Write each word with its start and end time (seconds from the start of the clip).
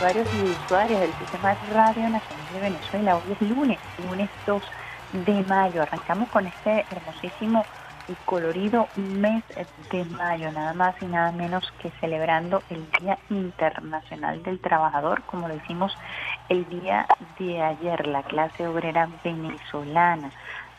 Usuarios 0.00 0.28
y 0.34 0.64
usuarias 0.64 1.00
del 1.02 1.12
Sistema 1.12 1.54
Radio 1.74 2.08
Nacional 2.08 2.46
de 2.54 2.60
Venezuela. 2.60 3.16
Hoy 3.16 3.32
es 3.32 3.40
lunes, 3.42 3.78
lunes 4.08 4.30
2 4.46 4.62
de 5.26 5.42
mayo. 5.42 5.82
Arrancamos 5.82 6.30
con 6.30 6.46
este 6.46 6.86
hermosísimo 6.90 7.66
y 8.08 8.14
colorido 8.24 8.88
mes 8.96 9.44
de 9.92 10.04
mayo, 10.06 10.52
nada 10.52 10.72
más 10.72 10.94
y 11.02 11.04
nada 11.04 11.32
menos 11.32 11.70
que 11.82 11.90
celebrando 12.00 12.62
el 12.70 12.90
Día 12.92 13.18
Internacional 13.28 14.42
del 14.42 14.58
Trabajador, 14.58 15.20
como 15.24 15.48
lo 15.48 15.54
hicimos 15.54 15.92
el 16.48 16.66
día 16.70 17.06
de 17.38 17.60
ayer, 17.60 18.06
la 18.06 18.22
clase 18.22 18.66
obrera 18.66 19.06
venezolana, 19.22 20.30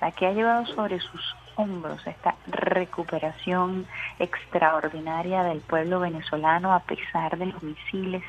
la 0.02 0.12
que 0.14 0.26
ha 0.26 0.32
llevado 0.32 0.66
sobre 0.66 1.00
sus 1.00 1.36
hombros 1.58 2.08
esta 2.08 2.34
recuperación 2.48 3.86
extraordinaria 4.18 5.44
del 5.44 5.60
pueblo 5.60 6.00
venezolano 6.00 6.74
a 6.74 6.80
pesar 6.80 7.38
de 7.38 7.46
los 7.46 7.62
misiles, 7.62 8.24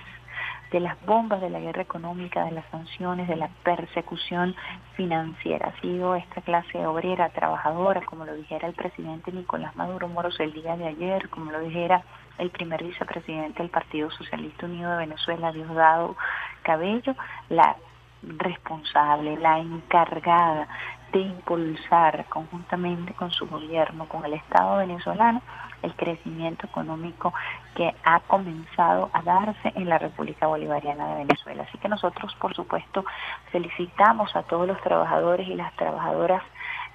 de 0.72 0.80
las 0.80 0.96
bombas 1.04 1.40
de 1.42 1.50
la 1.50 1.60
guerra 1.60 1.82
económica, 1.82 2.44
de 2.44 2.52
las 2.52 2.64
sanciones, 2.70 3.28
de 3.28 3.36
la 3.36 3.48
persecución 3.62 4.56
financiera. 4.96 5.68
Ha 5.68 5.80
sido 5.82 6.16
esta 6.16 6.40
clase 6.40 6.86
obrera, 6.86 7.28
trabajadora, 7.28 8.00
como 8.06 8.24
lo 8.24 8.34
dijera 8.34 8.66
el 8.66 8.74
presidente 8.74 9.30
Nicolás 9.30 9.76
Maduro 9.76 10.08
Moros 10.08 10.40
el 10.40 10.52
día 10.54 10.76
de 10.76 10.88
ayer, 10.88 11.28
como 11.28 11.52
lo 11.52 11.60
dijera 11.60 12.02
el 12.38 12.50
primer 12.50 12.82
vicepresidente 12.82 13.62
del 13.62 13.70
Partido 13.70 14.10
Socialista 14.10 14.64
Unido 14.64 14.90
de 14.92 15.06
Venezuela, 15.06 15.52
Diosdado 15.52 16.16
Cabello, 16.62 17.14
la 17.50 17.76
responsable, 18.22 19.36
la 19.36 19.58
encargada 19.58 20.68
de 21.12 21.20
impulsar 21.20 22.24
conjuntamente 22.30 23.12
con 23.12 23.30
su 23.30 23.46
gobierno, 23.46 24.08
con 24.08 24.24
el 24.24 24.32
Estado 24.32 24.78
venezolano, 24.78 25.42
el 25.82 25.94
crecimiento 25.94 26.66
económico 26.66 27.32
que 27.74 27.94
ha 28.04 28.20
comenzado 28.20 29.10
a 29.12 29.22
darse 29.22 29.72
en 29.74 29.88
la 29.88 29.98
República 29.98 30.46
Bolivariana 30.46 31.08
de 31.08 31.24
Venezuela. 31.24 31.64
Así 31.68 31.78
que 31.78 31.88
nosotros, 31.88 32.34
por 32.36 32.54
supuesto, 32.54 33.04
felicitamos 33.50 34.34
a 34.36 34.42
todos 34.42 34.66
los 34.66 34.80
trabajadores 34.80 35.48
y 35.48 35.54
las 35.54 35.72
trabajadoras 35.74 36.42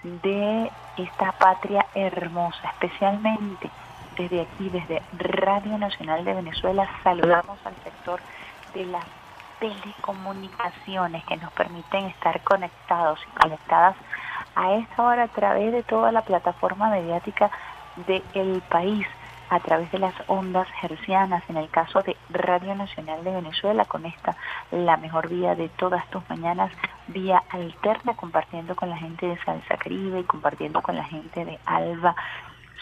de 0.03 0.71
esta 0.97 1.31
patria 1.33 1.85
hermosa, 1.95 2.69
especialmente 2.69 3.69
desde 4.17 4.41
aquí, 4.41 4.69
desde 4.69 5.01
Radio 5.17 5.77
Nacional 5.77 6.25
de 6.25 6.33
Venezuela, 6.33 6.89
saludamos 7.03 7.57
al 7.65 7.75
sector 7.83 8.19
de 8.73 8.85
las 8.85 9.05
telecomunicaciones 9.59 11.23
que 11.25 11.37
nos 11.37 11.51
permiten 11.53 12.05
estar 12.05 12.41
conectados 12.41 13.19
y 13.27 13.39
conectadas 13.39 13.95
a 14.55 14.73
esta 14.73 15.03
hora 15.03 15.23
a 15.23 15.27
través 15.27 15.71
de 15.71 15.83
toda 15.83 16.11
la 16.11 16.21
plataforma 16.21 16.89
mediática 16.89 17.51
del 18.05 18.61
país, 18.69 19.07
a 19.49 19.59
través 19.59 19.91
de 19.91 19.99
las 19.99 20.13
ondas 20.27 20.67
hercianas, 20.81 21.43
en 21.49 21.57
el 21.57 21.69
caso 21.69 22.01
de 22.01 22.17
Radio 22.29 22.75
Nacional 22.75 23.23
de 23.23 23.31
Venezuela, 23.31 23.85
con 23.85 24.05
esta 24.05 24.35
la 24.71 24.97
mejor 24.97 25.29
vía 25.29 25.55
de 25.55 25.69
todas 25.69 26.05
tus 26.09 26.27
mañanas, 26.29 26.71
vía 27.07 27.41
alterna, 27.49 28.15
compartiendo 28.15 28.75
con 28.75 28.89
la 28.89 28.97
gente 28.97 29.25
de 29.25 29.37
Salsa 29.43 29.77
Caribe 29.77 30.19
y 30.19 30.23
compartiendo 30.23 30.81
con 30.81 30.95
la 30.95 31.05
gente 31.05 31.45
de 31.45 31.59
Alba 31.65 32.15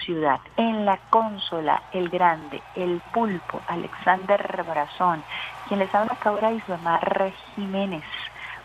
Ciudad. 0.04 0.40
En 0.58 0.86
la 0.86 0.98
consola, 1.10 1.84
el 1.94 2.10
grande, 2.10 2.62
el 2.76 3.02
pulpo, 3.14 3.62
Alexander 3.68 4.64
Brazón, 4.68 5.24
quien 5.68 5.80
les 5.80 5.94
habla 5.94 6.18
ahora 6.24 6.52
Isomar 6.52 7.32
Jiménez, 7.56 8.04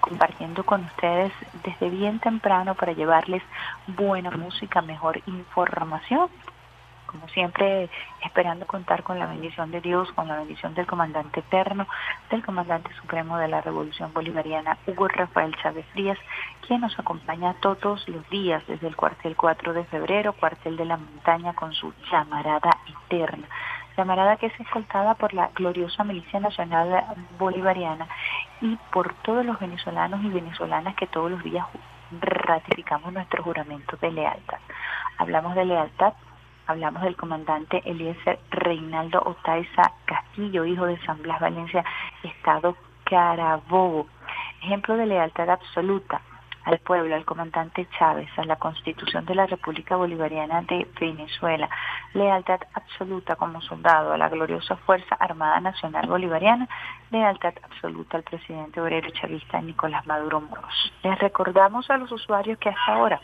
compartiendo 0.00 0.64
con 0.64 0.84
ustedes 0.84 1.32
desde 1.64 1.90
bien 1.90 2.18
temprano 2.20 2.74
para 2.74 2.92
llevarles 2.92 3.42
buena 3.86 4.30
música, 4.30 4.82
mejor 4.82 5.20
información. 5.26 6.28
Como 7.06 7.26
siempre, 7.28 7.90
esperando 8.24 8.66
contar 8.66 9.02
con 9.02 9.18
la 9.18 9.26
bendición 9.26 9.72
de 9.72 9.80
Dios, 9.80 10.12
con 10.12 10.28
la 10.28 10.36
bendición 10.36 10.74
del 10.74 10.86
comandante 10.86 11.40
eterno, 11.40 11.88
del 12.30 12.44
comandante 12.44 12.92
supremo 13.00 13.36
de 13.36 13.48
la 13.48 13.60
Revolución 13.60 14.12
Bolivariana, 14.12 14.78
Hugo 14.86 15.08
Rafael 15.08 15.56
Chávez 15.60 15.84
Frías, 15.92 16.18
quien 16.66 16.82
nos 16.82 16.96
acompaña 17.00 17.54
todos 17.54 18.08
los 18.08 18.28
días 18.30 18.62
desde 18.68 18.86
el 18.86 18.94
cuartel 18.94 19.34
4 19.34 19.72
de 19.72 19.84
febrero, 19.86 20.34
cuartel 20.34 20.76
de 20.76 20.84
la 20.84 20.98
montaña, 20.98 21.52
con 21.52 21.72
su 21.72 21.92
llamarada 22.12 22.70
eterna 22.86 23.48
llamarada 23.96 24.36
que 24.36 24.46
es 24.46 24.60
escoltada 24.60 25.14
por 25.14 25.34
la 25.34 25.50
gloriosa 25.54 26.04
Milicia 26.04 26.40
Nacional 26.40 27.04
Bolivariana 27.38 28.08
y 28.60 28.76
por 28.92 29.14
todos 29.22 29.44
los 29.44 29.58
venezolanos 29.58 30.22
y 30.22 30.28
venezolanas 30.28 30.94
que 30.96 31.06
todos 31.06 31.30
los 31.30 31.42
días 31.42 31.66
ratificamos 32.20 33.12
nuestro 33.12 33.42
juramento 33.42 33.96
de 34.00 34.10
lealtad. 34.10 34.58
Hablamos 35.18 35.54
de 35.54 35.64
lealtad, 35.64 36.14
hablamos 36.66 37.02
del 37.02 37.16
comandante 37.16 37.82
Eliezer 37.84 38.38
Reinaldo 38.50 39.22
Otaiza 39.24 39.92
Castillo, 40.04 40.64
hijo 40.64 40.86
de 40.86 40.98
San 41.04 41.22
Blas 41.22 41.40
Valencia, 41.40 41.84
Estado 42.22 42.76
Carabobo. 43.04 44.06
Ejemplo 44.62 44.96
de 44.96 45.06
lealtad 45.06 45.48
absoluta, 45.50 46.20
al 46.64 46.78
pueblo, 46.78 47.14
al 47.14 47.24
comandante 47.24 47.86
Chávez, 47.98 48.28
a 48.36 48.44
la 48.44 48.56
Constitución 48.56 49.24
de 49.24 49.34
la 49.34 49.46
República 49.46 49.96
Bolivariana 49.96 50.62
de 50.62 50.86
Venezuela, 51.00 51.68
lealtad 52.14 52.60
absoluta 52.74 53.36
como 53.36 53.60
soldado 53.60 54.12
a 54.12 54.18
la 54.18 54.28
gloriosa 54.28 54.76
Fuerza 54.76 55.14
Armada 55.14 55.60
Nacional 55.60 56.06
Bolivariana, 56.06 56.68
lealtad 57.10 57.54
absoluta 57.62 58.16
al 58.16 58.22
presidente 58.22 58.80
obrero 58.80 59.10
chavista 59.10 59.60
Nicolás 59.60 60.06
Maduro 60.06 60.40
Moros. 60.40 60.92
Les 61.02 61.18
recordamos 61.18 61.90
a 61.90 61.96
los 61.96 62.12
usuarios 62.12 62.58
que 62.58 62.68
hasta 62.68 62.94
ahora 62.94 63.20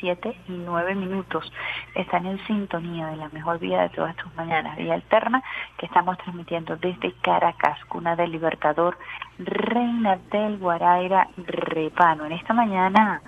7 0.00 0.36
y 0.48 0.52
9 0.52 0.94
minutos. 0.94 1.52
Están 1.94 2.26
en 2.26 2.44
sintonía 2.46 3.08
de 3.08 3.16
la 3.16 3.28
mejor 3.30 3.58
vía 3.58 3.82
de 3.82 3.88
todas 3.90 4.16
tus 4.16 4.34
mañanas, 4.34 4.76
vía 4.76 4.94
alterna, 4.94 5.42
que 5.78 5.86
estamos 5.86 6.18
transmitiendo 6.18 6.76
desde 6.76 7.12
Caracas, 7.22 7.78
cuna 7.86 8.16
del 8.16 8.32
Libertador, 8.32 8.98
Reina 9.38 10.18
del 10.30 10.58
Guaraira, 10.58 11.28
Repano. 11.36 12.24
En 12.26 12.32
esta 12.32 12.54
mañana 12.54 13.22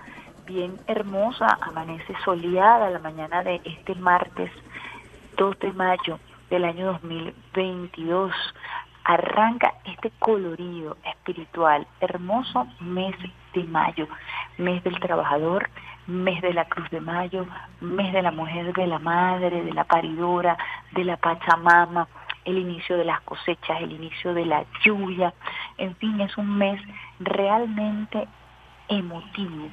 bien 0.47 0.79
hermosa, 0.87 1.59
amanece 1.61 2.15
soleada 2.25 2.89
la 2.91 2.99
mañana 2.99 3.43
de 3.43 3.61
este 3.65 3.95
martes 3.95 4.51
2 5.37 5.59
de 5.59 5.73
mayo 5.73 6.19
del 6.49 6.65
año 6.65 6.87
2022 6.87 8.33
arranca 9.09 9.73
este 9.87 10.13
colorido 10.19 10.99
espiritual, 11.03 11.87
hermoso 12.01 12.67
mes 12.79 13.17
de 13.55 13.65
mayo, 13.65 14.07
mes 14.59 14.85
del 14.85 15.01
trabajador, 15.01 15.71
mes 16.09 16.41
de 16.41 16.55
la 16.55 16.65
Cruz 16.65 16.89
de 16.91 17.01
Mayo, 17.01 17.47
mes 17.81 18.13
de 18.13 18.23
la 18.23 18.31
mujer, 18.31 18.73
de 18.73 18.87
la 18.87 18.99
madre, 18.99 19.63
de 19.63 19.73
la 19.73 19.85
paridora, 19.85 20.57
de 20.93 21.05
la 21.05 21.19
Pachamama, 21.19 22.09
el 22.47 22.59
inicio 22.59 22.97
de 22.97 23.05
las 23.05 23.21
cosechas, 23.21 23.81
el 23.83 23.93
inicio 23.93 24.33
de 24.33 24.47
la 24.47 24.65
lluvia, 24.83 25.35
en 25.77 25.95
fin, 25.97 26.21
es 26.21 26.37
un 26.39 26.57
mes 26.57 26.81
realmente 27.21 28.27
emotivo, 28.89 29.69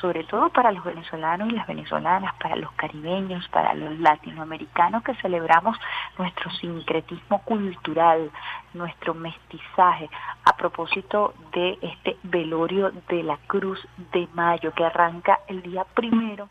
sobre 0.00 0.24
todo 0.24 0.50
para 0.50 0.72
los 0.72 0.84
venezolanos 0.84 1.48
y 1.48 1.52
las 1.52 1.66
venezolanas, 1.66 2.34
para 2.36 2.56
los 2.56 2.70
caribeños, 2.72 3.48
para 3.48 3.74
los 3.74 3.98
latinoamericanos 3.98 5.02
que 5.02 5.14
celebramos 5.16 5.76
nuestro 6.18 6.50
sincretismo 6.52 7.42
cultural, 7.42 8.30
nuestro 8.74 9.14
mestizaje, 9.14 10.08
a 10.44 10.56
propósito 10.56 11.34
de 11.52 11.78
este 11.80 12.16
velorio 12.22 12.92
de 13.08 13.22
la 13.22 13.38
Cruz 13.46 13.86
de 14.12 14.28
Mayo 14.34 14.72
que 14.72 14.84
arranca 14.84 15.40
el 15.48 15.62
día 15.62 15.84
primero, 15.94 16.48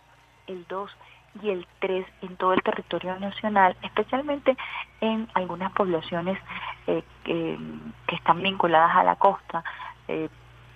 el 0.48 0.66
2 0.68 0.92
y 1.42 1.50
el 1.50 1.68
3 1.80 2.06
en 2.22 2.38
todo 2.38 2.54
el 2.54 2.64
territorio 2.64 3.20
nacional, 3.20 3.76
especialmente 3.82 4.56
en 5.02 5.28
algunas 5.34 5.72
poblaciones 5.74 6.40
eh, 6.88 7.04
que, 7.24 7.58
están 8.16 8.42
vinculadas 8.42 8.96
a 8.96 9.04
la 9.04 9.18
costa, 9.18 9.64
eh, 10.08 10.30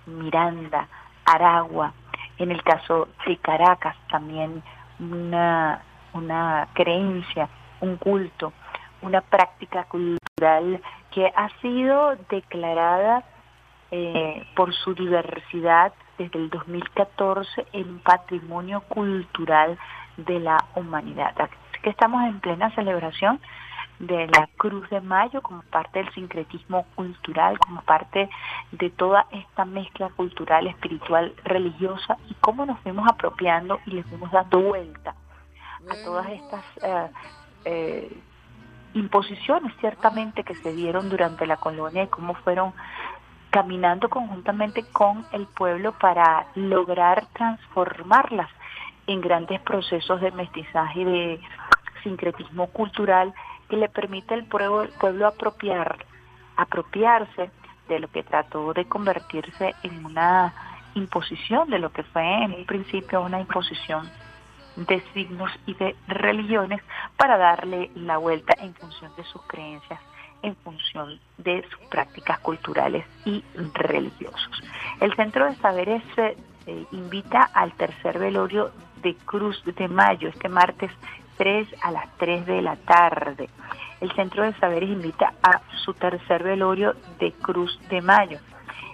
Miranda, 0.05 0.87
Aragua, 1.25 1.93
en 2.39 2.51
el 2.51 2.63
caso 2.63 3.09
de 3.27 3.37
Caracas 3.37 3.95
también 4.09 4.63
una, 4.99 5.81
una 6.13 6.67
creencia, 6.73 7.49
un 7.81 7.97
culto, 7.97 8.53
una 9.01 9.21
práctica 9.21 9.83
cultural 9.85 10.81
que 11.11 11.31
ha 11.35 11.49
sido 11.61 12.15
declarada 12.29 13.23
eh, 13.91 14.45
por 14.55 14.73
su 14.73 14.93
diversidad 14.93 15.93
desde 16.17 16.39
el 16.39 16.49
2014 16.49 17.65
en 17.73 17.99
patrimonio 17.99 18.81
cultural 18.81 19.77
de 20.17 20.39
la 20.39 20.57
humanidad. 20.75 21.33
Así 21.39 21.81
que 21.81 21.89
estamos 21.89 22.23
en 22.23 22.39
plena 22.39 22.73
celebración 22.75 23.39
de 23.99 24.27
la 24.27 24.49
Cruz 24.57 24.89
de 24.89 25.01
Mayo 25.01 25.41
como 25.41 25.61
parte 25.63 25.99
del 25.99 26.13
sincretismo 26.13 26.85
cultural, 26.95 27.59
como 27.59 27.81
parte 27.81 28.29
de 28.71 28.89
toda 28.89 29.27
esta 29.31 29.65
mezcla 29.65 30.09
cultural, 30.09 30.67
espiritual, 30.67 31.33
religiosa 31.43 32.17
y 32.29 32.33
cómo 32.35 32.65
nos 32.65 32.79
fuimos 32.79 33.07
apropiando 33.09 33.79
y 33.85 33.91
le 33.91 34.03
fuimos 34.03 34.31
dando 34.31 34.61
vuelta 34.61 35.15
a 35.89 35.95
todas 36.03 36.29
estas 36.29 36.63
eh, 36.81 37.09
eh, 37.65 38.17
imposiciones 38.93 39.73
ciertamente 39.79 40.43
que 40.43 40.55
se 40.55 40.73
dieron 40.73 41.09
durante 41.09 41.45
la 41.45 41.57
colonia 41.57 42.03
y 42.03 42.07
cómo 42.07 42.33
fueron 42.35 42.73
caminando 43.49 44.09
conjuntamente 44.09 44.83
con 44.91 45.25
el 45.31 45.47
pueblo 45.47 45.93
para 45.93 46.47
lograr 46.55 47.25
transformarlas 47.33 48.49
en 49.07 49.21
grandes 49.21 49.59
procesos 49.61 50.21
de 50.21 50.31
mestizaje 50.31 51.01
y 51.01 51.03
de 51.05 51.41
sincretismo 52.03 52.67
cultural 52.67 53.33
que 53.69 53.77
le 53.77 53.89
permite 53.89 54.33
al 54.33 54.45
pueblo, 54.45 54.89
pueblo 54.99 55.27
apropiar, 55.27 56.05
apropiarse 56.57 57.51
de 57.87 57.99
lo 57.99 58.07
que 58.09 58.23
trató 58.23 58.73
de 58.73 58.85
convertirse 58.85 59.75
en 59.83 60.05
una 60.05 60.53
imposición, 60.95 61.69
de 61.69 61.79
lo 61.79 61.91
que 61.91 62.03
fue 62.03 62.43
en 62.43 62.53
un 62.53 62.65
principio 62.65 63.21
una 63.21 63.39
imposición 63.39 64.09
de 64.75 65.01
signos 65.13 65.51
y 65.65 65.73
de 65.73 65.95
religiones 66.07 66.81
para 67.17 67.37
darle 67.37 67.91
la 67.95 68.17
vuelta 68.17 68.53
en 68.59 68.73
función 68.75 69.11
de 69.15 69.23
sus 69.25 69.41
creencias 69.43 69.99
en 70.41 70.55
función 70.57 71.19
de 71.37 71.65
sus 71.69 71.87
prácticas 71.89 72.39
culturales 72.39 73.05
y 73.25 73.43
religiosos. 73.73 74.63
El 74.99 75.13
Centro 75.15 75.45
de 75.45 75.55
Saberes 75.55 76.03
eh, 76.17 76.35
invita 76.91 77.49
al 77.53 77.73
tercer 77.73 78.19
velorio 78.19 78.71
de 79.01 79.15
Cruz 79.15 79.61
de 79.65 79.87
Mayo 79.87 80.29
este 80.29 80.49
martes 80.49 80.91
3 81.39 81.67
a 81.81 81.91
las 81.91 82.05
3 82.17 82.45
de 82.45 82.61
la 82.61 82.75
tarde. 82.75 83.49
El 84.01 84.11
Centro 84.11 84.43
de 84.43 84.53
Saberes 84.59 84.89
invita 84.89 85.33
a 85.41 85.61
su 85.85 85.93
tercer 85.93 86.43
velorio 86.43 86.95
de 87.17 87.31
Cruz 87.31 87.79
de 87.89 88.01
Mayo. 88.01 88.39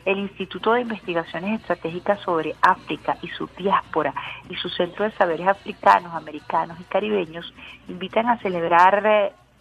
El 0.06 0.20
Instituto 0.20 0.74
de 0.74 0.82
Investigaciones 0.82 1.60
Estratégicas 1.60 2.20
sobre 2.22 2.54
África 2.62 3.18
y 3.24 3.28
su 3.30 3.50
diáspora 3.58 4.14
y 4.48 4.56
su 4.58 4.70
Centro 4.70 5.06
de 5.06 5.12
Saberes 5.14 5.48
Africanos, 5.48 6.14
Americanos 6.14 6.80
y 6.80 6.84
Caribeños 6.84 7.52
invitan 7.88 8.30
a 8.30 8.38
celebrar 8.38 9.04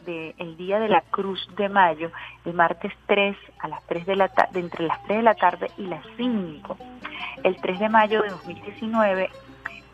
eh, 0.07 0.35
el 0.37 0.57
Día 0.59 0.79
de 0.79 0.91
la 0.91 1.01
Cruz 1.01 1.49
de 1.57 1.71
Mayo, 1.71 2.11
el 2.45 2.53
martes 2.53 2.93
3 3.07 3.35
a 3.61 3.69
las 3.69 3.83
3 3.87 4.05
de 4.05 4.17
la 4.17 4.29
tarde, 4.29 4.61
entre 4.61 4.87
las 4.87 5.03
3 5.05 5.17
de 5.17 5.23
la 5.23 5.35
tarde 5.35 5.71
y 5.79 5.87
las 5.87 6.05
5. 6.19 6.77
El 7.45 7.57
3 7.57 7.79
de 7.79 7.89
mayo 7.89 8.21
de 8.21 8.29
2019, 8.29 9.31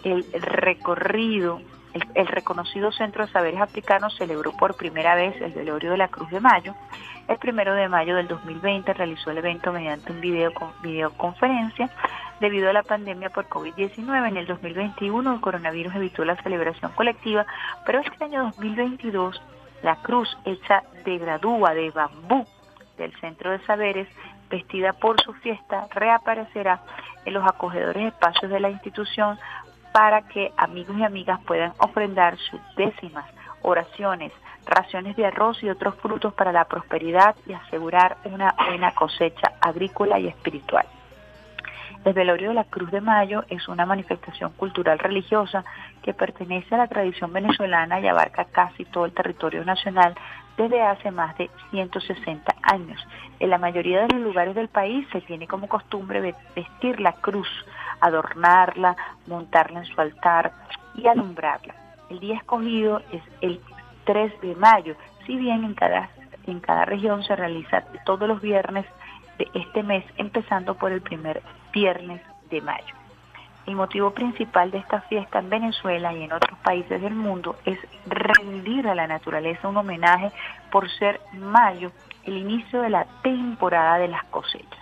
el 0.02 0.24
recorrido, 0.32 1.60
el, 1.92 2.26
reconocido 2.26 2.92
Centro 2.92 3.26
de 3.26 3.32
Saberes 3.32 3.60
Africanos 3.60 4.14
celebró 4.16 4.52
por 4.52 4.76
primera 4.76 5.14
vez 5.14 5.40
el 5.40 5.52
velorio 5.52 5.92
de 5.92 5.98
la 5.98 6.08
Cruz 6.08 6.30
de 6.30 6.40
Mayo. 6.40 6.74
El 7.28 7.38
primero 7.38 7.74
de 7.74 7.88
mayo 7.88 8.16
del 8.16 8.28
2020 8.28 8.92
realizó 8.92 9.30
el 9.30 9.38
evento 9.38 9.72
mediante 9.72 10.12
un 10.12 10.20
video 10.20 10.52
con 10.52 10.72
videoconferencia. 10.82 11.90
Debido 12.40 12.70
a 12.70 12.72
la 12.72 12.82
pandemia 12.82 13.30
por 13.30 13.48
COVID-19, 13.48 14.28
en 14.28 14.36
el 14.36 14.46
2021 14.46 15.34
el 15.34 15.40
coronavirus 15.40 15.94
evitó 15.94 16.24
la 16.24 16.40
celebración 16.42 16.90
colectiva, 16.92 17.46
pero 17.84 18.00
este 18.00 18.24
año 18.24 18.44
2022 18.44 19.40
la 19.82 19.96
cruz 19.96 20.36
hecha 20.44 20.82
de 21.04 21.18
gradúa 21.18 21.74
de 21.74 21.90
bambú 21.90 22.46
del 22.96 23.12
Centro 23.20 23.50
de 23.50 23.64
Saberes, 23.64 24.08
vestida 24.50 24.92
por 24.92 25.20
su 25.22 25.32
fiesta, 25.34 25.86
reaparecerá 25.90 26.82
en 27.24 27.34
los 27.34 27.46
acogedores 27.46 28.12
espacios 28.12 28.50
de 28.50 28.60
la 28.60 28.70
institución 28.70 29.38
para 29.92 30.22
que 30.22 30.52
amigos 30.56 30.96
y 30.98 31.04
amigas 31.04 31.40
puedan 31.46 31.72
ofrendar 31.78 32.36
sus 32.38 32.60
décimas, 32.76 33.26
oraciones, 33.62 34.32
raciones 34.66 35.16
de 35.16 35.26
arroz 35.26 35.62
y 35.62 35.70
otros 35.70 35.94
frutos 35.96 36.32
para 36.34 36.52
la 36.52 36.64
prosperidad 36.64 37.34
y 37.46 37.52
asegurar 37.52 38.16
una 38.24 38.54
buena 38.66 38.94
cosecha 38.94 39.52
agrícola 39.60 40.18
y 40.18 40.28
espiritual. 40.28 40.86
El 42.04 42.14
velorio 42.14 42.48
de 42.48 42.54
la 42.54 42.64
Cruz 42.64 42.90
de 42.90 43.02
Mayo 43.02 43.44
es 43.48 43.68
una 43.68 43.84
manifestación 43.84 44.52
cultural 44.52 44.98
religiosa 44.98 45.64
que 46.02 46.14
pertenece 46.14 46.74
a 46.74 46.78
la 46.78 46.86
tradición 46.86 47.30
venezolana 47.30 48.00
y 48.00 48.08
abarca 48.08 48.46
casi 48.46 48.86
todo 48.86 49.04
el 49.04 49.12
territorio 49.12 49.64
nacional 49.66 50.14
desde 50.60 50.82
hace 50.82 51.10
más 51.10 51.36
de 51.38 51.50
160 51.70 52.54
años. 52.62 53.00
En 53.38 53.48
la 53.48 53.56
mayoría 53.56 54.02
de 54.02 54.14
los 54.14 54.22
lugares 54.22 54.54
del 54.54 54.68
país 54.68 55.06
se 55.10 55.22
tiene 55.22 55.46
como 55.46 55.68
costumbre 55.68 56.34
vestir 56.54 57.00
la 57.00 57.12
cruz, 57.12 57.48
adornarla, 58.00 58.94
montarla 59.26 59.80
en 59.80 59.86
su 59.86 59.98
altar 59.98 60.52
y 60.94 61.06
alumbrarla. 61.06 61.74
El 62.10 62.20
día 62.20 62.36
escogido 62.36 63.00
es 63.10 63.22
el 63.40 63.58
3 64.04 64.38
de 64.42 64.54
mayo, 64.56 64.96
si 65.26 65.36
bien 65.36 65.64
en 65.64 65.72
cada, 65.72 66.10
en 66.46 66.60
cada 66.60 66.84
región 66.84 67.22
se 67.22 67.36
realiza 67.36 67.82
todos 68.04 68.28
los 68.28 68.42
viernes 68.42 68.84
de 69.38 69.48
este 69.54 69.82
mes, 69.82 70.04
empezando 70.18 70.74
por 70.74 70.92
el 70.92 71.00
primer 71.00 71.42
viernes 71.72 72.20
de 72.50 72.60
mayo. 72.60 72.99
El 73.66 73.76
motivo 73.76 74.10
principal 74.10 74.70
de 74.70 74.78
esta 74.78 75.02
fiesta 75.02 75.38
en 75.38 75.50
Venezuela 75.50 76.12
y 76.12 76.24
en 76.24 76.32
otros 76.32 76.58
países 76.60 77.00
del 77.00 77.14
mundo 77.14 77.56
es 77.64 77.78
rendir 78.06 78.88
a 78.88 78.94
la 78.94 79.06
naturaleza 79.06 79.68
un 79.68 79.76
homenaje 79.76 80.32
por 80.70 80.90
ser 80.90 81.20
mayo 81.34 81.92
el 82.24 82.36
inicio 82.36 82.82
de 82.82 82.90
la 82.90 83.06
temporada 83.22 83.98
de 83.98 84.08
las 84.08 84.24
cosechas. 84.24 84.80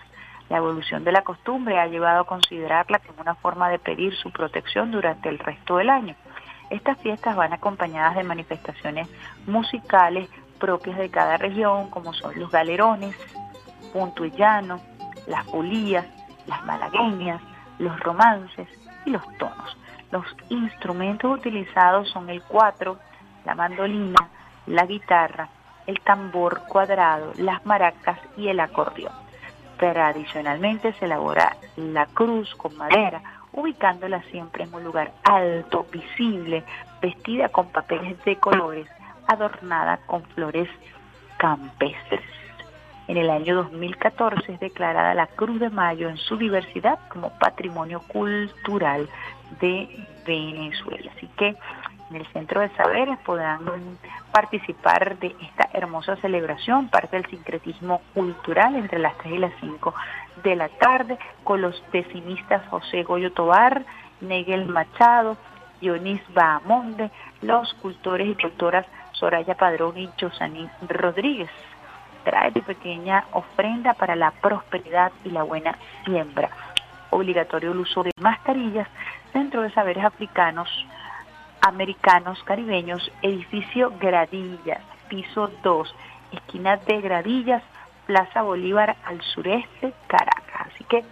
La 0.49 0.57
evolución 0.57 1.03
de 1.03 1.11
la 1.11 1.21
costumbre 1.21 1.79
ha 1.79 1.87
llevado 1.87 2.21
a 2.21 2.25
considerarla 2.25 2.99
como 2.99 3.21
una 3.21 3.35
forma 3.35 3.69
de 3.69 3.77
pedir 3.77 4.15
su 4.15 4.31
protección 4.31 4.91
durante 4.91 5.29
el 5.29 5.37
resto 5.37 5.77
del 5.77 5.89
año. 5.89 6.15
Estas 6.71 6.97
fiestas 6.99 7.35
van 7.35 7.53
acompañadas 7.53 8.15
de 8.15 8.23
manifestaciones 8.23 9.07
musicales 9.45 10.29
propias 10.59 10.97
de 10.97 11.09
cada 11.09 11.37
región, 11.37 11.89
como 11.89 12.13
son 12.13 12.37
los 12.39 12.51
galerones, 12.51 13.15
punto 13.93 14.23
las 15.27 15.45
pulías, 15.45 16.05
las 16.47 16.65
malagueñas, 16.65 17.41
los 17.79 17.99
romances 17.99 18.67
y 19.05 19.09
los 19.09 19.23
tonos. 19.37 19.77
Los 20.11 20.25
instrumentos 20.49 21.39
utilizados 21.39 22.09
son 22.09 22.29
el 22.29 22.41
cuatro, 22.43 22.97
la 23.45 23.55
mandolina, 23.55 24.29
la 24.67 24.85
guitarra, 24.85 25.49
el 25.87 25.99
tambor 26.01 26.61
cuadrado, 26.67 27.33
las 27.37 27.65
maracas 27.65 28.19
y 28.37 28.47
el 28.47 28.59
acordeón. 28.59 29.13
Tradicionalmente 29.77 30.93
se 30.93 31.05
elabora 31.05 31.55
la 31.77 32.05
cruz 32.05 32.53
con 32.55 32.75
madera, 32.77 33.21
ubicándola 33.53 34.21
siempre 34.23 34.65
en 34.65 34.73
un 34.73 34.83
lugar 34.83 35.11
alto, 35.23 35.85
visible, 35.91 36.63
vestida 37.01 37.49
con 37.49 37.71
papeles 37.71 38.23
de 38.25 38.35
colores, 38.35 38.87
adornada 39.27 39.97
con 40.05 40.23
flores 40.23 40.69
campestres. 41.37 42.38
En 43.09 43.17
el 43.17 43.31
año 43.31 43.55
2014 43.55 44.53
es 44.53 44.59
declarada 44.59 45.15
la 45.15 45.25
Cruz 45.25 45.59
de 45.59 45.71
Mayo 45.71 46.09
en 46.09 46.17
su 46.17 46.37
diversidad 46.37 46.99
como 47.09 47.31
patrimonio 47.39 48.01
cultural 48.01 49.09
de 49.59 49.89
Venezuela. 50.27 51.11
Así 51.17 51.27
que 51.35 51.55
en 52.11 52.15
el 52.15 52.27
Centro 52.27 52.61
de 52.61 52.69
Saberes 52.75 53.17
podrán 53.25 53.61
participar 54.31 55.17
de 55.17 55.35
esta 55.41 55.67
hermosa 55.73 56.17
celebración, 56.17 56.89
parte 56.89 57.17
del 57.17 57.25
sincretismo 57.31 57.99
cultural 58.13 58.75
entre 58.75 58.99
las 58.99 59.17
3 59.17 59.33
y 59.33 59.37
las 59.39 59.53
5 59.59 59.91
de 60.43 60.55
la 60.55 60.69
tarde, 60.69 61.17
con 61.43 61.61
los 61.61 61.83
decimistas 61.91 62.61
José 62.67 63.01
Goyo 63.01 63.31
Tobar, 63.31 63.85
Negel 64.21 64.67
Machado, 64.67 65.35
Dionis 65.81 66.21
Bahamonde, 66.35 67.09
los 67.41 67.73
cultores 67.73 68.27
y 68.27 68.35
cultoras 68.35 68.85
Soraya 69.13 69.55
Padrón 69.55 69.97
y 69.97 70.07
Josaní 70.19 70.69
Rodríguez. 70.87 71.49
Trae 72.29 72.51
tu 72.51 72.61
pequeña 72.61 73.25
ofrenda 73.31 73.95
para 73.95 74.15
la 74.15 74.29
prosperidad 74.29 75.11
y 75.25 75.31
la 75.31 75.41
buena 75.41 75.75
siembra. 76.05 76.51
Obligatorio 77.09 77.71
el 77.71 77.79
uso 77.79 78.03
de 78.03 78.11
mascarillas 78.21 78.87
dentro 79.33 79.63
de 79.63 79.71
saberes 79.71 80.05
africanos, 80.05 80.69
americanos, 81.61 82.43
caribeños, 82.43 83.11
edificio 83.23 83.93
Gradillas, 83.99 84.83
piso 85.07 85.49
2, 85.63 85.95
esquina 86.33 86.77
de 86.77 87.01
Gradillas, 87.01 87.63
Plaza 88.05 88.43
Bolívar 88.43 88.95
al 89.05 89.19
sureste, 89.23 89.91
Caracas. 90.05 90.67
Así 90.75 90.83
que 90.83 91.03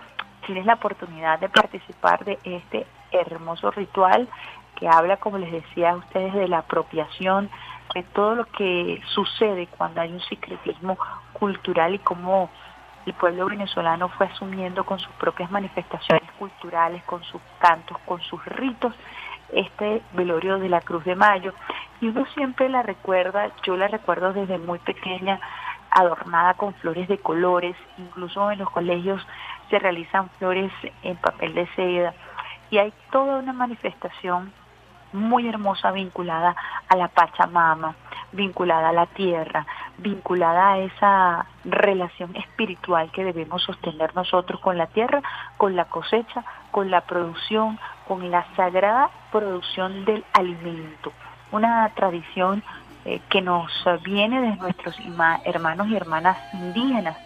tienes 0.45 0.67
la 0.67 0.75
oportunidad 0.75 1.39
de 1.39 1.49
participar 1.49 2.25
de 2.25 2.37
este 2.43 2.85
hermoso 3.11 3.71
ritual 3.71 4.27
que 4.75 4.87
habla, 4.87 5.17
como 5.17 5.39
les 5.39 5.51
decía 5.51 5.93
a 5.93 5.95
ustedes, 5.95 6.35
de 6.35 6.47
la 6.47 6.59
apropiación 6.59 7.49
de 7.93 8.03
todo 8.03 8.35
lo 8.35 8.45
que 8.45 9.01
sucede 9.07 9.67
cuando 9.67 10.01
hay 10.01 10.11
un 10.11 10.21
secretismo 10.21 10.97
cultural 11.33 11.95
y 11.95 11.99
cómo 11.99 12.49
el 13.05 13.13
pueblo 13.13 13.45
venezolano 13.45 14.09
fue 14.09 14.25
asumiendo 14.25 14.85
con 14.85 14.99
sus 14.99 15.11
propias 15.13 15.49
manifestaciones 15.49 16.29
culturales, 16.37 17.03
con 17.03 17.23
sus 17.23 17.41
cantos, 17.59 17.97
con 17.99 18.21
sus 18.21 18.43
ritos, 18.45 18.93
este 19.53 20.01
velorio 20.13 20.59
de 20.59 20.67
la 20.67 20.81
Cruz 20.81 21.05
de 21.05 21.15
Mayo. 21.15 21.53
Y 22.01 22.07
uno 22.07 22.25
siempre 22.33 22.67
la 22.67 22.83
recuerda, 22.83 23.49
yo 23.63 23.77
la 23.77 23.87
recuerdo 23.87 24.33
desde 24.33 24.57
muy 24.57 24.79
pequeña, 24.79 25.39
adornada 25.89 26.55
con 26.55 26.73
flores 26.75 27.07
de 27.07 27.17
colores, 27.17 27.75
incluso 27.97 28.51
en 28.51 28.59
los 28.59 28.69
colegios 28.69 29.25
se 29.69 29.79
realizan 29.79 30.29
flores 30.37 30.71
en 31.03 31.15
papel 31.17 31.53
de 31.53 31.67
seda 31.75 32.13
y 32.69 32.77
hay 32.77 32.93
toda 33.11 33.39
una 33.39 33.53
manifestación 33.53 34.51
muy 35.13 35.47
hermosa 35.47 35.91
vinculada 35.91 36.55
a 36.87 36.95
la 36.95 37.07
Pachamama, 37.07 37.95
vinculada 38.31 38.89
a 38.89 38.93
la 38.93 39.05
tierra, 39.07 39.65
vinculada 39.97 40.73
a 40.73 40.77
esa 40.79 41.45
relación 41.65 42.35
espiritual 42.35 43.11
que 43.11 43.23
debemos 43.23 43.63
sostener 43.63 44.15
nosotros 44.15 44.59
con 44.59 44.77
la 44.77 44.87
tierra, 44.87 45.21
con 45.57 45.75
la 45.75 45.85
cosecha, 45.85 46.43
con 46.71 46.91
la 46.91 47.01
producción, 47.01 47.79
con 48.07 48.29
la 48.29 48.45
sagrada 48.55 49.09
producción 49.31 50.05
del 50.05 50.23
alimento. 50.33 51.11
Una 51.51 51.89
tradición 51.95 52.63
eh, 53.05 53.21
que 53.29 53.41
nos 53.41 53.71
viene 54.03 54.41
de 54.41 54.55
nuestros 54.57 54.95
hermanos 55.45 55.87
y 55.87 55.95
hermanas 55.95 56.37
indígenas, 56.53 57.17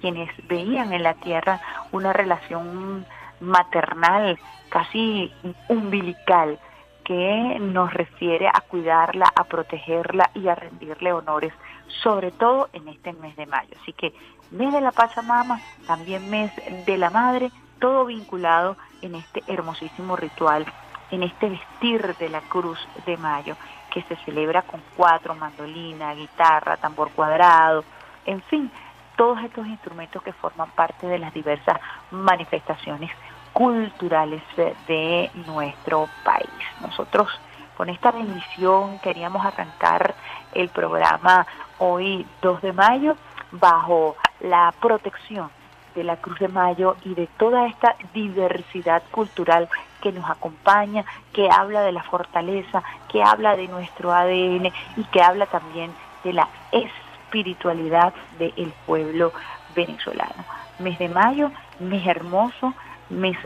quienes 0.00 0.30
veían 0.48 0.92
en 0.92 1.02
la 1.02 1.14
tierra 1.14 1.60
una 1.92 2.12
relación 2.12 3.06
maternal, 3.40 4.38
casi 4.68 5.32
umbilical, 5.68 6.58
que 7.08 7.56
nos 7.58 7.92
refiere 7.94 8.48
a 8.48 8.60
cuidarla, 8.60 9.32
a 9.34 9.44
protegerla 9.44 10.30
y 10.34 10.46
a 10.48 10.54
rendirle 10.54 11.14
honores, 11.14 11.54
sobre 12.02 12.30
todo 12.30 12.68
en 12.74 12.86
este 12.86 13.14
mes 13.14 13.34
de 13.36 13.46
mayo. 13.46 13.74
Así 13.80 13.94
que 13.94 14.12
mes 14.50 14.74
de 14.74 14.82
la 14.82 14.92
Pachamama, 14.92 15.58
también 15.86 16.28
mes 16.28 16.52
de 16.84 16.98
la 16.98 17.08
Madre, 17.08 17.50
todo 17.80 18.04
vinculado 18.04 18.76
en 19.00 19.14
este 19.14 19.42
hermosísimo 19.46 20.16
ritual, 20.16 20.66
en 21.10 21.22
este 21.22 21.48
vestir 21.48 22.14
de 22.16 22.28
la 22.28 22.42
Cruz 22.42 22.78
de 23.06 23.16
Mayo 23.16 23.56
que 23.90 24.02
se 24.02 24.16
celebra 24.26 24.60
con 24.60 24.82
cuatro, 24.94 25.34
mandolina, 25.34 26.12
guitarra, 26.12 26.76
tambor 26.76 27.10
cuadrado, 27.12 27.84
en 28.26 28.42
fin, 28.42 28.70
todos 29.16 29.42
estos 29.42 29.66
instrumentos 29.66 30.22
que 30.22 30.34
forman 30.34 30.70
parte 30.72 31.06
de 31.06 31.18
las 31.18 31.32
diversas 31.32 31.80
manifestaciones 32.10 33.10
culturales 33.58 34.40
de 34.86 35.32
nuestro 35.48 36.08
país. 36.22 36.48
Nosotros 36.80 37.28
con 37.76 37.88
esta 37.88 38.12
bendición 38.12 39.00
queríamos 39.00 39.44
arrancar 39.44 40.14
el 40.52 40.68
programa 40.68 41.44
hoy 41.78 42.24
2 42.40 42.62
de 42.62 42.72
mayo 42.72 43.16
bajo 43.50 44.14
la 44.38 44.72
protección 44.80 45.50
de 45.96 46.04
la 46.04 46.18
Cruz 46.18 46.38
de 46.38 46.46
Mayo 46.46 46.94
y 47.04 47.14
de 47.14 47.26
toda 47.36 47.66
esta 47.66 47.96
diversidad 48.14 49.02
cultural 49.10 49.68
que 50.00 50.12
nos 50.12 50.30
acompaña, 50.30 51.04
que 51.32 51.50
habla 51.50 51.80
de 51.80 51.90
la 51.90 52.04
fortaleza, 52.04 52.84
que 53.08 53.24
habla 53.24 53.56
de 53.56 53.66
nuestro 53.66 54.12
ADN 54.12 54.66
y 54.96 55.02
que 55.10 55.20
habla 55.20 55.46
también 55.46 55.90
de 56.22 56.32
la 56.32 56.46
espiritualidad 56.70 58.14
del 58.38 58.72
pueblo 58.86 59.32
venezolano. 59.74 60.44
Mes 60.78 60.96
de 61.00 61.08
mayo, 61.08 61.50
mes 61.80 62.06
hermoso, 62.06 62.72
mes 63.10 63.36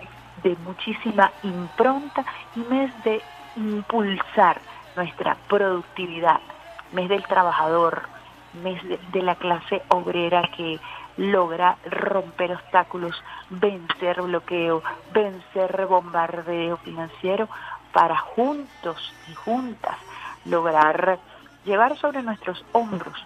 de 0.42 0.56
muchísima 0.64 1.30
impronta 1.42 2.24
y 2.56 2.60
mes 2.60 2.92
de 3.04 3.22
impulsar 3.56 4.60
nuestra 4.96 5.36
productividad, 5.48 6.40
mes 6.92 7.08
del 7.08 7.22
trabajador, 7.24 8.02
mes 8.62 8.80
de, 9.12 9.22
la 9.22 9.34
clase 9.36 9.82
obrera 9.88 10.42
que 10.56 10.78
logra 11.16 11.76
romper 11.84 12.52
obstáculos, 12.52 13.22
vencer 13.50 14.20
bloqueo, 14.22 14.82
vencer 15.12 15.86
bombardeo 15.86 16.76
financiero 16.78 17.48
para 17.92 18.16
juntos 18.16 19.14
y 19.30 19.34
juntas 19.34 19.96
lograr 20.44 21.18
llevar 21.64 21.96
sobre 21.98 22.22
nuestros 22.22 22.64
hombros 22.72 23.24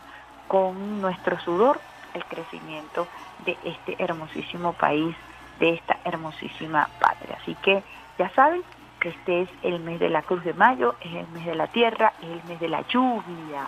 con 0.49 1.01
nuestro 1.01 1.39
sudor 1.41 1.81
el 2.15 2.25
crecimiento 2.25 3.07
de 3.45 3.57
este 3.65 3.97
hermosísimo 4.03 4.73
país, 4.73 5.17
de 5.59 5.75
esta 5.75 5.99
hermosísima 6.05 6.89
patria. 7.01 7.39
Así 7.41 7.55
que 7.57 7.83
ya 8.19 8.29
saben 8.31 8.63
que 9.01 9.11
este 9.11 9.43
es 9.43 9.49
el 9.63 9.81
mes 9.81 10.01
de 10.01 10.11
la 10.11 10.23
Cruz 10.23 10.45
de 10.45 10.55
Mayo, 10.55 10.95
es 11.01 11.15
el 11.15 11.29
mes 11.29 11.47
de 11.47 11.55
la 11.55 11.67
tierra, 11.69 12.13
es 12.23 12.29
el 12.29 12.43
mes 12.45 12.61
de 12.61 12.69
la 12.69 12.83
lluvia, 12.89 13.67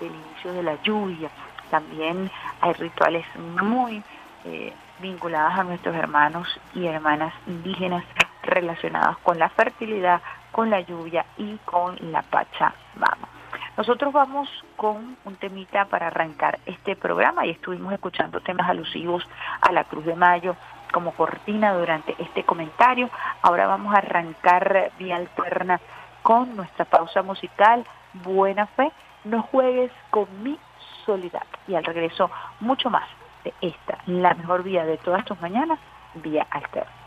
del 0.00 0.12
inicio 0.12 0.52
de 0.52 0.62
la 0.62 0.82
lluvia. 0.82 1.30
También 1.70 2.30
hay 2.60 2.72
rituales 2.74 3.24
muy 3.58 4.02
eh, 4.44 4.72
vinculados 5.00 5.58
a 5.58 5.64
nuestros 5.64 5.94
hermanos 5.94 6.48
y 6.74 6.86
hermanas 6.86 7.34
indígenas 7.46 8.04
relacionados 8.42 9.18
con 9.18 9.38
la 9.38 9.48
fertilidad, 9.48 10.20
con 10.52 10.70
la 10.70 10.80
lluvia 10.80 11.26
y 11.36 11.56
con 11.64 11.96
la 12.12 12.22
Pachamama. 12.22 13.28
Nosotros 13.76 14.12
vamos 14.12 14.48
con 14.76 15.16
un 15.24 15.36
temita 15.36 15.84
para 15.84 16.06
arrancar 16.06 16.58
este 16.64 16.96
programa 16.96 17.44
y 17.44 17.50
estuvimos 17.50 17.92
escuchando 17.92 18.40
temas 18.40 18.70
alusivos 18.70 19.28
a 19.60 19.70
la 19.72 19.84
Cruz 19.84 20.06
de 20.06 20.14
Mayo 20.14 20.56
como 20.96 21.12
cortina 21.12 21.74
durante 21.74 22.16
este 22.18 22.44
comentario. 22.44 23.10
Ahora 23.42 23.66
vamos 23.66 23.94
a 23.94 23.98
arrancar 23.98 24.92
vía 24.98 25.16
alterna 25.16 25.78
con 26.22 26.56
nuestra 26.56 26.86
pausa 26.86 27.22
musical 27.22 27.84
Buena 28.14 28.66
Fe. 28.66 28.90
No 29.24 29.42
juegues 29.42 29.92
con 30.08 30.26
mi 30.42 30.58
soledad. 31.04 31.42
Y 31.68 31.74
al 31.74 31.84
regreso 31.84 32.30
mucho 32.60 32.88
más 32.88 33.06
de 33.44 33.52
esta, 33.60 33.98
la 34.06 34.32
mejor 34.32 34.62
vía 34.62 34.86
de 34.86 34.96
todas 34.96 35.22
tus 35.26 35.38
mañanas, 35.38 35.78
vía 36.14 36.46
alterna. 36.48 37.05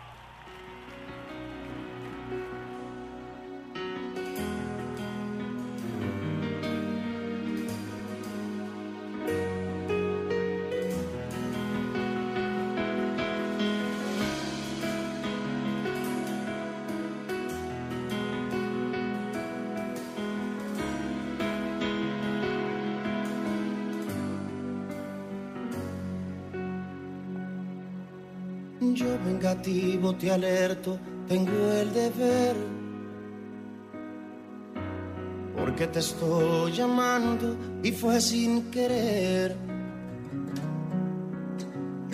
Yo 28.96 29.06
vengativo 29.24 30.16
te 30.16 30.32
alerto, 30.32 30.98
tengo 31.28 31.72
el 31.72 31.94
deber. 31.94 32.56
Porque 35.56 35.88
te 35.88 36.00
estoy 36.00 36.72
llamando 36.72 37.56
y 37.84 37.92
fue 37.92 38.20
sin 38.20 38.72
querer. 38.72 39.56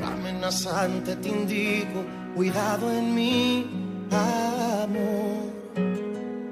Amenazante 0.03 1.15
te 1.15 1.29
indico, 1.29 2.03
cuidado 2.35 2.91
en 2.91 3.15
mí, 3.15 3.65
amor. 4.11 5.53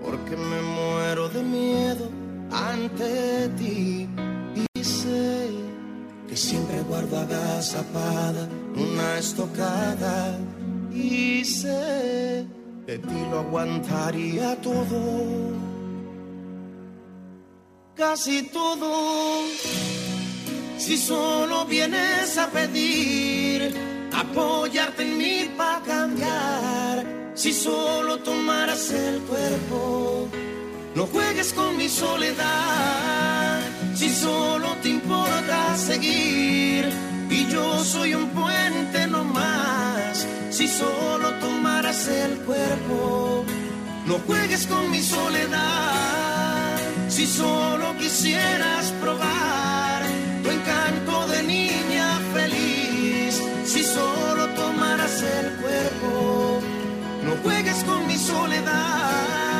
Porque 0.03 0.35
me 0.37 0.61
muero 0.61 1.29
de 1.29 1.43
miedo 1.43 2.09
ante 2.51 3.49
ti 3.57 4.07
y 4.55 4.83
sé 4.83 5.49
que 6.27 6.37
siempre 6.37 6.81
guardo 6.83 7.19
agazapada 7.19 8.47
estocada 9.17 10.37
y 10.93 11.43
sé 11.45 12.45
de 12.85 12.97
ti 12.99 13.25
lo 13.31 13.39
aguantaría 13.39 14.55
todo, 14.61 15.53
casi 17.95 18.43
todo. 18.43 19.43
Si 20.77 20.97
solo 20.97 21.65
vienes 21.65 22.37
a 22.37 22.49
pedir 22.49 23.73
apoyarte 24.13 25.03
en 25.03 25.17
mí 25.17 25.49
para 25.57 25.81
cambiar, 25.81 27.31
si 27.35 27.53
solo 27.53 28.19
tomaras 28.19 28.91
el 28.91 29.21
cuerpo 29.21 30.27
No 30.95 31.07
juegues 31.07 31.53
con 31.53 31.75
mi 31.75 31.89
soledad, 31.89 33.61
si 33.95 34.09
solo 34.09 34.75
te 34.83 34.89
importa 34.89 35.75
seguir. 35.75 36.87
Y 37.29 37.47
yo 37.47 37.83
soy 37.83 38.13
un 38.13 38.29
puente 38.29 39.02
solo 40.77 41.29
tomaras 41.39 42.07
el 42.07 42.39
cuerpo. 42.47 43.45
No 44.07 44.15
juegues 44.27 44.65
con 44.67 44.91
mi 44.91 45.01
soledad, 45.01 46.77
si 47.09 47.25
solo 47.25 47.95
quisieras 47.97 48.91
probar 49.01 50.01
tu 50.43 50.49
encanto 50.49 51.27
de 51.27 51.43
niña 51.43 52.07
feliz. 52.33 53.41
Si 53.65 53.83
solo 53.83 54.43
tomaras 54.61 55.21
el 55.21 55.47
cuerpo, 55.61 56.59
no 57.25 57.31
juegues 57.43 57.83
con 57.83 58.07
mi 58.07 58.17
soledad. 58.17 59.52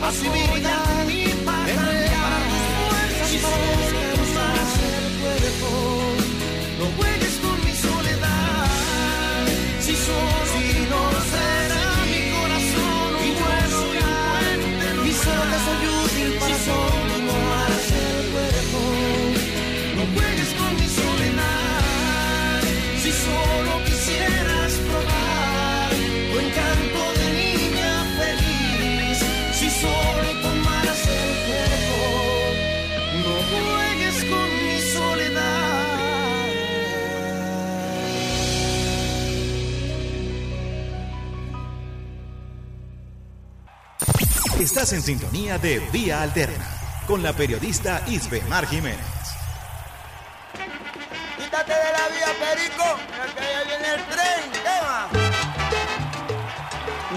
Posibilidad 0.00 1.04
para 1.44 1.74
cambiar 1.74 2.42
si 3.28 3.38
solo 3.38 4.12
usas 4.24 4.70
el 4.88 5.06
cuerpo 5.20 5.70
no 6.78 6.86
juegues 6.96 7.34
con 7.42 7.56
mi 7.64 7.74
soledad. 7.74 8.66
Si 9.80 9.94
solo 9.94 10.39
Estás 44.80 44.94
en 44.94 45.02
sintonía 45.02 45.58
de 45.58 45.78
Vía 45.92 46.22
Alterna 46.22 46.64
con 47.06 47.22
la 47.22 47.34
periodista 47.34 48.00
Isbemar 48.06 48.64
Jiménez. 48.64 49.36
Quítate 51.36 51.74
de 51.74 51.92
la 51.92 52.08
vía, 52.08 52.32
Perico, 52.40 52.84
mira 53.12 53.26
que 53.26 53.42
ya 53.42 53.62
viene 53.68 53.88
el 53.92 54.02
tren, 54.06 54.50
¿qué 54.54 54.76
más? 54.86 55.08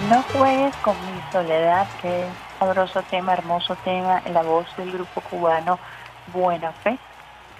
No 0.10 0.22
juegues 0.38 0.76
con 0.84 0.98
mi 1.06 1.22
soledad, 1.32 1.88
que 2.02 2.24
es 2.24 2.28
sabroso 2.60 3.02
tema, 3.04 3.32
hermoso 3.32 3.78
tema, 3.86 4.22
en 4.26 4.34
la 4.34 4.44
voz 4.44 4.66
del 4.76 4.92
grupo 4.92 5.22
cubano 5.22 5.80
Buena 6.34 6.74
Fe, 6.74 7.00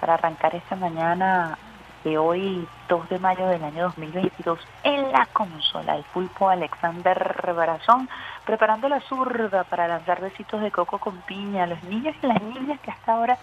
para 0.00 0.12
arrancar 0.14 0.54
esta 0.54 0.76
mañana 0.76 1.56
de 2.04 2.18
hoy, 2.18 2.68
2 2.90 3.08
de 3.08 3.18
mayo 3.18 3.46
del 3.46 3.64
año 3.64 3.84
2022, 3.84 4.58
en 4.82 5.12
la 5.12 5.24
consola, 5.32 5.96
el 5.96 6.04
pulpo 6.12 6.50
Alexander 6.50 7.54
Barazón, 7.56 8.10
preparando 8.44 8.88
la 8.88 9.00
zurda 9.00 9.64
para 9.64 9.88
lanzar 9.88 10.20
besitos 10.20 10.60
de 10.60 10.70
coco 10.70 10.98
con 10.98 11.20
piña 11.22 11.66
los 11.66 11.82
niños 11.84 12.14
y 12.22 12.26
las 12.26 12.42
niñas 12.42 12.80
que 12.80 12.90
hasta 12.90 13.12
ahora 13.12 13.38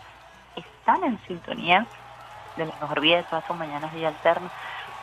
están 0.55 1.03
en 1.03 1.19
sintonía 1.27 1.85
de 2.55 2.65
la 2.65 2.73
mejor 2.81 2.99
vida 2.99 3.17
de 3.17 3.23
todas 3.23 3.45
sus 3.45 3.55
mañanas 3.55 3.93
día 3.93 4.09
alterno, 4.09 4.49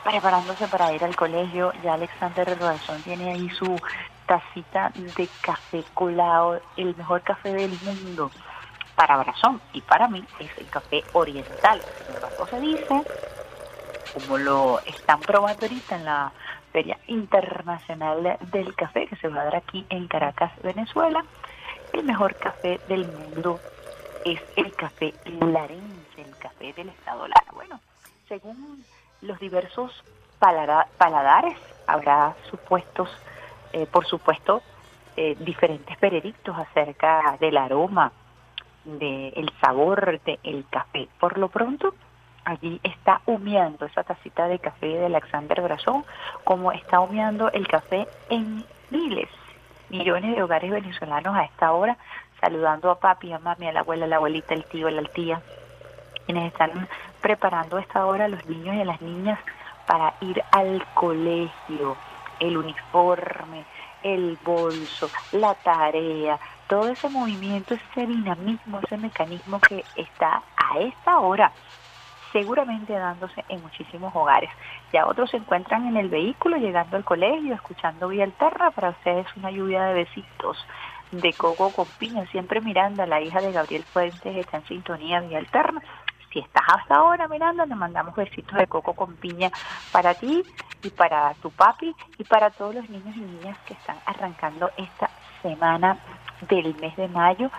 preparándose 0.04 0.68
para 0.68 0.92
ir 0.92 1.02
al 1.04 1.16
colegio. 1.16 1.72
Ya 1.82 1.94
Alexander 1.94 2.56
Barazón 2.56 3.02
tiene 3.02 3.32
ahí 3.32 3.48
su 3.50 3.76
tacita 4.26 4.92
de 4.94 5.28
café 5.40 5.82
colado, 5.94 6.60
el 6.76 6.94
mejor 6.96 7.22
café 7.22 7.52
del 7.52 7.76
mundo. 7.82 8.30
Para 8.94 9.16
Brazón 9.16 9.60
y 9.72 9.80
para 9.80 10.08
mí 10.08 10.24
es 10.40 10.58
el 10.58 10.68
café 10.68 11.04
oriental. 11.12 11.80
Sin 12.04 12.16
embargo, 12.16 12.46
se 12.48 12.60
dice, 12.60 13.02
como 14.12 14.38
lo 14.38 14.80
están 14.80 15.20
probando 15.20 15.66
ahorita 15.66 15.96
en 15.96 16.04
la 16.04 16.32
Feria 16.72 16.98
Internacional 17.06 18.38
del 18.52 18.74
Café 18.74 19.06
que 19.06 19.16
se 19.16 19.28
va 19.28 19.42
a 19.42 19.44
dar 19.44 19.56
aquí 19.56 19.86
en 19.88 20.06
Caracas, 20.08 20.52
Venezuela, 20.62 21.24
el 21.92 22.04
mejor 22.04 22.34
café 22.36 22.80
del 22.88 23.06
mundo 23.06 23.58
es 24.24 24.40
el 24.56 24.72
café 24.74 25.14
larense, 25.40 26.20
el 26.22 26.36
café 26.38 26.72
del 26.74 26.88
estado 26.90 27.26
Lara. 27.26 27.52
Bueno, 27.52 27.80
según 28.28 28.84
los 29.22 29.38
diversos 29.38 30.04
palada- 30.38 30.88
paladares, 30.98 31.56
habrá 31.86 32.34
supuestos, 32.50 33.08
eh, 33.72 33.86
por 33.86 34.06
supuesto, 34.06 34.62
eh, 35.16 35.34
diferentes 35.40 35.98
veredictos 35.98 36.56
acerca 36.58 37.36
del 37.40 37.56
aroma, 37.56 38.12
del 38.84 39.50
sabor 39.60 40.20
del 40.20 40.64
café. 40.70 41.08
Por 41.18 41.38
lo 41.38 41.48
pronto, 41.48 41.94
allí 42.48 42.80
está 42.82 43.20
humeando 43.26 43.84
esa 43.84 44.02
tacita 44.04 44.48
de 44.48 44.58
café 44.58 44.86
de 44.86 45.06
Alexander 45.06 45.60
Brazón, 45.60 46.04
como 46.44 46.72
está 46.72 46.98
humeando 47.00 47.52
el 47.52 47.68
café 47.68 48.08
en 48.30 48.64
miles, 48.90 49.28
millones 49.90 50.34
de 50.34 50.42
hogares 50.42 50.70
venezolanos 50.70 51.36
a 51.36 51.44
esta 51.44 51.72
hora, 51.72 51.98
saludando 52.40 52.90
a 52.90 52.98
papi, 52.98 53.32
a 53.32 53.38
mami, 53.38 53.68
a 53.68 53.72
la 53.72 53.80
abuela, 53.80 54.06
a 54.06 54.08
la 54.08 54.16
abuelita, 54.16 54.54
el 54.54 54.64
tío, 54.64 54.88
la 54.88 55.02
tía, 55.02 55.42
quienes 56.24 56.50
están 56.50 56.88
preparando 57.20 57.76
a 57.76 57.82
esta 57.82 58.06
hora 58.06 58.24
a 58.24 58.28
los 58.28 58.44
niños 58.46 58.76
y 58.76 58.80
a 58.80 58.84
las 58.86 59.02
niñas 59.02 59.38
para 59.86 60.14
ir 60.22 60.42
al 60.50 60.82
colegio, 60.94 61.96
el 62.40 62.56
uniforme, 62.56 63.64
el 64.02 64.38
bolso, 64.42 65.10
la 65.32 65.54
tarea, 65.54 66.38
todo 66.66 66.88
ese 66.88 67.10
movimiento, 67.10 67.74
ese 67.74 68.06
dinamismo, 68.06 68.80
ese 68.80 68.96
mecanismo 68.96 69.60
que 69.60 69.84
está 69.96 70.42
a 70.56 70.78
esta 70.78 71.18
hora 71.18 71.52
seguramente 72.38 72.92
dándose 72.92 73.44
en 73.48 73.60
muchísimos 73.62 74.14
hogares. 74.14 74.50
Ya 74.92 75.06
otros 75.06 75.30
se 75.30 75.38
encuentran 75.38 75.86
en 75.88 75.96
el 75.96 76.08
vehículo 76.08 76.56
llegando 76.56 76.96
al 76.96 77.04
colegio, 77.04 77.54
escuchando 77.54 78.08
Vía 78.08 78.24
Alterna, 78.24 78.70
para 78.70 78.90
ustedes 78.90 79.26
una 79.36 79.50
lluvia 79.50 79.84
de 79.84 79.94
besitos 79.94 80.56
de 81.10 81.32
coco 81.32 81.72
con 81.72 81.86
piña, 81.98 82.26
siempre 82.26 82.60
Miranda, 82.60 83.06
la 83.06 83.20
hija 83.20 83.40
de 83.40 83.50
Gabriel 83.50 83.82
Fuentes, 83.82 84.36
está 84.36 84.58
en 84.58 84.66
sintonía 84.66 85.20
Vía 85.20 85.38
Alterna. 85.38 85.82
Si 86.32 86.38
estás 86.38 86.62
hasta 86.68 86.96
ahora, 86.96 87.26
Miranda, 87.26 87.66
le 87.66 87.74
mandamos 87.74 88.14
besitos 88.14 88.56
de 88.56 88.66
coco 88.66 88.92
con 88.92 89.16
piña 89.16 89.50
para 89.90 90.14
ti 90.14 90.42
y 90.82 90.90
para 90.90 91.34
tu 91.42 91.50
papi 91.50 91.92
y 92.18 92.24
para 92.24 92.50
todos 92.50 92.74
los 92.74 92.88
niños 92.88 93.16
y 93.16 93.20
niñas 93.20 93.58
que 93.66 93.74
están 93.74 93.96
arrancando 94.06 94.70
esta 94.76 95.10
semana 95.42 95.98
del 96.48 96.74
mes 96.76 96.94
de 96.96 97.08
mayo 97.08 97.50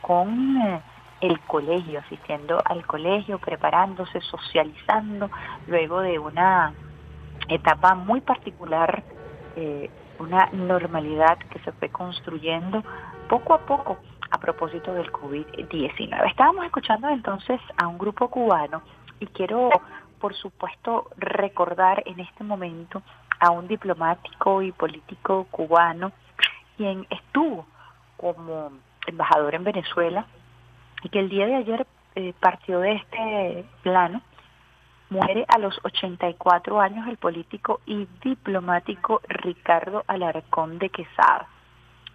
con 0.00 0.56
eh, 0.58 0.80
el 1.20 1.40
colegio, 1.40 2.00
asistiendo 2.00 2.60
al 2.64 2.86
colegio, 2.86 3.38
preparándose, 3.38 4.20
socializando, 4.20 5.30
luego 5.66 6.00
de 6.00 6.18
una 6.18 6.72
etapa 7.48 7.94
muy 7.94 8.20
particular, 8.20 9.02
eh, 9.56 9.90
una 10.18 10.48
normalidad 10.52 11.38
que 11.50 11.58
se 11.60 11.72
fue 11.72 11.88
construyendo 11.88 12.82
poco 13.28 13.54
a 13.54 13.58
poco 13.58 13.98
a 14.30 14.38
propósito 14.38 14.92
del 14.92 15.10
COVID-19. 15.12 16.30
Estábamos 16.30 16.64
escuchando 16.66 17.08
entonces 17.08 17.60
a 17.76 17.86
un 17.86 17.98
grupo 17.98 18.28
cubano 18.28 18.82
y 19.20 19.26
quiero, 19.26 19.70
por 20.20 20.34
supuesto, 20.34 21.10
recordar 21.16 22.02
en 22.06 22.20
este 22.20 22.44
momento 22.44 23.02
a 23.40 23.50
un 23.50 23.68
diplomático 23.68 24.62
y 24.62 24.72
político 24.72 25.46
cubano 25.50 26.12
quien 26.76 27.06
estuvo 27.10 27.66
como 28.16 28.72
embajador 29.06 29.54
en 29.54 29.64
Venezuela 29.64 30.26
y 31.02 31.08
que 31.08 31.20
el 31.20 31.28
día 31.28 31.46
de 31.46 31.56
ayer 31.56 31.86
eh, 32.14 32.34
partió 32.40 32.80
de 32.80 32.92
este 32.92 33.64
plano. 33.82 34.22
Muere 35.10 35.46
a 35.48 35.58
los 35.58 35.78
84 35.84 36.80
años 36.80 37.08
el 37.08 37.16
político 37.16 37.80
y 37.86 38.06
diplomático 38.22 39.22
Ricardo 39.26 40.04
Alarcón 40.06 40.78
de 40.78 40.90
Quesada. 40.90 41.48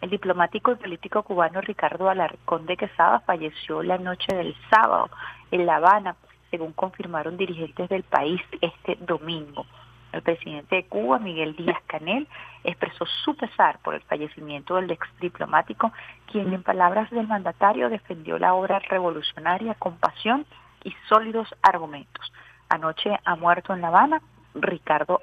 El 0.02 0.12
diplomático 0.12 0.74
y 0.74 0.76
político 0.76 1.24
cubano 1.24 1.62
Ricardo 1.62 2.10
Alarcón 2.10 2.66
de 2.66 2.78
Quesada 2.78 3.22
falleció 3.22 3.82
la 3.82 3.98
noche 3.98 4.36
del 4.36 4.56
sábado 4.70 5.10
en 5.50 5.66
La 5.66 5.78
Habana, 5.78 6.16
según 6.52 6.74
confirmaron 6.74 7.38
dirigentes 7.38 7.90
del 7.90 8.04
país 8.04 8.42
este 8.62 8.96
domingo. 8.98 9.66
El 10.14 10.22
presidente 10.22 10.76
de 10.76 10.86
Cuba, 10.86 11.18
Miguel 11.18 11.56
Díaz 11.56 11.82
Canel, 11.88 12.28
expresó 12.64 13.06
su 13.26 13.36
pesar 13.36 13.80
por 13.80 13.96
el 13.96 14.02
fallecimiento 14.04 14.76
del 14.76 14.92
ex 14.92 15.08
diplomático, 15.20 15.92
quien 16.32 16.54
en 16.54 16.62
palabras 16.62 17.10
del 17.10 17.28
mandatario 17.28 17.90
defendió 17.90 18.38
la 18.38 18.54
obra 18.54 18.78
revolucionaria 18.78 19.74
con 19.74 19.98
pasión 19.98 20.46
y 20.84 20.94
sólidos 21.10 21.54
argumentos. 21.64 22.32
Anoche 22.70 23.10
ha 23.26 23.36
muerto 23.36 23.74
en 23.74 23.82
La 23.82 23.88
Habana 23.88 24.22
Ricardo 24.54 25.20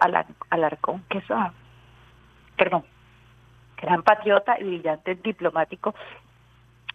Alarcón 0.51 1.05
Quesada. 1.09 1.55
Perdón, 2.57 2.85
gran 3.77 4.03
patriota 4.03 4.59
y 4.59 4.65
brillante 4.65 5.15
diplomático 5.15 5.95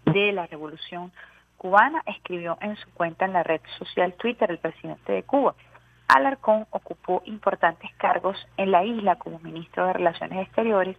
de 0.03 0.33
la 0.33 0.47
revolución 0.47 1.13
cubana, 1.57 2.03
escribió 2.05 2.57
en 2.59 2.75
su 2.75 2.89
cuenta 2.91 3.23
en 3.23 3.33
la 3.33 3.43
red 3.43 3.61
social 3.79 4.13
Twitter 4.15 4.51
el 4.51 4.59
presidente 4.59 5.13
de 5.13 5.23
Cuba. 5.23 5.55
Alarcón 6.07 6.67
ocupó 6.69 7.21
importantes 7.25 7.91
cargos 7.97 8.37
en 8.57 8.71
la 8.71 8.83
isla 8.83 9.15
como 9.15 9.39
ministro 9.39 9.87
de 9.87 9.93
Relaciones 9.93 10.45
Exteriores 10.45 10.97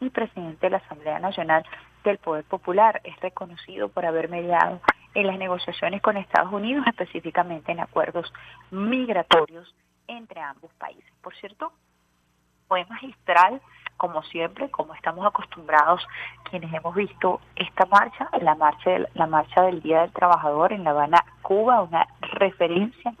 y 0.00 0.10
presidente 0.10 0.66
de 0.66 0.70
la 0.70 0.76
Asamblea 0.78 1.18
Nacional 1.18 1.64
del 2.04 2.18
Poder 2.18 2.44
Popular. 2.44 3.00
Es 3.04 3.18
reconocido 3.20 3.88
por 3.88 4.06
haber 4.06 4.28
mediado 4.28 4.80
en 5.14 5.26
las 5.26 5.38
negociaciones 5.38 6.00
con 6.00 6.16
Estados 6.16 6.52
Unidos, 6.52 6.86
específicamente 6.86 7.72
en 7.72 7.80
acuerdos 7.80 8.32
migratorios 8.70 9.74
entre 10.06 10.40
ambos 10.40 10.72
países. 10.74 11.12
Por 11.22 11.34
cierto, 11.36 11.72
fue 12.68 12.84
magistral, 12.86 13.60
como 13.96 14.22
siempre, 14.22 14.70
como 14.70 14.94
estamos 14.94 15.26
acostumbrados 15.26 16.06
quienes 16.48 16.72
hemos 16.72 16.94
visto 16.94 17.40
esta 17.56 17.84
marcha, 17.86 18.28
la 18.40 18.54
marcha, 18.54 18.90
la 19.14 19.26
marcha 19.26 19.62
del 19.62 19.82
Día 19.82 20.02
del 20.02 20.12
Trabajador 20.12 20.72
en 20.72 20.84
La 20.84 20.90
Habana, 20.90 21.24
Cuba, 21.42 21.82
una 21.82 22.06
referencia 22.20 23.14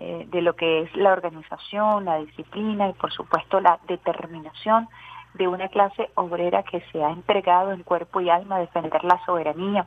eh, 0.00 0.26
de 0.30 0.42
lo 0.42 0.54
que 0.54 0.82
es 0.82 0.96
la 0.96 1.12
organización, 1.12 2.04
la 2.04 2.18
disciplina 2.18 2.88
y 2.88 2.92
por 2.92 3.12
supuesto 3.12 3.60
la 3.60 3.78
determinación 3.88 4.88
de 5.34 5.48
una 5.48 5.68
clase 5.68 6.10
obrera 6.14 6.62
que 6.62 6.80
se 6.92 7.02
ha 7.02 7.10
entregado 7.10 7.72
en 7.72 7.82
cuerpo 7.82 8.20
y 8.20 8.30
alma 8.30 8.56
a 8.56 8.60
defender 8.60 9.02
la 9.04 9.18
soberanía 9.24 9.86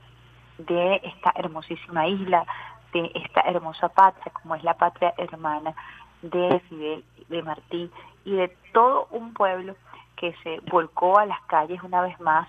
de 0.57 1.01
esta 1.03 1.31
hermosísima 1.35 2.07
isla, 2.07 2.45
de 2.93 3.11
esta 3.15 3.41
hermosa 3.41 3.89
patria 3.89 4.31
como 4.41 4.55
es 4.55 4.63
la 4.63 4.73
patria 4.73 5.13
hermana 5.17 5.73
de 6.21 6.59
Fidel, 6.67 7.03
de 7.29 7.41
Martí 7.41 7.89
y 8.25 8.31
de 8.33 8.55
todo 8.73 9.07
un 9.11 9.33
pueblo 9.33 9.75
que 10.15 10.35
se 10.43 10.59
volcó 10.69 11.17
a 11.17 11.25
las 11.25 11.41
calles 11.43 11.81
una 11.83 12.01
vez 12.01 12.19
más 12.19 12.47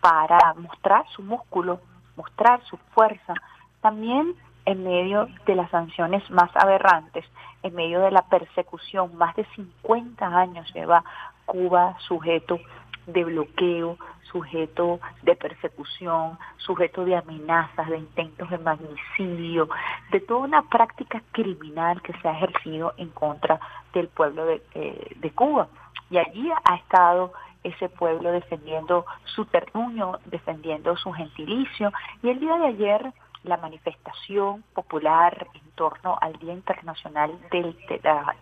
para 0.00 0.38
mostrar 0.54 1.06
su 1.10 1.22
músculo, 1.22 1.80
mostrar 2.16 2.62
su 2.64 2.76
fuerza, 2.94 3.34
también 3.80 4.34
en 4.64 4.84
medio 4.84 5.28
de 5.46 5.54
las 5.54 5.70
sanciones 5.70 6.28
más 6.30 6.50
aberrantes, 6.54 7.24
en 7.62 7.74
medio 7.74 8.00
de 8.00 8.10
la 8.10 8.22
persecución, 8.22 9.16
más 9.16 9.34
de 9.36 9.44
50 9.54 10.26
años 10.26 10.72
lleva 10.74 11.04
Cuba 11.46 11.96
sujeto 12.06 12.60
de 13.06 13.24
bloqueo, 13.24 13.98
sujeto 14.30 15.00
de 15.22 15.34
persecución, 15.34 16.38
sujeto 16.56 17.04
de 17.04 17.16
amenazas, 17.16 17.88
de 17.88 17.98
intentos 17.98 18.48
de 18.48 18.58
magnicidio, 18.58 19.68
de 20.10 20.20
toda 20.20 20.40
una 20.40 20.62
práctica 20.62 21.22
criminal 21.32 22.00
que 22.02 22.12
se 22.14 22.28
ha 22.28 22.32
ejercido 22.32 22.94
en 22.96 23.10
contra 23.10 23.60
del 23.92 24.08
pueblo 24.08 24.46
de, 24.46 24.62
eh, 24.74 25.16
de 25.16 25.30
Cuba. 25.32 25.68
Y 26.10 26.18
allí 26.18 26.50
ha 26.64 26.76
estado 26.76 27.32
ese 27.64 27.88
pueblo 27.88 28.32
defendiendo 28.32 29.04
su 29.24 29.44
terruño, 29.46 30.18
defendiendo 30.26 30.96
su 30.96 31.12
gentilicio. 31.12 31.92
Y 32.22 32.30
el 32.30 32.40
día 32.40 32.56
de 32.58 32.66
ayer 32.66 33.12
la 33.44 33.56
manifestación 33.56 34.62
popular 34.74 35.48
en 35.54 35.70
torno 35.72 36.16
al 36.20 36.34
Día 36.34 36.52
Internacional 36.52 37.36
del, 37.50 37.76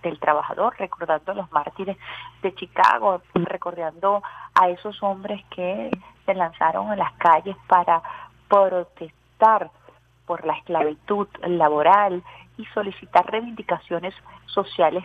del 0.02 0.20
Trabajador, 0.20 0.74
recordando 0.78 1.32
a 1.32 1.34
los 1.34 1.50
mártires 1.52 1.96
de 2.42 2.54
Chicago, 2.54 3.22
recordando 3.34 4.22
a 4.54 4.68
esos 4.68 5.02
hombres 5.02 5.42
que 5.50 5.90
se 6.26 6.34
lanzaron 6.34 6.90
a 6.90 6.96
las 6.96 7.12
calles 7.14 7.56
para 7.66 8.02
protestar 8.48 9.70
por 10.26 10.44
la 10.44 10.54
esclavitud 10.54 11.28
laboral 11.46 12.22
y 12.56 12.64
solicitar 12.66 13.30
reivindicaciones 13.30 14.14
sociales 14.46 15.04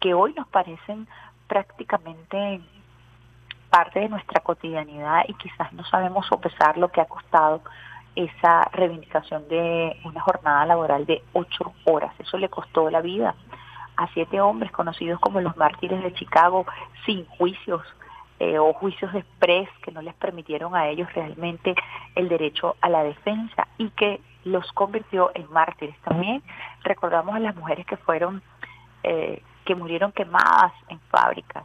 que 0.00 0.14
hoy 0.14 0.32
nos 0.34 0.48
parecen 0.48 1.06
prácticamente 1.46 2.60
parte 3.70 4.00
de 4.00 4.08
nuestra 4.08 4.40
cotidianidad 4.40 5.24
y 5.28 5.34
quizás 5.34 5.72
no 5.72 5.84
sabemos 5.84 6.26
sopesar 6.26 6.78
lo 6.78 6.88
que 6.88 7.00
ha 7.00 7.06
costado 7.06 7.62
esa 8.16 8.68
reivindicación 8.72 9.48
de 9.48 9.96
una 10.04 10.20
jornada 10.20 10.66
laboral 10.66 11.06
de 11.06 11.22
ocho 11.32 11.72
horas. 11.84 12.12
Eso 12.18 12.38
le 12.38 12.48
costó 12.48 12.90
la 12.90 13.00
vida 13.00 13.34
a 13.96 14.08
siete 14.08 14.40
hombres 14.40 14.72
conocidos 14.72 15.20
como 15.20 15.40
los 15.40 15.56
mártires 15.56 16.02
de 16.02 16.12
Chicago 16.14 16.66
sin 17.06 17.26
juicios 17.26 17.82
eh, 18.40 18.58
o 18.58 18.72
juicios 18.72 19.12
de 19.12 19.20
express 19.20 19.68
que 19.82 19.92
no 19.92 20.02
les 20.02 20.14
permitieron 20.14 20.74
a 20.74 20.88
ellos 20.88 21.12
realmente 21.14 21.74
el 22.16 22.28
derecho 22.28 22.76
a 22.80 22.88
la 22.88 23.04
defensa 23.04 23.68
y 23.78 23.90
que 23.90 24.20
los 24.44 24.70
convirtió 24.72 25.30
en 25.34 25.50
mártires. 25.52 25.96
También 26.02 26.42
recordamos 26.82 27.34
a 27.34 27.40
las 27.40 27.54
mujeres 27.54 27.86
que 27.86 27.96
fueron, 27.96 28.42
eh, 29.04 29.40
que 29.64 29.74
murieron 29.74 30.12
quemadas 30.12 30.72
en 30.88 30.98
fábricas 31.10 31.64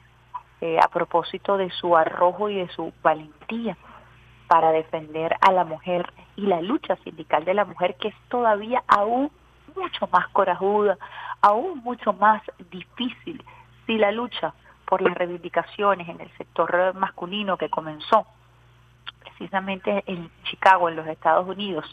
eh, 0.62 0.78
a 0.82 0.88
propósito 0.90 1.58
de 1.58 1.72
su 1.72 1.98
arrojo 1.98 2.50
y 2.50 2.56
de 2.56 2.70
su 2.70 2.94
valentía 3.02 3.78
para 4.48 4.72
defender 4.72 5.36
a 5.42 5.52
la 5.52 5.64
mujer 5.64 6.12
y 6.40 6.46
la 6.46 6.62
lucha 6.62 6.96
sindical 7.04 7.44
de 7.44 7.54
la 7.54 7.66
mujer 7.66 7.96
que 7.98 8.08
es 8.08 8.16
todavía 8.30 8.82
aún 8.88 9.30
mucho 9.76 10.08
más 10.08 10.30
corajuda, 10.30 10.98
aún 11.42 11.80
mucho 11.80 12.14
más 12.14 12.42
difícil 12.72 13.44
si 13.86 13.98
la 13.98 14.12
lucha 14.12 14.54
por 14.86 15.02
las 15.02 15.14
reivindicaciones 15.16 16.08
en 16.08 16.22
el 16.22 16.32
sector 16.38 16.94
masculino 16.96 17.58
que 17.58 17.70
comenzó 17.70 18.26
precisamente 19.20 20.04
en 20.08 20.32
Chicago, 20.46 20.88
en 20.88 20.96
los 20.96 21.08
Estados 21.08 21.46
Unidos, 21.48 21.86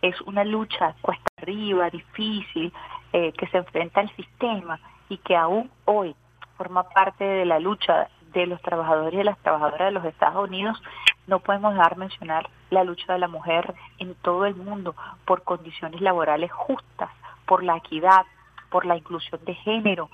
es 0.00 0.18
una 0.22 0.42
lucha 0.42 0.94
cuesta 1.02 1.28
arriba, 1.36 1.90
difícil, 1.90 2.72
eh, 3.12 3.32
que 3.32 3.46
se 3.48 3.58
enfrenta 3.58 4.00
al 4.00 4.16
sistema 4.16 4.80
y 5.10 5.18
que 5.18 5.36
aún 5.36 5.70
hoy 5.84 6.16
forma 6.56 6.82
parte 6.84 7.24
de 7.24 7.44
la 7.44 7.58
lucha 7.58 8.08
de 8.32 8.46
los 8.46 8.60
trabajadores 8.62 9.20
y 9.20 9.24
las 9.24 9.38
trabajadoras 9.38 9.88
de 9.88 9.92
los 9.92 10.04
Estados 10.04 10.48
Unidos, 10.48 10.80
no 11.26 11.40
podemos 11.40 11.74
dejar 11.74 11.96
mencionar 11.96 12.48
la 12.70 12.84
lucha 12.84 13.12
de 13.12 13.18
la 13.18 13.28
mujer 13.28 13.74
en 13.98 14.14
todo 14.16 14.46
el 14.46 14.56
mundo 14.56 14.94
por 15.24 15.42
condiciones 15.42 16.00
laborales 16.00 16.50
justas, 16.52 17.10
por 17.46 17.62
la 17.62 17.76
equidad, 17.76 18.24
por 18.70 18.86
la 18.86 18.96
inclusión 18.96 19.44
de 19.44 19.54
género, 19.54 20.10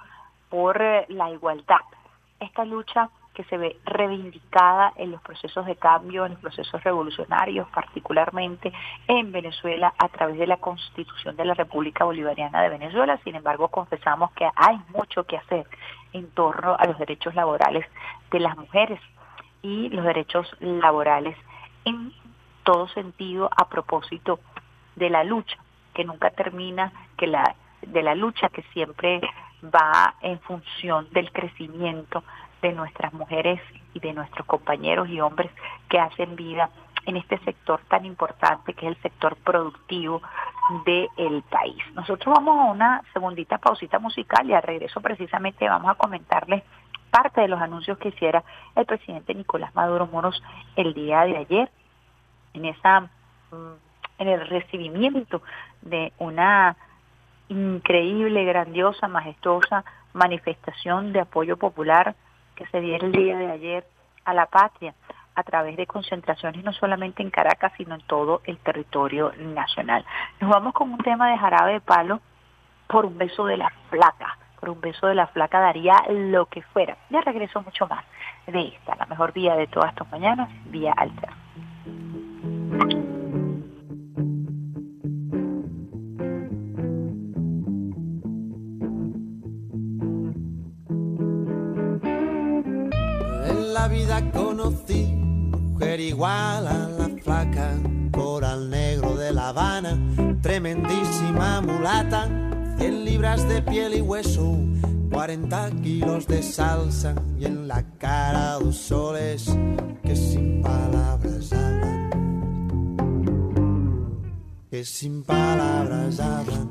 por 0.50 0.80
eh, 0.82 1.06
la 1.08 1.30
igualdad. 1.30 1.80
Esta 2.40 2.64
lucha 2.64 3.10
que 3.38 3.44
se 3.44 3.56
ve 3.56 3.76
reivindicada 3.84 4.92
en 4.96 5.12
los 5.12 5.22
procesos 5.22 5.64
de 5.64 5.76
cambio, 5.76 6.26
en 6.26 6.32
los 6.32 6.40
procesos 6.40 6.82
revolucionarios, 6.82 7.68
particularmente 7.68 8.72
en 9.06 9.30
Venezuela 9.30 9.94
a 9.96 10.08
través 10.08 10.38
de 10.38 10.48
la 10.48 10.56
Constitución 10.56 11.36
de 11.36 11.44
la 11.44 11.54
República 11.54 12.04
Bolivariana 12.04 12.60
de 12.62 12.70
Venezuela. 12.70 13.16
Sin 13.22 13.36
embargo, 13.36 13.68
confesamos 13.68 14.32
que 14.32 14.50
hay 14.56 14.80
mucho 14.88 15.22
que 15.22 15.36
hacer 15.36 15.68
en 16.12 16.28
torno 16.32 16.74
a 16.76 16.84
los 16.86 16.98
derechos 16.98 17.36
laborales 17.36 17.86
de 18.32 18.40
las 18.40 18.56
mujeres 18.56 18.98
y 19.62 19.88
los 19.90 20.04
derechos 20.04 20.48
laborales 20.58 21.36
en 21.84 22.12
todo 22.64 22.88
sentido 22.88 23.48
a 23.56 23.68
propósito 23.68 24.40
de 24.96 25.10
la 25.10 25.22
lucha 25.22 25.58
que 25.94 26.04
nunca 26.04 26.30
termina, 26.30 26.92
que 27.16 27.28
la 27.28 27.54
de 27.82 28.02
la 28.02 28.16
lucha 28.16 28.48
que 28.48 28.64
siempre 28.72 29.20
va 29.62 30.14
en 30.22 30.40
función 30.40 31.06
del 31.12 31.30
crecimiento 31.30 32.24
de 32.62 32.72
nuestras 32.72 33.12
mujeres 33.12 33.60
y 33.94 34.00
de 34.00 34.12
nuestros 34.12 34.46
compañeros 34.46 35.08
y 35.08 35.20
hombres 35.20 35.50
que 35.88 35.98
hacen 35.98 36.36
vida 36.36 36.70
en 37.06 37.16
este 37.16 37.38
sector 37.38 37.80
tan 37.88 38.04
importante 38.04 38.74
que 38.74 38.86
es 38.86 38.96
el 38.96 39.02
sector 39.02 39.36
productivo 39.36 40.20
del 40.84 41.42
país. 41.48 41.82
Nosotros 41.94 42.34
vamos 42.34 42.58
a 42.58 42.70
una 42.70 43.02
segundita 43.12 43.58
pausita 43.58 43.98
musical 43.98 44.48
y 44.48 44.52
al 44.52 44.62
regreso 44.62 45.00
precisamente 45.00 45.68
vamos 45.68 45.90
a 45.90 45.94
comentarles 45.94 46.62
parte 47.10 47.40
de 47.40 47.48
los 47.48 47.60
anuncios 47.60 47.96
que 47.98 48.08
hiciera 48.08 48.44
el 48.76 48.84
presidente 48.84 49.34
Nicolás 49.34 49.74
Maduro 49.74 50.06
Moros 50.06 50.42
el 50.76 50.92
día 50.92 51.22
de 51.22 51.38
ayer 51.38 51.70
en 52.52 52.66
esa 52.66 53.00
mm, 53.00 53.88
en 54.18 54.28
el 54.28 54.46
recibimiento 54.48 55.42
de 55.80 56.12
una 56.18 56.76
increíble, 57.48 58.44
grandiosa, 58.44 59.08
majestuosa 59.08 59.84
manifestación 60.12 61.12
de 61.12 61.20
apoyo 61.20 61.56
popular 61.56 62.14
que 62.58 62.66
se 62.66 62.80
diera 62.80 63.06
el 63.06 63.12
día 63.12 63.38
de 63.38 63.52
ayer 63.52 63.84
a 64.24 64.34
la 64.34 64.46
patria 64.46 64.92
a 65.36 65.44
través 65.44 65.76
de 65.76 65.86
concentraciones 65.86 66.64
no 66.64 66.72
solamente 66.72 67.22
en 67.22 67.30
Caracas, 67.30 67.72
sino 67.76 67.94
en 67.94 68.00
todo 68.02 68.40
el 68.44 68.58
territorio 68.58 69.32
nacional. 69.38 70.04
Nos 70.40 70.50
vamos 70.50 70.74
con 70.74 70.92
un 70.92 70.98
tema 70.98 71.30
de 71.30 71.38
jarabe 71.38 71.74
de 71.74 71.80
palo 71.80 72.20
por 72.88 73.06
un 73.06 73.16
beso 73.16 73.46
de 73.46 73.56
la 73.56 73.72
placa. 73.90 74.36
por 74.58 74.70
un 74.70 74.80
beso 74.80 75.06
de 75.06 75.14
la 75.14 75.28
flaca 75.28 75.60
daría 75.60 75.94
lo 76.08 76.46
que 76.46 76.62
fuera. 76.62 76.96
Ya 77.10 77.20
regreso 77.20 77.62
mucho 77.62 77.86
más 77.86 78.04
de 78.48 78.74
esta, 78.74 78.96
la 78.96 79.06
mejor 79.06 79.32
vía 79.32 79.54
de 79.54 79.68
todas 79.68 79.94
tus 79.94 80.10
mañanas, 80.10 80.48
vía 80.64 80.92
alta. 80.96 81.28
Igual 96.08 96.66
a 96.66 96.88
la 96.88 97.08
flaca, 97.22 97.74
coral 98.12 98.70
negro 98.70 99.14
de 99.14 99.32
La 99.32 99.48
Habana, 99.48 99.98
tremendísima 100.40 101.60
mulata, 101.60 102.28
100 102.78 103.04
libras 103.04 103.46
de 103.48 103.60
piel 103.62 103.94
y 103.94 104.00
hueso, 104.00 104.56
40 105.12 105.70
kilos 105.82 106.26
de 106.26 106.42
salsa 106.42 107.14
y 107.38 107.44
en 107.44 107.68
la 107.68 107.84
cara 107.98 108.54
dos 108.54 108.76
soles 108.76 109.54
que 110.02 110.16
sin 110.16 110.62
palabras 110.62 111.52
hablan, 111.52 112.10
que 114.70 114.84
sin 114.84 115.22
palabras 115.22 116.20
hablan. 116.20 116.68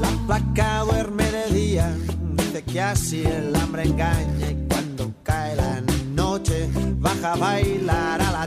La 0.00 0.10
placa 0.26 0.80
duerme 0.84 1.24
de 1.24 1.54
día, 1.54 1.96
dice 2.36 2.62
que 2.62 2.80
así 2.80 3.24
el 3.24 3.54
hambre 3.56 3.82
engaña 3.82 4.59
baja 7.20 7.36
bailar 7.36 8.20
a 8.20 8.30
la 8.32 8.46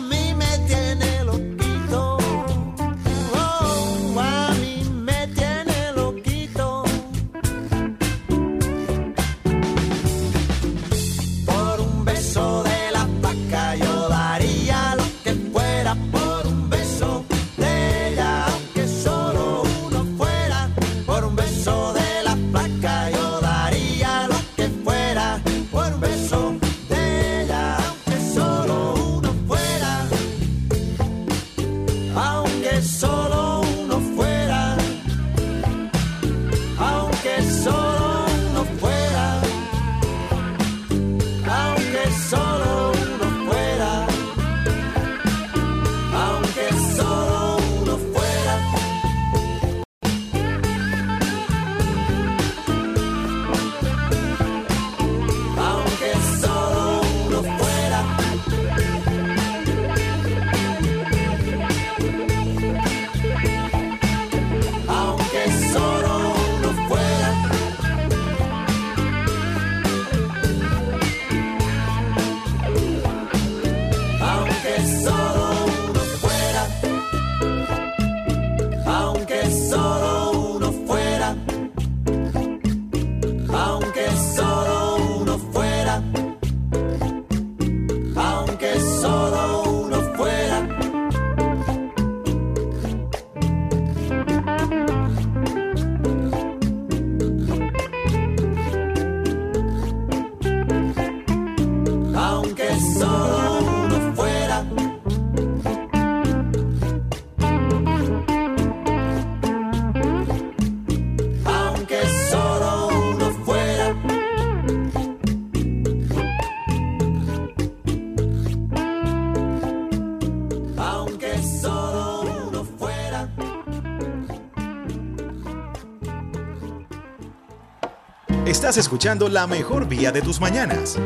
Estás 128.71 128.85
escuchando 128.85 129.27
la 129.27 129.47
mejor 129.47 129.85
vía 129.85 130.13
de 130.13 130.21
tus 130.21 130.39
mañanas. 130.39 130.97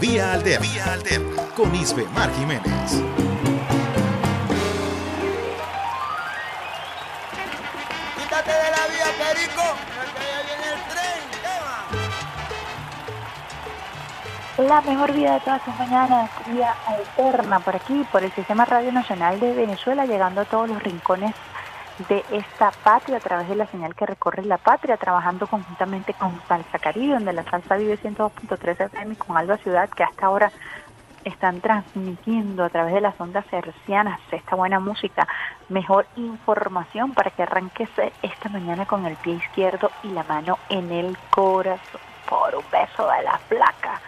Vía 0.00 0.32
Alterna. 0.32 0.66
Vía 0.66 0.94
Alterna. 0.94 1.42
Con 1.54 1.74
Isbe 1.74 2.06
Mar 2.14 2.30
Jiménez. 2.38 3.02
Quítate 8.16 8.50
de 8.50 8.70
la 8.70 8.86
vía, 8.88 9.12
Perico, 9.18 9.76
porque 9.94 10.24
ya 10.24 10.40
viene 10.48 10.66
el 10.72 10.80
tren. 14.56 14.66
La 14.66 14.80
mejor 14.80 15.12
vida 15.12 15.34
de 15.34 15.40
todas 15.40 15.60
sus 15.62 15.78
mañanas, 15.78 16.30
vía 16.46 16.74
alterna 16.86 17.60
por 17.60 17.76
aquí, 17.76 18.06
por 18.10 18.24
el 18.24 18.32
Sistema 18.32 18.64
Radio 18.64 18.90
Nacional 18.90 19.38
de 19.38 19.52
Venezuela, 19.52 20.06
llegando 20.06 20.40
a 20.40 20.44
todos 20.46 20.70
los 20.70 20.82
rincones 20.82 21.34
de 22.08 22.24
esta 22.30 22.70
patria 22.70 23.18
a 23.18 23.20
través 23.20 23.48
de 23.48 23.56
la 23.56 23.66
señal 23.66 23.94
que 23.94 24.06
recorre 24.06 24.44
la 24.44 24.58
patria, 24.58 24.96
trabajando 24.96 25.46
conjuntamente 25.46 26.14
con 26.14 26.40
Salsa 26.48 26.78
Caribe, 26.78 27.14
donde 27.14 27.32
la 27.32 27.44
salsa 27.44 27.76
vive 27.76 27.98
102.3 27.98 28.86
FM 28.86 29.14
y 29.14 29.16
con 29.16 29.36
Alba 29.36 29.58
Ciudad, 29.58 29.88
que 29.90 30.04
hasta 30.04 30.26
ahora 30.26 30.50
están 31.24 31.60
transmitiendo 31.60 32.64
a 32.64 32.70
través 32.70 32.94
de 32.94 33.00
las 33.00 33.20
ondas 33.20 33.44
hercianas 33.52 34.20
esta 34.30 34.56
buena 34.56 34.80
música, 34.80 35.28
mejor 35.68 36.06
información 36.16 37.12
para 37.12 37.30
que 37.30 37.42
arranques 37.42 37.90
esta 38.22 38.48
mañana 38.48 38.86
con 38.86 39.04
el 39.04 39.16
pie 39.16 39.34
izquierdo 39.34 39.90
y 40.02 40.08
la 40.08 40.24
mano 40.24 40.58
en 40.68 40.90
el 40.90 41.18
corazón. 41.30 42.00
Por 42.28 42.54
un 42.54 42.64
beso 42.70 43.10
de 43.10 43.22
la 43.24 43.40
placa. 43.48 44.00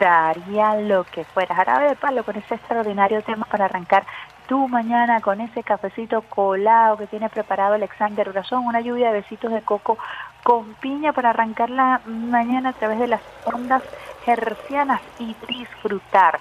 Daría 0.00 0.74
lo 0.74 1.04
que 1.04 1.24
fuera. 1.24 1.54
Jarabe 1.54 1.90
de 1.90 1.94
palo 1.94 2.24
con 2.24 2.34
ese 2.36 2.56
extraordinario 2.56 3.22
tema 3.22 3.46
para 3.46 3.66
arrancar 3.66 4.04
tu 4.50 4.66
mañana 4.66 5.20
con 5.20 5.40
ese 5.40 5.62
cafecito 5.62 6.22
colado 6.22 6.96
que 6.96 7.06
tiene 7.06 7.28
preparado 7.28 7.74
Alexander 7.74 8.30
Brazón, 8.30 8.66
una 8.66 8.80
lluvia 8.80 9.12
de 9.12 9.20
besitos 9.20 9.52
de 9.52 9.62
coco 9.62 9.96
con 10.42 10.74
piña 10.74 11.12
para 11.12 11.30
arrancar 11.30 11.70
la 11.70 12.00
mañana 12.04 12.70
a 12.70 12.72
través 12.72 12.98
de 12.98 13.06
las 13.06 13.20
ondas 13.44 13.80
hercianas 14.26 15.00
y 15.20 15.36
disfrutar 15.46 16.40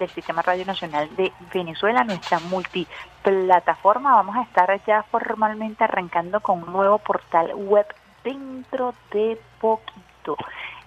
del 0.00 0.10
Sistema 0.10 0.42
Radio 0.42 0.66
Nacional 0.66 1.08
de 1.14 1.32
Venezuela, 1.52 2.02
nuestra 2.02 2.40
multiplataforma. 2.40 4.16
Vamos 4.16 4.34
a 4.34 4.42
estar 4.42 4.84
ya 4.84 5.04
formalmente 5.04 5.84
arrancando 5.84 6.40
con 6.40 6.60
un 6.60 6.72
nuevo 6.72 6.98
portal 6.98 7.54
web 7.54 7.86
dentro 8.24 8.94
de 9.12 9.40
poquito 9.60 10.36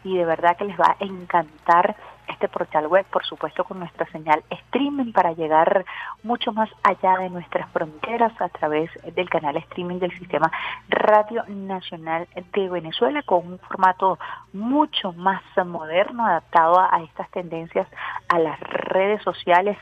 y 0.03 0.17
de 0.17 0.25
verdad 0.25 0.57
que 0.57 0.65
les 0.65 0.77
va 0.77 0.97
a 0.99 1.05
encantar 1.05 1.95
este 2.27 2.47
portal 2.47 2.87
web, 2.87 3.05
por 3.11 3.25
supuesto 3.25 3.63
con 3.63 3.79
nuestra 3.79 4.05
señal 4.11 4.43
streaming 4.49 5.11
para 5.11 5.33
llegar 5.33 5.85
mucho 6.23 6.51
más 6.51 6.69
allá 6.83 7.17
de 7.19 7.29
nuestras 7.29 7.69
fronteras 7.71 8.33
a 8.41 8.49
través 8.49 8.89
del 9.15 9.29
canal 9.29 9.57
streaming 9.57 9.99
del 9.99 10.17
Sistema 10.17 10.51
Radio 10.89 11.43
Nacional 11.47 12.27
de 12.35 12.69
Venezuela 12.69 13.21
con 13.23 13.47
un 13.47 13.59
formato 13.59 14.19
mucho 14.53 15.13
más 15.13 15.41
moderno, 15.65 16.25
adaptado 16.25 16.79
a, 16.79 17.01
estas 17.03 17.29
tendencias 17.31 17.87
a 18.29 18.39
las 18.39 18.59
redes 18.59 19.21
sociales 19.23 19.77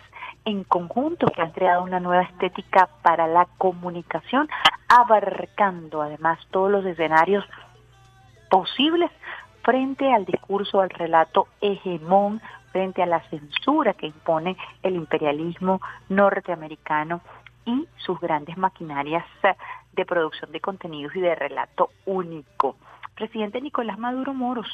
en 0.46 0.64
conjunto 0.64 1.28
que 1.28 1.42
han 1.42 1.52
creado 1.52 1.84
una 1.84 2.00
nueva 2.00 2.24
estética 2.24 2.90
para 3.02 3.28
la 3.28 3.48
comunicación, 3.58 4.48
abarcando 4.88 6.02
además 6.02 6.40
todos 6.52 6.72
los 6.72 6.86
escenarios 6.86 7.44
posibles 8.50 9.12
frente 9.66 10.14
al 10.14 10.26
discurso, 10.26 10.80
al 10.80 10.92
relato 10.92 11.48
hegemón, 11.60 12.40
frente 12.72 13.02
a 13.02 13.08
la 13.08 13.22
censura 13.30 13.94
que 13.94 14.06
impone 14.06 14.56
el 14.84 14.96
imperialismo 14.96 15.82
norteamericano 16.08 17.22
y 17.66 17.88
sus 17.98 18.20
grandes 18.20 18.58
maquinarias 18.58 19.26
de 19.94 20.06
producción 20.06 20.52
de 20.52 20.62
contenidos 20.62 21.16
y 21.16 21.22
de 21.22 21.34
relato 21.34 21.90
único. 22.06 22.76
Presidente 23.16 23.60
Nicolás 23.60 23.98
Maduro 23.98 24.36
Moros, 24.36 24.70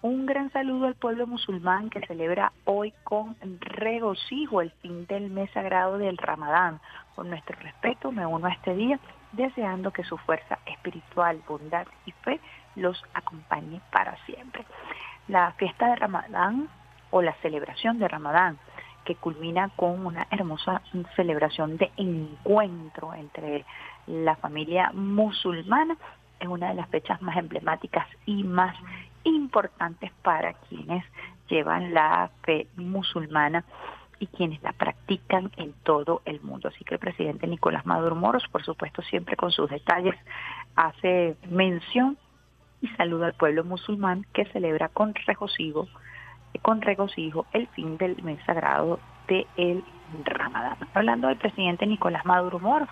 un 0.00 0.26
gran 0.26 0.52
saludo 0.52 0.86
al 0.86 0.94
pueblo 0.94 1.26
musulmán 1.26 1.90
que 1.90 2.06
celebra 2.06 2.52
hoy 2.66 2.94
con 3.02 3.36
regocijo 3.60 4.60
el 4.60 4.70
fin 4.70 5.06
del 5.06 5.28
mes 5.28 5.50
sagrado 5.50 5.98
del 5.98 6.18
Ramadán. 6.18 6.78
Con 7.16 7.30
nuestro 7.30 7.58
respeto 7.58 8.12
me 8.12 8.24
uno 8.24 8.46
a 8.46 8.52
este 8.52 8.76
día 8.76 9.00
deseando 9.32 9.90
que 9.90 10.04
su 10.04 10.16
fuerza 10.18 10.60
espiritual, 10.66 11.42
bondad 11.48 11.86
y 12.06 12.12
fe 12.12 12.38
los 12.76 13.02
acompañe 13.14 13.80
para 13.90 14.16
siempre. 14.24 14.64
La 15.28 15.52
fiesta 15.52 15.88
de 15.88 15.96
Ramadán 15.96 16.68
o 17.10 17.22
la 17.22 17.34
celebración 17.42 17.98
de 17.98 18.08
Ramadán, 18.08 18.58
que 19.04 19.14
culmina 19.14 19.70
con 19.76 20.04
una 20.04 20.26
hermosa 20.30 20.82
celebración 21.16 21.76
de 21.78 21.90
encuentro 21.96 23.14
entre 23.14 23.64
la 24.06 24.36
familia 24.36 24.90
musulmana, 24.92 25.96
es 26.40 26.48
una 26.48 26.68
de 26.68 26.74
las 26.74 26.88
fechas 26.88 27.20
más 27.22 27.36
emblemáticas 27.36 28.06
y 28.26 28.44
más 28.44 28.76
importantes 29.24 30.12
para 30.22 30.54
quienes 30.54 31.04
llevan 31.48 31.94
la 31.94 32.30
fe 32.42 32.68
musulmana 32.76 33.64
y 34.20 34.26
quienes 34.26 34.62
la 34.62 34.72
practican 34.72 35.50
en 35.56 35.72
todo 35.82 36.22
el 36.24 36.40
mundo. 36.40 36.68
Así 36.68 36.84
que 36.84 36.94
el 36.94 37.00
presidente 37.00 37.46
Nicolás 37.46 37.86
Maduro 37.86 38.14
Moros, 38.14 38.44
por 38.50 38.64
supuesto, 38.64 39.02
siempre 39.02 39.36
con 39.36 39.50
sus 39.52 39.70
detalles, 39.70 40.14
hace 40.76 41.36
mención 41.48 42.18
y 42.80 42.88
saluda 42.88 43.26
al 43.26 43.34
pueblo 43.34 43.64
musulmán 43.64 44.24
que 44.32 44.44
celebra 44.46 44.88
con 44.88 45.14
regocijo, 45.26 45.88
con 46.62 46.80
regocijo 46.80 47.46
el 47.52 47.66
fin 47.68 47.96
del 47.98 48.22
mes 48.22 48.38
sagrado 48.44 49.00
de 49.26 49.46
el 49.56 49.84
Ramadán. 50.24 50.76
Hablando 50.94 51.28
del 51.28 51.36
presidente 51.36 51.86
Nicolás 51.86 52.24
Maduro 52.24 52.58
Moros, 52.58 52.88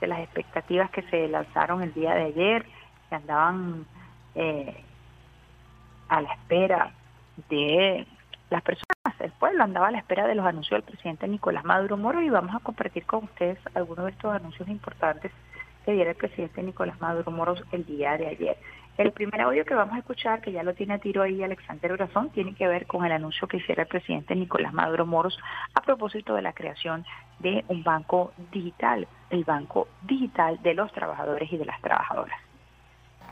de 0.00 0.06
las 0.06 0.20
expectativas 0.20 0.90
que 0.90 1.02
se 1.02 1.28
lanzaron 1.28 1.82
el 1.82 1.92
día 1.94 2.14
de 2.14 2.24
ayer, 2.24 2.66
que 3.08 3.14
andaban 3.14 3.86
eh, 4.34 4.82
a 6.08 6.20
la 6.20 6.32
espera 6.34 6.92
de 7.48 8.06
las 8.50 8.62
personas, 8.62 9.20
el 9.20 9.32
pueblo 9.32 9.62
andaba 9.62 9.88
a 9.88 9.90
la 9.90 9.98
espera 9.98 10.26
de 10.26 10.34
los 10.34 10.46
anuncios 10.46 10.78
del 10.78 10.90
presidente 10.90 11.26
Nicolás 11.28 11.64
Maduro 11.64 11.96
Moro 11.96 12.20
y 12.22 12.30
vamos 12.30 12.54
a 12.54 12.60
compartir 12.60 13.04
con 13.04 13.24
ustedes 13.24 13.58
algunos 13.74 14.06
de 14.06 14.12
estos 14.12 14.32
anuncios 14.34 14.68
importantes 14.68 15.32
que 15.84 15.92
diera 15.92 16.10
el 16.10 16.16
presidente 16.16 16.62
Nicolás 16.62 17.00
Maduro 17.00 17.30
Moros 17.30 17.62
el 17.72 17.84
día 17.84 18.16
de 18.16 18.28
ayer. 18.28 18.56
El 18.96 19.10
primer 19.10 19.40
audio 19.40 19.64
que 19.64 19.74
vamos 19.74 19.96
a 19.96 19.98
escuchar, 19.98 20.40
que 20.40 20.52
ya 20.52 20.62
lo 20.62 20.72
tiene 20.72 20.94
a 20.94 20.98
tiro 20.98 21.22
ahí 21.22 21.42
Alexander 21.42 21.92
Brazón, 21.94 22.30
tiene 22.30 22.54
que 22.54 22.68
ver 22.68 22.86
con 22.86 23.04
el 23.04 23.10
anuncio 23.10 23.48
que 23.48 23.56
hiciera 23.56 23.82
el 23.82 23.88
presidente 23.88 24.36
Nicolás 24.36 24.72
Maduro 24.72 25.04
Moros 25.04 25.36
a 25.74 25.80
propósito 25.80 26.34
de 26.34 26.42
la 26.42 26.52
creación 26.52 27.04
de 27.40 27.64
un 27.66 27.82
banco 27.82 28.32
digital, 28.52 29.08
el 29.30 29.42
Banco 29.42 29.88
Digital 30.02 30.62
de 30.62 30.74
los 30.74 30.92
Trabajadores 30.92 31.52
y 31.52 31.56
de 31.56 31.64
las 31.64 31.80
Trabajadoras. 31.80 32.38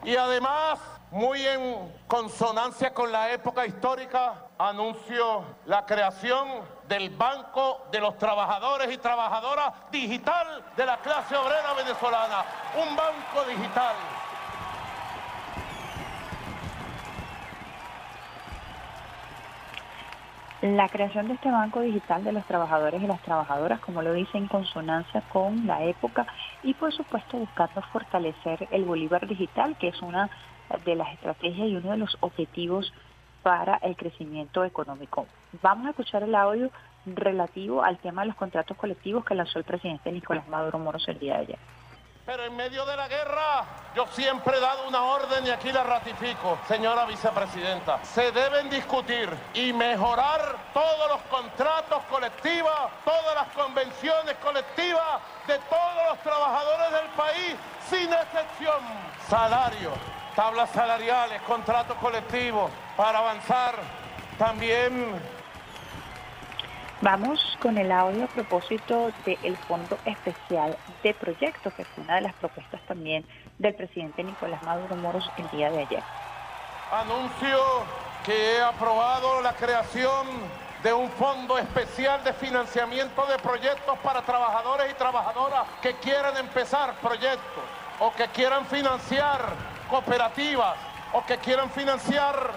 Y 0.02 0.16
además, 0.16 0.80
muy 1.12 1.46
en 1.46 1.92
consonancia 2.08 2.92
con 2.92 3.12
la 3.12 3.30
época 3.30 3.64
histórica, 3.64 4.48
anuncio 4.58 5.44
la 5.66 5.86
creación 5.86 6.48
del 6.88 7.10
Banco 7.10 7.86
de 7.92 8.00
los 8.00 8.18
Trabajadores 8.18 8.92
y 8.92 8.98
Trabajadoras 8.98 9.74
Digital 9.92 10.64
de 10.76 10.86
la 10.86 10.96
clase 10.96 11.36
obrera 11.36 11.72
venezolana. 11.74 12.44
Un 12.76 12.96
banco 12.96 13.48
digital 13.48 13.94
La 20.62 20.88
creación 20.88 21.26
de 21.26 21.34
este 21.34 21.50
banco 21.50 21.80
digital 21.80 22.22
de 22.22 22.30
los 22.30 22.44
trabajadores 22.44 23.02
y 23.02 23.06
las 23.08 23.20
trabajadoras, 23.22 23.80
como 23.80 24.00
lo 24.00 24.12
dice, 24.12 24.38
en 24.38 24.46
consonancia 24.46 25.20
con 25.32 25.66
la 25.66 25.82
época 25.82 26.24
y 26.62 26.72
por 26.74 26.92
supuesto 26.92 27.36
buscando 27.36 27.82
fortalecer 27.92 28.68
el 28.70 28.84
Bolívar 28.84 29.26
digital, 29.26 29.76
que 29.76 29.88
es 29.88 30.00
una 30.02 30.30
de 30.84 30.94
las 30.94 31.12
estrategias 31.14 31.66
y 31.66 31.74
uno 31.74 31.90
de 31.90 31.96
los 31.96 32.16
objetivos 32.20 32.92
para 33.42 33.74
el 33.78 33.96
crecimiento 33.96 34.64
económico. 34.64 35.26
Vamos 35.62 35.88
a 35.88 35.90
escuchar 35.90 36.22
el 36.22 36.34
audio 36.36 36.70
relativo 37.06 37.82
al 37.82 37.98
tema 37.98 38.22
de 38.22 38.28
los 38.28 38.36
contratos 38.36 38.76
colectivos 38.76 39.24
que 39.24 39.34
lanzó 39.34 39.58
el 39.58 39.64
presidente 39.64 40.12
Nicolás 40.12 40.46
Maduro 40.46 40.78
Moros 40.78 41.08
el 41.08 41.18
día 41.18 41.38
de 41.38 41.40
ayer. 41.40 41.58
Pero 42.24 42.44
en 42.44 42.54
medio 42.54 42.86
de 42.86 42.96
la 42.96 43.08
guerra 43.08 43.64
yo 43.96 44.06
siempre 44.12 44.56
he 44.56 44.60
dado 44.60 44.86
una 44.86 45.02
orden 45.02 45.44
y 45.44 45.50
aquí 45.50 45.72
la 45.72 45.82
ratifico, 45.82 46.56
señora 46.68 47.04
vicepresidenta. 47.04 48.02
Se 48.04 48.30
deben 48.30 48.70
discutir 48.70 49.28
y 49.54 49.72
mejorar 49.72 50.56
todos 50.72 51.08
los 51.10 51.20
contratos 51.22 52.02
colectivos, 52.08 52.72
todas 53.04 53.34
las 53.34 53.48
convenciones 53.48 54.36
colectivas 54.36 55.20
de 55.48 55.58
todos 55.68 56.08
los 56.10 56.18
trabajadores 56.20 56.92
del 56.92 57.10
país, 57.16 57.56
sin 57.90 58.12
excepción. 58.12 58.78
Salario, 59.28 59.90
tablas 60.36 60.70
salariales, 60.70 61.42
contratos 61.42 61.96
colectivos, 61.98 62.70
para 62.96 63.18
avanzar 63.18 63.74
también 64.38 65.20
Vamos 67.02 67.58
con 67.60 67.78
el 67.78 67.90
audio 67.90 68.26
a 68.26 68.28
propósito 68.28 69.10
del 69.26 69.56
Fondo 69.56 69.98
Especial 70.04 70.76
de 71.02 71.14
Proyectos, 71.14 71.72
que 71.74 71.84
fue 71.84 72.04
una 72.04 72.16
de 72.16 72.22
las 72.22 72.34
propuestas 72.34 72.80
también 72.86 73.24
del 73.58 73.74
presidente 73.74 74.22
Nicolás 74.22 74.62
Maduro 74.62 74.96
Moros 74.96 75.30
el 75.36 75.48
día 75.50 75.70
de 75.70 75.80
ayer. 75.80 76.02
Anuncio 76.92 77.58
que 78.24 78.56
he 78.56 78.62
aprobado 78.62 79.40
la 79.40 79.54
creación 79.54 80.26
de 80.82 80.92
un 80.92 81.08
fondo 81.10 81.58
especial 81.58 82.22
de 82.24 82.32
financiamiento 82.32 83.24
de 83.26 83.38
proyectos 83.38 83.98
para 84.00 84.22
trabajadores 84.22 84.90
y 84.90 84.94
trabajadoras 84.94 85.62
que 85.80 85.94
quieran 85.94 86.36
empezar 86.36 86.94
proyectos 87.00 87.64
o 88.00 88.12
que 88.12 88.26
quieran 88.28 88.66
financiar 88.66 89.40
cooperativas 89.88 90.76
o 91.12 91.24
que 91.24 91.38
quieran 91.38 91.70
financiar 91.70 92.52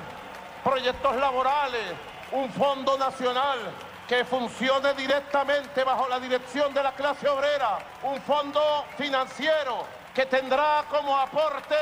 proyectos 0.63 1.15
laborales, 1.17 1.93
un 2.31 2.49
fondo 2.49 2.97
nacional 2.97 3.59
que 4.07 4.23
funcione 4.23 4.93
directamente 4.93 5.83
bajo 5.83 6.07
la 6.07 6.19
dirección 6.19 6.73
de 6.73 6.83
la 6.83 6.91
clase 6.91 7.27
obrera, 7.27 7.79
un 8.03 8.21
fondo 8.21 8.85
financiero 8.97 9.85
que 10.13 10.25
tendrá 10.27 10.83
como 10.89 11.17
aporte 11.17 11.75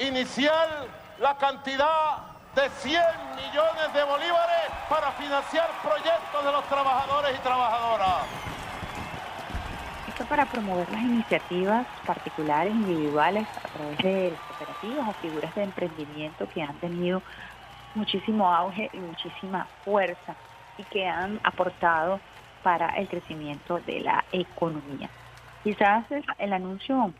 inicial 0.00 0.88
la 1.20 1.36
cantidad 1.36 2.18
de 2.56 2.68
100 2.68 3.02
millones 3.36 3.92
de 3.94 4.02
bolívares 4.02 4.70
para 4.88 5.12
financiar 5.12 5.70
proyectos 5.82 6.44
de 6.44 6.52
los 6.52 6.64
trabajadores 6.64 7.36
y 7.36 7.38
trabajadoras. 7.38 8.26
Esto 10.08 10.24
para 10.26 10.46
promover 10.46 10.88
las 10.90 11.02
iniciativas 11.02 11.86
particulares, 12.04 12.72
individuales, 12.72 13.46
a 13.64 13.68
través 13.68 13.98
de 13.98 14.30
las 14.30 14.40
cooperativas 14.40 15.08
o 15.08 15.12
figuras 15.20 15.54
de 15.54 15.62
emprendimiento 15.62 16.48
que 16.52 16.62
han 16.62 16.74
tenido 16.78 17.22
muchísimo 17.94 18.52
auge 18.52 18.90
y 18.92 18.98
muchísima 18.98 19.66
fuerza 19.84 20.34
y 20.78 20.84
que 20.84 21.06
han 21.06 21.40
aportado 21.42 22.20
para 22.62 22.88
el 22.96 23.08
crecimiento 23.08 23.78
de 23.80 24.00
la 24.00 24.24
economía. 24.32 25.10
Quizás 25.62 26.04
el 26.38 26.52
anuncio 26.52 27.12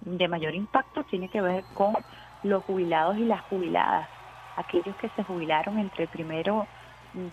de 0.00 0.28
mayor 0.28 0.54
impacto 0.54 1.04
tiene 1.04 1.28
que 1.28 1.40
ver 1.40 1.64
con 1.74 1.96
los 2.42 2.64
jubilados 2.64 3.16
y 3.18 3.24
las 3.24 3.42
jubiladas 3.42 4.08
aquellos 4.56 4.94
que 4.96 5.08
se 5.10 5.24
jubilaron 5.24 5.78
entre 5.78 6.04
el 6.04 6.08
primero 6.08 6.66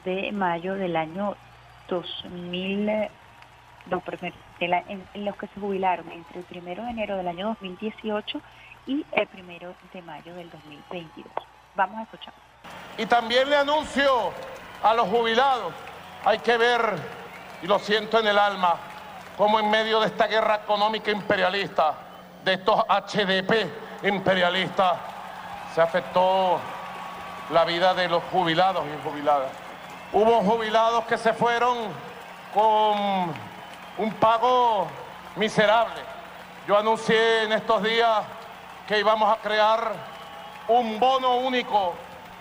de 0.05 0.31
mayo 0.31 0.75
del 0.75 0.95
año 0.95 1.35
2000, 1.87 2.85
no, 3.87 4.03
en, 4.59 5.25
los 5.25 5.35
que 5.35 5.47
se 5.47 5.59
jubilaron 5.59 6.09
entre 6.11 6.39
el 6.39 6.45
primero 6.45 6.83
de 6.83 6.91
enero 6.91 7.17
del 7.17 7.27
año 7.27 7.47
2018 7.47 8.41
y 8.87 9.05
el 9.11 9.27
primero 9.27 9.73
de 9.93 10.01
mayo 10.01 10.33
del 10.35 10.49
2022. 10.49 11.31
Vamos 11.75 11.97
a 11.97 12.03
escuchar. 12.03 12.33
Y 12.97 13.05
también 13.05 13.49
le 13.49 13.55
anuncio 13.55 14.31
a 14.83 14.93
los 14.93 15.07
jubilados, 15.07 15.73
hay 16.25 16.39
que 16.39 16.57
ver, 16.57 16.95
y 17.61 17.67
lo 17.67 17.79
siento 17.79 18.19
en 18.19 18.27
el 18.27 18.37
alma, 18.37 18.75
como 19.37 19.59
en 19.59 19.69
medio 19.69 19.99
de 19.99 20.07
esta 20.07 20.27
guerra 20.27 20.55
económica 20.55 21.11
imperialista, 21.11 21.93
de 22.43 22.53
estos 22.53 22.83
HDP 22.87 24.05
imperialistas, 24.05 24.97
se 25.73 25.81
afectó 25.81 26.59
la 27.51 27.65
vida 27.65 27.93
de 27.93 28.07
los 28.07 28.23
jubilados 28.31 28.85
y 28.85 29.07
jubiladas. 29.07 29.51
Hubo 30.11 30.41
jubilados 30.41 31.05
que 31.05 31.17
se 31.17 31.33
fueron 31.33 31.77
con 32.53 33.33
un 33.97 34.13
pago 34.19 34.87
miserable. 35.35 36.01
Yo 36.67 36.77
anuncié 36.77 37.43
en 37.43 37.53
estos 37.53 37.83
días 37.83 38.23
que 38.87 38.99
íbamos 38.99 39.31
a 39.31 39.37
crear 39.37 39.91
un 40.67 40.99
bono 40.99 41.35
único, 41.37 41.93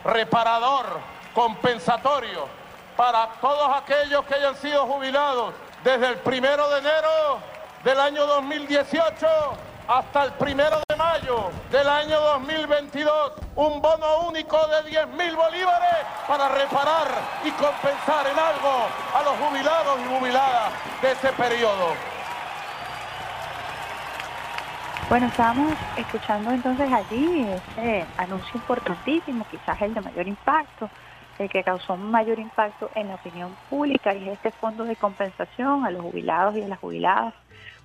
reparador, 0.05 1.01
compensatorio, 1.39 2.49
para 2.97 3.28
todos 3.41 3.70
aquellos 3.76 4.24
que 4.24 4.34
hayan 4.34 4.57
sido 4.57 4.84
jubilados 4.89 5.55
desde 5.84 6.09
el 6.09 6.16
primero 6.16 6.68
de 6.68 6.80
enero 6.80 7.39
del 7.84 8.01
año 8.01 8.26
2018 8.26 9.26
hasta 9.86 10.24
el 10.24 10.32
primero 10.32 10.80
de 10.89 10.97
mayo 10.97 11.53
del 11.70 11.89
año 11.89 12.18
2022 12.18 13.34
un 13.55 13.80
bono 13.80 14.22
único 14.22 14.59
de 14.66 14.91
10 14.91 15.09
mil 15.11 15.36
bolívares 15.36 15.99
para 16.26 16.49
reparar 16.49 17.07
y 17.45 17.53
compensar 17.53 18.26
en 18.26 18.36
algo 18.36 18.89
a 19.14 19.22
los 19.22 19.36
jubilados 19.39 19.97
y 20.01 20.18
jubiladas 20.18 20.72
de 21.01 21.12
ese 21.12 21.28
periodo. 21.34 21.95
Bueno, 25.09 25.26
estábamos 25.28 25.72
escuchando 25.97 26.51
entonces 26.51 26.93
allí 26.93 27.49
ese 27.76 28.05
anuncio 28.16 28.51
importantísimo, 28.57 29.47
quizás 29.49 29.80
el 29.82 29.95
de 29.95 30.01
mayor 30.01 30.26
impacto, 30.26 30.91
el 31.39 31.49
que 31.49 31.62
causó 31.62 31.97
mayor 31.97 32.39
impacto 32.39 32.91
en 32.95 33.09
la 33.09 33.14
opinión 33.14 33.55
pública 33.70 34.14
y 34.14 34.28
es 34.28 34.34
este 34.34 34.51
fondo 34.51 34.84
de 34.84 34.97
compensación 34.97 35.84
a 35.84 35.91
los 35.91 36.03
jubilados 36.03 36.57
y 36.57 36.62
a 36.62 36.68
las 36.68 36.78
jubiladas 36.78 37.34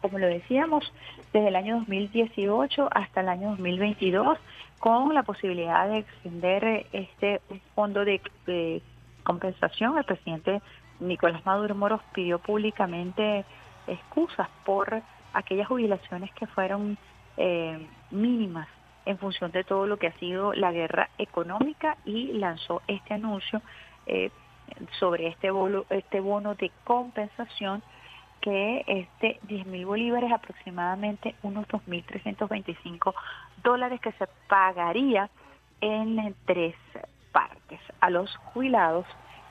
como 0.04 0.20
lo 0.20 0.28
decíamos, 0.28 0.92
desde 1.32 1.48
el 1.48 1.56
año 1.56 1.78
2018 1.78 2.90
hasta 2.92 3.22
el 3.22 3.30
año 3.30 3.52
2022, 3.52 4.38
con 4.78 5.14
la 5.14 5.24
posibilidad 5.24 5.88
de 5.88 6.00
extender 6.00 6.88
este 6.92 7.40
fondo 7.74 8.04
de, 8.04 8.82
compensación. 9.24 9.98
El 9.98 10.04
presidente 10.04 10.62
Nicolás 11.00 11.46
Maduro 11.46 11.74
Moros 11.74 12.02
pidió 12.14 12.38
públicamente 12.38 13.46
excusas 13.88 14.50
por 14.66 15.02
aquellas 15.34 15.70
jubilaciones 15.70 16.34
que 16.34 16.48
fueron 16.48 16.98
eh, 17.38 17.88
mínimas 18.12 18.68
en 19.06 19.18
función 19.18 19.52
de 19.52 19.64
todo 19.64 19.86
lo 19.88 19.98
que 19.98 20.08
ha 20.08 20.20
sido 20.20 20.54
la 20.54 20.72
guerra 20.72 21.10
económica 21.18 21.98
y 22.06 22.34
lanzó 22.34 22.82
este 22.88 23.14
anuncio 23.14 23.62
eh, 24.06 24.32
sobre 25.00 25.28
este, 25.28 25.50
este 25.90 26.20
bono 26.20 26.56
de 26.56 26.72
compensación 26.84 27.84
que 28.42 28.84
es 28.88 29.08
de 29.22 29.40
10 29.44 29.68
mil 29.68 29.86
bolívares, 29.86 30.30
aproximadamente 30.32 31.36
unos 31.44 31.66
2.325 31.70 33.14
dólares 33.64 34.02
que 34.02 34.12
se 34.14 34.28
pagaría 34.50 35.30
en 35.80 36.36
tres 36.46 36.76
partes 37.32 37.80
a 38.02 38.10
los 38.10 38.36
jubilados 38.38 39.06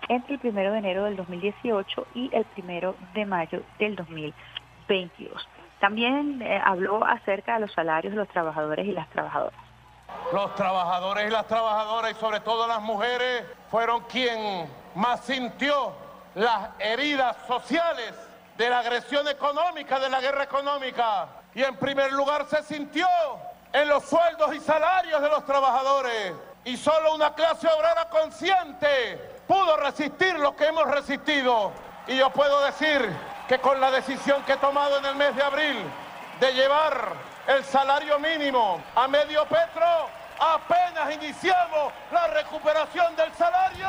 entre 0.09 0.34
el 0.34 0.40
primero 0.40 0.72
de 0.72 0.78
enero 0.78 1.05
del 1.05 1.16
2018 1.16 2.07
y 2.14 2.30
el 2.34 2.44
primero 2.44 2.94
de 3.14 3.24
mayo 3.24 3.62
del 3.78 3.96
2022. 3.96 5.48
También 5.83 6.41
eh, 6.43 6.62
habló 6.64 7.05
acerca 7.05 7.55
de 7.55 7.61
los 7.62 7.72
salarios 7.72 8.12
de 8.12 8.18
los 8.20 8.28
trabajadores 8.28 8.87
y 8.87 8.93
las 8.93 9.11
trabajadoras. 9.11 9.59
Los 10.33 10.55
trabajadores 10.55 11.26
y 11.26 11.30
las 11.30 11.45
trabajadoras 11.49 12.12
y 12.12 12.14
sobre 12.14 12.39
todo 12.39 12.68
las 12.68 12.80
mujeres 12.80 13.43
fueron 13.68 14.05
quien 14.05 14.70
más 14.95 15.24
sintió 15.24 15.93
las 16.37 16.68
heridas 16.78 17.37
sociales 17.49 18.14
de 18.57 18.70
la 18.70 18.78
agresión 18.78 19.26
económica, 19.26 19.99
de 19.99 20.09
la 20.09 20.20
guerra 20.20 20.45
económica. 20.45 21.26
Y 21.53 21.64
en 21.64 21.74
primer 21.74 22.12
lugar 22.12 22.47
se 22.47 22.62
sintió 22.62 23.09
en 23.72 23.89
los 23.89 24.05
sueldos 24.05 24.55
y 24.55 24.61
salarios 24.61 25.20
de 25.20 25.30
los 25.30 25.45
trabajadores. 25.45 26.33
Y 26.64 26.76
solo 26.76 27.12
una 27.16 27.35
clase 27.35 27.66
obrera 27.66 28.09
consciente 28.09 29.18
pudo 29.49 29.76
resistir 29.78 30.39
lo 30.39 30.55
que 30.55 30.66
hemos 30.66 30.89
resistido. 30.89 31.72
Y 32.07 32.18
yo 32.18 32.30
puedo 32.30 32.64
decir 32.66 33.32
que 33.53 33.59
con 33.59 33.78
la 33.82 33.90
decisión 33.90 34.42
que 34.44 34.55
he 34.55 34.57
tomado 34.57 34.96
en 34.96 35.05
el 35.05 35.14
mes 35.14 35.36
de 35.36 35.42
abril 35.42 35.76
de 36.40 36.55
llevar 36.55 37.12
el 37.46 37.62
salario 37.64 38.18
mínimo 38.18 38.80
a 38.94 39.07
medio 39.07 39.44
petro, 39.44 40.09
apenas 40.40 41.14
iniciamos 41.14 41.92
la 42.11 42.28
recuperación 42.28 43.14
del 43.14 43.30
salario, 43.34 43.88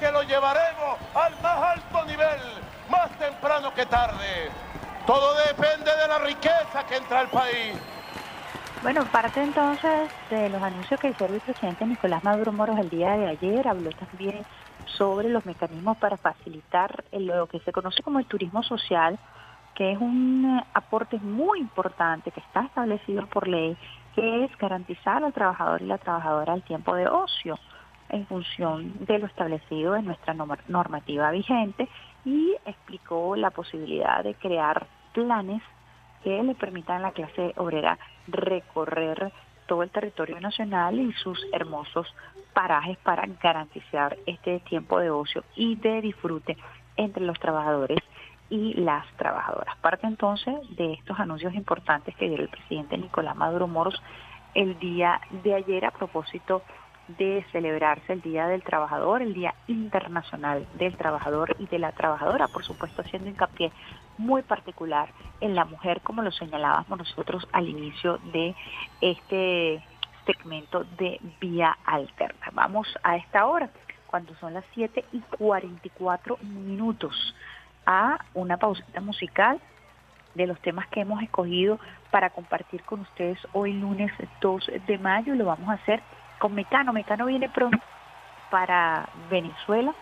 que 0.00 0.10
lo 0.10 0.22
llevaremos 0.22 0.96
al 1.12 1.38
más 1.42 1.62
alto 1.62 2.06
nivel 2.06 2.40
más 2.88 3.10
temprano 3.18 3.74
que 3.74 3.84
tarde. 3.84 4.50
Todo 5.06 5.34
depende 5.46 5.94
de 5.94 6.08
la 6.08 6.18
riqueza 6.20 6.82
que 6.88 6.96
entra 6.96 7.20
al 7.20 7.28
país. 7.28 7.76
Bueno, 8.82 9.04
parte 9.12 9.42
entonces 9.42 10.10
de 10.30 10.48
los 10.48 10.62
anuncios 10.62 10.98
que 10.98 11.08
hizo 11.08 11.26
el 11.26 11.38
presidente 11.38 11.84
Nicolás 11.84 12.24
Maduro 12.24 12.50
Moros 12.50 12.78
el 12.78 12.88
día 12.88 13.10
de 13.10 13.28
ayer, 13.28 13.68
habló 13.68 13.90
también 13.90 14.42
sobre 14.96 15.28
los 15.28 15.44
mecanismos 15.44 15.96
para 15.98 16.16
facilitar 16.16 17.04
lo 17.12 17.46
que 17.46 17.60
se 17.60 17.72
conoce 17.72 18.02
como 18.02 18.18
el 18.18 18.26
turismo 18.26 18.62
social, 18.62 19.18
que 19.74 19.92
es 19.92 19.98
un 19.98 20.62
aporte 20.74 21.18
muy 21.18 21.60
importante 21.60 22.30
que 22.30 22.40
está 22.40 22.64
establecido 22.66 23.26
por 23.26 23.48
ley, 23.48 23.76
que 24.14 24.44
es 24.44 24.56
garantizar 24.58 25.24
al 25.24 25.32
trabajador 25.32 25.82
y 25.82 25.86
la 25.86 25.98
trabajadora 25.98 26.54
el 26.54 26.62
tiempo 26.62 26.94
de 26.94 27.08
ocio 27.08 27.58
en 28.10 28.26
función 28.26 28.92
de 29.06 29.18
lo 29.18 29.26
establecido 29.26 29.96
en 29.96 30.04
nuestra 30.04 30.34
normativa 30.34 31.30
vigente 31.30 31.88
y 32.24 32.54
explicó 32.66 33.36
la 33.36 33.50
posibilidad 33.50 34.22
de 34.22 34.34
crear 34.34 34.86
planes 35.14 35.62
que 36.22 36.42
le 36.42 36.54
permitan 36.54 36.98
a 36.98 37.08
la 37.08 37.12
clase 37.12 37.52
obrera 37.56 37.98
recorrer 38.28 39.32
todo 39.72 39.84
el 39.84 39.90
territorio 39.90 40.38
nacional 40.38 41.00
y 41.00 41.14
sus 41.14 41.42
hermosos 41.50 42.06
parajes 42.52 42.98
para 42.98 43.26
garantizar 43.42 44.18
este 44.26 44.60
tiempo 44.60 44.98
de 44.98 45.08
ocio 45.08 45.44
y 45.56 45.76
de 45.76 46.02
disfrute 46.02 46.58
entre 46.98 47.24
los 47.24 47.40
trabajadores 47.40 47.98
y 48.50 48.74
las 48.74 49.06
trabajadoras. 49.16 49.74
Parte 49.78 50.06
entonces 50.06 50.54
de 50.76 50.92
estos 50.92 51.18
anuncios 51.18 51.54
importantes 51.54 52.14
que 52.16 52.28
dio 52.28 52.36
el 52.36 52.50
presidente 52.50 52.98
Nicolás 52.98 53.34
Maduro 53.34 53.66
Moros 53.66 54.02
el 54.52 54.78
día 54.78 55.22
de 55.42 55.54
ayer 55.54 55.86
a 55.86 55.90
propósito 55.90 56.60
de 57.08 57.42
celebrarse 57.50 58.12
el 58.12 58.20
Día 58.20 58.46
del 58.48 58.62
Trabajador, 58.62 59.22
el 59.22 59.32
Día 59.32 59.54
Internacional 59.68 60.66
del 60.74 60.98
Trabajador 60.98 61.56
y 61.58 61.66
de 61.66 61.78
la 61.78 61.92
Trabajadora, 61.92 62.48
por 62.48 62.62
supuesto 62.62 63.00
haciendo 63.00 63.30
hincapié 63.30 63.72
muy 64.18 64.42
particular 64.42 65.08
en 65.40 65.54
la 65.54 65.64
mujer, 65.64 66.00
como 66.02 66.22
lo 66.22 66.30
señalábamos 66.32 66.98
nosotros 66.98 67.46
al 67.52 67.68
inicio 67.68 68.18
de 68.32 68.54
este 69.00 69.82
segmento 70.26 70.84
de 70.98 71.20
Vía 71.40 71.76
Alterna. 71.84 72.46
Vamos 72.52 72.86
a 73.02 73.16
esta 73.16 73.46
hora, 73.46 73.70
cuando 74.06 74.34
son 74.36 74.54
las 74.54 74.64
7 74.74 75.04
y 75.12 75.20
44 75.20 76.38
minutos, 76.42 77.34
a 77.86 78.18
una 78.34 78.56
pausita 78.58 79.00
musical 79.00 79.60
de 80.34 80.46
los 80.46 80.58
temas 80.60 80.86
que 80.88 81.00
hemos 81.00 81.22
escogido 81.22 81.78
para 82.10 82.30
compartir 82.30 82.82
con 82.84 83.00
ustedes 83.00 83.38
hoy 83.52 83.72
lunes 83.72 84.12
2 84.40 84.70
de 84.86 84.98
mayo. 84.98 85.34
Lo 85.34 85.46
vamos 85.46 85.68
a 85.68 85.74
hacer 85.74 86.02
con 86.38 86.54
Mecano. 86.54 86.92
Mecano 86.92 87.26
viene 87.26 87.48
pronto 87.48 87.78
para 88.50 89.08
Venezuela, 89.30 89.94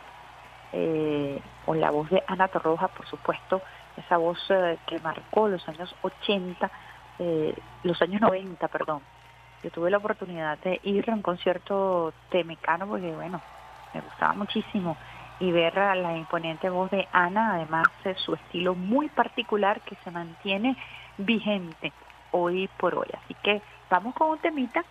eh, 0.73 1.41
con 1.65 1.81
la 1.81 1.91
voz 1.91 2.11
de 2.11 2.23
Ana 2.27 2.49
Torroja, 2.49 2.89
por 2.89 3.07
supuesto, 3.07 3.63
esa 4.01 4.17
voz 4.17 4.39
eh, 4.51 4.79
que 4.87 4.99
marcó 5.01 5.49
los 5.49 5.67
años 5.69 5.95
80, 6.03 6.71
eh, 7.19 7.55
los 7.83 8.01
años 8.03 8.21
90, 8.21 8.69
perdón. 8.69 9.01
Yo 9.63 9.71
tuve 9.71 9.91
la 9.91 9.99
oportunidad 9.99 10.59
de 10.59 10.81
ir 10.85 11.11
a 11.11 11.15
un 11.15 11.23
concierto 11.23 12.13
de 12.31 12.45
Mecano 12.45 12.87
porque, 12.87 13.11
bueno, 13.13 13.41
me 13.93 14.01
gustaba 14.01 14.33
muchísimo 14.33 14.97
y 15.39 15.51
ver 15.53 15.79
a 15.79 15.95
la 15.95 16.17
imponente 16.17 16.69
voz 16.69 16.91
de 16.91 17.09
Ana, 17.13 17.55
además 17.55 17.87
de 18.05 18.15
su 18.17 18.35
estilo 18.35 18.75
muy 18.75 19.09
particular 19.09 19.81
que 19.81 19.97
se 20.05 20.11
mantiene 20.11 20.77
vigente 21.17 21.93
hoy 22.31 22.69
por 22.79 22.95
hoy. 22.95 23.09
Así 23.25 23.35
que 23.43 23.63
vamos 23.89 24.15
con 24.15 24.31
un 24.31 24.39
temita 24.39 24.85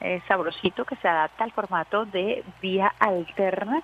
eh, 0.00 0.22
sabrosito 0.28 0.84
que 0.84 0.96
se 0.96 1.08
adapta 1.08 1.44
al 1.44 1.52
formato 1.52 2.04
de 2.04 2.44
vía 2.60 2.92
alterna. 2.98 3.82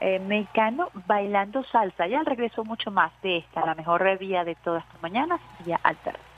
Eh, 0.00 0.18
mexicano 0.18 0.88
bailando 1.06 1.62
salsa. 1.64 2.06
Ya 2.06 2.22
regreso 2.22 2.64
mucho 2.64 2.90
más 2.90 3.12
de 3.22 3.38
esta, 3.38 3.66
la 3.66 3.74
mejor 3.74 4.18
vía 4.18 4.44
de 4.44 4.54
todas 4.54 4.82
las 4.92 5.02
mañanas, 5.02 5.40
vía 5.64 5.78
alterna. 5.82 6.29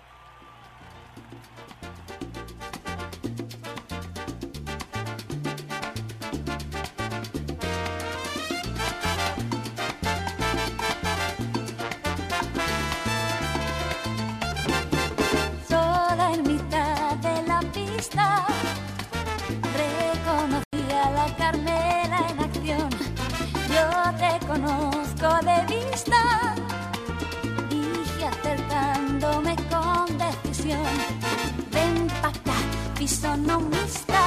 Fisonomista. 33.02 34.24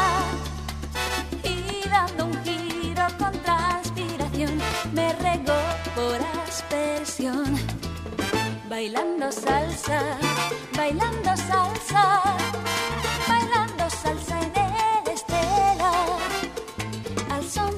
Y 1.43 1.87
dando 1.89 2.25
un 2.25 2.43
giro 2.43 3.05
con 3.17 3.31
transpiración, 3.41 4.59
me 4.93 5.13
regó 5.13 5.61
por 5.95 6.17
aspersión. 6.45 7.55
Bailando 8.69 9.31
salsa, 9.31 9.99
bailando 10.75 11.31
salsa, 11.49 12.23
bailando 13.29 13.89
salsa 13.89 14.35
en 14.41 14.53
el 14.55 15.13
estela, 15.13 15.93
al 17.33 17.43
son 17.49 17.73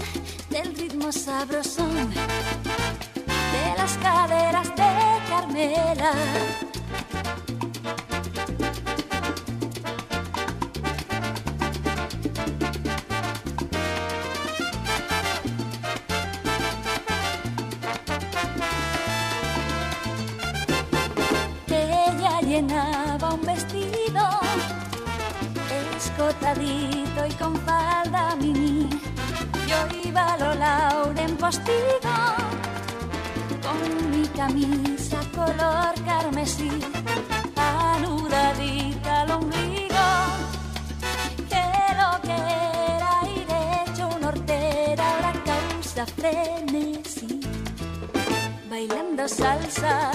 del 0.49 0.75
ritmo 0.75 1.11
sabrosón 1.11 2.09
de 3.55 3.65
las 3.77 3.93
caderas 3.97 4.69
de 4.75 4.91
Carmela. 5.29 6.11
Y 26.55 27.33
con 27.33 27.55
falda 27.57 28.35
mini. 28.37 28.89
Yo 29.67 30.07
iba 30.07 30.33
a 30.33 30.37
lo 30.37 30.55
Lauren 30.55 31.35
postigo 31.35 32.15
con 33.61 34.11
mi 34.11 34.25
camisa 34.27 35.19
color 35.35 35.93
carmesí, 36.05 36.69
anudadita 37.55 39.21
al 39.21 39.31
ombligo, 39.31 40.07
que 41.49 41.65
lo 41.99 42.21
que 42.21 42.37
era 42.95 43.11
ir 43.35 43.47
hecho 43.83 44.07
un 44.07 44.23
hortera 44.23 45.03
ahora 45.11 45.33
causa 45.43 46.05
frenesí. 46.05 47.41
Bailando 48.69 49.27
salsa, 49.27 50.11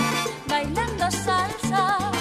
bailando 0.48 1.10
salsa, 1.10 2.11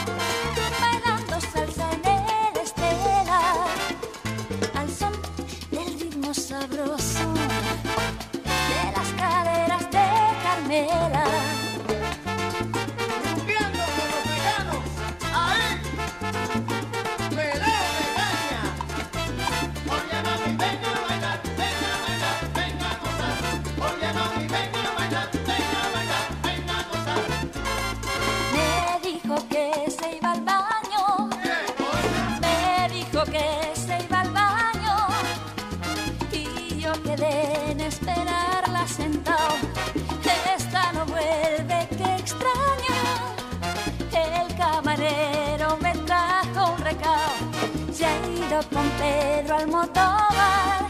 con 48.70 48.88
Pedro 48.91 49.57
al 49.57 49.68
motobar. 49.68 50.86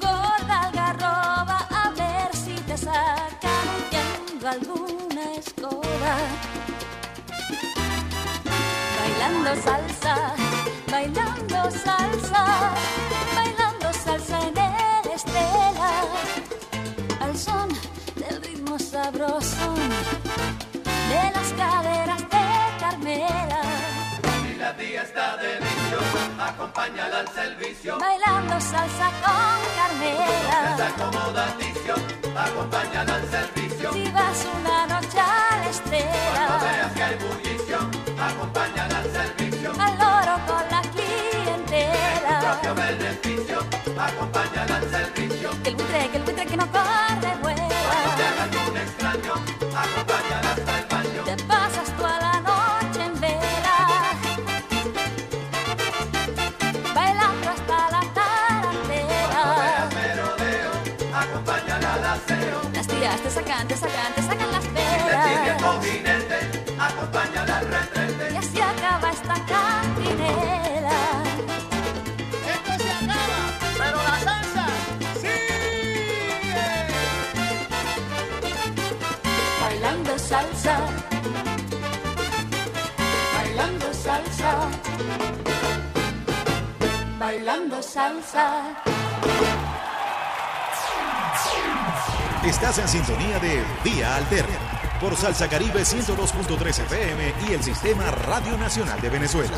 Gorda 0.00 0.60
algarroba, 0.66 1.68
a 1.70 1.90
ver 1.90 2.34
si 2.34 2.54
te 2.62 2.76
sacan 2.76 3.64
huyendo 3.76 4.48
alguna 4.48 5.32
escoba. 5.36 6.14
Bailando 8.98 9.62
salsa, 9.62 10.34
bailando 10.90 11.70
salsa, 11.70 12.44
bailando 13.36 13.92
salsa 13.92 14.38
en 14.48 14.58
el 14.58 15.12
estela, 15.14 15.92
al 17.20 17.38
son 17.38 17.68
del 18.16 18.42
ritmo 18.42 18.78
sabroso 18.78 19.74
de 21.10 21.30
las 21.34 21.52
caderas 21.56 22.22
de 22.22 22.80
Carmela. 22.80 23.62
Y 24.50 24.56
la 24.56 24.76
tía 24.76 25.02
está 25.02 25.36
de 25.36 25.73
acompáñala 26.48 27.20
al 27.20 27.28
servicio. 27.28 27.98
Bailando 27.98 28.60
salsa 28.60 29.10
con 29.22 29.58
Carmela. 29.76 30.86
Acomodaticio, 30.88 31.94
acompáñala 32.36 33.14
al 33.16 33.30
servicio. 33.30 33.92
Si 33.92 34.04
vas 34.12 34.46
una 34.60 34.86
noche 34.86 35.18
a 35.20 35.22
la 35.24 35.64
Cuando 35.64 35.70
estela, 35.70 36.58
veas 36.62 36.92
que 36.92 37.02
hay 37.02 37.16
bullicio, 37.16 37.78
acompáñala 38.28 38.98
al 38.98 39.10
servicio. 39.12 39.70
al 39.78 39.98
loro 39.98 40.34
con 40.46 40.64
la 40.70 40.82
Tu 40.82 40.90
clientela. 40.90 42.40
propio 42.40 42.74
beneficio, 42.74 43.58
acompáñala 43.98 44.33
bailando 87.64 87.82
salsa. 87.82 88.62
Estás 92.44 92.78
en 92.78 92.88
sintonía 92.88 93.38
de 93.38 93.62
Vía 93.82 94.16
Alterna 94.16 94.58
por 95.00 95.16
Salsa 95.16 95.48
Caribe 95.48 95.80
102.3 95.80 96.68
FM 96.68 97.34
y 97.48 97.54
el 97.54 97.62
Sistema 97.62 98.10
Radio 98.10 98.56
Nacional 98.58 99.00
de 99.00 99.08
Venezuela. 99.08 99.56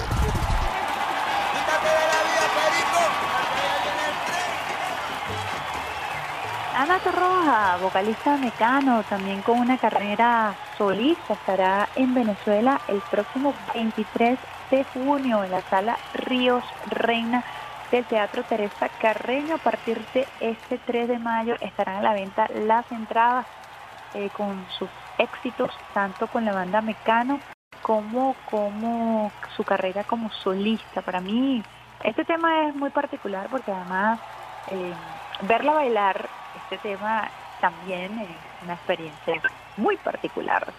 Ana 6.76 6.98
Torroja, 6.98 7.78
vocalista 7.78 8.36
Mecano, 8.36 9.02
también 9.08 9.42
con 9.42 9.58
una 9.58 9.78
carrera 9.78 10.54
solista, 10.76 11.32
estará 11.32 11.88
en 11.96 12.14
Venezuela 12.14 12.80
el 12.86 13.00
próximo 13.10 13.54
23 13.74 14.38
de 14.70 14.84
junio 14.84 15.42
en 15.42 15.50
la 15.52 15.62
sala 15.62 15.96
Ríos 16.14 16.64
Reina 16.86 17.42
del 17.90 18.04
Teatro 18.04 18.42
Teresa 18.44 18.88
Carreño. 19.00 19.56
A 19.56 19.58
partir 19.58 20.04
de 20.14 20.26
este 20.40 20.78
3 20.78 21.08
de 21.08 21.18
mayo 21.18 21.56
estarán 21.60 21.96
a 21.96 22.02
la 22.02 22.12
venta 22.12 22.48
las 22.54 22.90
entradas 22.92 23.46
eh, 24.14 24.30
con 24.36 24.66
sus 24.78 24.88
éxitos, 25.18 25.70
tanto 25.94 26.26
con 26.26 26.44
la 26.44 26.52
banda 26.52 26.80
Mecano 26.80 27.40
como, 27.82 28.34
como 28.50 29.30
su 29.56 29.64
carrera 29.64 30.04
como 30.04 30.30
solista. 30.30 31.02
Para 31.02 31.20
mí, 31.20 31.62
este 32.02 32.24
tema 32.24 32.68
es 32.68 32.74
muy 32.74 32.90
particular 32.90 33.48
porque 33.50 33.72
además 33.72 34.20
eh, 34.68 34.92
verla 35.42 35.72
bailar, 35.72 36.28
este 36.64 36.78
tema 36.78 37.28
también 37.60 38.18
es 38.18 38.28
una 38.62 38.74
experiencia 38.74 39.40
muy 39.76 39.96
particular, 39.96 40.72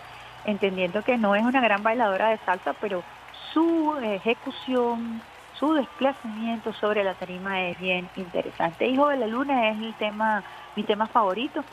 entendiendo 0.46 1.04
que 1.04 1.18
no 1.18 1.36
es 1.36 1.44
una 1.44 1.62
gran 1.62 1.84
bailadora 1.84 2.30
de 2.30 2.38
salsa, 2.40 2.74
pero 2.74 3.04
su 3.54 3.98
ejecución, 4.02 5.22
su 5.60 5.74
desplazamiento 5.74 6.74
sobre 6.74 7.04
la 7.04 7.14
tarima 7.14 7.62
es 7.68 7.80
bien 7.80 8.10
interesante. 8.16 8.88
Hijo 8.88 9.08
de 9.08 9.18
la 9.18 9.28
Luna 9.28 9.70
es 9.70 9.80
el 9.80 9.94
tema, 9.96 10.44
mi 10.76 10.84
tema 10.84 11.08
favorito 11.08 11.64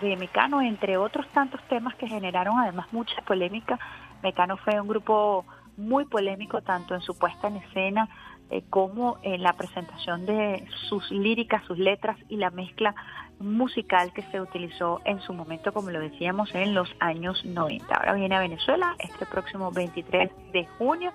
de 0.00 0.16
Mecano, 0.16 0.60
entre 0.60 0.96
otros 0.96 1.26
tantos 1.28 1.60
temas 1.68 1.94
que 1.96 2.08
generaron 2.08 2.58
además 2.58 2.86
mucha 2.92 3.20
polémica. 3.22 3.78
Mecano 4.22 4.56
fue 4.56 4.80
un 4.80 4.88
grupo 4.88 5.44
muy 5.76 6.04
polémico 6.04 6.60
tanto 6.60 6.94
en 6.94 7.00
su 7.00 7.16
puesta 7.18 7.48
en 7.48 7.56
escena 7.56 8.08
eh, 8.50 8.62
como 8.68 9.18
en 9.22 9.42
la 9.42 9.54
presentación 9.54 10.26
de 10.26 10.66
sus 10.88 11.10
líricas, 11.10 11.64
sus 11.64 11.78
letras 11.78 12.18
y 12.28 12.36
la 12.36 12.50
mezcla 12.50 12.94
musical 13.38 14.12
que 14.12 14.22
se 14.24 14.40
utilizó 14.40 15.00
en 15.04 15.20
su 15.20 15.32
momento, 15.32 15.72
como 15.72 15.90
lo 15.90 15.98
decíamos, 16.00 16.54
en 16.54 16.74
los 16.74 16.88
años 17.00 17.44
90. 17.44 17.94
Ahora 17.94 18.12
viene 18.12 18.36
a 18.36 18.40
Venezuela 18.40 18.94
este 18.98 19.26
próximo 19.26 19.72
23 19.72 20.30
de 20.52 20.66
junio 20.78 21.12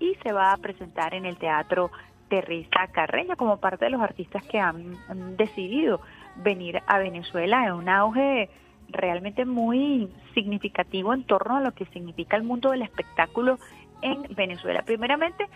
y 0.00 0.14
se 0.22 0.32
va 0.32 0.52
a 0.52 0.56
presentar 0.56 1.14
en 1.14 1.26
el 1.26 1.36
Teatro 1.36 1.90
Teresa 2.28 2.86
Carreño 2.92 3.36
como 3.36 3.58
parte 3.58 3.86
de 3.86 3.90
los 3.90 4.00
artistas 4.00 4.44
que 4.46 4.58
han, 4.58 4.96
decidido 5.36 6.00
venir 6.36 6.82
a 6.86 6.98
Venezuela 6.98 7.66
en 7.66 7.72
un 7.72 7.88
auge 7.88 8.48
realmente 8.90 9.44
muy 9.44 10.08
significativo 10.34 11.12
en 11.12 11.24
torno 11.24 11.56
a 11.56 11.60
lo 11.60 11.72
que 11.72 11.86
significa 11.86 12.36
el 12.36 12.42
mundo 12.42 12.70
del 12.70 12.82
espectáculo 12.82 13.58
en 14.02 14.22
Venezuela. 14.34 14.82
Primeramente, 14.82 15.46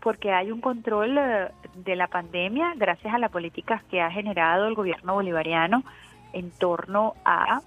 porque 0.00 0.32
hay 0.32 0.50
un 0.50 0.60
control 0.60 1.16
eh, 1.18 1.50
de 1.74 1.96
la 1.96 2.08
pandemia 2.08 2.74
gracias 2.76 3.14
a 3.14 3.18
las 3.18 3.30
políticas 3.30 3.82
que 3.84 4.00
ha 4.00 4.10
generado 4.10 4.66
el 4.66 4.74
gobierno 4.74 5.14
bolivariano 5.14 5.84
en 6.32 6.50
torno 6.50 7.14
a 7.24 7.60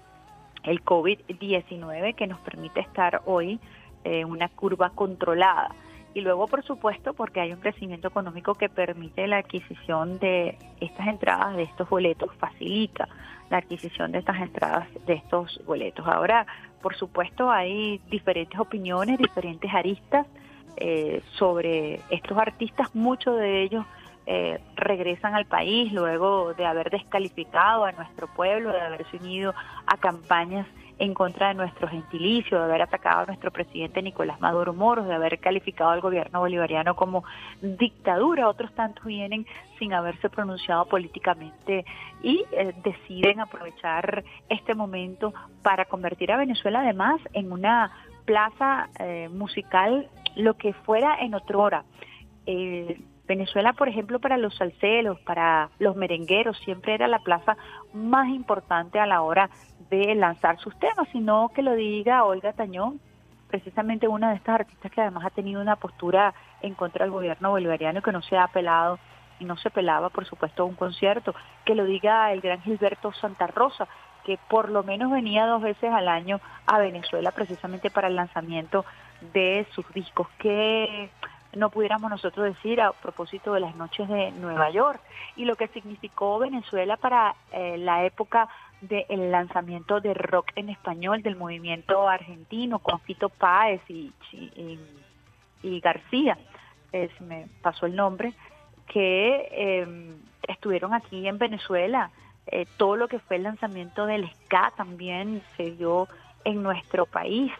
el 0.62 0.84
COVID-19 0.84 2.14
que 2.14 2.26
nos 2.26 2.38
permite 2.40 2.80
estar 2.80 3.22
hoy 3.24 3.58
en 4.04 4.28
una 4.28 4.48
curva 4.48 4.90
controlada. 4.90 5.70
Y 6.12 6.22
luego, 6.22 6.48
por 6.48 6.64
supuesto, 6.64 7.14
porque 7.14 7.40
hay 7.40 7.52
un 7.52 7.60
crecimiento 7.60 8.08
económico 8.08 8.54
que 8.54 8.68
permite 8.68 9.26
la 9.28 9.38
adquisición 9.38 10.18
de 10.18 10.58
estas 10.80 11.06
entradas, 11.06 11.56
de 11.56 11.62
estos 11.62 11.88
boletos, 11.88 12.30
facilita 12.38 13.08
la 13.48 13.58
adquisición 13.58 14.12
de 14.12 14.18
estas 14.18 14.40
entradas, 14.40 14.88
de 15.06 15.14
estos 15.14 15.60
boletos. 15.66 16.06
Ahora, 16.06 16.46
por 16.82 16.96
supuesto, 16.96 17.50
hay 17.50 18.00
diferentes 18.10 18.58
opiniones, 18.58 19.18
diferentes 19.18 19.72
aristas 19.72 20.26
eh, 20.76 21.22
sobre 21.32 22.00
estos 22.10 22.38
artistas, 22.38 22.94
muchos 22.94 23.38
de 23.38 23.62
ellos 23.62 23.84
eh, 24.26 24.60
regresan 24.76 25.34
al 25.34 25.46
país 25.46 25.92
luego 25.92 26.54
de 26.54 26.64
haber 26.64 26.90
descalificado 26.90 27.84
a 27.84 27.92
nuestro 27.92 28.28
pueblo, 28.28 28.72
de 28.72 28.80
haberse 28.80 29.16
unido 29.16 29.54
a 29.86 29.96
campañas 29.96 30.66
en 31.00 31.14
contra 31.14 31.48
de 31.48 31.54
nuestro 31.54 31.88
gentilicio, 31.88 32.58
de 32.58 32.64
haber 32.64 32.82
atacado 32.82 33.20
a 33.22 33.26
nuestro 33.26 33.50
presidente 33.50 34.02
Nicolás 34.02 34.38
Maduro 34.38 34.74
Moros, 34.74 35.06
de 35.06 35.14
haber 35.14 35.40
calificado 35.40 35.90
al 35.90 36.02
gobierno 36.02 36.40
bolivariano 36.40 36.94
como 36.94 37.24
dictadura. 37.62 38.48
Otros 38.48 38.72
tantos 38.74 39.04
vienen 39.06 39.46
sin 39.78 39.94
haberse 39.94 40.28
pronunciado 40.28 40.84
políticamente 40.84 41.86
y 42.22 42.44
eh, 42.52 42.74
deciden 42.84 43.40
aprovechar 43.40 44.22
este 44.50 44.74
momento 44.74 45.32
para 45.62 45.86
convertir 45.86 46.30
a 46.32 46.36
Venezuela 46.36 46.80
además 46.80 47.18
en 47.32 47.50
una 47.50 47.90
plaza 48.26 48.90
eh, 48.98 49.30
musical 49.32 50.06
lo 50.36 50.54
que 50.54 50.74
fuera 50.74 51.16
en 51.18 51.34
otro 51.34 51.62
hora. 51.62 51.84
Venezuela, 53.30 53.74
por 53.74 53.88
ejemplo, 53.88 54.18
para 54.18 54.36
los 54.36 54.56
salseros, 54.56 55.20
para 55.20 55.70
los 55.78 55.94
merengueros, 55.94 56.58
siempre 56.64 56.94
era 56.94 57.06
la 57.06 57.20
plaza 57.20 57.56
más 57.94 58.26
importante 58.26 58.98
a 58.98 59.06
la 59.06 59.22
hora 59.22 59.48
de 59.88 60.16
lanzar 60.16 60.58
sus 60.58 60.76
temas, 60.80 61.06
sino 61.12 61.52
que 61.54 61.62
lo 61.62 61.76
diga 61.76 62.24
Olga 62.24 62.52
Tañón, 62.52 63.00
precisamente 63.46 64.08
una 64.08 64.30
de 64.30 64.36
estas 64.36 64.56
artistas 64.56 64.90
que 64.90 65.00
además 65.00 65.24
ha 65.26 65.30
tenido 65.30 65.60
una 65.60 65.76
postura 65.76 66.34
en 66.60 66.74
contra 66.74 67.04
del 67.04 67.12
gobierno 67.12 67.50
bolivariano 67.50 68.02
que 68.02 68.10
no 68.10 68.20
se 68.20 68.36
ha 68.36 68.42
apelado 68.42 68.98
y 69.38 69.44
no 69.44 69.56
se 69.56 69.70
pelaba, 69.70 70.08
por 70.08 70.26
supuesto, 70.26 70.64
a 70.64 70.66
un 70.66 70.74
concierto, 70.74 71.32
que 71.64 71.76
lo 71.76 71.84
diga 71.84 72.32
el 72.32 72.40
gran 72.40 72.60
Gilberto 72.62 73.12
Santa 73.12 73.46
Rosa, 73.46 73.86
que 74.24 74.40
por 74.48 74.70
lo 74.70 74.82
menos 74.82 75.08
venía 75.08 75.46
dos 75.46 75.62
veces 75.62 75.92
al 75.92 76.08
año 76.08 76.40
a 76.66 76.80
Venezuela 76.80 77.30
precisamente 77.30 77.92
para 77.92 78.08
el 78.08 78.16
lanzamiento 78.16 78.84
de 79.32 79.68
sus 79.70 79.88
discos, 79.94 80.26
que 80.36 81.10
no 81.54 81.70
pudiéramos 81.70 82.10
nosotros 82.10 82.46
decir 82.46 82.80
a 82.80 82.92
propósito 82.92 83.54
de 83.54 83.60
las 83.60 83.74
noches 83.76 84.08
de 84.08 84.30
Nueva 84.32 84.70
York 84.70 85.00
y 85.36 85.44
lo 85.44 85.56
que 85.56 85.68
significó 85.68 86.38
Venezuela 86.38 86.96
para 86.96 87.34
eh, 87.52 87.76
la 87.78 88.04
época 88.04 88.48
del 88.80 89.30
lanzamiento 89.30 90.00
de 90.00 90.14
rock 90.14 90.52
en 90.56 90.70
español 90.70 91.22
del 91.22 91.36
movimiento 91.36 92.08
argentino 92.08 92.78
con 92.78 93.00
Fito 93.00 93.28
Páez 93.28 93.82
y, 93.88 94.12
y, 95.62 95.80
García, 95.80 96.38
es 96.92 97.10
me 97.20 97.46
pasó 97.62 97.86
el 97.86 97.94
nombre, 97.94 98.32
que 98.86 99.48
em, 99.52 100.16
estuvieron 100.48 100.94
aquí 100.94 101.28
en 101.28 101.38
Venezuela. 101.38 102.10
Eh, 102.46 102.66
todo 102.78 102.96
lo 102.96 103.06
que 103.06 103.18
fue 103.18 103.36
el 103.36 103.42
lanzamiento 103.42 104.06
del 104.06 104.30
ska 104.30 104.72
también 104.76 105.42
se 105.56 105.72
dio 105.72 106.08
en 106.44 106.62
nuestro 106.62 107.04
país, 107.04 107.52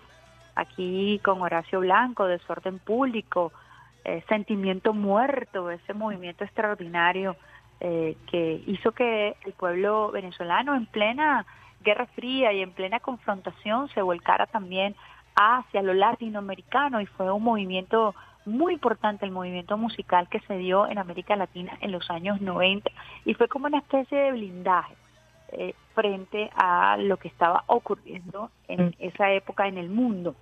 aquí 0.54 1.20
con 1.22 1.42
Horacio 1.42 1.80
Blanco, 1.80 2.26
Desorden 2.26 2.78
Público, 2.78 3.52
eh, 4.04 4.22
sentimiento 4.28 4.92
muerto, 4.92 5.70
ese 5.70 5.94
movimiento 5.94 6.44
extraordinario 6.44 7.36
eh, 7.80 8.16
que 8.30 8.62
hizo 8.66 8.92
que 8.92 9.36
el 9.44 9.52
pueblo 9.54 10.10
venezolano 10.10 10.74
en 10.74 10.86
plena 10.86 11.46
guerra 11.82 12.06
fría 12.06 12.52
y 12.52 12.60
en 12.60 12.72
plena 12.72 13.00
confrontación 13.00 13.88
se 13.90 14.02
volcara 14.02 14.46
también 14.46 14.94
hacia 15.34 15.82
lo 15.82 15.94
latinoamericano 15.94 17.00
y 17.00 17.06
fue 17.06 17.30
un 17.32 17.42
movimiento 17.42 18.14
muy 18.44 18.74
importante 18.74 19.24
el 19.24 19.32
movimiento 19.32 19.76
musical 19.76 20.28
que 20.28 20.40
se 20.40 20.58
dio 20.58 20.86
en 20.88 20.98
América 20.98 21.36
Latina 21.36 21.76
en 21.80 21.92
los 21.92 22.10
años 22.10 22.40
90 22.40 22.90
y 23.24 23.34
fue 23.34 23.48
como 23.48 23.66
una 23.66 23.78
especie 23.78 24.18
de 24.18 24.32
blindaje 24.32 24.94
eh, 25.52 25.74
frente 25.94 26.50
a 26.54 26.96
lo 26.96 27.16
que 27.16 27.28
estaba 27.28 27.64
ocurriendo 27.66 28.50
en 28.68 28.94
esa 28.98 29.32
época 29.32 29.66
en 29.66 29.78
el 29.78 29.90
mundo, 29.90 30.34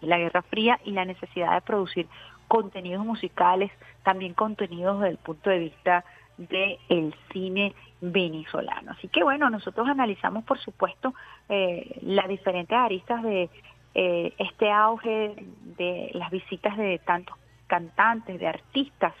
la 0.00 0.18
Guerra 0.18 0.42
Fría 0.42 0.78
y 0.84 0.92
la 0.92 1.04
necesidad 1.04 1.54
de 1.54 1.60
producir 1.62 2.06
contenidos 2.52 3.02
musicales, 3.06 3.72
también 4.02 4.34
contenidos 4.34 5.00
desde 5.00 5.12
el 5.12 5.16
punto 5.16 5.48
de 5.48 5.58
vista 5.58 6.04
del 6.36 6.78
el 6.90 7.14
cine 7.32 7.74
venezolano. 8.02 8.90
Así 8.90 9.08
que 9.08 9.22
bueno, 9.22 9.48
nosotros 9.48 9.88
analizamos 9.88 10.44
por 10.44 10.58
supuesto 10.58 11.14
eh, 11.48 11.98
las 12.02 12.28
diferentes 12.28 12.76
aristas 12.76 13.22
de 13.22 13.48
eh, 13.94 14.34
este 14.36 14.70
auge 14.70 15.34
de 15.78 16.10
las 16.12 16.30
visitas 16.30 16.76
de 16.76 16.98
tantos 16.98 17.38
cantantes, 17.68 18.38
de 18.38 18.46
artistas, 18.46 19.14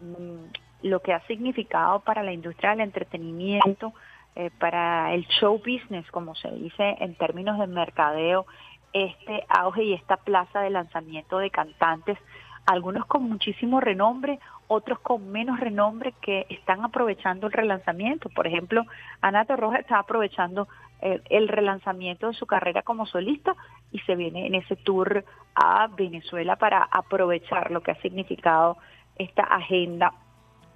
mm, 0.00 0.86
lo 0.86 1.00
que 1.00 1.14
ha 1.14 1.26
significado 1.28 2.00
para 2.00 2.22
la 2.22 2.34
industria 2.34 2.72
del 2.72 2.80
entretenimiento, 2.80 3.94
eh, 4.34 4.50
para 4.58 5.14
el 5.14 5.26
show 5.40 5.56
business, 5.56 6.10
como 6.10 6.34
se 6.34 6.50
dice 6.50 6.96
en 7.00 7.14
términos 7.14 7.58
de 7.58 7.68
mercadeo, 7.68 8.44
este 8.92 9.46
auge 9.48 9.84
y 9.84 9.94
esta 9.94 10.18
plaza 10.18 10.60
de 10.60 10.68
lanzamiento 10.68 11.38
de 11.38 11.50
cantantes 11.50 12.18
algunos 12.66 13.06
con 13.06 13.22
muchísimo 13.22 13.80
renombre, 13.80 14.38
otros 14.68 14.98
con 14.98 15.30
menos 15.30 15.60
renombre 15.60 16.12
que 16.20 16.46
están 16.48 16.84
aprovechando 16.84 17.46
el 17.46 17.52
relanzamiento. 17.52 18.28
Por 18.30 18.46
ejemplo, 18.46 18.84
Ana 19.20 19.44
Roja 19.44 19.78
está 19.78 19.98
aprovechando 19.98 20.68
eh, 21.00 21.20
el 21.30 21.48
relanzamiento 21.48 22.28
de 22.28 22.34
su 22.34 22.46
carrera 22.46 22.82
como 22.82 23.06
solista 23.06 23.54
y 23.92 24.00
se 24.00 24.16
viene 24.16 24.46
en 24.46 24.56
ese 24.56 24.76
tour 24.76 25.24
a 25.54 25.86
Venezuela 25.88 26.56
para 26.56 26.82
aprovechar 26.82 27.70
lo 27.70 27.82
que 27.82 27.92
ha 27.92 28.02
significado 28.02 28.76
esta 29.16 29.42
agenda 29.44 30.12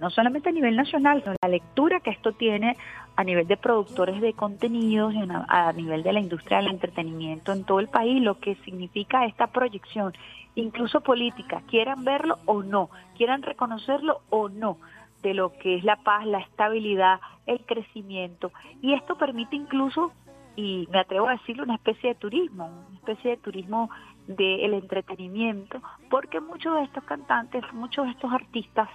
no 0.01 0.09
solamente 0.09 0.49
a 0.49 0.51
nivel 0.51 0.75
nacional, 0.75 1.21
sino 1.21 1.35
la 1.39 1.47
lectura 1.47 1.99
que 1.99 2.09
esto 2.09 2.31
tiene 2.31 2.75
a 3.15 3.23
nivel 3.23 3.45
de 3.45 3.55
productores 3.55 4.19
de 4.19 4.33
contenidos, 4.33 5.13
a 5.47 5.71
nivel 5.73 6.01
de 6.01 6.11
la 6.11 6.19
industria 6.19 6.57
del 6.57 6.71
entretenimiento 6.71 7.53
en 7.53 7.63
todo 7.65 7.79
el 7.79 7.87
país, 7.87 8.19
lo 8.19 8.39
que 8.39 8.55
significa 8.65 9.25
esta 9.25 9.47
proyección, 9.47 10.13
incluso 10.55 11.01
política, 11.01 11.61
quieran 11.67 12.03
verlo 12.03 12.37
o 12.45 12.63
no, 12.63 12.89
quieran 13.15 13.41
reconocerlo 13.41 14.21
o 14.29 14.49
no, 14.49 14.77
de 15.21 15.33
lo 15.33 15.53
que 15.53 15.75
es 15.75 15.83
la 15.83 15.97
paz, 15.97 16.25
la 16.25 16.39
estabilidad, 16.39 17.19
el 17.45 17.61
crecimiento. 17.65 18.51
Y 18.81 18.93
esto 18.93 19.17
permite 19.17 19.55
incluso, 19.55 20.11
y 20.55 20.87
me 20.91 20.99
atrevo 20.99 21.27
a 21.27 21.33
decirlo, 21.33 21.63
una 21.63 21.75
especie 21.75 22.09
de 22.09 22.15
turismo, 22.15 22.65
una 22.87 22.97
especie 22.97 23.31
de 23.31 23.37
turismo 23.37 23.89
del 24.27 24.73
entretenimiento, 24.73 25.81
porque 26.09 26.39
muchos 26.39 26.75
de 26.75 26.83
estos 26.83 27.03
cantantes, 27.03 27.63
muchos 27.73 28.05
de 28.05 28.11
estos 28.11 28.31
artistas, 28.31 28.89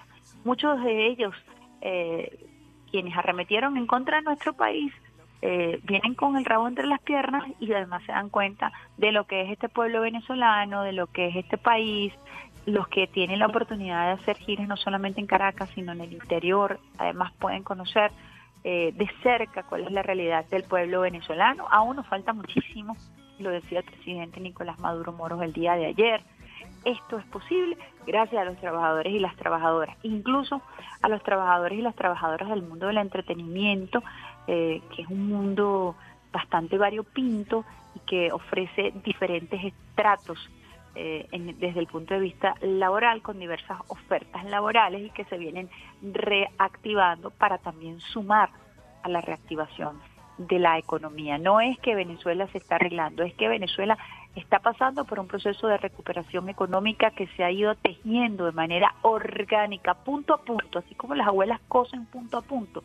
muchos 0.45 0.83
de 0.83 1.07
ellos, 1.09 1.35
eh, 1.81 2.47
quienes 2.91 3.17
arremetieron 3.17 3.77
en 3.77 3.87
contra 3.87 4.19
de 4.19 4.23
nuestro 4.23 4.55
país, 4.55 4.93
eh, 5.43 5.81
vienen 5.85 6.15
con 6.15 6.37
el 6.37 6.45
rabo 6.45 6.67
entre 6.67 6.87
las 6.87 7.01
piernas 7.01 7.45
y 7.61 7.73
además 7.73 8.03
se 8.05 8.13
dan 8.13 8.31
cuenta 8.31 8.73
de 8.97 9.13
lo 9.13 9.27
que 9.27 9.43
es 9.43 9.51
este 9.51 9.69
pueblo 9.69 10.01
venezolano, 10.01 10.83
de 10.83 10.93
lo 10.93 11.07
que 11.09 11.29
es 11.29 11.37
este 11.37 11.59
país, 11.59 12.13
los 12.65 12.89
que 12.89 13.07
tienen 13.07 13.39
la 13.39 13.47
oportunidad 13.47 14.07
de 14.07 14.23
hacer 14.23 14.37
giras 14.39 14.67
no 14.67 14.77
solamente 14.77 15.21
en 15.21 15.27
Caracas, 15.27 15.71
sino 15.75 15.93
en 15.93 16.01
el 16.01 16.13
interior, 16.13 16.81
además 16.99 17.33
pueden 17.39 17.63
conocer 17.63 18.11
eh, 18.65 18.93
de 18.95 19.09
cerca 19.23 19.63
cuál 19.63 19.85
es 19.85 19.93
la 19.93 20.03
realidad 20.03 20.45
del 20.47 20.65
pueblo 20.65 21.03
venezolano. 21.03 21.67
Aún 21.71 21.97
nos 21.97 22.07
falta 22.09 22.33
muchísimo, 22.33 22.97
lo 23.39 23.51
decía 23.51 23.81
el 23.81 23.85
presidente 23.85 24.41
Nicolás 24.41 24.79
Maduro 24.81 25.13
Moros 25.13 25.43
el 25.43 25.53
día 25.53 25.75
de 25.75 25.87
ayer, 25.87 26.23
esto 26.87 27.19
es 27.19 27.25
posible 27.27 27.77
gracias 28.07 28.41
a 28.41 28.45
los 28.45 28.57
trabajadores 28.59 29.13
y 29.13 29.19
las 29.19 29.35
trabajadoras, 29.37 29.97
incluso 30.05 30.63
a 31.03 31.09
los 31.09 31.23
trabajadores 31.23 31.79
y 31.79 31.83
las 31.83 31.97
trabajadoras 31.97 32.49
del 32.49 32.63
mundo 32.63 32.87
del 32.87 32.99
entretenimiento, 32.99 34.03
eh, 34.47 34.83
que 34.95 35.03
es 35.03 35.09
un 35.09 35.29
mundo 35.29 35.97
bastante 36.33 36.79
variopinto 36.79 37.65
y 37.95 38.01
que 38.01 38.33
ofrece 38.33 38.93
diferentes 39.05 39.65
estratos 39.65 40.39
eh, 40.95 41.29
desde 41.59 41.81
el 41.81 41.87
punto 41.87 42.15
de 42.15 42.21
vista 42.21 42.55
laboral 42.63 43.23
con 43.23 43.39
diversas 43.39 43.79
ofertas 43.89 44.45
laborales 44.45 45.03
y 45.03 45.11
que 45.11 45.25
se 45.25 45.37
vienen 45.37 45.69
reactivando 46.03 47.31
para 47.31 47.59
también 47.59 48.01
sumar 48.01 48.51
a 49.03 49.09
la 49.09 49.21
reactivación 49.21 50.01
de 50.39 50.59
la 50.59 50.79
economía. 50.79 51.39
No 51.39 51.61
es 51.61 51.79
que 51.81 51.95
Venezuela 51.95 52.47
se 52.49 52.59
está 52.59 52.77
arreglando, 52.77 53.23
es 53.23 53.35
que 53.35 53.49
Venezuela 53.49 53.97
está 54.35 54.59
pasando 54.59 55.05
por 55.05 55.19
un 55.19 55.27
proceso 55.27 55.67
de 55.67 55.79
recuperación 55.79 56.49
económica 56.49 57.11
que 57.11 57.27
se 57.29 57.45
ha 57.45 57.51
ido 57.51 57.75
tejiendo 57.75 58.45
de 58.45 58.53
manera 58.53 58.95
orgánica, 59.03 59.95
punto 59.95 60.35
a 60.35 60.39
punto, 60.39 60.79
así 60.79 60.95
como 60.95 61.15
las 61.15 61.27
abuelas 61.27 61.61
cosen 61.69 62.07
punto 62.07 62.39
a 62.39 62.43
punto. 62.43 62.83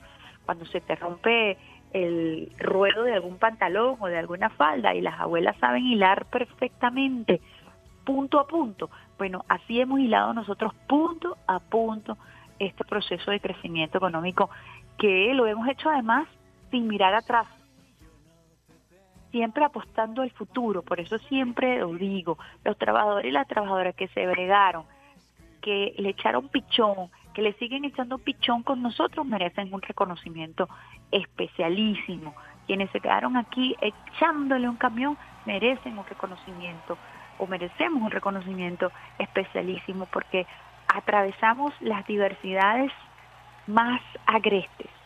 Cuando 0.51 0.65
se 0.65 0.81
te 0.81 0.97
rompe 0.97 1.57
el 1.93 2.51
ruedo 2.59 3.03
de 3.03 3.13
algún 3.13 3.37
pantalón 3.37 3.95
o 4.01 4.07
de 4.07 4.17
alguna 4.17 4.49
falda 4.49 4.93
y 4.93 4.99
las 4.99 5.17
abuelas 5.17 5.55
saben 5.61 5.85
hilar 5.85 6.25
perfectamente 6.25 7.39
punto 8.03 8.37
a 8.37 8.45
punto. 8.45 8.89
Bueno, 9.17 9.45
así 9.47 9.79
hemos 9.79 10.01
hilado 10.01 10.33
nosotros 10.33 10.73
punto 10.89 11.37
a 11.47 11.59
punto 11.59 12.17
este 12.59 12.83
proceso 12.83 13.31
de 13.31 13.39
crecimiento 13.39 13.97
económico 13.97 14.49
que 14.97 15.33
lo 15.33 15.47
hemos 15.47 15.69
hecho 15.69 15.89
además 15.89 16.27
sin 16.69 16.85
mirar 16.85 17.13
atrás, 17.13 17.47
siempre 19.31 19.63
apostando 19.63 20.21
al 20.21 20.31
futuro. 20.31 20.81
Por 20.81 20.99
eso 20.99 21.17
siempre 21.29 21.79
lo 21.79 21.93
digo, 21.93 22.37
los 22.65 22.77
trabajadores 22.77 23.29
y 23.29 23.31
las 23.31 23.47
trabajadoras 23.47 23.95
que 23.95 24.09
se 24.09 24.27
bregaron, 24.27 24.83
que 25.61 25.95
le 25.97 26.09
echaron 26.09 26.49
pichón, 26.49 27.09
que 27.34 27.41
le 27.41 27.53
siguen 27.53 27.86
echando 27.86 28.17
pichón 28.17 28.63
con 28.63 28.82
nosotros, 28.82 29.25
merecen 29.25 29.73
un 29.73 29.82
reconocimiento 29.82 30.67
especialísimo. 31.11 32.36
Quienes 32.67 32.89
se 32.91 32.99
quedaron 32.99 33.38
aquí 33.38 33.75
echándole 33.82 34.69
un 34.69 34.75
camión 34.75 35.17
merecen 35.45 35.97
un 35.97 36.05
reconocimiento 36.05 36.97
o 37.38 37.47
merecemos 37.47 38.03
un 38.03 38.11
reconocimiento 38.11 38.91
especialísimo 39.17 40.05
porque 40.07 40.45
atravesamos 40.93 41.73
las 41.82 42.05
diversidades 42.05 42.91
más 43.67 44.01
agrestes 44.25 45.00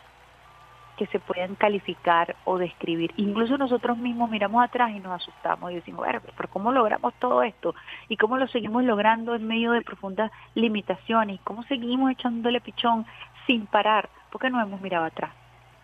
que 0.96 1.06
se 1.06 1.20
pueden 1.20 1.54
calificar 1.54 2.36
o 2.44 2.58
describir. 2.58 3.12
Incluso 3.16 3.58
nosotros 3.58 3.98
mismos 3.98 4.30
miramos 4.30 4.64
atrás 4.64 4.92
y 4.94 5.00
nos 5.00 5.12
asustamos 5.12 5.70
y 5.70 5.76
decimos, 5.76 6.04
bueno, 6.04 6.20
pero 6.36 6.48
¿cómo 6.48 6.72
logramos 6.72 7.14
todo 7.14 7.42
esto? 7.42 7.74
¿Y 8.08 8.16
cómo 8.16 8.36
lo 8.36 8.48
seguimos 8.48 8.84
logrando 8.84 9.34
en 9.34 9.46
medio 9.46 9.72
de 9.72 9.82
profundas 9.82 10.30
limitaciones? 10.54 11.36
¿Y 11.36 11.38
cómo 11.38 11.62
seguimos 11.64 12.10
echándole 12.10 12.60
pichón 12.60 13.06
sin 13.46 13.66
parar? 13.66 14.08
Porque 14.30 14.50
no 14.50 14.60
hemos 14.60 14.80
mirado 14.80 15.04
atrás. 15.04 15.32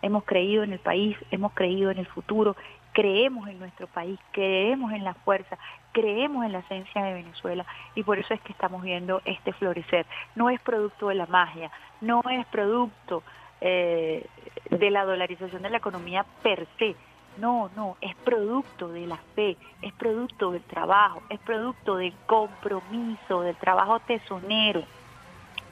Hemos 0.01 0.23
creído 0.25 0.63
en 0.63 0.73
el 0.73 0.79
país, 0.79 1.15
hemos 1.31 1.53
creído 1.53 1.91
en 1.91 1.99
el 1.99 2.07
futuro, 2.07 2.55
creemos 2.93 3.47
en 3.49 3.59
nuestro 3.59 3.87
país, 3.87 4.19
creemos 4.31 4.91
en 4.93 5.03
la 5.03 5.13
fuerza, 5.13 5.57
creemos 5.91 6.45
en 6.45 6.51
la 6.51 6.59
esencia 6.59 7.03
de 7.03 7.13
Venezuela 7.13 7.65
y 7.95 8.03
por 8.03 8.19
eso 8.19 8.33
es 8.33 8.41
que 8.41 8.51
estamos 8.51 8.81
viendo 8.81 9.21
este 9.25 9.53
florecer. 9.53 10.05
No 10.35 10.49
es 10.49 10.59
producto 10.61 11.07
de 11.09 11.15
la 11.15 11.25
magia, 11.25 11.71
no 12.01 12.21
es 12.29 12.45
producto 12.47 13.23
eh, 13.65 14.25
de 14.69 14.91
la 14.91 15.05
dolarización 15.05 15.61
de 15.61 15.69
la 15.69 15.77
economía 15.77 16.25
per 16.43 16.67
se. 16.77 16.95
No, 17.37 17.69
no, 17.77 17.95
es 18.01 18.13
producto 18.17 18.89
de 18.89 19.07
la 19.07 19.17
fe, 19.35 19.57
es 19.81 19.93
producto 19.93 20.51
del 20.51 20.61
trabajo, 20.61 21.23
es 21.29 21.39
producto 21.39 21.95
del 21.95 22.13
compromiso, 22.27 23.41
del 23.41 23.55
trabajo 23.55 23.99
tesonero, 24.01 24.83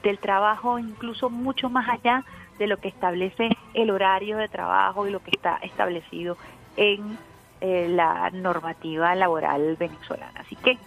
del 0.02 0.18
trabajo 0.18 0.78
incluso 0.78 1.28
mucho 1.28 1.68
más 1.68 1.88
allá 1.88 2.24
de 2.58 2.66
lo 2.66 2.78
que 2.78 2.88
establece 2.88 3.50
el 3.74 3.90
horario 3.90 4.38
de 4.38 4.48
trabajo 4.48 5.06
y 5.06 5.10
lo 5.10 5.22
que 5.22 5.30
está 5.30 5.58
establecido 5.62 6.36
en 6.76 7.18
eh, 7.60 7.88
la 7.90 8.30
normativa 8.30 9.14
laboral 9.14 9.76
venezolana. 9.76 10.40
Así 10.40 10.56
que 10.56 10.78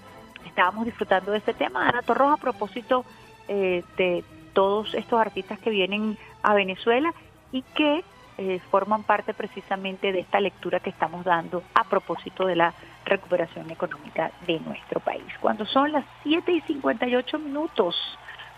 estábamos 0.45 0.85
disfrutando 0.85 1.31
de 1.31 1.37
este 1.37 1.53
tema. 1.53 1.87
Ana 1.87 2.01
Torros, 2.01 2.33
a 2.33 2.41
propósito 2.41 3.05
eh, 3.47 3.83
de 3.95 4.23
todos 4.55 4.95
estos 4.95 5.19
artistas 5.19 5.59
que 5.59 5.69
vienen 5.69 6.17
a 6.41 6.55
Venezuela 6.55 7.13
y 7.51 7.61
que 7.61 8.03
eh, 8.37 8.59
forman 8.71 9.03
parte 9.03 9.33
precisamente 9.33 10.11
de 10.11 10.21
esta 10.21 10.39
lectura 10.39 10.79
que 10.79 10.89
estamos 10.89 11.23
dando 11.23 11.61
a 11.75 11.83
propósito 11.83 12.47
de 12.47 12.55
la 12.55 12.73
recuperación 13.05 13.69
económica 13.69 14.31
de 14.47 14.59
nuestro 14.61 14.99
país. 14.99 15.23
Cuando 15.39 15.65
son 15.65 15.91
las 15.91 16.05
7 16.23 16.51
y 16.51 16.61
58 16.61 17.37
minutos, 17.39 17.95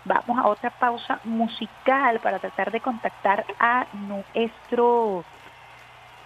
vamos 0.04 0.38
a 0.38 0.48
otra 0.48 0.70
pausa 0.70 1.20
musical 1.24 2.20
para 2.20 2.38
tratar 2.38 2.70
de 2.70 2.80
contactar 2.80 3.44
a 3.60 3.86
nuestro 3.92 5.24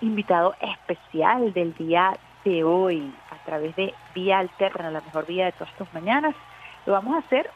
invitado 0.01 0.55
especial 0.61 1.53
del 1.53 1.75
día 1.75 2.17
de 2.45 2.65
hoy 2.65 3.13
a 3.31 3.45
través 3.45 3.75
de 3.77 3.95
Vía 4.15 4.39
Alterna, 4.39 4.91
la 4.91 5.01
mejor 5.01 5.27
vía 5.27 5.47
de 5.47 5.53
todas 5.53 5.73
tus 5.75 5.93
mañanas. 5.93 6.35
Lo 6.87 6.93
vamos 6.93 7.15
a 7.15 7.19
hacer 7.19 7.51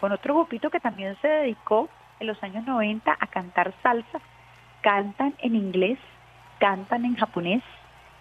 con 0.00 0.12
otro 0.12 0.34
grupito 0.34 0.70
que 0.70 0.80
también 0.80 1.16
se 1.20 1.28
dedicó 1.28 1.88
en 2.20 2.26
los 2.26 2.42
años 2.42 2.64
90 2.64 3.16
a 3.18 3.26
cantar 3.26 3.72
salsa. 3.82 4.20
Cantan 4.80 5.34
en 5.38 5.56
inglés, 5.56 5.98
cantan 6.58 7.04
en 7.04 7.16
japonés, 7.16 7.62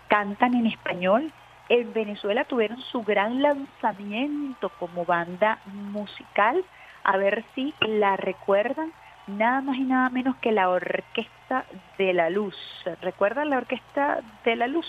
cantan 0.07 0.55
en 0.55 0.67
español. 0.67 1.32
En 1.69 1.93
Venezuela 1.93 2.45
tuvieron 2.45 2.82
su 2.82 3.03
gran 3.03 3.41
lanzamiento 3.41 4.69
como 4.80 5.05
banda 5.05 5.59
musical. 5.65 6.63
A 7.03 7.17
ver 7.17 7.43
si 7.53 7.73
la 7.82 8.17
recuerdan. 8.17 8.91
Nada 9.28 9.61
más 9.61 9.78
y 9.78 9.84
nada 9.84 10.09
menos 10.09 10.36
que 10.38 10.51
la 10.51 10.69
Orquesta 10.69 11.65
de 11.97 12.13
la 12.13 12.30
Luz. 12.30 12.55
¿Recuerdan 13.01 13.49
la 13.49 13.57
Orquesta 13.57 14.21
de 14.43 14.55
la 14.55 14.67
Luz? 14.67 14.86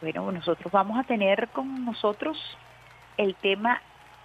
Bueno, 0.00 0.30
nosotros 0.32 0.72
vamos 0.72 0.98
a 0.98 1.04
tener 1.04 1.48
con 1.48 1.84
nosotros 1.84 2.36
el 3.16 3.36
tema 3.36 3.80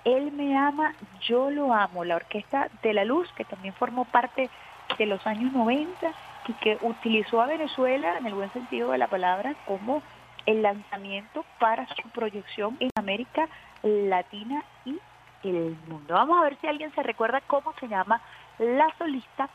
él 0.06 0.32
me 0.32 0.58
ama, 0.58 0.93
yo 1.22 1.50
lo 1.50 1.74
amo, 1.74 2.04
la 2.04 2.16
Orquesta 2.16 2.70
de 2.82 2.93
la 2.93 3.06
Luz, 3.06 3.32
que 3.34 3.45
también 3.45 3.74
formó 3.74 4.06
parte 4.06 4.50
de 4.97 5.06
los 5.06 5.26
años 5.28 5.52
90 5.54 6.12
y 6.47 6.54
que 6.54 6.78
utilizó 6.82 7.41
a 7.41 7.47
Venezuela, 7.47 8.18
en 8.18 8.26
el 8.26 8.34
buen 8.34 8.52
sentido 8.52 8.91
de 8.91 8.97
la 8.97 9.08
palabra, 9.08 9.56
como 9.66 10.02
el 10.45 10.62
lanzamiento 10.62 11.45
para 11.60 11.86
su 11.95 12.10
proyección 12.10 12.78
en 12.80 12.89
América 12.95 13.47
Latina 13.84 14.64
y 14.86 15.00
el 15.43 15.78
mundo. 15.88 16.16
Vamos 16.16 16.39
a 16.39 16.43
ver 16.43 16.58
si 16.60 16.68
alguien 16.68 16.93
se 16.95 17.04
recuerda 17.04 17.41
cómo 17.41 17.74
se 17.80 17.88
llama 17.88 18.22
la 18.58 18.88
solista 18.97 19.50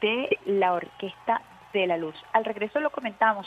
de 0.00 0.38
la 0.46 0.74
Orquesta 0.74 1.42
de 1.72 1.86
la 1.86 1.96
Luz. 1.96 2.14
Al 2.32 2.44
regreso 2.44 2.78
lo 2.80 2.90
comentamos. 2.90 3.46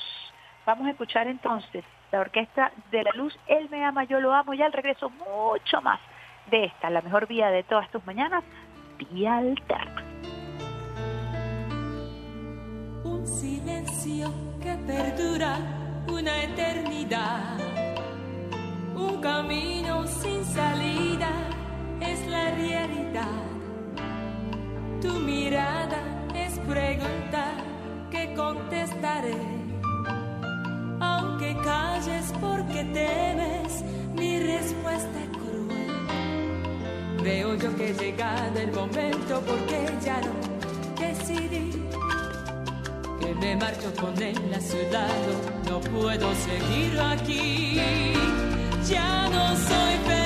Vamos 0.66 0.88
a 0.88 0.92
escuchar 0.92 1.28
entonces 1.28 1.84
la 2.12 2.20
Orquesta 2.20 2.72
de 2.92 3.04
la 3.04 3.12
Luz, 3.12 3.38
Él 3.48 3.70
me 3.70 3.84
ama, 3.84 4.04
yo 4.04 4.20
lo 4.20 4.34
amo, 4.34 4.54
y 4.54 4.62
al 4.62 4.74
regreso 4.74 5.10
mucho 5.10 5.82
más 5.82 6.00
de 6.50 6.66
esta, 6.66 6.90
la 6.90 7.02
mejor 7.02 7.28
vía 7.28 7.50
de 7.50 7.64
todas 7.64 7.90
tus 7.92 8.06
mañanas, 8.06 8.44
Vía 8.98 9.38
Alterna. 9.38 10.04
Un 13.04 13.28
silencio 13.28 14.32
que 14.62 14.76
perdura 14.88 15.58
una 16.08 16.44
eternidad, 16.44 17.58
un 18.96 19.22
camino 19.22 20.08
sin 20.08 20.46
salida 20.46 21.30
es 22.00 22.26
la 22.28 22.52
realidad. 22.52 23.44
Tu 25.02 25.14
mirada 25.20 26.00
es 26.34 26.58
pregunta 26.60 27.52
que 28.12 28.34
contestaré, 28.34 29.36
aunque 31.02 31.56
calles 31.64 32.34
porque 32.40 32.84
temes 32.86 33.84
mi 34.16 34.40
respuesta 34.40 35.20
Veo 37.26 37.56
yo 37.56 37.76
que 37.76 37.92
llega 37.92 38.48
el 38.56 38.72
momento 38.72 39.42
porque 39.48 39.90
ya 40.06 40.22
no 40.22 40.34
decidí 41.00 41.72
que 43.20 43.34
me 43.34 43.56
marcho 43.56 43.92
con 44.00 44.14
él 44.22 44.38
a 44.54 44.62
su. 44.62 44.78
No 45.68 45.80
puedo 45.80 46.36
seguir 46.36 47.00
aquí, 47.00 47.80
ya 48.88 49.28
no 49.30 49.56
soy 49.56 49.96
feliz. 50.06 50.25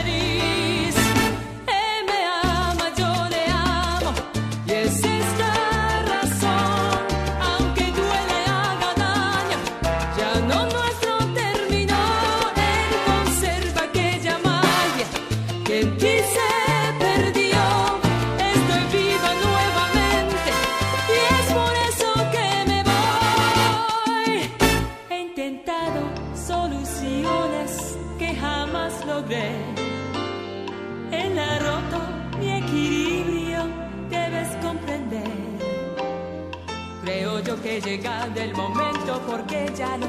Creo 37.90 37.98
yo 37.98 38.02
que 38.02 38.04
llega 38.04 38.46
el 38.46 38.54
momento 38.54 39.22
porque 39.28 39.72
ya 39.76 39.98
lo 39.98 40.08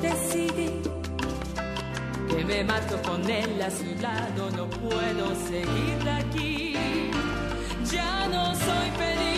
decidí. 0.00 0.82
Que 2.28 2.44
me 2.44 2.64
marcho 2.64 3.00
con 3.02 3.30
él 3.30 3.62
a 3.62 3.70
su 3.70 3.94
lado, 4.00 4.50
no 4.50 4.68
puedo 4.68 5.34
seguir 5.46 6.08
aquí. 6.08 6.74
Ya 7.92 8.26
no 8.26 8.54
soy 8.56 8.90
feliz. 8.98 9.31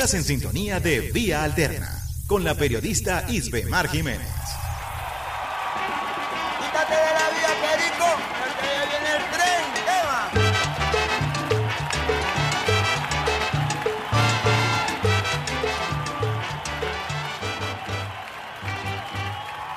Estás 0.00 0.14
en 0.14 0.24
sintonía 0.24 0.80
de 0.80 1.12
Vía 1.12 1.44
Alterna 1.44 1.90
con 2.26 2.42
la 2.42 2.54
periodista 2.54 3.26
Isbe 3.28 3.66
Mar 3.66 3.86
Jiménez. 3.86 4.32
Quítate 6.58 6.94
de 6.94 7.12
la 7.18 7.28
vía, 7.36 7.52
Perico, 7.60 8.08
porque 8.40 8.64
ya 8.76 8.84
viene 8.88 9.10
el 9.12 9.24
tren. 9.30 9.62
¿Qué 9.84 9.98
va? 10.08 10.20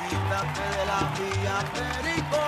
Quítate 0.08 0.64
de 0.78 0.86
la 0.86 1.00
vía, 1.20 1.56
Perico. 1.74 2.40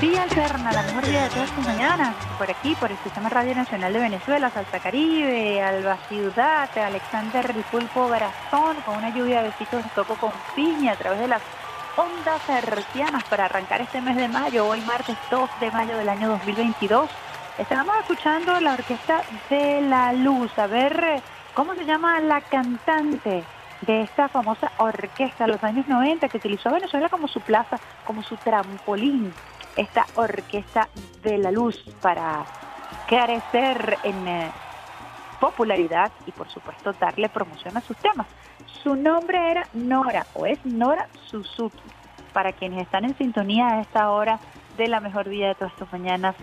Vía 0.00 0.22
Alterna, 0.24 0.72
la 0.72 0.82
mejor 0.82 1.06
vida 1.06 1.22
de 1.22 1.30
todas 1.30 1.54
tus 1.54 1.64
mañanas, 1.64 2.16
por 2.42 2.50
aquí, 2.50 2.74
por 2.74 2.90
el 2.90 2.98
Sistema 2.98 3.28
Radio 3.28 3.54
Nacional 3.54 3.92
de 3.92 4.00
Venezuela, 4.00 4.50
Salta 4.50 4.80
Caribe, 4.80 5.62
Alba 5.62 5.96
Ciudad, 6.08 6.68
Alexander 6.76 7.54
Ripulpo 7.54 8.08
Brazón, 8.08 8.74
con 8.84 8.96
una 8.96 9.10
lluvia 9.14 9.42
de 9.42 9.50
besitos 9.50 9.84
de 9.84 9.90
toco 9.90 10.16
con 10.16 10.32
piña 10.56 10.90
a 10.90 10.96
través 10.96 11.20
de 11.20 11.28
las 11.28 11.40
ondas 11.96 12.42
hercianas 12.48 13.22
para 13.30 13.44
arrancar 13.44 13.80
este 13.80 14.00
mes 14.00 14.16
de 14.16 14.26
mayo, 14.26 14.66
hoy 14.66 14.80
martes 14.80 15.16
2 15.30 15.50
de 15.60 15.70
mayo 15.70 15.96
del 15.96 16.08
año 16.08 16.30
2022. 16.30 17.08
Estábamos 17.58 17.94
escuchando 18.00 18.58
la 18.58 18.72
orquesta 18.72 19.22
de 19.48 19.80
la 19.82 20.12
luz, 20.12 20.50
a 20.58 20.66
ver 20.66 21.00
eh, 21.04 21.22
cómo 21.54 21.76
se 21.76 21.84
llama 21.84 22.18
la 22.18 22.40
cantante 22.40 23.44
de 23.82 24.02
esta 24.02 24.28
famosa 24.28 24.72
orquesta 24.78 25.46
de 25.46 25.52
los 25.52 25.62
años 25.62 25.86
90 25.86 26.28
que 26.28 26.38
utilizó 26.38 26.72
Venezuela 26.72 27.08
como 27.08 27.28
su 27.28 27.40
plaza, 27.40 27.78
como 28.04 28.24
su 28.24 28.36
trampolín 28.36 29.32
esta 29.76 30.06
orquesta 30.16 30.88
de 31.22 31.38
la 31.38 31.50
luz 31.50 31.82
para 32.00 32.44
crecer 33.06 33.98
en 34.04 34.28
eh, 34.28 34.50
popularidad 35.40 36.12
y 36.26 36.32
por 36.32 36.48
supuesto 36.48 36.92
darle 36.92 37.28
promoción 37.28 37.76
a 37.76 37.80
sus 37.80 37.96
temas. 37.96 38.26
Su 38.82 38.96
nombre 38.96 39.50
era 39.50 39.66
Nora 39.72 40.26
o 40.34 40.46
es 40.46 40.64
Nora 40.64 41.08
Suzuki. 41.26 41.78
Para 42.32 42.52
quienes 42.52 42.82
están 42.82 43.04
en 43.04 43.16
sintonía 43.16 43.68
a 43.68 43.80
esta 43.80 44.10
hora 44.10 44.38
de 44.76 44.88
la 44.88 45.00
mejor 45.00 45.28
vida 45.28 45.48
de 45.48 45.54
todas 45.54 45.74
tus 45.76 45.92
mañanas, 45.92 46.34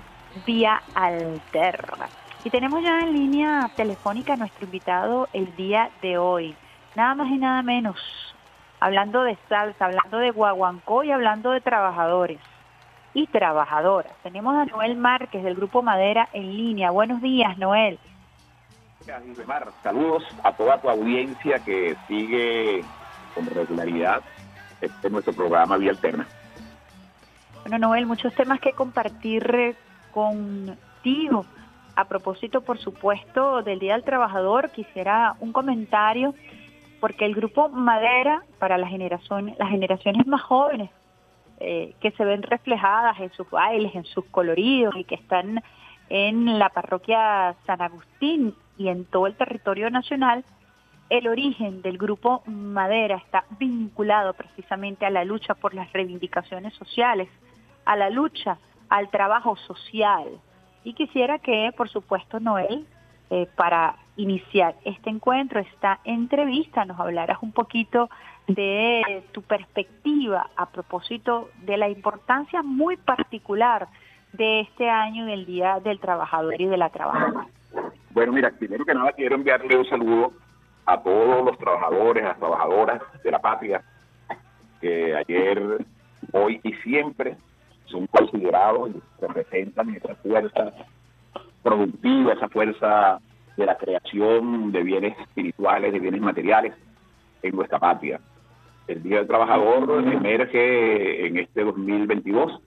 vía 0.45 0.81
alterna. 0.93 2.07
Y 2.43 2.49
tenemos 2.49 2.83
ya 2.83 2.99
en 2.99 3.13
línea 3.13 3.71
telefónica 3.75 4.33
a 4.33 4.37
nuestro 4.37 4.65
invitado 4.65 5.27
el 5.33 5.55
día 5.55 5.89
de 6.01 6.17
hoy. 6.17 6.55
Nada 6.95 7.15
más 7.15 7.27
y 7.29 7.37
nada 7.37 7.63
menos. 7.63 7.99
Hablando 8.79 9.23
de 9.23 9.37
salsa, 9.49 9.85
hablando 9.85 10.19
de 10.19 10.31
guaguancó 10.31 11.03
y 11.03 11.11
hablando 11.11 11.51
de 11.51 11.61
trabajadores 11.61 12.39
y 13.13 13.27
trabajadoras. 13.27 14.13
Tenemos 14.23 14.55
a 14.55 14.65
Noel 14.65 14.95
Márquez 14.95 15.43
del 15.43 15.55
Grupo 15.55 15.81
Madera 15.81 16.29
en 16.33 16.55
línea. 16.55 16.91
Buenos 16.91 17.21
días, 17.21 17.57
Noel. 17.57 17.99
Saludos 19.83 20.23
a 20.43 20.51
toda 20.53 20.79
tu 20.79 20.89
audiencia 20.89 21.59
que 21.59 21.95
sigue 22.07 22.83
con 23.33 23.45
regularidad 23.47 24.21
este 24.81 25.09
nuestro 25.09 25.33
programa 25.33 25.77
Vía 25.77 25.91
Alterna. 25.91 26.27
Bueno, 27.61 27.87
Noel, 27.87 28.05
muchos 28.05 28.33
temas 28.35 28.59
que 28.59 28.73
compartir 28.73 29.43
eh, 29.53 29.75
contigo. 30.11 31.45
A 31.95 32.05
propósito, 32.05 32.61
por 32.61 32.77
supuesto, 32.77 33.61
del 33.61 33.79
Día 33.79 33.93
del 33.93 34.03
Trabajador, 34.03 34.69
quisiera 34.69 35.35
un 35.39 35.51
comentario, 35.51 36.33
porque 37.01 37.25
el 37.25 37.35
Grupo 37.35 37.67
Madera, 37.67 38.43
para 38.57 38.77
la 38.77 38.87
generación, 38.87 39.53
las 39.57 39.69
generaciones 39.69 40.25
más 40.25 40.41
jóvenes, 40.41 40.91
eh, 41.59 41.93
que 41.99 42.11
se 42.11 42.25
ven 42.25 42.43
reflejadas 42.43 43.19
en 43.19 43.31
sus 43.33 43.49
bailes, 43.49 43.93
en 43.95 44.05
sus 44.05 44.25
coloridos 44.25 44.95
y 44.95 45.03
que 45.03 45.15
están 45.15 45.61
en 46.09 46.57
la 46.57 46.69
parroquia 46.69 47.55
San 47.65 47.81
Agustín 47.81 48.55
y 48.77 48.87
en 48.87 49.05
todo 49.05 49.27
el 49.27 49.35
territorio 49.35 49.89
nacional, 49.89 50.43
el 51.09 51.27
origen 51.27 51.81
del 51.81 51.97
grupo 51.97 52.43
Madera 52.45 53.17
está 53.17 53.43
vinculado 53.59 54.33
precisamente 54.33 55.05
a 55.05 55.09
la 55.09 55.25
lucha 55.25 55.55
por 55.55 55.73
las 55.73 55.91
reivindicaciones 55.91 56.73
sociales, 56.75 57.27
a 57.85 57.95
la 57.95 58.09
lucha 58.09 58.57
al 58.89 59.09
trabajo 59.09 59.55
social. 59.55 60.27
Y 60.83 60.93
quisiera 60.93 61.39
que, 61.39 61.71
por 61.75 61.89
supuesto, 61.89 62.39
Noel, 62.39 62.85
eh, 63.31 63.47
para 63.55 63.95
iniciar 64.15 64.75
este 64.85 65.09
encuentro, 65.09 65.59
esta 65.59 65.99
entrevista, 66.03 66.85
nos 66.85 66.99
hablaras 66.99 67.37
un 67.41 67.51
poquito 67.51 68.09
de 68.49 69.23
tu 69.31 69.41
perspectiva 69.43 70.49
a 70.55 70.65
propósito 70.67 71.49
de 71.61 71.77
la 71.77 71.87
importancia 71.87 72.63
muy 72.63 72.97
particular 72.97 73.87
de 74.33 74.61
este 74.61 74.89
año 74.89 75.25
del 75.25 75.45
Día 75.45 75.79
del 75.79 75.99
Trabajador 75.99 76.59
y 76.59 76.65
de 76.65 76.77
la 76.77 76.89
Trabajadora. 76.89 77.47
Bueno, 78.11 78.33
mira, 78.33 78.51
primero 78.51 78.85
que 78.85 78.93
nada 78.93 79.11
quiero 79.11 79.35
enviarle 79.35 79.77
un 79.77 79.85
saludo 79.85 80.33
a 80.85 80.99
todos 81.01 81.45
los 81.45 81.57
trabajadores, 81.59 82.23
a 82.23 82.29
las 82.29 82.39
trabajadoras 82.39 83.01
de 83.23 83.31
la 83.31 83.39
patria, 83.39 83.83
que 84.81 85.15
ayer, 85.15 85.85
hoy 86.31 86.59
y 86.63 86.73
siempre 86.75 87.37
son 87.85 88.07
considerados 88.07 88.89
y 88.89 89.21
representan 89.21 89.89
esa 89.95 90.15
fuerza 90.15 90.73
productiva, 91.61 92.33
esa 92.33 92.49
fuerza 92.49 93.19
de 93.57 93.65
la 93.65 93.77
creación 93.77 94.71
de 94.71 94.81
bienes 94.81 95.19
espirituales, 95.19 95.93
de 95.93 95.99
bienes 95.99 96.21
materiales 96.21 96.73
en 97.43 97.55
nuestra 97.55 97.77
patria. 97.77 98.19
El 98.89 99.03
Día 99.03 99.17
del 99.17 99.27
Trabajador 99.27 100.03
emerge 100.11 101.27
en 101.27 101.37
este 101.37 101.63
2022 101.63 102.59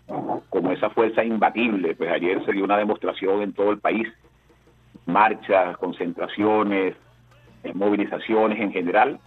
como 0.50 0.70
esa 0.70 0.88
fuerza 0.90 1.24
imbatible. 1.24 1.96
Pues 1.96 2.12
ayer 2.12 2.44
se 2.44 2.52
dio 2.52 2.62
una 2.62 2.78
demostración 2.78 3.42
en 3.42 3.52
todo 3.52 3.72
el 3.72 3.80
país, 3.80 4.06
marchas, 5.04 5.76
concentraciones, 5.78 6.94
eh, 7.64 7.72
movilizaciones 7.74 8.60
en 8.60 8.70
general, 8.70 9.18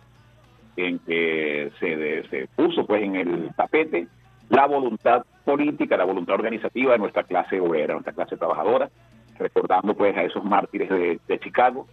en 0.77 0.99
que 0.99 1.69
se, 1.81 2.23
se 2.29 2.47
puso 2.55 2.85
pues 2.85 3.03
en 3.03 3.17
el 3.17 3.53
tapete 3.57 4.07
la 4.47 4.65
voluntad 4.65 5.25
política, 5.43 5.97
la 5.97 6.05
voluntad 6.05 6.35
organizativa 6.35 6.93
de 6.93 6.99
nuestra 6.99 7.23
clase 7.23 7.59
obrera, 7.59 7.95
nuestra 7.95 8.13
clase 8.13 8.37
trabajadora, 8.37 8.89
recordando 9.37 9.95
pues 9.95 10.15
a 10.15 10.23
esos 10.23 10.45
mártires 10.45 10.89
de, 10.89 11.19
de 11.27 11.39
Chicago 11.39 11.87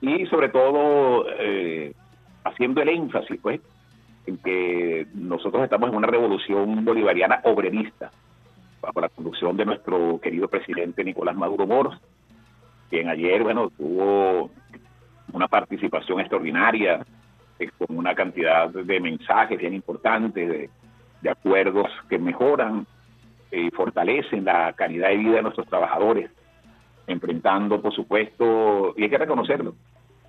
y 0.00 0.26
sobre 0.26 0.48
todo 0.48 1.26
eh, 1.38 1.94
haciendo 2.42 2.82
el 2.82 2.88
énfasis 2.88 3.38
pues 3.40 3.60
en 4.26 4.38
que 4.38 5.06
nosotros 5.14 5.64
estamos 5.64 5.90
en 5.90 5.96
una 5.96 6.06
revolución 6.06 6.84
bolivariana 6.84 7.40
obrerista 7.44 8.10
bajo 8.80 9.00
la 9.00 9.08
conducción 9.08 9.56
de 9.56 9.66
nuestro 9.66 10.20
querido 10.20 10.48
presidente 10.48 11.04
Nicolás 11.04 11.36
Maduro 11.36 11.66
Moros, 11.66 12.00
quien 12.88 13.08
ayer 13.08 13.42
bueno 13.42 13.70
tuvo 13.70 14.50
una 15.32 15.48
participación 15.48 16.20
extraordinaria 16.20 17.04
eh, 17.58 17.70
con 17.78 17.96
una 17.96 18.14
cantidad 18.14 18.68
de 18.70 19.00
mensajes 19.00 19.58
bien 19.58 19.74
importantes, 19.74 20.48
de, 20.48 20.70
de 21.20 21.30
acuerdos 21.30 21.88
que 22.08 22.18
mejoran 22.18 22.86
y 23.52 23.70
fortalecen 23.70 24.44
la 24.44 24.72
calidad 24.72 25.08
de 25.08 25.16
vida 25.16 25.36
de 25.36 25.42
nuestros 25.42 25.66
trabajadores, 25.66 26.30
enfrentando, 27.06 27.80
por 27.82 27.92
supuesto, 27.92 28.94
y 28.96 29.04
hay 29.04 29.10
que 29.10 29.18
reconocerlo, 29.18 29.74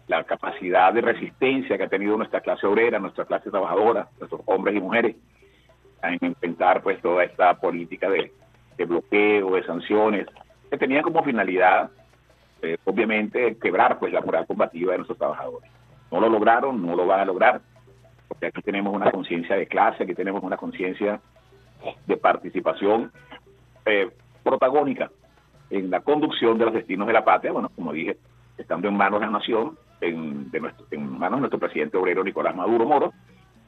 la 0.08 0.24
capacidad 0.24 0.94
de 0.94 1.02
resistencia 1.02 1.78
que 1.78 1.84
ha 1.84 1.90
tenido 1.90 2.18
nuestra 2.18 2.42
clase 2.42 2.68
obrera, 2.68 3.00
nuestra 3.00 3.26
clase 3.26 3.50
trabajadora, 3.50 4.08
nuestros 4.20 4.42
hombres 4.46 4.76
y 4.76 4.80
mujeres, 4.80 5.16
en 6.04 6.18
enfrentar 6.22 6.82
pues 6.82 7.02
toda 7.02 7.24
esta 7.24 7.54
política 7.56 8.10
de, 8.10 8.32
bloqueo, 8.86 9.56
de 9.56 9.64
sanciones, 9.64 10.28
que 10.70 10.78
tenía 10.78 11.04
como 11.04 11.24
finalidad, 11.24 11.92
eh, 12.64 12.78
obviamente, 12.86 13.58
quebrar 13.58 14.00
pues 14.00 14.12
la 14.12 14.22
moral 14.22 14.48
combativa 14.48 14.92
de 14.92 14.98
nuestros 15.00 15.20
trabajadores. 15.20 15.70
No 16.12 16.20
lo 16.20 16.30
lograron, 16.30 16.84
no 16.86 16.96
lo 16.96 17.06
van 17.06 17.20
a 17.20 17.26
lograr, 17.26 17.62
porque 18.28 18.48
aquí 18.48 18.62
tenemos 18.64 18.94
una 18.94 19.12
conciencia 19.12 19.56
de 19.56 19.68
clase, 19.68 20.04
aquí 20.04 20.16
tenemos 20.16 20.42
una 20.42 20.58
conciencia 20.58 21.22
de 22.08 22.18
participación 22.18 23.12
eh, 23.86 24.10
protagónica 24.44 25.12
en 25.70 25.90
la 25.90 26.02
conducción 26.02 26.58
de 26.58 26.66
los 26.66 26.74
destinos 26.74 27.08
de 27.08 27.14
la 27.14 27.24
patria, 27.24 27.52
bueno, 27.52 27.70
como 27.76 27.94
dije, 27.94 28.18
estando 28.58 28.88
en 28.88 28.98
manos 28.98 29.20
de 29.20 29.26
la 29.28 29.32
nación, 29.32 29.78
en, 30.02 30.52
de 30.52 30.60
nuestro, 30.60 30.86
en 30.92 31.18
manos 31.18 31.38
de 31.38 31.42
nuestro 31.42 31.60
presidente 31.60 31.98
obrero 31.98 32.24
Nicolás 32.24 32.56
Maduro 32.56 32.86
Moro, 32.86 33.14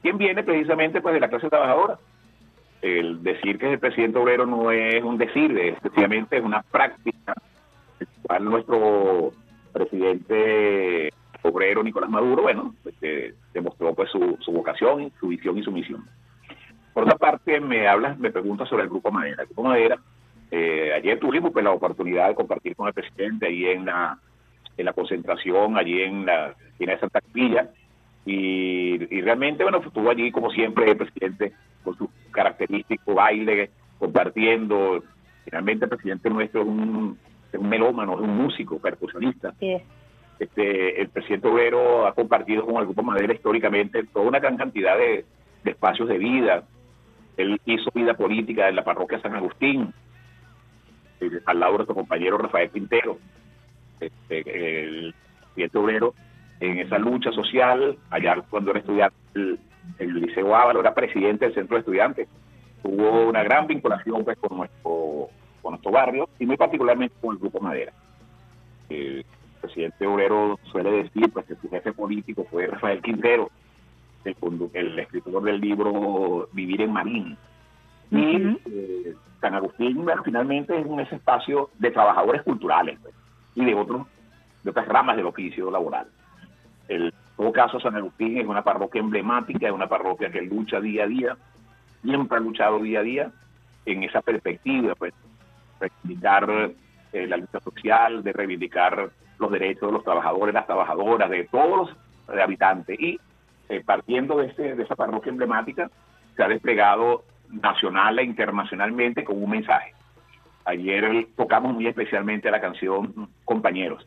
quien 0.02 0.18
viene 0.18 0.42
precisamente 0.42 1.00
pues 1.00 1.14
de 1.14 1.20
la 1.20 1.28
clase 1.28 1.48
trabajadora. 1.48 1.98
El 2.82 3.22
decir 3.22 3.58
que 3.58 3.66
es 3.66 3.72
el 3.72 3.78
presidente 3.78 4.18
obrero 4.18 4.44
no 4.44 4.70
es 4.70 5.02
un 5.02 5.16
decir, 5.16 5.56
es 5.58 5.78
sencillamente 5.80 6.36
es 6.36 6.44
una 6.44 6.62
práctica, 6.62 7.34
cual 8.22 8.44
nuestro 8.44 9.32
presidente 9.72 11.10
obrero 11.42 11.82
Nicolás 11.82 12.10
Maduro, 12.10 12.42
bueno, 12.42 12.74
pues, 12.82 12.94
eh, 13.02 13.34
demostró 13.52 13.94
pues 13.94 14.10
su, 14.10 14.36
su 14.40 14.52
vocación, 14.52 15.12
su 15.18 15.28
visión 15.28 15.56
y 15.58 15.62
su 15.62 15.72
misión. 15.72 16.04
Por 16.92 17.04
otra 17.04 17.16
parte, 17.16 17.60
me 17.60 17.88
hablas, 17.88 18.18
me 18.18 18.30
preguntas 18.30 18.68
sobre 18.68 18.84
el 18.84 18.88
Grupo 18.88 19.10
Madera. 19.10 19.42
El 19.42 19.46
Grupo 19.46 19.64
Madera, 19.64 19.98
eh, 20.50 20.92
ayer 20.94 21.18
tuvimos 21.18 21.52
pues 21.52 21.64
la 21.64 21.72
oportunidad 21.72 22.28
de 22.28 22.34
compartir 22.34 22.76
con 22.76 22.86
el 22.86 22.94
presidente 22.94 23.46
ahí 23.46 23.66
en 23.66 23.86
la, 23.86 24.18
en 24.76 24.84
la 24.84 24.92
concentración, 24.92 25.76
allí 25.76 26.02
en 26.02 26.26
la 26.26 26.54
esquina 26.70 26.92
de 26.92 26.98
Santa 27.00 27.20
Capilla, 27.20 27.70
y, 28.26 29.16
y 29.16 29.20
realmente, 29.20 29.62
bueno, 29.62 29.82
estuvo 29.84 30.10
allí 30.10 30.30
como 30.30 30.50
siempre 30.50 30.90
el 30.90 30.96
presidente 30.96 31.52
con 31.82 31.96
su 31.98 32.08
característico 32.30 33.14
baile, 33.14 33.70
compartiendo. 33.98 35.02
Finalmente 35.44 35.84
el 35.84 35.90
presidente 35.90 36.30
nuestro 36.30 36.62
es 36.62 36.66
un, 36.66 37.18
es 37.52 37.60
un 37.60 37.68
melómano, 37.68 38.14
es 38.14 38.20
un 38.20 38.36
músico, 38.36 38.78
percusionista. 38.78 39.52
Sí. 39.60 39.76
Este, 40.38 41.00
el 41.00 41.10
presidente 41.10 41.48
Obrero 41.48 42.06
ha 42.06 42.14
compartido 42.14 42.64
con 42.64 42.76
el 42.76 42.86
Grupo 42.86 43.02
Madera 43.02 43.34
históricamente 43.34 44.04
toda 44.04 44.26
una 44.26 44.40
gran 44.40 44.56
cantidad 44.56 44.96
de, 44.96 45.24
de 45.62 45.70
espacios 45.70 46.08
de 46.08 46.18
vida. 46.18 46.64
Él 47.36 47.60
hizo 47.66 47.90
vida 47.94 48.14
política 48.14 48.68
en 48.68 48.76
la 48.76 48.84
parroquia 48.84 49.20
San 49.20 49.34
Agustín, 49.34 49.92
eh, 51.20 51.30
al 51.44 51.60
lado 51.60 51.72
de 51.72 51.78
nuestro 51.78 51.94
compañero 51.94 52.38
Rafael 52.38 52.70
Quintero. 52.70 53.18
Este, 54.06 54.82
el 54.82 55.14
presidente 55.42 55.78
Obrero, 55.78 56.14
en 56.60 56.78
esa 56.78 56.98
lucha 56.98 57.30
social, 57.32 57.98
allá 58.10 58.36
cuando 58.48 58.70
era 58.70 58.80
estudiante 58.80 59.16
el, 59.34 59.58
el 59.98 60.14
Liceo 60.14 60.54
Ávalo, 60.54 60.80
era 60.80 60.94
presidente 60.94 61.46
del 61.46 61.54
centro 61.54 61.76
de 61.76 61.80
estudiantes. 61.80 62.28
Hubo 62.82 63.28
una 63.28 63.42
gran 63.42 63.66
vinculación 63.66 64.24
pues, 64.24 64.36
con, 64.38 64.58
nuestro, 64.58 65.28
con 65.62 65.72
nuestro 65.72 65.90
barrio 65.90 66.28
y 66.38 66.46
muy 66.46 66.56
particularmente 66.56 67.14
con 67.20 67.34
el 67.34 67.40
Grupo 67.40 67.60
Madera. 67.60 67.92
El 68.88 69.24
presidente 69.60 70.06
Obrero 70.06 70.58
suele 70.70 70.90
decir 70.90 71.30
pues, 71.32 71.46
que 71.46 71.56
su 71.56 71.68
jefe 71.70 71.92
político 71.92 72.46
fue 72.50 72.66
Rafael 72.66 73.00
Quintero, 73.00 73.50
el, 74.24 74.36
el 74.74 74.98
escritor 74.98 75.42
del 75.42 75.60
libro 75.60 76.48
Vivir 76.52 76.82
en 76.82 76.92
Marín. 76.92 77.36
Y 78.10 78.58
eh, 78.66 79.14
San 79.40 79.54
Agustín 79.54 80.04
bueno, 80.04 80.22
finalmente 80.22 80.78
es 80.78 80.86
un 80.86 81.00
ese 81.00 81.16
espacio 81.16 81.70
de 81.78 81.90
trabajadores 81.90 82.42
culturales 82.42 82.98
pues, 83.02 83.14
y 83.54 83.64
de 83.64 83.74
otros 83.74 84.06
de 84.62 84.70
otras 84.70 84.88
ramas 84.88 85.16
del 85.16 85.26
oficio 85.26 85.70
laboral. 85.70 86.06
El, 86.88 87.04
en 87.04 87.12
todo 87.36 87.52
caso, 87.52 87.80
San 87.80 87.96
Agustín 87.96 88.38
es 88.38 88.46
una 88.46 88.62
parroquia 88.62 89.00
emblemática, 89.00 89.66
es 89.66 89.72
una 89.72 89.88
parroquia 89.88 90.30
que 90.30 90.40
lucha 90.42 90.80
día 90.80 91.04
a 91.04 91.06
día, 91.06 91.36
siempre 92.02 92.38
ha 92.38 92.40
luchado 92.40 92.78
día 92.78 93.00
a 93.00 93.02
día 93.02 93.32
en 93.86 94.02
esa 94.02 94.22
perspectiva, 94.22 94.94
pues, 94.94 95.12
reivindicar 95.80 96.72
eh, 97.12 97.26
la 97.26 97.36
lucha 97.36 97.60
social, 97.60 98.22
de 98.22 98.32
reivindicar 98.32 99.10
los 99.38 99.50
derechos 99.50 99.88
de 99.88 99.92
los 99.92 100.04
trabajadores, 100.04 100.54
las 100.54 100.66
trabajadoras, 100.66 101.28
de 101.28 101.44
todos 101.44 101.88
los 102.28 102.36
eh, 102.36 102.42
habitantes. 102.42 102.98
Y 103.00 103.18
eh, 103.68 103.82
partiendo 103.84 104.36
de, 104.36 104.46
este, 104.46 104.74
de 104.74 104.82
esa 104.82 104.96
parroquia 104.96 105.30
emblemática, 105.30 105.90
se 106.36 106.42
ha 106.42 106.48
desplegado 106.48 107.24
nacional 107.50 108.18
e 108.18 108.24
internacionalmente 108.24 109.24
con 109.24 109.42
un 109.42 109.50
mensaje. 109.50 109.92
Ayer 110.64 111.26
tocamos 111.36 111.74
muy 111.74 111.86
especialmente 111.86 112.50
la 112.50 112.60
canción 112.60 113.28
Compañeros, 113.44 114.06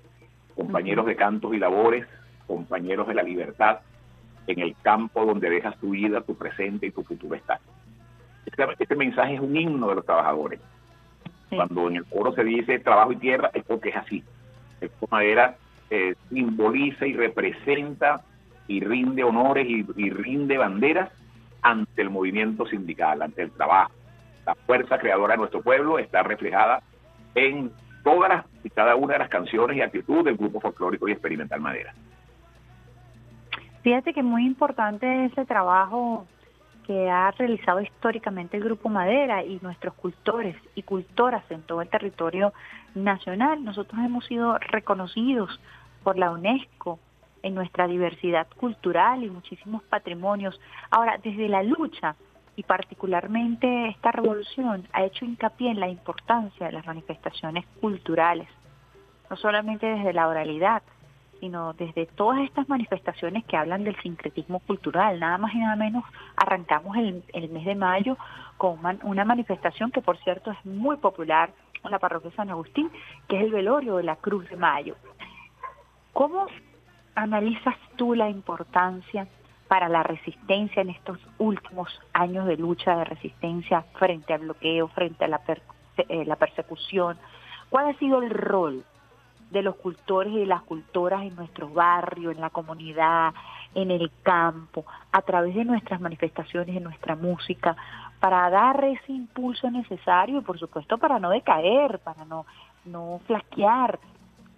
compañeros 0.56 1.06
de 1.06 1.16
cantos 1.16 1.54
y 1.54 1.60
labores, 1.60 2.08
compañeros 2.48 3.08
de 3.08 3.14
la 3.14 3.22
libertad, 3.22 3.80
en 4.48 4.60
el 4.60 4.76
campo 4.82 5.26
donde 5.26 5.50
dejas 5.50 5.78
tu 5.78 5.92
vida, 5.92 6.22
tu 6.22 6.36
presente 6.36 6.88
y 6.88 6.92
tu 6.92 7.04
futuro 7.04 7.36
está. 7.36 7.60
Este, 8.46 8.66
este 8.80 8.96
mensaje 8.96 9.36
es 9.36 9.40
un 9.40 9.56
himno 9.56 9.90
de 9.90 9.96
los 9.96 10.06
trabajadores. 10.06 10.60
Cuando 11.50 11.90
en 11.90 11.98
el 11.98 12.06
coro 12.06 12.34
se 12.34 12.44
dice 12.44 12.80
trabajo 12.80 13.12
y 13.12 13.18
tierra, 13.18 13.52
es 13.54 13.64
porque 13.64 13.90
es 13.90 13.96
así. 13.96 14.24
Grupo 14.82 15.08
Madera 15.12 15.56
eh, 15.90 16.16
simboliza 16.30 17.06
y 17.06 17.14
representa 17.14 18.22
y 18.68 18.80
rinde 18.80 19.24
honores 19.24 19.68
y, 19.68 19.86
y 19.96 20.10
rinde 20.10 20.58
banderas 20.58 21.10
ante 21.62 22.02
el 22.02 22.10
movimiento 22.10 22.66
sindical, 22.66 23.22
ante 23.22 23.44
el 23.44 23.52
trabajo. 23.52 23.92
La 24.48 24.56
fuerza 24.56 24.98
creadora 24.98 25.34
de 25.34 25.40
nuestro 25.40 25.62
pueblo 25.62 26.00
está 26.00 26.24
reflejada 26.24 26.82
en 27.36 27.70
todas 28.04 28.30
las 28.30 28.46
y 28.64 28.70
cada 28.70 28.96
una 28.96 29.14
de 29.14 29.20
las 29.20 29.30
canciones 29.30 29.76
y 29.76 29.82
actitudes 29.82 30.24
del 30.24 30.38
grupo 30.38 30.62
folclórico 30.62 31.06
y 31.08 31.12
experimental 31.12 31.60
Madera. 31.60 31.94
Fíjate 33.84 34.14
que 34.14 34.22
es 34.22 34.26
muy 34.26 34.46
importante 34.46 35.26
ese 35.26 35.46
trabajo 35.46 36.26
que 36.86 37.10
ha 37.10 37.30
realizado 37.32 37.82
históricamente 37.82 38.56
el 38.56 38.64
Grupo 38.64 38.88
Madera 38.88 39.44
y 39.44 39.60
nuestros 39.62 39.94
cultores 39.96 40.56
y 40.76 40.84
cultoras 40.84 41.44
en 41.52 41.62
todo 41.64 41.82
el 41.82 41.90
territorio 41.90 42.54
nacional. 42.96 43.62
Nosotros 43.66 44.00
hemos 44.02 44.26
sido 44.26 44.58
reconocidos 44.60 45.60
por 46.04 46.18
la 46.18 46.32
UNESCO 46.32 47.00
en 47.44 47.54
nuestra 47.54 47.88
diversidad 47.88 48.48
cultural 48.56 49.26
y 49.26 49.30
muchísimos 49.30 49.84
patrimonios. 49.84 50.58
Ahora, 50.90 51.18
desde 51.22 51.50
la 51.50 51.64
lucha 51.64 52.16
y 52.58 52.64
particularmente 52.64 53.90
esta 53.90 54.12
revolución 54.12 54.88
ha 54.92 55.04
hecho 55.04 55.24
hincapié 55.24 55.70
en 55.70 55.80
la 55.80 55.88
importancia 55.88 56.66
de 56.66 56.74
las 56.74 56.88
manifestaciones 56.88 57.66
culturales, 57.80 58.50
no 59.30 59.38
solamente 59.38 59.86
desde 59.86 60.12
la 60.12 60.28
oralidad, 60.28 60.82
sino 61.40 61.74
desde 61.74 62.08
todas 62.08 62.40
estas 62.40 62.68
manifestaciones 62.68 63.46
que 63.46 63.56
hablan 63.56 63.84
del 63.84 63.96
sincretismo 64.02 64.60
cultural. 64.62 65.20
Nada 65.20 65.38
más 65.38 65.54
y 65.54 65.60
nada 65.60 65.76
menos 65.76 66.04
arrancamos 66.36 66.98
el, 66.98 67.24
el 67.32 67.50
mes 67.50 67.64
de 67.64 67.76
mayo 67.76 68.18
con 68.58 68.80
una 69.04 69.24
manifestación 69.24 69.92
que 69.92 70.02
por 70.02 70.18
cierto 70.18 70.50
es 70.50 70.66
muy 70.66 70.98
popular 70.98 71.52
en 71.84 71.92
la 71.92 72.00
parroquia 72.00 72.32
San 72.32 72.50
Agustín, 72.50 72.90
que 73.28 73.38
es 73.38 73.44
el 73.44 73.52
velorio 73.52 73.98
de 73.98 74.04
la 74.04 74.16
Cruz 74.16 74.50
de 74.50 74.56
Mayo. 74.56 74.96
¿Cómo 76.12 76.48
analizas 77.14 77.76
tú 77.98 78.16
la 78.16 78.32
importancia 78.32 79.28
para 79.68 79.90
la 79.90 80.04
resistencia 80.04 80.82
en 80.82 80.90
estos 80.90 81.20
últimos 81.38 82.00
años 82.14 82.46
de 82.46 82.58
lucha 82.58 82.96
de 82.98 83.06
resistencia 83.06 83.84
frente 83.94 84.34
al 84.34 84.42
bloqueo, 84.42 84.88
frente 84.90 85.26
a 85.26 85.28
la, 85.28 85.40
per, 85.40 85.62
eh, 85.98 86.26
la 86.26 86.36
persecución? 86.36 87.18
¿Cuál 87.70 87.90
ha 87.90 87.94
sido 88.00 88.22
el 88.22 88.30
rol 88.30 88.86
de 89.52 89.62
los 89.62 89.76
cultores 89.76 90.34
y 90.34 90.40
de 90.40 90.46
las 90.46 90.62
cultoras 90.64 91.24
en 91.24 91.36
nuestro 91.36 91.70
barrio, 91.70 92.32
en 92.32 92.42
la 92.42 92.50
comunidad, 92.50 93.34
en 93.76 93.92
el 93.92 94.12
campo, 94.24 94.86
a 95.12 95.22
través 95.22 95.56
de 95.56 95.66
nuestras 95.66 96.02
manifestaciones, 96.02 96.76
de 96.76 96.82
nuestra 96.82 97.16
música, 97.16 97.76
para 98.20 98.50
dar 98.50 98.84
ese 98.84 99.12
impulso 99.12 99.70
necesario 99.70 100.40
y 100.40 100.44
por 100.44 100.58
supuesto 100.60 100.98
para 100.98 101.20
no 101.20 101.30
decaer, 101.30 102.00
para 102.00 102.26
no, 102.26 102.46
no 102.86 103.22
flaquear. 103.28 104.00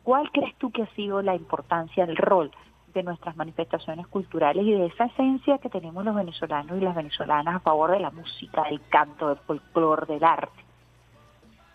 ¿Cuál 0.03 0.31
crees 0.31 0.55
tú 0.57 0.71
que 0.71 0.83
ha 0.83 0.95
sido 0.95 1.21
la 1.21 1.35
importancia, 1.35 2.03
el 2.03 2.15
rol 2.15 2.51
de 2.93 3.03
nuestras 3.03 3.35
manifestaciones 3.35 4.07
culturales 4.07 4.65
y 4.65 4.71
de 4.71 4.87
esa 4.87 5.05
esencia 5.05 5.57
que 5.57 5.69
tenemos 5.69 6.03
los 6.03 6.15
venezolanos 6.15 6.77
y 6.77 6.81
las 6.81 6.95
venezolanas 6.95 7.55
a 7.55 7.59
favor 7.59 7.91
de 7.91 7.99
la 7.99 8.11
música, 8.11 8.63
del 8.63 8.81
canto, 8.89 9.29
del 9.29 9.37
folclore, 9.39 10.05
del 10.07 10.23
arte? 10.23 10.59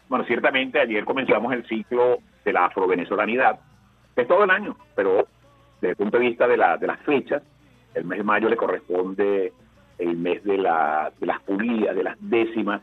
Bueno, 0.08 0.24
ciertamente 0.24 0.80
ayer 0.80 1.04
comenzamos 1.04 1.52
el 1.52 1.66
ciclo 1.66 2.18
de 2.44 2.52
la 2.52 2.66
afrovenezolanidad, 2.66 3.58
es 4.16 4.28
todo 4.28 4.44
el 4.44 4.50
año, 4.50 4.76
pero 4.94 5.26
desde 5.80 5.90
el 5.90 5.96
punto 5.96 6.18
de 6.18 6.28
vista 6.28 6.46
de, 6.46 6.56
la, 6.56 6.76
de 6.76 6.86
las 6.86 7.00
fechas, 7.00 7.42
el 7.94 8.04
mes 8.04 8.18
de 8.18 8.24
mayo 8.24 8.48
le 8.48 8.56
corresponde 8.56 9.52
el 9.98 10.16
mes 10.16 10.42
de, 10.44 10.58
la, 10.58 11.12
de 11.18 11.26
las 11.26 11.40
pulías, 11.42 11.94
de 11.94 12.02
las 12.02 12.16
décimas, 12.20 12.82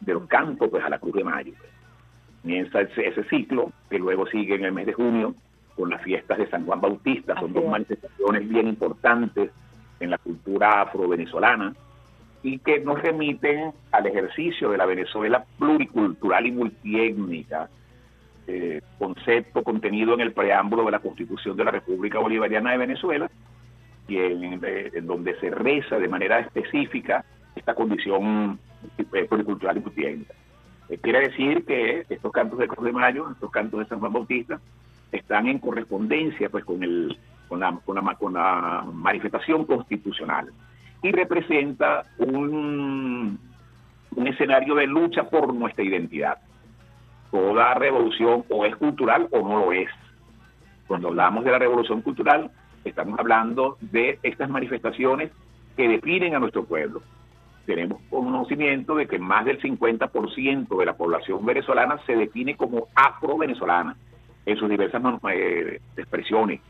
de 0.00 0.14
los 0.14 0.26
cantos, 0.26 0.68
pues 0.68 0.84
a 0.84 0.88
la 0.88 0.98
Cruz 0.98 1.14
de 1.14 1.24
Mayo. 1.24 1.52
Comienza 2.42 2.80
ese, 2.82 3.24
ciclo, 3.24 3.72
que 3.88 3.98
luego 3.98 4.26
sigue 4.26 4.54
en 4.54 4.64
el 4.64 4.72
mes 4.72 4.86
de 4.86 4.92
junio 4.92 5.34
con 5.76 5.90
las 5.90 6.02
fiestas 6.02 6.38
de 6.38 6.48
San 6.48 6.64
Juan 6.66 6.80
Bautista, 6.80 7.38
son 7.38 7.52
dos 7.52 7.66
manifestaciones 7.66 8.48
bien 8.48 8.68
importantes 8.68 9.50
en 10.00 10.10
la 10.10 10.18
cultura 10.18 10.82
afrovenezolana 10.82 11.74
y 12.42 12.58
que 12.58 12.80
nos 12.80 13.00
remiten 13.00 13.72
al 13.90 14.06
ejercicio 14.06 14.70
de 14.70 14.78
la 14.78 14.86
Venezuela 14.86 15.44
pluricultural 15.58 16.46
y 16.46 16.52
multiétnica, 16.52 17.68
eh, 18.46 18.82
concepto 18.98 19.62
contenido 19.62 20.14
en 20.14 20.20
el 20.20 20.32
preámbulo 20.32 20.84
de 20.84 20.90
la 20.90 20.98
Constitución 20.98 21.56
de 21.56 21.64
la 21.64 21.70
República 21.70 22.18
Bolivariana 22.18 22.72
de 22.72 22.78
Venezuela, 22.78 23.30
y 24.08 24.18
en, 24.18 24.60
eh, 24.62 24.90
en 24.92 25.06
donde 25.06 25.38
se 25.40 25.50
reza 25.50 25.98
de 25.98 26.08
manera 26.08 26.40
específica 26.40 27.24
esta 27.56 27.74
condición 27.74 28.58
eh, 28.98 29.24
pluricultural 29.24 29.76
y 29.78 29.80
multiétnica. 29.80 30.34
Eh, 30.88 30.98
quiere 30.98 31.28
decir 31.28 31.64
que 31.64 32.04
estos 32.08 32.32
cantos 32.32 32.58
de 32.58 32.68
Cruz 32.68 32.84
de 32.84 32.92
Mayo, 32.92 33.30
estos 33.30 33.50
cantos 33.50 33.80
de 33.80 33.86
San 33.86 34.00
Juan 34.00 34.12
Bautista, 34.12 34.60
están 35.12 35.46
en 35.46 35.58
correspondencia 35.58 36.48
pues 36.48 36.64
con, 36.64 36.82
el, 36.82 37.16
con, 37.48 37.60
la, 37.60 37.78
con, 37.84 37.96
la, 37.96 38.14
con 38.14 38.34
la 38.34 38.84
manifestación 38.92 39.64
constitucional 39.64 40.50
y 41.02 41.12
representa 41.12 42.04
un, 42.18 43.38
un 44.16 44.26
escenario 44.26 44.74
de 44.74 44.86
lucha 44.86 45.24
por 45.24 45.52
nuestra 45.54 45.84
identidad. 45.84 46.38
Toda 47.30 47.74
revolución 47.74 48.44
o 48.48 48.64
es 48.64 48.74
cultural 48.76 49.28
o 49.30 49.40
no 49.46 49.66
lo 49.66 49.72
es. 49.72 49.90
Cuando 50.86 51.08
hablamos 51.08 51.44
de 51.44 51.50
la 51.50 51.58
revolución 51.58 52.00
cultural, 52.02 52.50
estamos 52.84 53.18
hablando 53.18 53.76
de 53.80 54.18
estas 54.22 54.48
manifestaciones 54.48 55.30
que 55.76 55.88
definen 55.88 56.34
a 56.34 56.38
nuestro 56.38 56.64
pueblo. 56.64 57.02
Tenemos 57.66 58.00
conocimiento 58.10 58.94
de 58.94 59.06
que 59.06 59.18
más 59.18 59.44
del 59.44 59.60
50% 59.60 60.78
de 60.78 60.86
la 60.86 60.96
población 60.96 61.44
venezolana 61.44 61.98
se 62.06 62.14
define 62.14 62.56
como 62.56 62.88
afro-venezolana 62.94 63.96
en 64.46 64.56
sus 64.56 64.68
diversas 64.68 65.02
eh, 65.32 65.80
expresiones, 65.96 66.60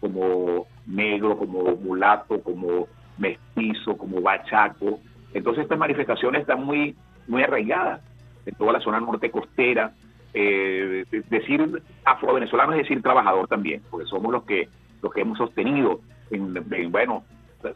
como 0.00 0.66
negro, 0.86 1.36
como 1.36 1.76
mulato, 1.76 2.40
como 2.42 2.88
mestizo, 3.18 3.96
como 3.96 4.20
bachaco. 4.20 5.00
Entonces 5.32 5.62
estas 5.62 5.78
manifestaciones 5.78 6.42
están 6.42 6.64
muy, 6.64 6.94
muy 7.26 7.42
arraigadas 7.42 8.00
en 8.46 8.54
toda 8.54 8.72
la 8.72 8.80
zona 8.80 9.00
norte 9.00 9.30
costera. 9.30 9.92
Eh, 10.34 11.04
decir 11.30 11.82
afro-venezolano 12.04 12.72
es 12.72 12.78
decir 12.78 13.00
trabajador 13.02 13.46
también, 13.46 13.82
porque 13.90 14.06
somos 14.06 14.32
los 14.32 14.42
que 14.44 14.68
los 15.00 15.12
que 15.12 15.20
hemos 15.20 15.38
sostenido 15.38 16.00
en, 16.30 16.56
en 16.56 16.90
bueno 16.90 17.24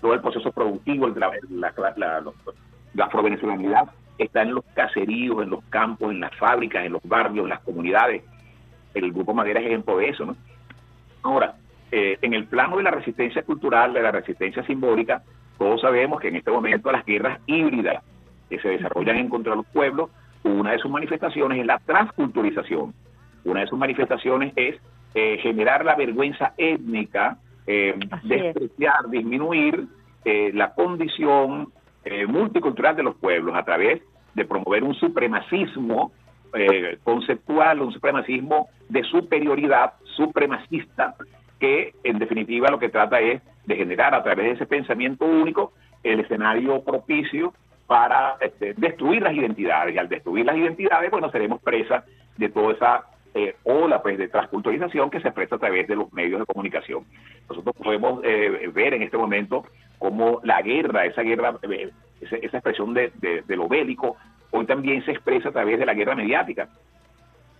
todo 0.01 0.15
el 0.15 0.21
proceso 0.21 0.51
productivo, 0.53 1.09
la, 1.09 1.31
la, 1.51 1.73
la, 1.97 2.25
la 2.95 3.05
afrovenezolanidad 3.05 3.89
está 4.19 4.43
en 4.43 4.55
los 4.55 4.65
caseríos, 4.75 5.43
en 5.43 5.51
los 5.51 5.65
campos, 5.71 6.11
en 6.11 6.21
las 6.21 6.35
fábricas, 6.37 6.85
en 6.85 6.93
los 6.93 7.03
barrios, 7.05 7.45
en 7.45 7.51
las 7.51 7.61
comunidades. 7.61 8.23
El 8.95 9.13
Grupo 9.13 9.35
Madera 9.35 9.61
es 9.61 9.67
ejemplo 9.67 9.99
de 9.99 10.09
eso, 10.09 10.25
¿no? 10.25 10.37
Ahora, 11.23 11.55
eh, 11.91 12.19
en 12.23 12.35
el 12.35 12.47
plano 12.47 12.77
de 12.77 12.83
la 12.83 12.91
resistencia 12.91 13.43
cultural, 13.43 13.93
de 13.93 14.03
la 14.03 14.11
resistencia 14.11 14.65
simbólica, 14.65 15.23
todos 15.59 15.81
sabemos 15.81 16.21
que 16.21 16.29
en 16.29 16.37
este 16.37 16.51
momento 16.51 16.93
las 16.93 17.05
guerras 17.05 17.41
híbridas 17.47 18.03
que 18.49 18.59
se 18.61 18.69
desarrollan 18.69 19.17
en 19.17 19.29
contra 19.29 19.53
de 19.53 19.57
los 19.59 19.67
pueblos, 19.67 20.11
una 20.45 20.73
de 20.73 20.79
sus 20.79 20.91
manifestaciones 20.91 21.59
es 21.59 21.67
la 21.67 21.79
transculturización. 21.79 22.95
Una 23.45 23.61
de 23.61 23.67
sus 23.67 23.79
manifestaciones 23.79 24.53
es 24.57 24.77
eh, 25.15 25.39
generar 25.43 25.85
la 25.85 25.97
vergüenza 25.97 26.55
étnica, 26.57 27.39
eh, 27.67 27.95
despreciar, 28.23 29.11
disminuir 29.11 29.87
eh, 30.25 30.51
la 30.55 30.75
condición 30.75 31.73
eh, 32.05 32.27
multicultural 32.27 32.97
de 32.97 33.03
los 33.03 33.15
pueblos 33.17 33.55
a 33.57 33.65
través 33.65 34.03
de 34.35 34.45
promover 34.45 34.85
un 34.85 34.95
supremacismo 34.95 36.13
eh, 36.55 36.99
conceptual, 37.05 37.81
un 37.81 37.93
supremacismo 37.93 38.69
de 38.89 39.03
superioridad 39.05 39.95
supremacista 40.17 41.15
que 41.59 41.95
en 42.05 42.19
definitiva 42.19 42.71
lo 42.71 42.79
que 42.79 42.89
trata 42.89 43.21
es 43.21 43.43
de 43.67 43.77
generar 43.77 44.15
a 44.15 44.23
través 44.23 44.47
de 44.47 44.53
ese 44.53 44.67
pensamiento 44.67 45.25
único 45.25 45.73
el 46.03 46.21
escenario 46.21 46.83
propicio 46.83 47.53
para 47.87 48.37
este, 48.41 48.75
destruir 48.75 49.23
las 49.23 49.35
identidades. 49.35 49.95
Y 49.95 49.99
al 49.99 50.09
destruir 50.09 50.47
las 50.47 50.57
identidades, 50.57 51.11
bueno, 51.11 51.31
seremos 51.31 51.61
presas 51.61 52.05
de 52.37 52.49
toda 52.49 52.73
esa 52.73 53.05
eh, 53.35 53.57
ola 53.65 54.03
pues, 54.03 54.17
de 54.19 54.29
transculturización 54.29 55.11
que 55.11 55.21
se 55.21 55.29
expresa 55.29 55.57
a 55.57 55.59
través 55.59 55.89
de 55.89 55.97
los 55.97 56.13
medios 56.13 56.41
de 56.41 56.47
comunicación. 56.47 57.05
Nosotros 57.49 57.75
podemos 57.77 58.21
eh, 58.25 58.71
ver 58.73 58.95
en 58.95 59.03
este 59.03 59.17
momento 59.17 59.65
cómo 59.99 60.41
la 60.45 60.63
guerra, 60.63 61.07
esa 61.07 61.23
guerra, 61.23 61.55
eh, 61.69 61.91
esa, 62.21 62.37
expresión 62.37 62.95
de 62.95 63.43
lo 63.49 63.69
bélico, 63.69 64.17
hoy 64.51 64.67
también 64.67 65.05
se 65.05 65.13
expresa 65.13 65.49
a 65.51 65.53
través 65.53 65.79
de 65.79 65.87
la 65.87 65.95
guerra 65.95 66.15
mediática. 66.15 66.69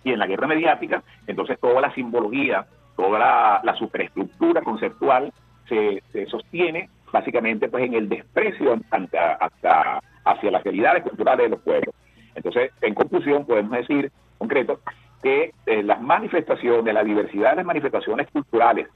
Y 0.03 0.11
en 0.11 0.19
la 0.19 0.27
guerra 0.27 0.47
mediática, 0.47 1.03
entonces 1.27 1.59
toda 1.59 1.81
la 1.81 1.93
simbología, 1.93 2.65
toda 2.95 3.61
la, 3.63 3.75
superestructura 3.75 4.61
conceptual 4.61 5.31
se, 5.67 6.01
se 6.11 6.25
sostiene 6.27 6.89
básicamente 7.11 7.67
pues 7.69 7.85
en 7.85 7.93
el 7.93 8.09
desprecio 8.09 8.77
hasta, 8.91 9.33
hasta- 9.33 10.01
hacia 10.25 10.51
las 10.51 10.63
realidades 10.63 11.03
culturales 11.03 11.45
de 11.45 11.49
los 11.49 11.61
pueblos. 11.61 11.95
Entonces, 12.35 12.71
en 12.81 12.93
conclusión, 12.93 13.45
podemos 13.45 13.71
decir, 13.71 14.11
concreto, 14.37 14.79
que 15.21 15.53
eh, 15.65 15.83
las 15.83 16.01
manifestaciones, 16.01 16.93
la 16.93 17.03
diversidad 17.03 17.51
de 17.51 17.55
las 17.57 17.65
manifestaciones 17.65 18.27
culturales 18.31 18.87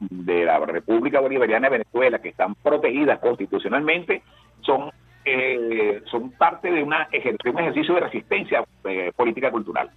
de 0.00 0.44
la 0.44 0.58
República 0.60 1.20
Bolivariana 1.20 1.68
de 1.68 1.78
Venezuela, 1.78 2.18
que 2.20 2.30
están 2.30 2.54
protegidas 2.56 3.18
constitucionalmente, 3.18 4.22
son 4.60 4.90
eh, 5.26 6.02
son 6.08 6.30
parte 6.30 6.70
de 6.70 6.84
una 6.84 7.08
de 7.10 7.50
un 7.50 7.58
ejercicio 7.58 7.94
de 7.94 8.00
resistencia 8.00 8.64
eh, 8.84 9.12
política 9.16 9.50
cultural. 9.50 9.90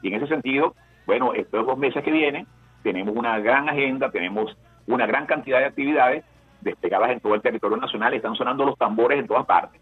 Y 0.00 0.08
en 0.08 0.14
ese 0.14 0.28
sentido, 0.28 0.74
bueno, 1.06 1.34
estos 1.34 1.66
dos 1.66 1.76
meses 1.76 2.04
que 2.04 2.12
vienen, 2.12 2.46
tenemos 2.84 3.14
una 3.16 3.38
gran 3.40 3.68
agenda, 3.68 4.12
tenemos 4.12 4.56
una 4.86 5.06
gran 5.06 5.26
cantidad 5.26 5.58
de 5.58 5.64
actividades 5.66 6.24
desplegadas 6.60 7.10
en 7.10 7.20
todo 7.20 7.34
el 7.34 7.42
territorio 7.42 7.76
nacional, 7.76 8.14
están 8.14 8.36
sonando 8.36 8.64
los 8.64 8.78
tambores 8.78 9.18
en 9.18 9.26
todas 9.26 9.44
partes, 9.44 9.80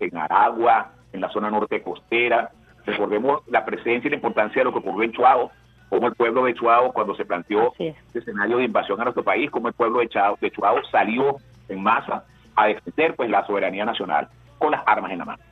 en 0.00 0.16
Aragua, 0.16 0.92
en 1.12 1.20
la 1.20 1.28
zona 1.28 1.50
norte 1.50 1.82
costera, 1.82 2.50
recordemos 2.86 3.42
la 3.48 3.64
presencia 3.64 4.08
y 4.08 4.10
la 4.10 4.16
importancia 4.16 4.60
de 4.60 4.64
lo 4.64 4.72
que 4.72 4.78
ocurrió 4.78 5.02
en 5.02 5.12
Chuao, 5.12 5.50
como 5.90 6.06
el 6.06 6.14
pueblo 6.14 6.44
de 6.44 6.54
Chuao 6.54 6.92
cuando 6.92 7.14
se 7.14 7.26
planteó 7.26 7.74
este 7.78 8.18
escenario 8.18 8.56
de 8.56 8.64
invasión 8.64 8.98
a 9.00 9.04
nuestro 9.04 9.22
país, 9.22 9.50
como 9.50 9.68
el 9.68 9.74
pueblo 9.74 9.98
de 9.98 10.08
Chuao, 10.08 10.38
de 10.40 10.50
Chuao 10.50 10.82
salió 10.90 11.36
en 11.68 11.82
masa 11.82 12.24
a 12.54 12.68
defender 12.68 13.14
pues 13.14 13.28
la 13.28 13.46
soberanía 13.46 13.84
nacional 13.84 14.28
con 14.58 14.70
las 14.70 14.82
armas 14.86 15.12
en 15.12 15.18
la 15.18 15.24
mano. 15.24 15.42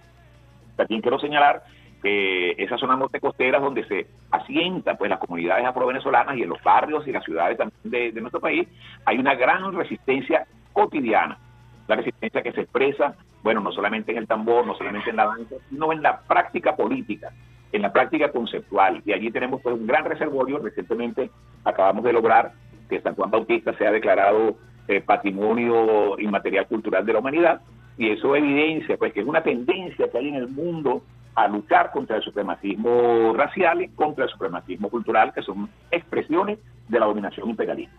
También 0.76 1.01
quiero 1.01 1.18
señalar 1.18 1.62
que 2.02 2.52
esa 2.59 2.76
zona 2.76 2.97
norte 2.97 3.18
costera 3.18 3.59
donde 3.59 3.85
se 3.85 4.06
asienta 4.31 4.94
pues 4.97 5.09
las 5.09 5.18
comunidades 5.18 5.64
afro-venezolanas 5.64 6.36
y 6.36 6.43
en 6.43 6.51
los 6.51 6.62
barrios 6.62 7.06
y 7.09 7.12
las 7.12 7.24
ciudades 7.24 7.56
también 7.56 7.81
de, 7.85 8.12
de 8.12 8.20
nuestro 8.20 8.40
país 8.40 8.68
hay 9.06 9.18
una 9.18 9.35
gran 9.35 9.72
resistencia 9.72 10.47
cotidiana. 10.74 11.39
La 11.86 11.97
resistencia 11.97 12.43
que 12.43 12.52
se 12.52 12.62
expresa, 12.62 13.14
bueno, 13.43 13.60
no 13.60 13.72
solamente 13.72 14.12
en 14.12 14.18
el 14.18 14.26
tambor, 14.26 14.66
no 14.66 14.74
solamente 14.74 15.10
en 15.10 15.16
la 15.16 15.26
danza, 15.26 15.56
sino 15.70 15.93
en 15.93 16.02
la 16.02 16.20
práctica 16.20 16.76
política, 16.76 17.31
en 17.72 17.82
la 17.82 17.93
práctica 17.93 18.31
conceptual. 18.31 19.02
Y 19.06 19.12
allí 19.12 19.31
tenemos 19.31 19.62
pues, 19.62 19.74
un 19.74 19.86
gran 19.86 20.05
reservorio. 20.05 20.59
Recientemente 20.59 21.31
acabamos 21.64 22.05
de 22.05 22.12
lograr 22.12 22.52
que 22.89 23.01
San 23.01 23.14
Juan 23.14 23.31
Bautista 23.31 23.72
sea 23.78 23.90
declarado 23.90 24.56
eh, 24.89 25.01
patrimonio 25.01 26.18
inmaterial 26.18 26.66
cultural 26.66 27.06
de 27.06 27.12
la 27.14 27.18
humanidad 27.20 27.62
y 27.96 28.10
eso 28.10 28.34
evidencia 28.34 28.96
pues 28.96 29.12
que 29.12 29.20
es 29.20 29.26
una 29.26 29.42
tendencia 29.42 30.10
que 30.10 30.18
hay 30.18 30.28
en 30.28 30.34
el 30.36 30.48
mundo 30.48 31.02
a 31.34 31.48
luchar 31.48 31.90
contra 31.90 32.16
el 32.16 32.22
supremacismo 32.22 33.32
racial 33.34 33.82
y 33.82 33.88
contra 33.88 34.24
el 34.24 34.30
supremacismo 34.30 34.88
cultural 34.88 35.32
que 35.32 35.42
son 35.42 35.68
expresiones 35.90 36.58
de 36.88 37.00
la 37.00 37.06
dominación 37.06 37.50
imperialista. 37.50 37.94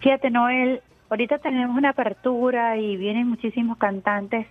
Fíjate, 0.00 0.30
Noel, 0.30 0.80
ahorita 1.10 1.38
tenemos 1.38 1.76
una 1.76 1.90
apertura 1.90 2.78
y 2.78 2.96
vienen 2.96 3.28
muchísimos 3.28 3.76
cantantes 3.76 4.46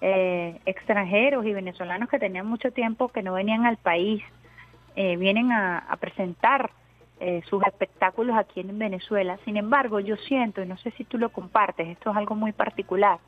eh, 0.00 0.60
extranjeros 0.66 1.44
y 1.46 1.52
venezolanos 1.52 2.08
que 2.08 2.18
tenían 2.18 2.46
mucho 2.46 2.70
tiempo 2.72 3.08
que 3.08 3.22
no 3.22 3.32
venían 3.34 3.66
al 3.66 3.76
país, 3.76 4.22
eh, 4.94 5.16
vienen 5.16 5.52
a, 5.52 5.96
presentar 6.00 6.70
eh, 7.20 7.42
sus 7.48 7.62
espectáculos 7.64 8.36
aquí 8.36 8.60
en 8.60 8.78
Venezuela. 8.78 9.38
Sin 9.44 9.56
embargo, 9.56 10.00
yo 10.00 10.16
siento, 10.16 10.62
y 10.62 10.66
no 10.66 10.76
sé 10.78 10.90
si 10.92 11.04
tú 11.04 11.18
lo 11.18 11.30
compartes, 11.30 11.88
esto 11.88 12.10
es 12.10 12.16
algo 12.16 12.34
muy 12.34 12.52
particular, 12.52 13.18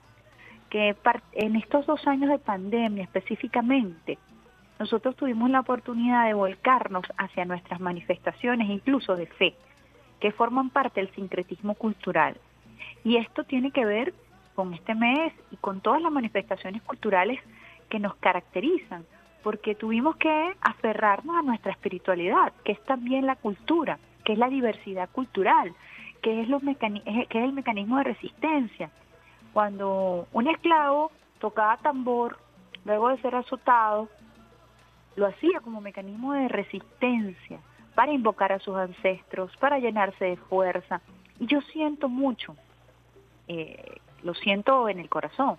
que 0.75 0.97
en 1.35 1.55
estos 1.55 1.87
dos 1.87 2.05
años 2.09 2.29
de 2.29 2.41
pandemia 2.41 3.05
específicamente, 3.05 4.19
nosotros 4.81 5.15
tuvimos 5.15 5.49
la 5.49 5.61
oportunidad 5.61 6.27
de 6.27 6.35
volcarnos 6.35 7.05
hacia 7.17 7.45
nuestras 7.45 7.79
manifestaciones, 7.79 8.69
incluso 8.69 9.15
de 9.15 9.27
fe, 9.27 9.55
que 10.19 10.33
forman 10.33 10.71
parte 10.71 11.01
del 11.01 11.15
sincretismo 11.15 11.77
cultural. 11.77 12.37
Y 13.05 13.19
esto 13.19 13.45
tiene 13.45 13.71
que 13.71 13.85
ver 13.85 14.15
con 14.57 14.75
este 14.75 14.97
mes 14.97 15.33
y 15.53 15.57
con 15.59 15.81
todas 15.81 16.03
las 16.03 16.11
manifestaciones 16.11 16.83
culturales 16.83 17.39
que 17.89 18.01
nos 18.01 18.17
caracterizan, 18.17 19.05
porque 19.45 19.77
tuvimos 19.77 20.17
que 20.17 20.57
aferrarnos 20.61 21.37
a 21.37 21.43
nuestra 21.43 21.71
espiritualidad, 21.71 22.53
que 22.65 22.73
es 22.73 22.85
también 22.85 23.27
la 23.27 23.37
cultura, 23.37 24.01
que 24.25 24.33
es 24.33 24.39
la 24.41 24.49
diversidad 24.49 25.09
cultural, 25.11 25.73
que 26.21 26.41
es, 26.41 26.49
los 26.49 26.61
que 26.65 27.29
es 27.31 27.45
el 27.45 27.53
mecanismo 27.53 27.99
de 27.99 28.03
resistencia. 28.03 28.91
Cuando 29.55 30.27
un 30.33 30.49
esclavo 30.49 31.13
tocaba 31.39 31.77
tambor, 31.77 32.39
luego 32.85 33.09
de 33.09 33.23
ser 33.23 33.37
azotado, 33.37 34.09
lo 35.15 35.27
hacía 35.27 35.61
como 35.61 35.81
mecanismo 35.81 36.33
de 36.33 36.49
resistencia, 36.49 37.61
para 37.95 38.13
invocar 38.13 38.51
a 38.53 38.59
sus 38.59 38.77
ancestros, 38.77 39.57
para 39.59 39.79
llenarse 39.79 40.25
de 40.25 40.37
fuerza. 40.37 41.01
Y 41.39 41.47
yo 41.47 41.61
siento 41.73 42.09
mucho, 42.09 42.57
eh, 43.47 44.01
lo 44.25 44.35
siento 44.35 44.89
en 44.89 44.99
el 44.99 45.09
corazón, 45.09 45.57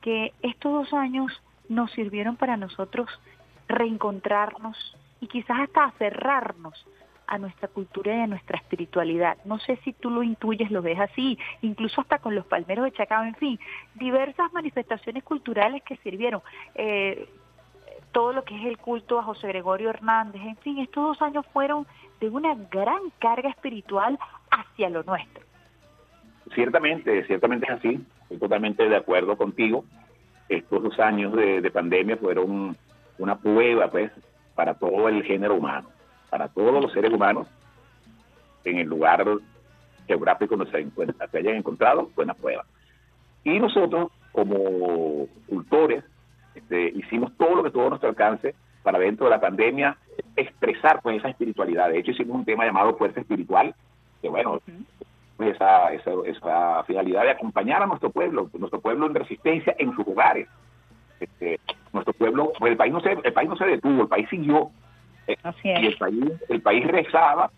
que 0.00 0.32
estos 0.42 0.72
dos 0.72 0.92
años 0.92 1.30
nos 1.68 1.92
sirvieron 1.92 2.34
para 2.36 2.56
nosotros 2.56 3.08
reencontrarnos 3.68 4.76
y 5.20 5.28
quizás 5.28 5.60
hasta 5.60 5.84
aferrarnos 5.84 6.84
a 7.26 7.38
nuestra 7.38 7.68
cultura 7.68 8.14
y 8.14 8.20
a 8.20 8.26
nuestra 8.26 8.58
espiritualidad. 8.58 9.36
No 9.44 9.58
sé 9.58 9.76
si 9.84 9.92
tú 9.92 10.10
lo 10.10 10.22
intuyes, 10.22 10.70
lo 10.70 10.82
ves 10.82 10.98
así, 11.00 11.38
incluso 11.62 12.00
hasta 12.00 12.18
con 12.18 12.34
los 12.34 12.46
palmeros 12.46 12.84
de 12.84 12.92
Chacao, 12.92 13.24
en 13.24 13.34
fin, 13.34 13.58
diversas 13.94 14.52
manifestaciones 14.52 15.22
culturales 15.24 15.82
que 15.82 15.96
sirvieron. 15.98 16.42
Eh, 16.74 17.28
todo 18.12 18.32
lo 18.32 18.44
que 18.44 18.56
es 18.56 18.66
el 18.66 18.78
culto 18.78 19.18
a 19.18 19.24
José 19.24 19.48
Gregorio 19.48 19.90
Hernández, 19.90 20.42
en 20.42 20.56
fin, 20.58 20.78
estos 20.78 21.04
dos 21.04 21.22
años 21.22 21.44
fueron 21.52 21.86
de 22.20 22.28
una 22.28 22.54
gran 22.70 23.10
carga 23.18 23.50
espiritual 23.50 24.18
hacia 24.50 24.88
lo 24.88 25.02
nuestro. 25.02 25.42
Ciertamente, 26.54 27.24
ciertamente 27.26 27.66
es 27.66 27.72
así. 27.72 28.06
Estoy 28.22 28.38
totalmente 28.38 28.88
de 28.88 28.96
acuerdo 28.96 29.36
contigo. 29.36 29.84
Estos 30.48 30.82
dos 30.82 30.98
años 31.00 31.32
de, 31.32 31.60
de 31.60 31.70
pandemia 31.70 32.16
fueron 32.16 32.76
una 33.18 33.36
prueba, 33.38 33.90
pues, 33.90 34.12
para 34.54 34.74
todo 34.74 35.08
el 35.08 35.22
género 35.24 35.56
humano, 35.56 35.88
para 36.34 36.48
todos 36.48 36.82
los 36.82 36.92
seres 36.92 37.12
humanos, 37.12 37.46
en 38.64 38.78
el 38.78 38.88
lugar 38.88 39.24
geográfico 40.08 40.56
donde 40.56 40.72
se, 40.72 40.80
encuentra- 40.80 41.28
se 41.28 41.38
hayan 41.38 41.54
encontrado, 41.54 42.10
fue 42.12 42.24
una 42.24 42.34
prueba. 42.34 42.64
Y 43.44 43.60
nosotros, 43.60 44.10
como 44.32 45.28
cultores, 45.46 46.02
este, 46.56 46.88
hicimos 46.88 47.32
todo 47.36 47.54
lo 47.54 47.62
que 47.62 47.70
tuvo 47.70 47.86
a 47.86 47.90
nuestro 47.90 48.08
alcance 48.08 48.56
para 48.82 48.98
dentro 48.98 49.26
de 49.26 49.30
la 49.30 49.40
pandemia 49.40 49.96
expresar 50.34 51.00
pues 51.02 51.18
esa 51.18 51.28
espiritualidad. 51.28 51.90
De 51.90 52.00
hecho, 52.00 52.10
hicimos 52.10 52.34
un 52.34 52.44
tema 52.44 52.66
llamado 52.66 52.96
fuerza 52.96 53.20
espiritual, 53.20 53.72
que 54.20 54.28
bueno, 54.28 54.60
pues, 55.36 55.54
esa, 55.54 55.92
esa, 55.92 56.10
esa 56.26 56.82
finalidad 56.82 57.22
de 57.22 57.30
acompañar 57.30 57.80
a 57.80 57.86
nuestro 57.86 58.10
pueblo, 58.10 58.50
nuestro 58.58 58.80
pueblo 58.80 59.06
en 59.06 59.14
resistencia 59.14 59.76
en 59.78 59.94
sus 59.94 60.04
hogares. 60.08 60.48
Este, 61.20 61.60
nuestro 61.92 62.12
pueblo, 62.12 62.52
pues 62.58 62.72
el 62.72 62.76
país 62.76 62.92
no 62.92 63.00
se, 63.00 63.12
el 63.12 63.32
país 63.32 63.48
no 63.48 63.56
se 63.56 63.66
detuvo, 63.66 64.02
el 64.02 64.08
país 64.08 64.28
siguió. 64.28 64.72
Y 65.82 65.86
el 65.86 65.96
país, 65.96 66.32
el 66.48 66.62
país 66.62 66.86
rezaba, 66.86 67.50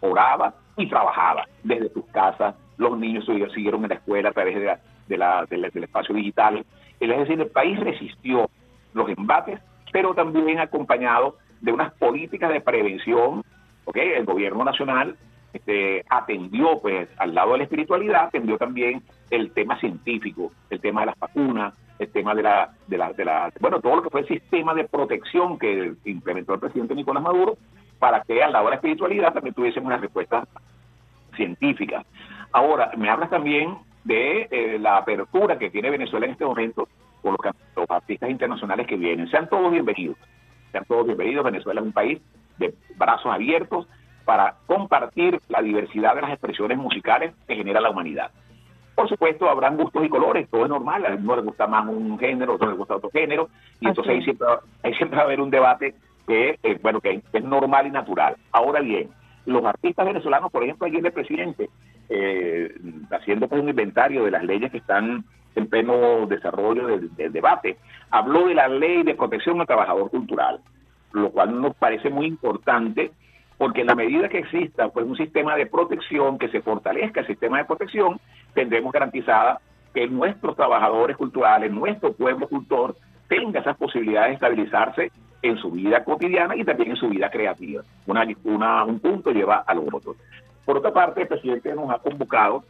oraba 0.00 0.54
y 0.76 0.88
trabajaba 0.88 1.44
desde 1.62 1.92
sus 1.92 2.06
casas. 2.06 2.54
Los 2.78 2.98
niños 2.98 3.24
siguieron- 3.26 3.82
en 3.82 3.88
la 3.88 3.94
escuela 3.96 4.30
a 4.30 4.32
través 4.32 4.54
de 4.54 4.64
la- 4.64 4.80
de 5.08 5.18
la- 5.18 5.44
de 5.46 5.56
la- 5.58 5.68
del 5.68 5.84
espacio 5.84 6.14
digital. 6.14 6.64
Es 7.00 7.08
decir, 7.08 7.40
el 7.40 7.50
país 7.50 7.78
resistió 7.80 8.48
los 8.94 9.08
embates, 9.08 9.60
pero 9.92 10.14
también 10.14 10.58
acompañado 10.58 11.36
de 11.60 11.72
unas 11.72 11.92
políticas 11.94 12.52
de 12.52 12.60
prevención. 12.60 13.42
¿ok? 13.84 13.96
El 13.96 14.24
gobierno 14.24 14.64
nacional 14.64 15.16
este, 15.52 16.04
atendió, 16.08 16.78
pues, 16.80 17.08
al 17.16 17.34
lado 17.34 17.52
de 17.52 17.58
la 17.58 17.64
espiritualidad, 17.64 18.26
atendió 18.26 18.56
también 18.56 19.02
el 19.30 19.50
tema 19.50 19.80
científico, 19.80 20.52
el 20.70 20.80
tema 20.80 21.00
de 21.00 21.06
las 21.06 21.18
vacunas, 21.18 21.74
el 22.00 22.10
tema 22.10 22.34
de 22.34 22.42
la, 22.42 22.70
de 22.86 22.96
la, 22.96 23.12
de 23.12 23.24
la, 23.26 23.52
bueno, 23.60 23.78
todo 23.80 23.96
lo 23.96 24.02
que 24.02 24.10
fue 24.10 24.20
el 24.22 24.26
sistema 24.26 24.72
de 24.72 24.84
protección 24.84 25.58
que 25.58 25.92
implementó 26.06 26.54
el 26.54 26.60
presidente 26.60 26.94
Nicolás 26.94 27.22
Maduro, 27.22 27.58
para 27.98 28.22
que 28.22 28.42
al 28.42 28.52
lado 28.52 28.64
de 28.64 28.70
la 28.70 28.76
espiritualidad 28.76 29.34
también 29.34 29.54
tuviésemos 29.54 29.86
una 29.86 29.98
respuesta 29.98 30.48
científica. 31.36 32.04
Ahora, 32.52 32.90
me 32.96 33.10
hablas 33.10 33.28
también 33.28 33.76
de 34.04 34.48
eh, 34.50 34.78
la 34.80 34.96
apertura 34.96 35.58
que 35.58 35.68
tiene 35.68 35.90
Venezuela 35.90 36.24
en 36.24 36.32
este 36.32 36.46
momento 36.46 36.88
con 37.20 37.32
los, 37.32 37.54
los 37.76 37.90
artistas 37.90 38.30
internacionales 38.30 38.86
que 38.86 38.96
vienen. 38.96 39.30
Sean 39.30 39.50
todos 39.50 39.70
bienvenidos, 39.70 40.16
sean 40.72 40.86
todos 40.86 41.04
bienvenidos. 41.04 41.44
Venezuela 41.44 41.82
es 41.82 41.86
un 41.86 41.92
país 41.92 42.18
de 42.56 42.74
brazos 42.96 43.30
abiertos 43.30 43.86
para 44.24 44.54
compartir 44.66 45.38
la 45.48 45.60
diversidad 45.60 46.14
de 46.14 46.22
las 46.22 46.30
expresiones 46.30 46.78
musicales 46.78 47.34
que 47.46 47.56
genera 47.56 47.82
la 47.82 47.90
humanidad. 47.90 48.30
Por 49.00 49.08
supuesto, 49.08 49.48
habrán 49.48 49.78
gustos 49.78 50.04
y 50.04 50.10
colores, 50.10 50.46
todo 50.50 50.64
es 50.64 50.68
normal, 50.68 51.06
a 51.06 51.14
uno 51.14 51.36
le 51.36 51.40
gusta 51.40 51.66
más 51.66 51.88
un 51.88 52.18
género, 52.18 52.52
a 52.52 52.54
otro 52.56 52.68
le 52.68 52.76
gusta 52.76 52.96
otro 52.96 53.08
género, 53.08 53.48
y 53.80 53.88
entonces 53.88 54.12
ahí 54.12 54.22
siempre, 54.22 54.46
ahí 54.82 54.92
siempre 54.92 55.16
va 55.16 55.22
a 55.22 55.24
haber 55.24 55.40
un 55.40 55.48
debate 55.48 55.94
que, 56.26 56.58
eh, 56.62 56.78
bueno, 56.82 57.00
que 57.00 57.22
es 57.32 57.42
normal 57.42 57.86
y 57.86 57.90
natural. 57.90 58.36
Ahora 58.52 58.82
bien, 58.82 59.08
los 59.46 59.64
artistas 59.64 60.04
venezolanos, 60.04 60.52
por 60.52 60.64
ejemplo, 60.64 60.86
ayer 60.86 61.06
el 61.06 61.12
presidente, 61.12 61.70
eh, 62.10 62.74
haciendo 63.10 63.48
pues, 63.48 63.62
un 63.62 63.70
inventario 63.70 64.22
de 64.24 64.32
las 64.32 64.44
leyes 64.44 64.70
que 64.70 64.76
están 64.76 65.24
en 65.54 65.66
pleno 65.66 66.26
desarrollo 66.26 66.86
del, 66.86 67.16
del 67.16 67.32
debate, 67.32 67.78
habló 68.10 68.48
de 68.48 68.54
la 68.54 68.68
ley 68.68 69.02
de 69.02 69.14
protección 69.14 69.62
al 69.62 69.66
trabajador 69.66 70.10
cultural, 70.10 70.60
lo 71.12 71.30
cual 71.30 71.58
nos 71.58 71.74
parece 71.74 72.10
muy 72.10 72.26
importante 72.26 73.12
porque 73.60 73.82
en 73.82 73.88
la 73.88 73.94
medida 73.94 74.30
que 74.30 74.38
exista 74.38 74.88
pues 74.88 75.04
un 75.04 75.18
sistema 75.18 75.54
de 75.54 75.66
protección, 75.66 76.38
que 76.38 76.48
se 76.48 76.62
fortalezca 76.62 77.20
el 77.20 77.26
sistema 77.26 77.58
de 77.58 77.66
protección, 77.66 78.18
tendremos 78.54 78.90
garantizada 78.90 79.60
que 79.92 80.08
nuestros 80.08 80.56
trabajadores 80.56 81.14
culturales, 81.18 81.70
nuestro 81.70 82.14
pueblo 82.14 82.48
cultor, 82.48 82.96
tenga 83.28 83.60
esas 83.60 83.76
posibilidades 83.76 84.30
de 84.30 84.34
estabilizarse 84.36 85.12
en 85.42 85.58
su 85.58 85.72
vida 85.72 86.02
cotidiana 86.04 86.56
y 86.56 86.64
también 86.64 86.92
en 86.92 86.96
su 86.96 87.10
vida 87.10 87.28
creativa. 87.28 87.82
Una, 88.06 88.26
una, 88.44 88.84
un 88.84 88.98
punto 88.98 89.30
lleva 89.30 89.58
al 89.66 89.80
otro. 89.80 90.16
Por 90.64 90.78
otra 90.78 90.94
parte, 90.94 91.20
el 91.20 91.28
presidente 91.28 91.74
nos 91.74 91.90
ha 91.90 91.98
convocado 91.98 92.64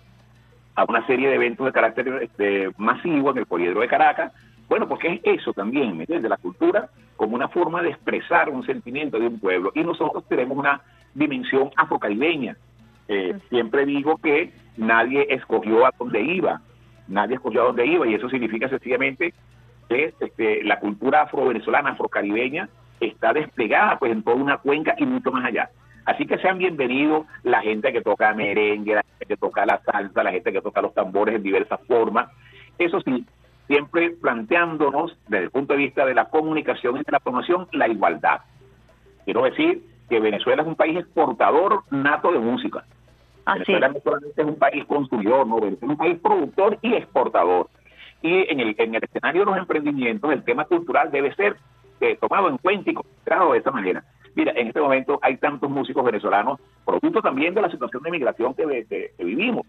a 0.75 0.85
una 0.89 1.07
serie 1.07 1.29
de 1.29 1.37
eventos 1.37 1.67
de 1.67 1.73
carácter 1.73 2.09
este, 2.21 2.69
masivo 2.79 3.31
en 3.31 3.39
el 3.39 3.47
Poliedro 3.47 3.81
de 3.81 3.87
Caracas. 3.87 4.33
Bueno, 4.71 4.87
porque 4.87 5.15
es 5.15 5.41
eso 5.41 5.53
también, 5.53 5.97
¿me 5.97 6.05
entiendes? 6.05 6.31
La 6.31 6.37
cultura 6.37 6.89
como 7.17 7.35
una 7.35 7.49
forma 7.49 7.83
de 7.83 7.91
expresar 7.91 8.49
un 8.49 8.65
sentimiento 8.65 9.19
de 9.19 9.27
un 9.27 9.41
pueblo. 9.41 9.73
Y 9.75 9.83
nosotros 9.83 10.25
tenemos 10.29 10.57
una 10.57 10.81
dimensión 11.13 11.71
afrocaribeña. 11.77 12.57
Eh, 13.09 13.37
siempre 13.49 13.85
digo 13.85 14.17
que 14.19 14.53
nadie 14.77 15.27
escogió 15.29 15.85
a 15.85 15.93
dónde 15.99 16.23
iba, 16.23 16.61
nadie 17.09 17.35
escogió 17.35 17.63
a 17.63 17.65
dónde 17.65 17.85
iba, 17.85 18.07
y 18.07 18.15
eso 18.15 18.31
significa 18.31 18.69
sencillamente 18.69 19.35
que 19.89 20.15
este, 20.21 20.63
la 20.63 20.79
cultura 20.79 21.23
afro-venezolana, 21.23 21.91
afrocaribeña, 21.91 22.69
está 23.01 23.33
desplegada 23.33 23.99
pues 23.99 24.13
en 24.13 24.23
toda 24.23 24.37
una 24.37 24.59
cuenca 24.59 24.95
y 24.97 25.05
mucho 25.05 25.33
más 25.33 25.47
allá. 25.47 25.69
Así 26.05 26.27
que 26.27 26.39
sean 26.39 26.59
bienvenidos 26.59 27.27
la 27.43 27.61
gente 27.61 27.93
que 27.93 28.03
toca 28.03 28.33
merengue, 28.35 28.95
la 28.95 29.03
gente 29.03 29.27
que 29.27 29.37
toca 29.37 29.67
la 29.67 29.81
salsa, 29.83 30.23
la 30.23 30.31
gente 30.31 30.53
que 30.53 30.63
toca 30.63 30.81
los 30.81 30.95
tambores 30.95 31.35
en 31.35 31.43
diversas 31.43 31.81
formas. 31.89 32.29
Eso 32.79 33.01
sí, 33.01 33.27
siempre 33.71 34.11
planteándonos 34.11 35.17
desde 35.29 35.45
el 35.45 35.51
punto 35.53 35.75
de 35.75 35.79
vista 35.79 36.05
de 36.05 36.13
la 36.13 36.25
comunicación 36.25 36.97
y 36.97 37.05
de 37.05 37.13
la 37.13 37.21
promoción 37.21 37.69
la 37.71 37.87
igualdad. 37.87 38.41
Quiero 39.25 39.45
decir 39.45 39.85
que 40.09 40.19
Venezuela 40.19 40.63
es 40.63 40.69
un 40.69 40.75
país 40.75 40.99
exportador 40.99 41.85
nato 41.89 42.33
de 42.33 42.41
música. 42.41 42.85
Venezuela 43.47 43.91
no 43.91 44.01
solamente 44.03 44.43
es 44.43 44.49
un 44.49 44.57
país 44.57 44.85
construidor, 44.87 45.47
no, 45.47 45.59
es 45.59 45.81
un 45.83 45.97
país 45.97 46.19
productor 46.19 46.79
y 46.83 46.95
exportador. 46.95 47.69
Y 48.23 48.51
en 48.51 48.59
el, 48.59 48.75
en 48.77 48.97
el 48.97 49.05
escenario 49.05 49.43
de 49.43 49.51
los 49.53 49.59
emprendimientos, 49.59 50.33
el 50.33 50.43
tema 50.43 50.65
cultural 50.65 51.13
debe 51.13 51.33
ser 51.37 51.57
eh, 52.01 52.19
tomado 52.21 52.49
en 52.49 52.59
cuenta 52.59 52.91
y 52.91 52.95
considerado 52.95 53.53
de 53.53 53.61
esa 53.61 53.71
manera. 53.71 54.03
Mira, 54.35 54.53
en 54.57 54.67
este 54.67 54.81
momento 54.81 55.21
hay 55.23 55.37
tantos 55.37 55.71
músicos 55.71 56.05
venezolanos, 56.05 56.59
producto 56.85 57.23
también 57.23 57.55
de 57.55 57.63
la 57.63 57.71
situación 57.71 58.03
de 58.03 58.11
migración 58.11 58.53
que, 58.53 58.65
que, 58.89 59.13
que 59.17 59.25
vivimos, 59.25 59.65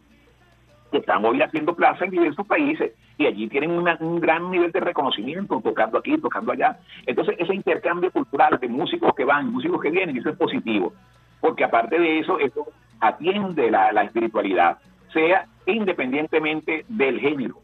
que 0.91 0.97
están 0.97 1.23
hoy 1.25 1.41
haciendo 1.41 1.73
plaza 1.73 2.05
en 2.05 2.11
diversos 2.11 2.45
países 2.45 2.91
y 3.17 3.25
allí 3.25 3.47
tienen 3.47 3.71
un 3.71 4.19
gran 4.19 4.51
nivel 4.51 4.71
de 4.71 4.79
reconocimiento, 4.79 5.61
tocando 5.63 5.97
aquí, 5.97 6.17
tocando 6.17 6.51
allá. 6.51 6.77
Entonces, 7.05 7.35
ese 7.39 7.55
intercambio 7.55 8.11
cultural 8.11 8.59
de 8.59 8.67
músicos 8.67 9.13
que 9.15 9.23
van, 9.23 9.51
músicos 9.51 9.81
que 9.81 9.89
vienen, 9.89 10.17
eso 10.17 10.29
es 10.29 10.37
positivo, 10.37 10.93
porque 11.39 11.63
aparte 11.63 11.97
de 11.97 12.19
eso, 12.19 12.39
eso 12.39 12.67
atiende 12.99 13.71
la, 13.71 13.89
espiritualidad, 14.03 14.77
sea 15.13 15.45
independientemente 15.65 16.85
del 16.87 17.19
género. 17.19 17.55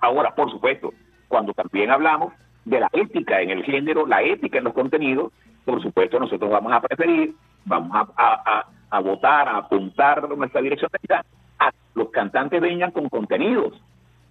Ahora, 0.00 0.34
por 0.34 0.50
supuesto, 0.50 0.92
cuando 1.28 1.52
también 1.52 1.90
hablamos 1.90 2.32
de 2.64 2.80
la 2.80 2.88
ética 2.92 3.40
en 3.40 3.50
el 3.50 3.64
género, 3.64 4.06
la 4.06 4.22
ética 4.22 4.58
en 4.58 4.64
los 4.64 4.74
contenidos, 4.74 5.32
por 5.64 5.82
supuesto 5.82 6.18
nosotros 6.18 6.50
vamos 6.50 6.72
a 6.72 6.80
preferir, 6.80 7.34
vamos 7.64 7.94
a, 7.94 8.08
a, 8.16 8.66
a, 8.90 9.00
votar, 9.00 9.48
a 9.48 9.58
apuntar 9.58 10.28
nuestra 10.36 10.60
dirección 10.60 10.90
a 11.58 11.70
los 11.94 12.10
cantantes 12.10 12.60
vengan 12.60 12.90
con 12.90 13.08
contenidos. 13.08 13.74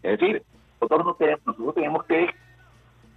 Es 0.04 0.20
decir, 0.20 0.44
nosotros, 0.80 1.06
no 1.06 1.14
tenemos, 1.16 1.46
nosotros 1.46 1.76
tenemos 1.76 2.06
que 2.06 2.30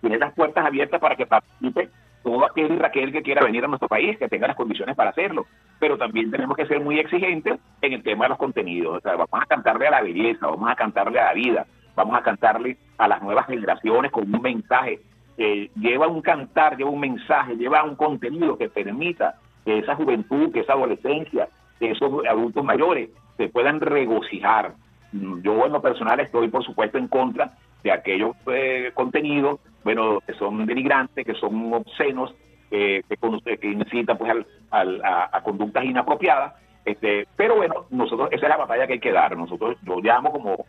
tener 0.01 0.19
las 0.19 0.33
puertas 0.35 0.65
abiertas 0.65 1.01
para 1.01 1.17
que 1.17 1.27
participe 1.27 1.91
todo 2.23 2.45
aquel 2.45 2.73
y 2.73 2.79
Raquel 2.79 3.13
que 3.13 3.23
quiera 3.23 3.45
venir 3.45 3.65
a 3.65 3.69
nuestro 3.69 3.89
país, 3.89 4.19
que 4.19 4.29
tenga 4.29 4.49
las 4.49 4.57
condiciones 4.57 4.97
para 4.97 5.11
hacerlo. 5.11 5.47
Pero 5.79 5.97
también 5.97 6.31
tenemos 6.31 6.57
que 6.57 6.67
ser 6.67 6.81
muy 6.81 6.99
exigentes 6.99 7.59
en 7.81 7.93
el 7.93 8.03
tema 8.03 8.25
de 8.25 8.31
los 8.31 8.39
contenidos. 8.39 8.99
O 8.99 9.01
sea, 9.01 9.13
vamos 9.13 9.41
a 9.43 9.47
cantarle 9.47 9.87
a 9.87 9.91
la 9.91 10.03
belleza, 10.03 10.47
vamos 10.47 10.71
a 10.71 10.75
cantarle 10.75 11.19
a 11.19 11.27
la 11.27 11.35
vida, 11.35 11.67
vamos 11.95 12.19
a 12.19 12.23
cantarle 12.23 12.77
a 12.99 13.09
las 13.09 13.23
nuevas 13.23 13.47
generaciones 13.47 14.11
con 14.11 14.35
un 14.35 14.43
mensaje. 14.43 15.01
que 15.37 15.71
lleva 15.77 16.07
un 16.07 16.21
cantar, 16.21 16.77
lleva 16.77 16.91
un 16.91 17.01
mensaje, 17.01 17.57
lleva 17.57 17.83
un 17.85 17.97
contenido 17.97 18.59
que 18.59 18.69
permita 18.69 19.37
que 19.65 19.79
esa 19.79 19.95
juventud, 19.95 20.53
que 20.53 20.61
esa 20.61 20.75
adolescencia, 20.75 21.49
que 21.79 21.93
esos 21.93 22.27
adultos 22.27 22.63
mayores 22.63 23.09
se 23.41 23.49
puedan 23.49 23.81
regocijar. 23.81 24.75
Yo 25.13 25.65
en 25.65 25.73
lo 25.73 25.81
personal 25.81 26.21
estoy 26.21 26.49
por 26.49 26.63
supuesto 26.63 26.99
en 26.99 27.09
contra 27.09 27.55
de 27.83 27.91
aquellos 27.91 28.37
eh, 28.53 28.91
contenidos, 28.93 29.61
bueno, 29.83 30.21
que 30.27 30.35
son 30.35 30.67
denigrantes, 30.67 31.25
que 31.25 31.33
son 31.33 31.73
obscenos, 31.73 32.35
eh, 32.71 33.03
que, 33.09 33.57
que 33.57 33.67
incitan 33.67 34.19
pues 34.19 34.31
al, 34.31 34.47
al, 34.71 35.01
a, 35.03 35.41
conductas 35.43 35.85
inapropiadas, 35.87 36.53
este, 36.85 37.27
pero 37.35 37.57
bueno, 37.57 37.87
nosotros, 37.89 38.29
esa 38.31 38.45
es 38.45 38.51
la 38.51 38.59
batalla 38.59 38.87
que 38.87 38.93
hay 38.93 39.01
que 39.01 39.11
dar, 39.11 39.35
nosotros 39.35 39.79
lo 39.85 40.01
llamo 40.01 40.31
como, 40.33 40.67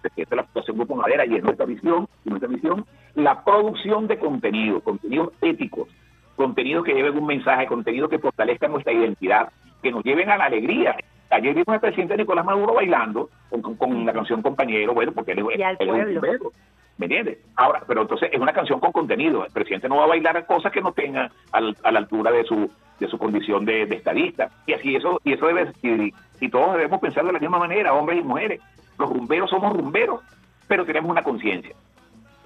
presidente 0.00 0.30
de 0.30 0.36
la 0.36 0.42
Asociación 0.42 0.78
Grupo 0.78 0.96
Madera 0.96 1.26
y 1.26 1.34
es 1.34 1.44
nuestra 1.44 1.66
visión, 1.66 2.08
nuestra 2.24 2.48
visión, 2.48 2.86
la 3.14 3.44
producción 3.44 4.06
de 4.06 4.18
contenido, 4.18 4.80
contenidos 4.80 5.32
éticos, 5.42 5.88
contenidos 6.34 6.84
que 6.84 6.94
lleven 6.94 7.18
un 7.18 7.26
mensaje, 7.26 7.66
contenidos 7.66 8.08
que 8.08 8.18
fortalezcan 8.18 8.72
nuestra 8.72 8.92
identidad, 8.94 9.52
que 9.82 9.92
nos 9.92 10.02
lleven 10.02 10.30
a 10.30 10.38
la 10.38 10.46
alegría, 10.46 10.96
Ayer 11.30 11.54
vimos 11.54 11.68
al 11.68 11.80
presidente 11.80 12.16
Nicolás 12.16 12.44
Maduro 12.44 12.74
bailando 12.74 13.28
con, 13.50 13.60
con, 13.60 13.76
con 13.76 14.06
la 14.06 14.12
canción 14.12 14.42
Compañero, 14.42 14.94
bueno, 14.94 15.12
porque 15.12 15.32
él, 15.32 15.40
él, 15.52 15.62
él 15.78 15.88
es 15.88 16.16
un 16.16 16.20
verbo, 16.20 16.52
¿me 16.96 17.06
entiendes? 17.06 17.38
Ahora, 17.56 17.82
pero 17.86 18.02
entonces 18.02 18.30
es 18.32 18.40
una 18.40 18.52
canción 18.52 18.80
con 18.80 18.92
contenido. 18.92 19.44
El 19.44 19.52
presidente 19.52 19.88
no 19.88 19.96
va 19.96 20.04
a 20.04 20.08
bailar 20.08 20.46
cosas 20.46 20.72
que 20.72 20.80
no 20.80 20.92
tengan 20.92 21.30
al, 21.52 21.76
a 21.82 21.92
la 21.92 21.98
altura 21.98 22.30
de 22.30 22.44
su 22.44 22.70
de 22.98 23.08
su 23.08 23.18
condición 23.18 23.64
de, 23.64 23.86
de, 23.86 23.96
estadista. 23.96 24.50
Y 24.66 24.72
así 24.72 24.96
eso 24.96 25.20
y 25.22 25.34
eso 25.34 25.46
debe 25.46 25.70
y, 25.82 26.12
y 26.40 26.48
todos 26.48 26.72
debemos 26.72 27.00
pensar 27.00 27.24
de 27.24 27.32
la 27.32 27.38
misma 27.38 27.58
manera, 27.58 27.92
hombres 27.92 28.20
y 28.20 28.24
mujeres. 28.24 28.60
Los 28.98 29.10
rumberos 29.10 29.50
somos 29.50 29.76
rumberos, 29.76 30.20
pero 30.66 30.84
tenemos 30.84 31.10
una 31.10 31.22
conciencia. 31.22 31.74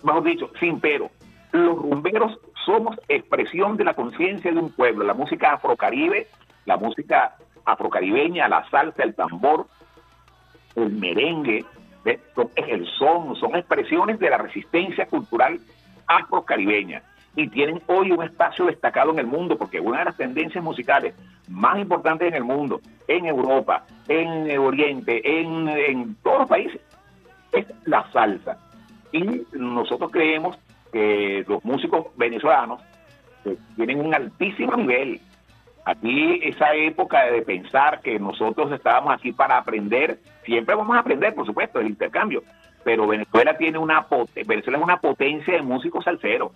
Mejor 0.03 0.25
dicho, 0.25 0.51
sin 0.61 0.81
pero. 0.81 1.11
Los 1.53 1.77
rumberos 1.77 2.39
somos 2.65 2.99
expresión 3.09 3.77
de 3.77 3.85
la 3.85 3.95
conciencia 3.95 4.51
de 4.53 4.59
un 4.59 4.73
pueblo. 4.73 5.05
La 5.05 5.15
música 5.15 5.53
afrocaribe, 5.53 6.27
la 6.67 6.77
música 6.77 7.37
afrocaribeña, 7.65 8.49
la 8.49 8.69
salsa, 8.71 9.03
el 9.03 9.15
tambor, 9.15 9.67
el 10.77 10.91
merengue, 10.91 11.65
¿ves? 12.05 12.21
es 12.57 12.69
el 12.69 12.87
son, 12.99 13.37
son 13.37 13.57
expresiones 13.57 14.19
de 14.19 14.31
la 14.31 14.39
resistencia 14.39 15.07
cultural 15.07 15.61
afrocaribeña 16.07 17.03
y 17.35 17.49
tienen 17.49 17.81
hoy 17.87 18.11
un 18.11 18.23
espacio 18.23 18.67
destacado 18.67 19.11
en 19.13 19.19
el 19.19 19.27
mundo 19.27 19.57
porque 19.57 19.81
una 19.81 20.01
de 20.01 20.05
las 20.07 20.17
tendencias 20.17 20.63
musicales 20.63 21.15
más 21.49 21.79
importantes 21.79 22.29
en 22.29 22.35
el 22.35 22.45
mundo, 22.45 22.81
en 23.09 23.27
Europa, 23.27 23.85
en 24.09 24.51
el 24.51 24.59
Oriente, 24.59 25.41
en, 25.41 25.69
en 25.69 26.15
todos 26.17 26.41
los 26.41 26.49
países, 26.49 26.81
es 27.53 27.67
la 27.85 28.11
salsa. 28.13 28.59
Y 29.13 29.43
nosotros 29.53 30.11
creemos 30.11 30.59
que 30.93 31.45
los 31.49 31.65
músicos 31.65 32.07
venezolanos 32.17 32.83
eh, 33.45 33.57
tienen 33.77 34.01
un 34.01 34.15
altísimo 34.15 34.77
nivel 34.77 35.21
Aquí 35.85 36.41
esa 36.45 36.75
época 36.75 37.25
de 37.27 37.43
pensar 37.43 38.01
que 38.03 38.19
nosotros 38.19 38.71
estábamos 38.71 39.15
aquí 39.15 39.33
para 39.33 39.59
aprender, 39.59 40.19
siempre 40.45 40.77
vamos 40.77 40.97
a 40.97 41.01
aprender, 41.01 41.35
por 41.35 41.45
supuesto, 41.45 41.81
el 41.81 41.89
intercambio, 41.89 42.45
pero 42.85 43.09
Venezuela 43.09 43.57
tiene 43.57 43.79
una 43.79 44.07
Venezuela 44.47 44.79
es 44.79 44.85
una 44.85 45.01
potencia 45.01 45.55
de 45.55 45.63
músicos 45.63 46.05
salseros, 46.05 46.53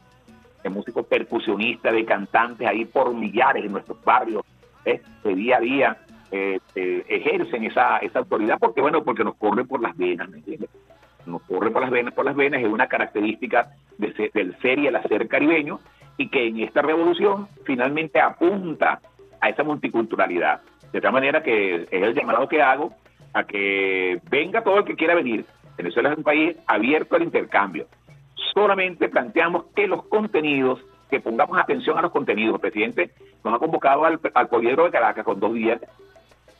de 0.62 0.70
músicos 0.70 1.06
percusionistas, 1.06 1.92
de 1.92 2.04
cantantes 2.04 2.68
ahí 2.68 2.84
por 2.84 3.12
millares 3.14 3.64
en 3.64 3.72
nuestros 3.72 4.02
barrios, 4.04 4.44
¿eh? 4.84 5.00
de 5.24 5.34
día 5.34 5.56
a 5.56 5.60
día. 5.60 5.96
eh, 6.30 6.58
eh, 6.74 7.04
ejercen 7.08 7.64
esa, 7.64 7.98
esa 7.98 8.18
autoridad 8.18 8.58
porque 8.58 8.80
bueno 8.80 9.04
porque 9.04 9.22
nos 9.22 9.36
corre 9.36 9.64
por 9.64 9.80
las 9.80 9.96
venas 9.96 10.28
¿me 10.28 10.38
entiendes? 10.38 10.68
nos 11.24 11.40
corre 11.42 11.70
por 11.70 11.82
las 11.82 11.90
venas 11.92 12.14
por 12.14 12.24
las 12.24 12.34
venas 12.34 12.60
es 12.60 12.66
una 12.66 12.88
característica 12.88 13.68
de 13.96 14.30
del 14.34 14.58
ser 14.58 14.80
y 14.80 14.88
el 14.88 14.96
hacer 14.96 15.28
caribeño 15.28 15.78
y 16.16 16.28
que 16.28 16.48
en 16.48 16.58
esta 16.58 16.82
revolución 16.82 17.46
finalmente 17.64 18.20
apunta 18.20 19.00
a 19.46 19.50
esa 19.50 19.62
multiculturalidad. 19.62 20.60
De 20.92 21.00
tal 21.00 21.12
manera 21.12 21.42
que 21.42 21.74
es 21.76 21.88
el 21.90 22.14
llamado 22.14 22.48
que 22.48 22.62
hago 22.62 22.92
a 23.32 23.44
que 23.44 24.20
venga 24.30 24.62
todo 24.62 24.78
el 24.78 24.84
que 24.84 24.96
quiera 24.96 25.14
venir. 25.14 25.44
Venezuela 25.76 26.10
es 26.10 26.18
un 26.18 26.24
país 26.24 26.56
abierto 26.66 27.16
al 27.16 27.22
intercambio. 27.22 27.86
Solamente 28.54 29.08
planteamos 29.08 29.66
que 29.74 29.86
los 29.86 30.04
contenidos, 30.06 30.80
que 31.10 31.20
pongamos 31.20 31.58
atención 31.58 31.98
a 31.98 32.02
los 32.02 32.12
contenidos. 32.12 32.54
El 32.54 32.60
presidente 32.60 33.10
nos 33.44 33.54
ha 33.54 33.58
convocado 33.58 34.04
al, 34.04 34.18
al 34.34 34.48
de 34.48 34.90
Caracas 34.90 35.24
con 35.24 35.38
dos 35.38 35.54
días, 35.54 35.80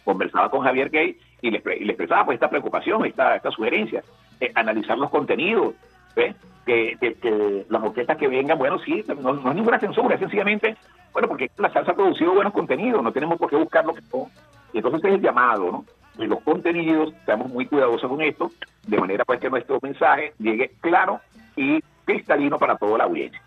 conversaba 0.05 0.51
con 0.51 0.63
Javier 0.63 0.91
Gay 0.91 1.19
y 1.41 1.51
le, 1.51 1.63
y 1.81 1.85
le 1.85 1.93
expresaba 1.93 2.27
pues 2.27 2.37
esta 2.37 2.51
preocupación, 2.51 3.05
esta, 3.07 3.37
esta 3.37 3.51
sugerencia, 3.51 4.05
eh, 4.41 4.53
analizar 4.55 4.99
los 4.99 5.11
contenidos, 5.11 5.75
¿ves? 6.17 6.35
Que, 6.65 6.97
que- 7.01 7.15
que 7.15 7.65
las 7.69 7.83
orquestas 7.83 8.17
que 8.17 8.27
vengan, 8.27 8.59
bueno, 8.59 8.79
sí, 8.81 9.05
no, 9.21 9.35
no 9.35 9.51
es 9.51 9.55
ninguna 9.55 9.79
censura, 9.79 10.15
es 10.15 10.21
sencillamente, 10.21 10.77
bueno, 11.13 11.29
porque 11.29 11.49
la 11.59 11.71
salsa 11.71 11.93
ha 11.93 11.95
producido 11.95 12.35
buenos 12.35 12.53
contenidos, 12.53 13.03
no 13.05 13.13
tenemos 13.13 13.39
por 13.39 13.49
qué 13.49 13.57
buscar 13.57 13.85
lo 13.85 13.95
que 13.95 14.01
no. 14.13 14.27
Y 14.73 14.79
entonces 14.79 14.99
ese 15.01 15.09
es 15.11 15.15
el 15.15 15.21
llamado, 15.23 15.71
¿no? 15.71 15.85
Y 16.19 16.27
los 16.27 16.41
contenidos, 16.43 17.13
estamos 17.15 17.49
muy 17.51 17.67
cuidadosos 17.67 18.11
con 18.11 18.21
esto, 18.21 18.51
de 18.87 18.99
manera 18.99 19.25
pues 19.25 19.39
que 19.39 19.49
nuestro 19.51 19.79
mensaje 19.81 20.33
llegue 20.39 20.73
claro 20.81 21.21
y 21.55 21.81
cristalino 22.05 22.59
para 22.59 22.77
toda 22.77 22.99
la 22.99 23.05
audiencia. 23.05 23.41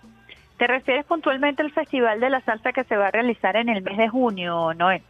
¿Te 0.57 0.67
refieres 0.67 1.05
puntualmente 1.05 1.61
al 1.61 1.71
Festival 1.71 2.19
de 2.19 2.29
la 2.29 2.41
Salsa 2.41 2.71
que 2.71 2.83
se 2.83 2.95
va 2.95 3.07
a 3.07 3.11
realizar 3.11 3.55
en 3.55 3.69
el 3.69 3.81
mes 3.81 3.97
de 3.97 4.07
junio, 4.09 4.73
Noé? 4.75 5.01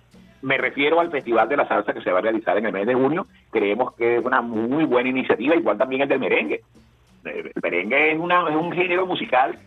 Me 0.41 0.57
refiero 0.57 0.99
al 0.99 1.11
Festival 1.11 1.49
de 1.49 1.57
la 1.57 1.67
Salsa 1.67 1.93
que 1.93 2.01
se 2.01 2.11
va 2.11 2.19
a 2.19 2.21
realizar 2.21 2.57
en 2.57 2.65
el 2.67 2.71
mes 2.71 2.87
de 2.87 2.93
junio. 2.93 3.27
Creemos 3.51 3.93
que 3.95 4.17
es 4.17 4.25
una 4.25 4.41
muy 4.41 4.85
buena 4.85 5.09
iniciativa, 5.09 5.55
igual 5.55 5.77
también 5.77 6.03
el 6.03 6.07
del 6.07 6.19
merengue. 6.19 6.61
El 7.25 7.51
merengue 7.61 8.11
es, 8.13 8.19
una, 8.19 8.49
es 8.49 8.55
un 8.55 8.71
género 8.71 9.05
musical 9.05 9.57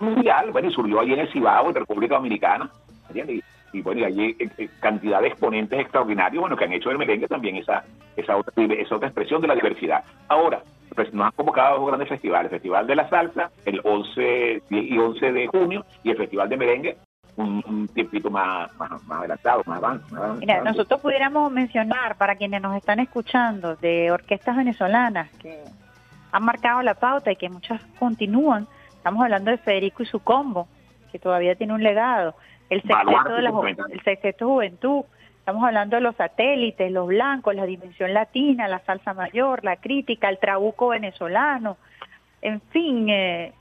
mundial, 0.00 0.50
bueno, 0.52 0.68
y 0.68 0.72
surgió 0.72 1.00
allí 1.00 1.12
en 1.12 1.20
el 1.20 1.32
Cibao, 1.32 1.68
en 1.68 1.74
República 1.74 2.16
Dominicana, 2.16 2.70
¿entiendes? 3.08 3.36
Y, 3.72 3.78
y 3.78 3.82
bueno, 3.82 4.00
y 4.00 4.04
allí 4.04 4.36
eh, 4.38 4.48
eh, 4.58 4.68
cantidad 4.80 5.20
de 5.20 5.28
exponentes 5.28 5.78
extraordinarios, 5.78 6.40
bueno, 6.40 6.56
que 6.56 6.64
han 6.64 6.72
hecho 6.72 6.88
del 6.88 6.98
merengue 6.98 7.28
también 7.28 7.56
esa, 7.56 7.84
esa, 8.16 8.36
otra, 8.36 8.52
esa 8.64 8.96
otra 8.96 9.08
expresión 9.08 9.40
de 9.40 9.48
la 9.48 9.54
diversidad. 9.54 10.04
Ahora, 10.28 10.62
pues 10.94 11.12
nos 11.12 11.26
han 11.26 11.32
convocado 11.32 11.74
a 11.74 11.78
dos 11.78 11.86
grandes 11.88 12.08
festivales, 12.08 12.50
el 12.50 12.58
Festival 12.58 12.86
de 12.86 12.96
la 12.96 13.08
Salsa, 13.08 13.50
el 13.64 13.80
11 13.84 14.62
10 14.70 14.84
y 14.90 14.98
11 14.98 15.32
de 15.32 15.46
junio, 15.46 15.84
y 16.02 16.10
el 16.10 16.16
Festival 16.16 16.48
de 16.48 16.56
Merengue, 16.56 16.96
un, 17.36 17.62
un 17.68 17.88
tiempito 17.88 18.30
más, 18.30 18.74
más, 18.78 18.90
más 19.04 19.18
adelantado, 19.18 19.62
más 19.66 19.78
avance. 19.78 20.14
Más 20.14 20.22
avance. 20.22 20.40
Mira, 20.40 20.62
nosotros 20.62 21.00
pudiéramos 21.00 21.52
mencionar 21.52 22.16
para 22.16 22.36
quienes 22.36 22.62
nos 22.62 22.74
están 22.76 22.98
escuchando 22.98 23.76
de 23.76 24.10
orquestas 24.10 24.56
venezolanas 24.56 25.30
que 25.32 25.62
han 26.36 26.44
marcado 26.44 26.82
la 26.82 26.94
pauta 26.94 27.32
y 27.32 27.36
que 27.36 27.48
muchas 27.48 27.82
continúan. 27.98 28.66
Estamos 28.96 29.22
hablando 29.22 29.50
de 29.50 29.58
Federico 29.58 30.02
y 30.02 30.06
su 30.06 30.20
combo, 30.20 30.68
que 31.10 31.18
todavía 31.18 31.54
tiene 31.54 31.72
un 31.72 31.82
legado. 31.82 32.34
El 32.68 32.82
sexteto 32.82 33.34
de 33.34 33.42
la 33.42 33.50
ju- 33.52 33.86
el 33.90 34.02
sexteto 34.02 34.46
Juventud. 34.48 35.04
Estamos 35.38 35.64
hablando 35.64 35.96
de 35.96 36.02
los 36.02 36.16
satélites, 36.16 36.90
los 36.90 37.06
blancos, 37.06 37.54
la 37.54 37.64
dimensión 37.66 38.12
latina, 38.12 38.66
la 38.68 38.80
salsa 38.80 39.14
mayor, 39.14 39.64
la 39.64 39.76
crítica, 39.76 40.28
el 40.28 40.38
trabuco 40.38 40.88
venezolano. 40.88 41.76
En 42.42 42.60
fin, 42.60 43.08
eh, 43.08 43.52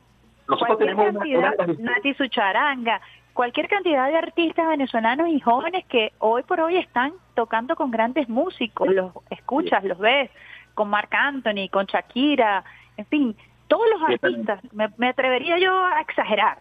Nosotros 0.48 0.78
cualquier 0.78 0.96
tenemos 0.98 1.10
una- 1.12 1.20
cantidad, 1.20 1.54
una 1.60 1.68
las- 1.68 1.80
Nati 1.80 2.14
Sucharanga, 2.16 3.02
cualquier 3.34 3.68
cantidad 3.68 4.08
de 4.10 4.18
artistas 4.18 4.68
venezolanos 4.68 5.30
y 5.30 5.40
jóvenes 5.40 5.86
que 5.86 6.12
hoy 6.20 6.42
por 6.44 6.60
hoy 6.60 6.78
están 6.78 7.14
tocando 7.36 7.76
con 7.76 7.92
grandes 7.92 8.28
músicos, 8.30 8.88
los 8.90 9.12
escuchas, 9.30 9.84
los 9.84 10.00
ves, 10.00 10.32
con 10.76 10.90
Marc 10.90 11.14
Anthony, 11.14 11.70
con 11.72 11.86
Shakira, 11.88 12.64
en 12.98 13.06
fin, 13.08 13.36
todos 13.68 13.86
los 13.90 14.02
artistas, 14.04 14.62
me, 14.74 14.90
me 14.98 15.10
atrevería 15.10 15.58
yo 15.58 15.84
a 15.84 16.02
exagerar, 16.02 16.60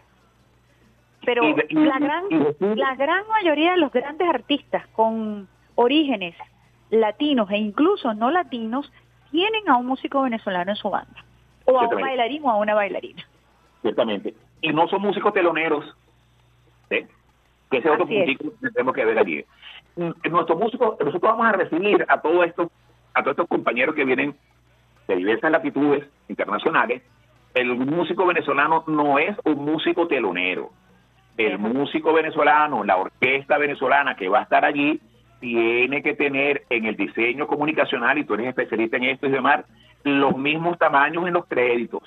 pero 1.23 1.43
la 1.69 1.99
gran, 1.99 2.23
la 2.59 3.23
mayoría 3.29 3.71
de 3.71 3.77
los 3.77 3.91
grandes 3.91 4.27
artistas 4.27 4.87
con 4.89 5.47
orígenes 5.75 6.35
latinos 6.89 7.49
e 7.51 7.57
incluso 7.57 8.13
no 8.13 8.31
latinos 8.31 8.91
tienen 9.31 9.67
a 9.69 9.77
un 9.77 9.87
músico 9.87 10.21
venezolano 10.21 10.71
en 10.71 10.77
su 10.77 10.89
banda, 10.89 11.23
o 11.65 11.79
a 11.79 11.87
un 11.87 12.01
bailarín 12.01 12.43
o 12.45 12.49
a 12.49 12.55
una 12.55 12.73
bailarina. 12.73 13.23
ciertamente. 13.81 14.33
Y 14.61 14.71
no 14.71 14.87
son 14.87 15.01
músicos 15.01 15.33
teloneros, 15.33 15.85
¿eh? 16.89 17.07
que 17.69 17.77
ese 17.77 17.87
es 17.87 17.93
otro 17.93 18.05
Así 18.05 18.17
es. 18.17 18.37
que 18.37 18.69
tenemos 18.71 18.95
que 18.95 19.05
ver 19.05 19.19
allí. 19.19 19.45
Nuestros 19.95 20.59
músicos, 20.59 20.97
nosotros 20.99 21.21
vamos 21.21 21.47
a 21.47 21.51
recibir 21.53 22.05
a 22.07 22.21
todos 22.21 22.45
estos, 22.45 22.69
a 23.15 23.21
todos 23.21 23.31
estos 23.31 23.47
compañeros 23.47 23.95
que 23.95 24.05
vienen 24.05 24.35
de 25.07 25.15
diversas 25.15 25.49
latitudes 25.49 26.05
internacionales. 26.27 27.01
El 27.53 27.73
músico 27.75 28.25
venezolano 28.25 28.83
no 28.87 29.17
es 29.17 29.35
un 29.45 29.63
músico 29.63 30.07
telonero. 30.07 30.69
El 31.37 31.57
músico 31.57 32.13
venezolano, 32.13 32.83
la 32.83 32.97
orquesta 32.97 33.57
venezolana 33.57 34.15
que 34.15 34.27
va 34.27 34.39
a 34.39 34.43
estar 34.43 34.65
allí, 34.65 34.99
tiene 35.39 36.03
que 36.03 36.13
tener 36.13 36.63
en 36.69 36.85
el 36.85 36.95
diseño 36.95 37.47
comunicacional, 37.47 38.17
y 38.17 38.25
tú 38.25 38.33
eres 38.33 38.47
especialista 38.47 38.97
en 38.97 39.05
esto 39.05 39.27
y 39.27 39.31
demás, 39.31 39.65
los 40.03 40.37
mismos 40.37 40.77
tamaños 40.77 41.25
en 41.27 41.33
los 41.33 41.45
créditos. 41.45 42.03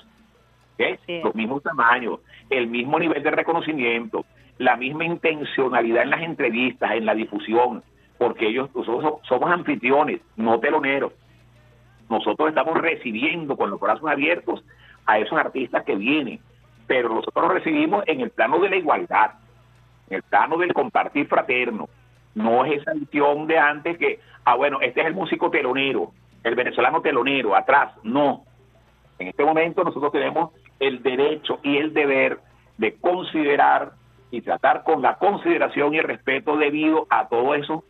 Los 1.24 1.34
mismos 1.34 1.62
tamaños, 1.62 2.20
el 2.50 2.68
mismo 2.68 2.98
nivel 2.98 3.22
de 3.22 3.30
reconocimiento, 3.30 4.24
la 4.58 4.76
misma 4.76 5.04
intencionalidad 5.04 6.04
en 6.04 6.10
las 6.10 6.22
entrevistas, 6.22 6.92
en 6.92 7.04
la 7.04 7.14
difusión, 7.14 7.82
porque 8.18 8.48
ellos 8.48 8.68
nosotros 8.74 9.02
so- 9.02 9.20
somos 9.28 9.50
anfitriones, 9.50 10.20
no 10.36 10.58
teloneros. 10.60 11.12
Nosotros 12.10 12.48
estamos 12.48 12.76
recibiendo 12.78 13.56
con 13.56 13.70
los 13.70 13.80
brazos 13.80 14.10
abiertos 14.10 14.64
a 15.06 15.18
esos 15.18 15.38
artistas 15.38 15.84
que 15.84 15.94
vienen, 15.94 16.40
pero 16.86 17.08
nosotros 17.10 17.52
recibimos 17.52 18.02
en 18.06 18.20
el 18.20 18.30
plano 18.30 18.58
de 18.58 18.70
la 18.70 18.76
igualdad, 18.76 19.32
en 20.10 20.16
el 20.16 20.22
plano 20.22 20.56
del 20.58 20.72
compartir 20.72 21.26
fraterno. 21.28 21.88
No 22.34 22.64
es 22.64 22.80
esa 22.80 22.92
visión 22.94 23.46
de 23.46 23.58
antes 23.58 23.98
que, 23.98 24.20
ah, 24.44 24.56
bueno, 24.56 24.80
este 24.80 25.00
es 25.00 25.06
el 25.06 25.14
músico 25.14 25.50
telonero, 25.50 26.12
el 26.44 26.54
venezolano 26.54 27.00
telonero, 27.00 27.54
atrás. 27.54 27.92
No. 28.02 28.44
En 29.18 29.28
este 29.28 29.44
momento 29.44 29.84
nosotros 29.84 30.12
tenemos 30.12 30.50
el 30.80 31.02
derecho 31.02 31.60
y 31.62 31.76
el 31.76 31.92
deber 31.92 32.38
de 32.78 32.94
considerar 32.94 33.92
y 34.30 34.40
tratar 34.42 34.84
con 34.84 35.02
la 35.02 35.16
consideración 35.16 35.94
y 35.94 35.98
el 35.98 36.04
respeto 36.04 36.56
debido 36.56 37.06
a 37.10 37.28
todos 37.28 37.58
esos 37.58 37.82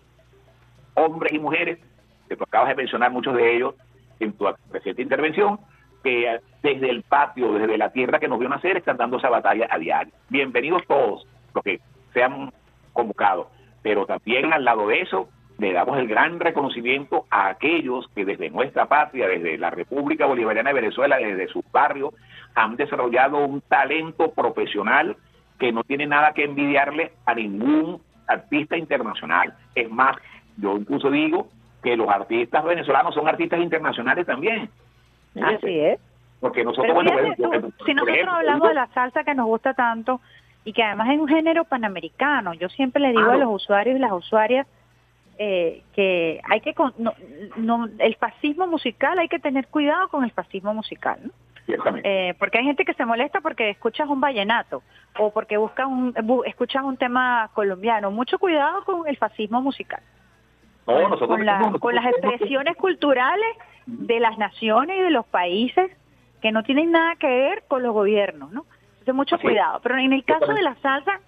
hombres 0.98 1.32
y 1.32 1.38
mujeres, 1.38 1.78
que 2.28 2.36
tú 2.36 2.44
acabas 2.44 2.68
de 2.68 2.74
mencionar 2.74 3.10
muchos 3.10 3.34
de 3.34 3.56
ellos 3.56 3.74
en 4.20 4.32
tu 4.32 4.46
reciente 4.70 5.02
intervención, 5.02 5.58
que 6.02 6.40
desde 6.62 6.90
el 6.90 7.02
patio, 7.02 7.52
desde 7.54 7.78
la 7.78 7.90
tierra 7.90 8.18
que 8.18 8.28
nos 8.28 8.38
vio 8.38 8.48
nacer, 8.48 8.76
están 8.76 8.96
dando 8.96 9.18
esa 9.18 9.30
batalla 9.30 9.66
a 9.70 9.78
diario. 9.78 10.12
Bienvenidos 10.28 10.82
todos 10.86 11.26
los 11.54 11.64
que 11.64 11.80
sean 12.12 12.52
convocados, 12.92 13.48
pero 13.82 14.06
también 14.06 14.52
al 14.52 14.64
lado 14.64 14.88
de 14.88 15.00
eso 15.00 15.28
le 15.58 15.72
damos 15.72 15.98
el 15.98 16.06
gran 16.06 16.38
reconocimiento 16.38 17.26
a 17.30 17.48
aquellos 17.48 18.08
que 18.14 18.24
desde 18.24 18.50
nuestra 18.50 18.86
patria, 18.86 19.26
desde 19.26 19.58
la 19.58 19.70
República 19.70 20.26
Bolivariana 20.26 20.70
de 20.70 20.80
Venezuela, 20.80 21.16
desde 21.16 21.48
sus 21.48 21.64
barrios, 21.72 22.14
han 22.54 22.76
desarrollado 22.76 23.38
un 23.38 23.60
talento 23.62 24.30
profesional 24.32 25.16
que 25.58 25.72
no 25.72 25.82
tiene 25.82 26.06
nada 26.06 26.32
que 26.32 26.44
envidiarle 26.44 27.12
a 27.26 27.34
ningún 27.34 28.00
artista 28.28 28.76
internacional. 28.76 29.54
Es 29.74 29.90
más, 29.90 30.16
yo 30.60 30.76
incluso 30.76 31.10
digo 31.10 31.48
que 31.82 31.96
los 31.96 32.08
artistas 32.08 32.64
venezolanos 32.64 33.14
son 33.14 33.28
artistas 33.28 33.60
internacionales 33.60 34.26
también. 34.26 34.68
Así 35.40 35.78
es. 35.80 36.00
Porque 36.40 36.64
nosotros, 36.64 36.94
bueno, 36.94 37.10
tú, 37.36 37.72
si 37.86 37.94
nosotros 37.94 38.08
ejemplo, 38.16 38.32
hablamos 38.36 38.68
de 38.68 38.74
la 38.74 38.86
salsa 38.88 39.24
que 39.24 39.34
nos 39.34 39.46
gusta 39.46 39.74
tanto 39.74 40.20
y 40.64 40.72
que 40.72 40.82
además 40.82 41.08
es 41.10 41.18
un 41.18 41.28
género 41.28 41.64
panamericano, 41.64 42.54
yo 42.54 42.68
siempre 42.68 43.00
le 43.02 43.08
digo 43.08 43.22
a 43.22 43.24
Claro. 43.34 43.40
los 43.40 43.54
usuarios 43.62 43.96
y 43.96 43.98
las 44.00 44.12
usuarias 44.12 44.66
eh, 45.40 45.82
que 45.94 46.40
hay 46.50 46.60
que 46.60 46.74
no, 46.98 47.12
no- 47.56 47.88
el 47.98 48.16
fascismo 48.16 48.66
musical 48.66 49.18
hay 49.20 49.28
que 49.28 49.38
tener 49.38 49.68
cuidado 49.68 50.08
con 50.08 50.24
el 50.24 50.32
fascismo 50.32 50.74
musical. 50.74 51.18
Eh, 52.02 52.34
porque 52.38 52.58
hay 52.58 52.64
gente 52.64 52.84
que 52.84 52.94
se 52.94 53.04
molesta 53.04 53.40
porque 53.40 53.68
escuchas 53.70 54.08
un 54.08 54.20
vallenato 54.20 54.82
o 55.18 55.30
porque 55.32 55.58
buscas 55.58 55.86
un 55.86 56.14
bu- 56.14 56.42
escuchas 56.46 56.82
un 56.82 56.96
tema 56.96 57.50
colombiano. 57.54 58.10
Mucho 58.10 58.38
cuidado 58.38 58.82
con 58.84 59.06
el 59.06 59.16
fascismo 59.18 59.60
musical, 59.60 60.00
No, 60.88 61.08
nosotros 61.08 61.28
con, 61.28 61.46
la- 61.46 61.72
con 61.80 61.94
las 61.94 62.06
expresiones 62.06 62.76
culturales 62.76 63.48
de 63.86 64.20
las 64.20 64.38
naciones 64.38 64.96
y 64.98 65.02
de 65.02 65.10
los 65.10 65.26
países 65.26 65.90
que 66.42 66.52
no 66.52 66.62
tienen 66.62 66.92
nada 66.92 67.16
que 67.16 67.26
ver 67.26 67.64
con 67.68 67.82
los 67.82 67.92
gobiernos, 67.92 68.50
¿no? 68.52 68.64
Entonces 68.92 69.14
mucho 69.14 69.34
Así 69.36 69.42
cuidado. 69.42 69.80
Pero 69.82 69.98
en 69.98 70.12
el 70.12 70.24
caso 70.24 70.52
de 70.52 70.62
la 70.62 70.74
salsa, 70.76 71.20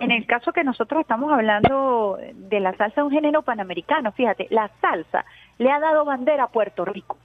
en 0.00 0.10
el 0.10 0.26
caso 0.26 0.52
que 0.52 0.64
nosotros 0.64 1.00
estamos 1.00 1.32
hablando 1.32 2.18
de 2.34 2.60
la 2.60 2.74
salsa 2.76 3.00
de 3.00 3.06
un 3.06 3.12
género 3.12 3.42
panamericano, 3.42 4.12
fíjate, 4.12 4.46
la 4.50 4.70
salsa 4.80 5.24
le 5.58 5.70
ha 5.70 5.78
dado 5.80 6.04
bandera 6.04 6.44
a 6.44 6.48
Puerto 6.48 6.84
Rico 6.84 7.16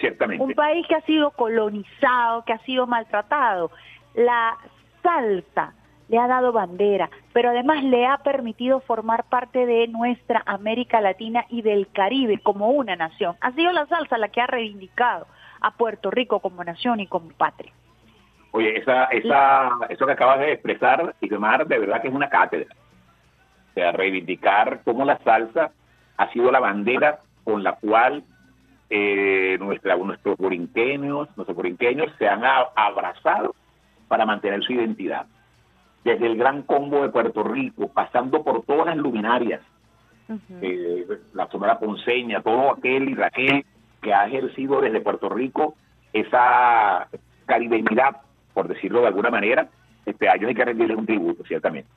Ciertamente. 0.00 0.44
un 0.44 0.54
país 0.54 0.86
que 0.86 0.94
ha 0.94 1.00
sido 1.02 1.30
colonizado, 1.32 2.44
que 2.44 2.52
ha 2.52 2.58
sido 2.60 2.86
maltratado. 2.86 3.70
La 4.14 4.56
salsa 5.02 5.72
le 6.08 6.18
ha 6.18 6.26
dado 6.26 6.52
bandera, 6.52 7.10
pero 7.32 7.50
además 7.50 7.84
le 7.84 8.06
ha 8.06 8.18
permitido 8.18 8.80
formar 8.80 9.24
parte 9.24 9.66
de 9.66 9.88
nuestra 9.88 10.42
América 10.46 11.00
Latina 11.00 11.44
y 11.50 11.62
del 11.62 11.88
Caribe 11.92 12.38
como 12.42 12.70
una 12.70 12.96
nación. 12.96 13.36
Ha 13.40 13.52
sido 13.52 13.72
la 13.72 13.86
salsa 13.86 14.18
la 14.18 14.28
que 14.28 14.40
ha 14.40 14.46
reivindicado 14.46 15.26
a 15.60 15.72
Puerto 15.72 16.10
Rico 16.10 16.40
como 16.40 16.64
nación 16.64 17.00
y 17.00 17.06
como 17.06 17.28
patria. 17.30 17.72
Oye, 18.52 18.78
esa, 18.78 19.04
esa, 19.06 19.70
eso 19.90 20.06
que 20.06 20.12
acabas 20.12 20.38
de 20.40 20.52
expresar, 20.52 21.14
Ismar, 21.20 21.66
de 21.66 21.78
verdad 21.78 22.00
que 22.00 22.08
es 22.08 22.14
una 22.14 22.30
cátedra. 22.30 22.74
O 23.70 23.74
sea, 23.74 23.92
reivindicar 23.92 24.80
cómo 24.84 25.04
la 25.04 25.18
salsa 25.18 25.70
ha 26.16 26.32
sido 26.32 26.50
la 26.50 26.58
bandera 26.58 27.20
con 27.44 27.62
la 27.62 27.72
cual 27.74 28.24
eh, 28.90 29.58
nuestra, 29.60 29.96
nuestros 29.96 30.36
borinqueños, 30.38 31.28
nuestros 31.36 31.54
borinqueños 31.54 32.10
se 32.18 32.26
han 32.26 32.44
a- 32.44 32.68
abrazado 32.74 33.54
para 34.08 34.24
mantener 34.24 34.62
su 34.62 34.72
identidad. 34.72 35.26
Desde 36.08 36.26
el 36.26 36.36
Gran 36.38 36.62
Combo 36.62 37.02
de 37.02 37.10
Puerto 37.10 37.42
Rico, 37.42 37.88
pasando 37.88 38.42
por 38.42 38.62
todas 38.64 38.86
las 38.86 38.96
luminarias, 38.96 39.60
eh, 40.62 41.06
la 41.34 41.48
Sonora 41.48 41.78
Ponceña, 41.78 42.40
todo 42.42 42.72
aquel 42.72 43.10
y 43.10 43.14
Raquel 43.14 43.64
que 44.00 44.14
ha 44.14 44.26
ejercido 44.26 44.80
desde 44.80 45.02
Puerto 45.02 45.28
Rico 45.28 45.74
esa 46.14 47.08
caribeñidad, 47.44 48.22
por 48.54 48.68
decirlo 48.68 49.02
de 49.02 49.08
alguna 49.08 49.28
manera, 49.28 49.68
este, 50.06 50.30
a 50.30 50.36
ellos 50.36 50.48
hay 50.48 50.54
que 50.54 50.64
rendirles 50.64 50.96
un 50.96 51.04
tributo, 51.04 51.44
ciertamente. 51.44 51.90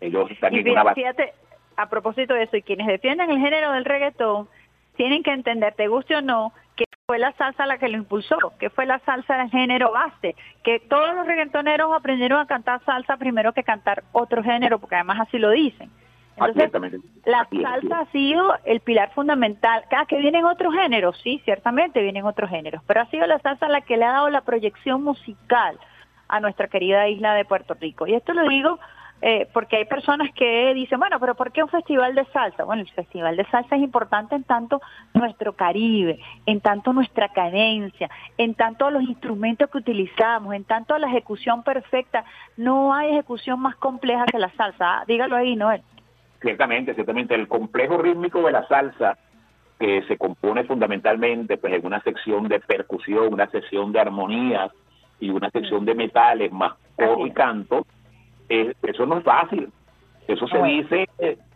Ellos 0.00 0.30
están 0.30 0.54
Y 0.54 0.60
en 0.60 0.70
una 0.70 0.82
base. 0.84 1.00
fíjate, 1.02 1.34
a 1.76 1.90
propósito 1.90 2.32
de 2.32 2.44
eso, 2.44 2.56
y 2.56 2.62
quienes 2.62 2.86
defienden 2.86 3.30
el 3.30 3.38
género 3.38 3.72
del 3.72 3.84
reggaetón, 3.84 4.48
tienen 4.96 5.22
que 5.22 5.32
entender, 5.32 5.74
te 5.74 5.88
guste 5.88 6.16
o 6.16 6.22
no, 6.22 6.52
que 6.74 6.84
fue 7.08 7.18
la 7.18 7.32
salsa 7.38 7.64
la 7.64 7.78
que 7.78 7.88
lo 7.88 7.96
impulsó, 7.96 8.36
que 8.58 8.68
fue 8.68 8.84
la 8.84 8.98
salsa 8.98 9.38
del 9.38 9.48
género 9.48 9.92
base, 9.92 10.36
que 10.62 10.78
todos 10.78 11.14
los 11.14 11.26
reggaetoneros 11.26 11.90
aprendieron 11.90 12.38
a 12.38 12.46
cantar 12.46 12.84
salsa 12.84 13.16
primero 13.16 13.54
que 13.54 13.64
cantar 13.64 14.04
otro 14.12 14.42
género, 14.42 14.78
porque 14.78 14.96
además 14.96 15.20
así 15.20 15.38
lo 15.38 15.50
dicen. 15.50 15.90
Entonces, 16.36 16.70
la 17.24 17.48
salsa 17.50 18.00
ha 18.00 18.12
sido 18.12 18.52
el 18.66 18.80
pilar 18.80 19.10
fundamental. 19.14 19.84
Ah, 19.90 20.04
que 20.06 20.18
vienen 20.18 20.44
otros 20.44 20.74
géneros, 20.74 21.18
sí, 21.22 21.40
ciertamente 21.46 22.02
vienen 22.02 22.26
otros 22.26 22.50
géneros, 22.50 22.82
pero 22.86 23.00
ha 23.00 23.06
sido 23.06 23.26
la 23.26 23.38
salsa 23.38 23.68
la 23.68 23.80
que 23.80 23.96
le 23.96 24.04
ha 24.04 24.12
dado 24.12 24.28
la 24.28 24.42
proyección 24.42 25.02
musical 25.02 25.78
a 26.28 26.40
nuestra 26.40 26.68
querida 26.68 27.08
isla 27.08 27.32
de 27.32 27.46
Puerto 27.46 27.72
Rico. 27.72 28.06
Y 28.06 28.16
esto 28.16 28.34
lo 28.34 28.46
digo 28.46 28.78
eh, 29.20 29.48
porque 29.52 29.76
hay 29.76 29.84
personas 29.84 30.32
que 30.32 30.72
dicen, 30.74 30.98
bueno, 30.98 31.18
pero 31.18 31.34
¿por 31.34 31.50
qué 31.50 31.62
un 31.62 31.68
festival 31.68 32.14
de 32.14 32.24
salsa? 32.26 32.64
Bueno, 32.64 32.82
el 32.82 32.90
festival 32.90 33.36
de 33.36 33.44
salsa 33.46 33.76
es 33.76 33.82
importante 33.82 34.36
en 34.36 34.44
tanto 34.44 34.80
nuestro 35.14 35.54
Caribe, 35.54 36.20
en 36.46 36.60
tanto 36.60 36.92
nuestra 36.92 37.28
cadencia, 37.28 38.08
en 38.36 38.54
tanto 38.54 38.90
los 38.90 39.02
instrumentos 39.02 39.68
que 39.70 39.78
utilizamos, 39.78 40.54
en 40.54 40.64
tanto 40.64 40.96
la 40.98 41.08
ejecución 41.08 41.62
perfecta. 41.64 42.24
No 42.56 42.94
hay 42.94 43.10
ejecución 43.10 43.60
más 43.60 43.76
compleja 43.76 44.24
que 44.26 44.38
la 44.38 44.50
salsa. 44.50 45.00
Ah, 45.00 45.04
Dígalo 45.06 45.36
ahí, 45.36 45.56
Noel. 45.56 45.82
Ciertamente, 46.40 46.94
ciertamente. 46.94 47.34
El 47.34 47.48
complejo 47.48 47.98
rítmico 47.98 48.42
de 48.42 48.52
la 48.52 48.66
salsa, 48.68 49.18
que 49.78 50.02
se 50.02 50.16
compone 50.16 50.64
fundamentalmente 50.64 51.56
pues, 51.56 51.74
en 51.74 51.86
una 51.86 52.00
sección 52.02 52.48
de 52.48 52.60
percusión, 52.60 53.32
una 53.32 53.48
sección 53.50 53.92
de 53.92 54.00
armonías 54.00 54.70
y 55.20 55.30
una 55.30 55.50
sección 55.50 55.84
de 55.84 55.94
metales 55.94 56.52
más 56.52 56.74
coro 56.96 57.26
y 57.26 57.30
canto, 57.32 57.86
eh, 58.48 58.74
eso 58.82 59.06
no 59.06 59.18
es 59.18 59.24
fácil. 59.24 59.68
Eso 60.26 60.46
se 60.48 60.58
Bueno. 60.58 60.74
dice, 60.82 61.08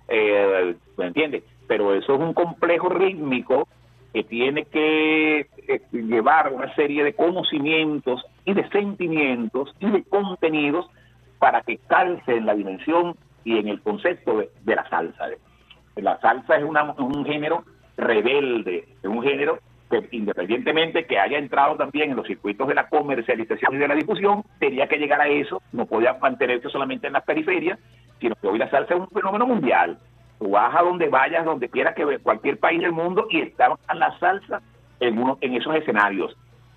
eh, 0.09 0.77
¿me 0.97 1.06
entiendes? 1.06 1.43
Pero 1.66 1.94
eso 1.94 2.14
es 2.14 2.20
un 2.20 2.35
complejo 2.35 2.89
rítmico 2.89 3.69
que 4.12 4.24
tiene 4.24 4.64
que 4.66 5.40
eh, 5.69 5.81
llevar 5.93 6.52
una 6.52 6.74
serie 6.74 7.02
de 7.05 7.14
conocimientos 7.14 8.23
y 8.44 8.52
de 8.55 8.69
sentimientos 8.70 9.74
y 9.81 9.90
de 9.90 10.05
contenidos 10.05 10.86
para 11.39 11.62
que 11.62 11.78
calce 11.78 12.36
en 12.36 12.47
la 12.47 12.55
dimensión 12.55 13.14
y 13.44 13.59
en 13.59 13.69
el 13.69 13.81
concepto 13.81 14.39
de, 14.39 14.51
de 14.64 14.74
la 14.77 14.89
salsa. 14.89 15.28
La 15.97 16.19
salsa 16.20 16.56
es 16.56 16.64
una- 16.64 16.93
un 16.98 17.24
género 17.24 17.64
rebelde, 17.97 18.86
es 19.02 19.09
un 19.09 19.23
género 19.23 19.59
independientemente 20.10 21.05
que 21.06 21.19
haya 21.19 21.39
entrado 21.39 21.77
también 21.77 22.10
en 22.10 22.16
los 22.16 22.27
circuitos 22.27 22.69
de 22.69 22.74
la 22.74 22.89
comercialización 22.89 23.74
y 23.74 23.78
de 23.78 23.89
la 23.89 23.94
difusión, 23.94 24.43
tenía 24.59 24.86
que 24.86 24.98
llegar 24.98 25.20
a 25.20 25.28
eso, 25.28 25.62
no 25.73 25.86
podía 25.86 26.14
mantenerse 26.14 26.69
solamente 26.69 27.06
en 27.06 27.14
las 27.14 27.24
periferias, 27.24 27.78
sino 28.20 28.35
que 28.36 28.47
hoy 28.47 28.59
la 28.59 28.70
salsa 28.70 28.94
es 28.94 29.01
un 29.01 29.09
fenómeno 29.09 29.47
mundial. 29.47 29.98
Tú 30.39 30.51
vas 30.51 30.74
a 30.74 30.82
donde 30.82 31.09
vayas, 31.09 31.44
donde 31.44 31.69
quieras 31.69 31.94
que 31.94 32.19
cualquier 32.19 32.59
país 32.59 32.81
del 32.81 32.93
mundo 32.93 33.27
y 33.31 33.40
está 33.40 33.69
la 33.94 34.19
salsa 34.19 34.62
en, 35.01 35.19
uno, 35.19 35.39
en 35.40 35.55
esos 35.55 35.74
escenarios. 35.74 36.36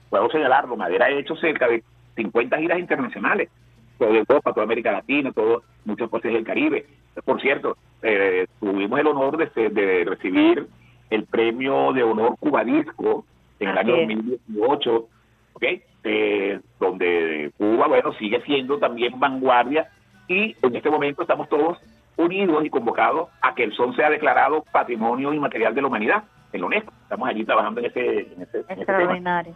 Puedo 0.10 0.30
señalarlo, 0.30 0.76
Madera 0.76 1.06
ha 1.06 1.10
hecho 1.10 1.36
cerca 1.36 1.68
de 1.68 1.84
50 2.16 2.58
giras 2.58 2.80
internacionales, 2.80 3.50
todo 3.98 4.14
Europa, 4.14 4.54
toda 4.54 4.66
América 4.66 4.92
Latina, 4.92 5.32
todo, 5.32 5.64
muchos 5.86 6.10
países 6.10 6.34
del 6.34 6.44
Caribe. 6.44 6.86
Por 7.24 7.42
cierto, 7.42 7.78
eh, 8.02 8.46
tuvimos 8.60 9.00
el 9.00 9.08
honor 9.08 9.38
de 9.38 10.04
recibir 10.06 10.68
el 11.10 11.26
premio 11.26 11.94
de 11.94 12.04
honor 12.04 12.38
Cubadisco 12.40 13.26
en 13.60 13.70
el 13.70 13.78
Así 13.78 13.92
año 13.92 14.02
es. 14.02 14.08
2018, 14.08 15.08
¿ok? 15.54 15.64
Eh, 16.04 16.60
donde 16.80 17.52
Cuba, 17.58 17.88
bueno, 17.88 18.14
sigue 18.14 18.42
siendo 18.42 18.78
también 18.78 19.20
vanguardia 19.20 19.90
y 20.28 20.56
en 20.62 20.76
este 20.76 20.90
momento 20.90 21.22
estamos 21.22 21.50
todos 21.50 21.80
unidos 22.18 22.64
y 22.64 22.70
convocados 22.70 23.30
a 23.42 23.56
que 23.56 23.64
el 23.64 23.74
son 23.74 23.96
sea 23.96 24.10
declarado 24.10 24.64
Patrimonio 24.72 25.34
Inmaterial 25.34 25.74
de 25.74 25.82
la 25.82 25.88
Humanidad 25.88 26.24
en 26.54 26.62
la 26.62 26.68
UNESCO. 26.68 26.94
Estamos 27.04 27.28
allí 27.28 27.44
trabajando 27.44 27.80
en 27.80 27.88
ese, 27.88 28.20
en 28.20 28.42
ese, 28.42 28.58
en 28.58 28.64
ese 28.64 28.64
tema. 28.64 28.74
Extraordinario. 28.74 29.56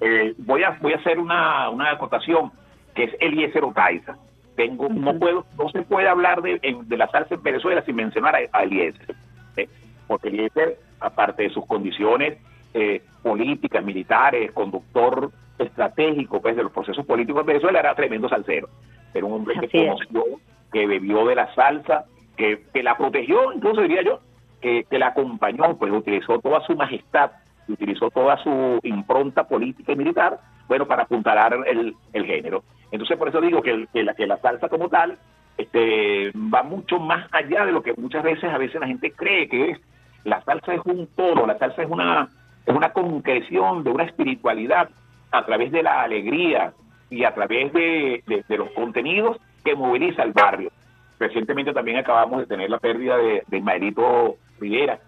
Eh, 0.00 0.34
voy 0.38 0.62
a 0.62 0.76
voy 0.80 0.92
a 0.92 0.96
hacer 0.96 1.18
una, 1.18 1.70
una 1.70 1.92
acotación 1.92 2.50
que 2.94 3.04
es 3.04 3.16
Eliezer 3.20 3.64
Otaiza. 3.64 4.16
Tengo, 4.56 4.88
no 4.88 5.18
puedo, 5.18 5.44
no 5.58 5.68
se 5.70 5.82
puede 5.82 6.08
hablar 6.08 6.42
de, 6.42 6.60
de 6.84 6.96
la 6.96 7.08
salsa 7.08 7.34
en 7.34 7.42
Venezuela 7.42 7.82
sin 7.82 7.96
mencionar 7.96 8.36
a, 8.36 8.38
a 8.52 8.62
Eliezer, 8.62 9.14
¿eh? 9.56 9.68
Porque 10.06 10.28
Eliezer, 10.28 10.78
aparte 11.00 11.44
de 11.44 11.50
sus 11.50 11.66
condiciones 11.66 12.38
eh, 12.74 13.02
políticas, 13.22 13.84
militares, 13.84 14.52
conductor 14.52 15.30
estratégico 15.58 16.40
pues, 16.42 16.56
de 16.56 16.62
los 16.62 16.72
procesos 16.72 17.04
políticos 17.06 17.40
en 17.40 17.46
Venezuela, 17.46 17.80
era 17.80 17.94
tremendo 17.94 18.28
salsero. 18.28 18.68
Era 19.12 19.26
un 19.26 19.32
hombre 19.32 19.54
que 19.60 19.66
es. 19.66 19.90
conoció, 19.90 20.24
que 20.72 20.86
bebió 20.86 21.24
de 21.26 21.34
la 21.36 21.54
salsa, 21.54 22.04
que, 22.36 22.64
que 22.72 22.82
la 22.82 22.96
protegió, 22.96 23.52
incluso 23.52 23.80
diría 23.82 24.02
yo, 24.02 24.20
que, 24.60 24.84
que 24.90 24.98
la 24.98 25.08
acompañó, 25.08 25.76
pues 25.76 25.92
utilizó 25.92 26.40
toda 26.40 26.60
su 26.66 26.74
majestad, 26.74 27.30
utilizó 27.68 28.10
toda 28.10 28.36
su 28.42 28.80
impronta 28.82 29.44
política 29.44 29.92
y 29.92 29.96
militar, 29.96 30.40
bueno, 30.66 30.86
para 30.86 31.04
apuntalar 31.04 31.56
el, 31.66 31.94
el 32.12 32.26
género. 32.26 32.64
Entonces, 32.90 33.16
por 33.16 33.28
eso 33.28 33.40
digo 33.40 33.62
que, 33.62 33.70
el- 33.70 33.88
que 33.88 34.02
la, 34.02 34.14
que 34.14 34.26
la 34.26 34.38
salsa 34.38 34.68
como 34.68 34.88
tal 34.88 35.16
este, 35.56 36.32
va 36.32 36.62
mucho 36.62 36.98
más 36.98 37.28
allá 37.32 37.64
de 37.64 37.72
lo 37.72 37.82
que 37.82 37.92
muchas 37.96 38.22
veces, 38.24 38.44
a 38.52 38.58
veces 38.58 38.80
la 38.80 38.86
gente 38.88 39.12
cree 39.12 39.48
que 39.48 39.70
es. 39.70 39.78
La 40.24 40.42
salsa 40.42 40.74
es 40.74 40.80
un 40.84 41.06
todo, 41.16 41.46
la 41.46 41.58
salsa 41.58 41.82
es 41.82 41.90
una, 41.90 42.28
es 42.66 42.74
una 42.74 42.92
concreción 42.92 43.84
de 43.84 43.90
una 43.90 44.04
espiritualidad 44.04 44.88
a 45.30 45.44
través 45.44 45.70
de 45.72 45.82
la 45.82 46.02
alegría 46.02 46.72
y 47.10 47.24
a 47.24 47.34
través 47.34 47.72
de, 47.72 48.22
de- 48.26 48.56
los 48.56 48.70
contenidos 48.70 49.36
que 49.64 49.74
moviliza 49.74 50.22
el 50.22 50.32
barrio. 50.32 50.70
Recientemente 51.18 51.72
también 51.72 51.98
acabamos 51.98 52.40
de 52.40 52.46
tener 52.46 52.70
la 52.70 52.78
pérdida 52.78 53.16
de, 53.16 53.42
de 53.46 53.58
Ismaelito 53.58 54.36
Rivera. 54.60 54.98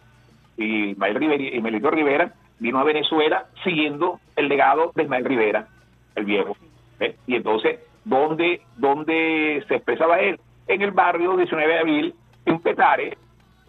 Y 0.56 0.90
Ismael 0.90 1.14
Rivera, 1.16 1.90
Rivera 1.90 2.32
vino 2.58 2.78
a 2.78 2.84
Venezuela 2.84 3.46
siguiendo 3.64 4.20
el 4.36 4.48
legado 4.48 4.92
de 4.94 5.02
Ismael 5.02 5.24
Rivera, 5.24 5.66
el 6.14 6.24
viejo. 6.24 6.56
¿ves? 6.98 7.16
Y 7.26 7.36
entonces, 7.36 7.80
¿dónde, 8.04 8.62
¿dónde 8.76 9.62
se 9.68 9.76
expresaba 9.76 10.20
él? 10.20 10.38
En 10.68 10.82
el 10.82 10.90
barrio 10.92 11.36
19 11.36 11.72
de 11.72 11.78
abril, 11.78 12.14
en 12.46 12.58
Petare, 12.60 13.16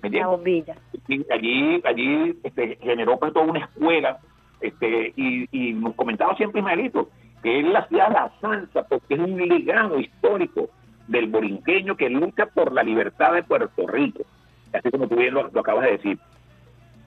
¿me 0.02 0.10
La 0.10 0.18
entiendes? 0.18 0.28
bombilla. 0.32 0.76
y 1.08 1.26
allí 1.32 1.82
allí 1.86 2.38
este, 2.44 2.78
generó 2.82 3.18
pues 3.18 3.34
toda 3.34 3.46
una 3.46 3.60
escuela 3.60 4.20
este 4.62 5.14
y, 5.16 5.48
y 5.52 5.74
nos 5.74 5.94
comentaba 5.96 6.36
siempre 6.36 6.60
Ismaelito 6.62 7.10
que 7.44 7.60
él 7.60 7.76
hacía 7.76 8.10
la 8.10 8.32
salsa 8.42 8.84
porque 8.88 9.14
es 9.14 9.20
un 9.20 9.38
legado 9.38 10.00
histórico 10.00 10.70
del 11.08 11.28
borinqueño 11.28 11.96
que 11.96 12.10
lucha 12.10 12.48
por 12.48 12.72
la 12.74 12.84
libertad 12.84 13.34
de 13.34 13.44
Puerto 13.44 13.88
Rico 13.88 14.24
así 14.74 14.90
como 14.92 15.08
tú 15.08 15.16
bien 15.16 15.34
lo, 15.34 15.48
lo 15.50 15.60
acabas 15.62 15.86
de 15.86 15.92
decir 15.92 16.20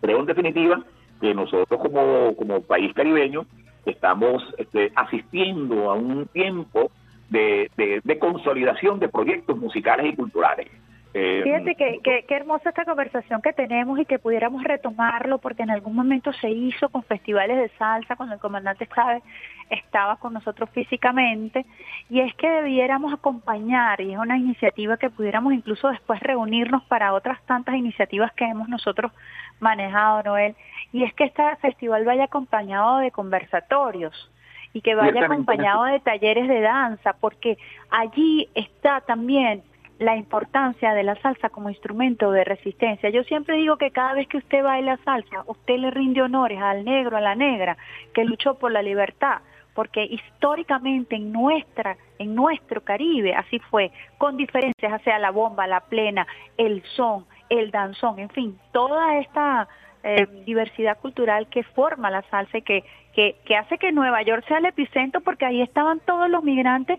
creo 0.01 0.21
en 0.21 0.27
definitiva 0.27 0.81
que 1.21 1.35
nosotros 1.35 1.81
como, 1.81 2.35
como 2.37 2.63
país 2.63 2.95
caribeño 2.95 3.45
estamos 3.85 4.43
este, 4.59 4.93
asistiendo 4.95 5.91
a 5.91 5.95
un 5.95 6.27
tiempo 6.29 6.91
de, 7.29 7.71
de- 7.77 8.01
de 8.03 8.19
consolidación 8.19 8.99
de 9.01 9.09
proyectos 9.09 9.57
musicales 9.59 10.07
y 10.13 10.17
culturales. 10.17 10.69
Eh, 11.13 11.41
Fíjate 11.43 11.75
que, 11.75 11.99
que, 12.05 12.25
qué 12.29 12.37
hermosa 12.37 12.69
esta 12.69 12.85
conversación 12.85 13.43
que 13.43 13.53
tenemos 13.53 13.99
y 13.99 14.05
que 14.05 14.21
pudiéramos 14.21 14.63
retomarlo 14.63 15.39
porque 15.39 15.65
en 15.65 15.71
algún 15.71 15.97
momento 15.97 16.33
se 16.35 16.51
hizo 16.51 16.89
con 16.89 17.03
festivales 17.03 17.59
de 17.59 17.69
salsa 17.79 18.15
cuando 18.15 18.37
el 18.37 18.41
comandante 18.41 18.87
Chávez 18.87 19.25
estaba 19.71 20.17
con 20.19 20.35
nosotros 20.35 20.71
físicamente 20.71 21.67
y 22.09 22.21
es 22.21 22.33
que 22.35 22.49
debiéramos 22.49 23.13
acompañar 23.13 24.01
y 24.01 24.13
es 24.13 24.19
una 24.19 24.39
iniciativa 24.39 24.99
que 24.99 25.11
pudiéramos 25.11 25.53
incluso 25.53 25.89
después 25.89 26.21
reunirnos 26.21 26.85
para 26.85 27.13
otras 27.13 27.43
tantas 27.45 27.75
iniciativas 27.75 28.33
que 28.35 28.45
hemos 28.45 28.69
nosotros 28.69 29.11
manejado, 29.59 30.23
Noel, 30.23 30.55
y 30.93 31.03
es 31.03 31.13
que 31.15 31.25
este 31.25 31.43
festival 31.57 32.05
vaya 32.05 32.25
acompañado 32.25 32.99
de 32.99 33.11
conversatorios 33.11 34.31
y 34.73 34.81
que 34.81 34.95
vaya 34.95 35.25
acompañado 35.25 35.85
de 35.85 35.99
talleres 35.99 36.47
de 36.47 36.61
danza 36.61 37.15
porque 37.15 37.59
allí 37.91 38.49
está 38.55 39.01
también 39.01 39.65
la 40.01 40.17
importancia 40.17 40.95
de 40.95 41.03
la 41.03 41.15
salsa 41.17 41.51
como 41.51 41.69
instrumento 41.69 42.33
de 42.33 42.43
resistencia. 42.43 43.11
Yo 43.11 43.23
siempre 43.25 43.57
digo 43.57 43.77
que 43.77 43.91
cada 43.91 44.15
vez 44.15 44.27
que 44.29 44.39
usted 44.39 44.65
baila 44.65 44.99
salsa, 45.05 45.45
usted 45.47 45.77
le 45.77 45.91
rinde 45.91 46.23
honores 46.23 46.59
al 46.61 46.87
negro, 46.87 47.19
a 47.19 47.21
la 47.21 47.35
negra, 47.35 47.77
que 48.15 48.25
luchó 48.25 48.55
por 48.55 48.73
la 48.73 48.81
libertad, 48.81 49.43
porque 49.75 50.03
históricamente 50.03 51.17
en 51.17 51.31
nuestra, 51.31 51.99
en 52.19 52.35
nuestro 52.35 52.81
Caribe 52.81 53.35
así 53.35 53.59
fue, 53.59 53.91
con 54.17 54.39
diferencias, 54.39 55.03
sea 55.03 55.19
la 55.19 55.31
bomba, 55.31 55.67
la 55.67 55.81
plena, 55.81 56.27
el 56.57 56.83
son, 56.97 57.27
el 57.51 57.71
danzón, 57.71 58.21
en 58.21 58.31
fin, 58.31 58.59
toda 58.73 59.19
esta 59.19 59.69
eh, 60.03 60.27
diversidad 60.47 60.99
cultural 60.99 61.47
que 61.49 61.63
forma 61.63 62.11
la 62.11 62.23
salsa 62.31 62.57
y 62.57 62.63
que, 62.63 62.85
que, 63.13 63.37
que 63.45 63.55
hace 63.55 63.77
que 63.77 63.93
Nueva 63.93 64.23
York 64.23 64.47
sea 64.49 64.59
el 64.59 64.65
epicentro 64.65 65.21
porque 65.21 65.45
ahí 65.45 65.61
estaban 65.61 66.01
todos 66.01 66.31
los 66.31 66.43
migrantes 66.43 66.99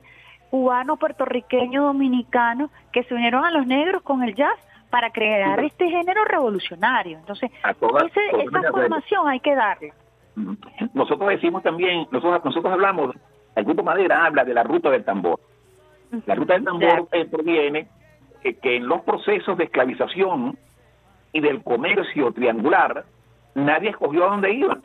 cubanos, 0.51 0.99
puertorriqueños, 0.99 1.85
dominicanos 1.85 2.69
que 2.91 3.03
se 3.03 3.15
unieron 3.15 3.45
a 3.45 3.51
los 3.51 3.65
negros 3.65 4.03
con 4.03 4.21
el 4.21 4.35
jazz 4.35 4.59
para 4.89 5.09
crear 5.09 5.63
este 5.63 5.89
género 5.89 6.25
revolucionario. 6.25 7.17
Entonces, 7.17 7.49
ese, 7.63 8.43
esa 8.43 8.71
formación 8.71 9.27
hay 9.29 9.39
que 9.39 9.55
darle. 9.55 9.93
Nosotros 10.93 11.29
decimos 11.29 11.63
también, 11.63 12.05
nosotros, 12.11 12.43
nosotros 12.43 12.73
hablamos, 12.73 13.15
el 13.55 13.63
grupo 13.63 13.81
Madera 13.81 14.25
habla 14.25 14.43
de 14.43 14.53
la 14.53 14.63
ruta 14.63 14.89
del 14.89 15.05
tambor. 15.05 15.39
La 16.25 16.35
ruta 16.35 16.53
del 16.55 16.65
tambor 16.65 17.07
eh, 17.13 17.25
proviene 17.25 17.87
que, 18.43 18.57
que 18.57 18.75
en 18.75 18.87
los 18.87 19.01
procesos 19.01 19.57
de 19.57 19.63
esclavización 19.63 20.57
y 21.31 21.39
del 21.39 21.63
comercio 21.63 22.33
triangular, 22.33 23.05
nadie 23.55 23.89
escogió 23.91 24.25
a 24.25 24.31
dónde 24.31 24.53
iba. 24.53 24.77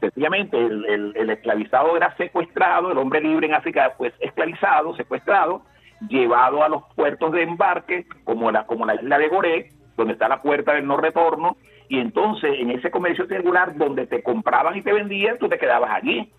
Sencillamente, 0.00 0.56
el, 0.56 1.12
el, 1.14 1.30
esclavizado 1.30 1.94
era 1.96 2.16
secuestrado, 2.16 2.90
el 2.90 2.98
hombre 2.98 3.20
libre 3.20 3.46
en 3.46 3.54
África, 3.54 3.94
pues 3.98 4.14
esclavizado, 4.18 4.96
secuestrado, 4.96 5.62
llevado 6.08 6.64
a 6.64 6.70
los 6.70 6.82
puertos 6.94 7.32
de 7.32 7.42
embarque, 7.42 8.06
como 8.24 8.50
la, 8.50 8.64
como 8.66 8.86
la 8.86 8.94
isla 8.94 9.18
de 9.18 9.28
Goré, 9.28 9.68
donde 9.96 10.14
está 10.14 10.26
la 10.28 10.40
puerta 10.40 10.72
del 10.72 10.86
no 10.86 10.96
retorno, 10.96 11.58
y 11.88 11.98
entonces 11.98 12.52
en 12.58 12.70
ese 12.70 12.90
comercio 12.90 13.26
triangular 13.26 13.76
donde 13.76 14.06
te 14.06 14.22
compraban 14.22 14.76
y 14.76 14.82
te 14.82 14.92
vendían, 14.92 15.38
tú 15.38 15.48
te 15.48 15.58
quedabas 15.58 15.90
allí. 15.90 16.32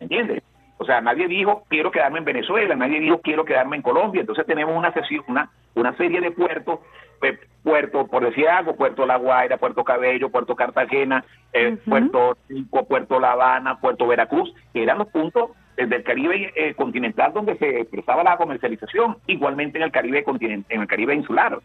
¿Entiendes? 0.00 0.42
O 0.78 0.84
sea, 0.84 1.00
nadie 1.00 1.28
dijo 1.28 1.64
quiero 1.68 1.90
quedarme 1.90 2.18
en 2.18 2.24
Venezuela, 2.24 2.74
nadie 2.74 3.00
dijo 3.00 3.20
quiero 3.20 3.44
quedarme 3.44 3.76
en 3.76 3.82
Colombia. 3.82 4.20
Entonces 4.20 4.46
tenemos 4.46 4.76
una, 4.76 4.92
una, 5.26 5.50
una 5.74 5.96
serie 5.96 6.20
de 6.20 6.30
puertos, 6.30 6.80
pues, 7.20 7.38
puerto, 7.62 8.06
por 8.06 8.24
decir 8.24 8.48
algo, 8.48 8.76
Puerto 8.76 9.04
La 9.04 9.16
Guaira, 9.16 9.56
Puerto 9.58 9.84
Cabello, 9.84 10.30
Puerto 10.30 10.56
Cartagena, 10.56 11.24
eh, 11.52 11.76
Puerto 11.84 12.36
Rico, 12.48 12.86
Puerto 12.86 13.20
La 13.20 13.32
Habana, 13.32 13.80
Puerto 13.80 14.06
Veracruz, 14.06 14.52
que 14.72 14.82
eran 14.82 14.98
los 14.98 15.08
puntos 15.08 15.50
del 15.76 16.02
Caribe 16.02 16.52
eh, 16.56 16.74
continental 16.74 17.32
donde 17.32 17.56
se 17.56 17.80
expresaba 17.80 18.24
la 18.24 18.36
comercialización, 18.36 19.18
igualmente 19.26 19.78
en 19.78 19.84
el 19.84 19.92
Caribe 19.92 20.24
continental, 20.24 20.66
en 20.70 20.80
el 20.82 20.88
Caribe 20.88 21.14
insular 21.14 21.58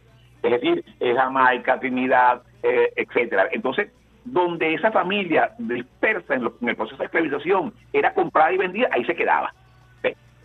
es 0.43 0.51
decir, 0.51 0.83
Jamaica, 0.99 1.79
Trinidad, 1.79 2.41
eh, 2.61 2.91
etcétera. 2.95 3.47
Entonces, 3.51 3.91
donde 4.25 4.73
esa 4.73 4.91
familia 4.91 5.51
dispersa 5.57 6.35
en, 6.35 6.49
el 6.61 6.75
proceso 6.75 6.97
de 6.97 7.05
esclavización 7.05 7.73
era 7.91 8.13
comprada 8.13 8.53
y 8.53 8.57
vendida, 8.57 8.89
ahí 8.91 9.03
se 9.05 9.15
quedaba. 9.15 9.53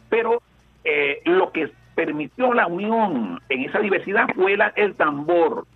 Pero 0.08 0.40
eh, 0.84 1.20
lo 1.24 1.52
que 1.52 1.70
permitió 1.94 2.54
la 2.54 2.66
unión 2.66 3.40
en 3.48 3.64
esa 3.64 3.80
diversidad 3.80 4.28
fue 4.34 4.56
el 4.76 4.94
tambor. 4.94 5.66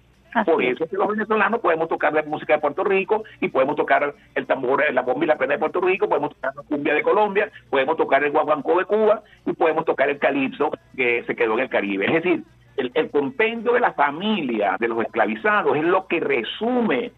Por 0.46 0.62
eso 0.62 0.84
es 0.84 0.90
que 0.90 0.96
los 0.96 1.08
venezolanos 1.08 1.60
podemos 1.60 1.88
tocar 1.88 2.14
la 2.14 2.22
música 2.22 2.54
de 2.54 2.60
Puerto 2.60 2.84
Rico 2.84 3.22
y 3.40 3.48
podemos 3.48 3.76
tocar 3.76 4.14
el 4.34 4.46
tambor, 4.46 4.82
la 4.90 5.02
bomba 5.02 5.24
y 5.24 5.28
la 5.28 5.36
pena 5.36 5.54
de 5.54 5.58
Puerto 5.58 5.80
Rico, 5.80 6.08
podemos 6.08 6.30
tocar 6.34 6.56
la 6.56 6.62
cumbia 6.62 6.94
de 6.94 7.02
Colombia, 7.02 7.50
podemos 7.68 7.98
tocar 7.98 8.24
el 8.24 8.30
guaguancó 8.30 8.78
de 8.78 8.86
Cuba 8.86 9.22
y 9.44 9.52
podemos 9.52 9.84
tocar 9.84 10.08
el 10.08 10.18
calipso 10.18 10.70
que 10.96 11.22
se 11.24 11.36
quedó 11.36 11.54
en 11.54 11.60
el 11.60 11.68
Caribe. 11.68 12.06
Es 12.06 12.22
decir, 12.22 12.44
el, 12.76 13.10
compendio 13.10 13.72
de 13.72 13.80
la 13.80 13.92
familia 13.92 14.76
de 14.80 14.88
los 14.88 15.00
esclavizados 15.02 15.76
es 15.76 15.84
lo 15.84 16.06
que 16.06 16.20
resume, 16.20 17.12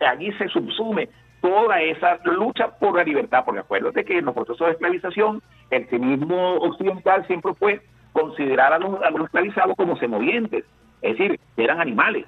allí 0.00 0.32
se 0.32 0.48
subsume 0.48 1.08
toda 1.40 1.80
esa 1.80 2.18
lucha 2.24 2.68
por 2.78 2.96
la 2.96 3.04
libertad, 3.04 3.44
porque 3.44 3.60
acuérdate 3.60 4.04
que 4.04 4.18
en 4.18 4.26
los 4.26 4.34
procesos 4.34 4.66
de 4.66 4.72
esclavización 4.72 5.42
el 5.70 5.88
cinismo 5.88 6.56
occidental 6.56 7.26
siempre 7.26 7.54
fue 7.54 7.80
considerar 8.12 8.72
a 8.72 8.78
los, 8.78 9.00
esclavizados 9.24 9.76
como 9.76 9.96
semovientes, 9.96 10.64
es 11.02 11.18
decir, 11.18 11.40
eran 11.56 11.80
animales. 11.80 12.26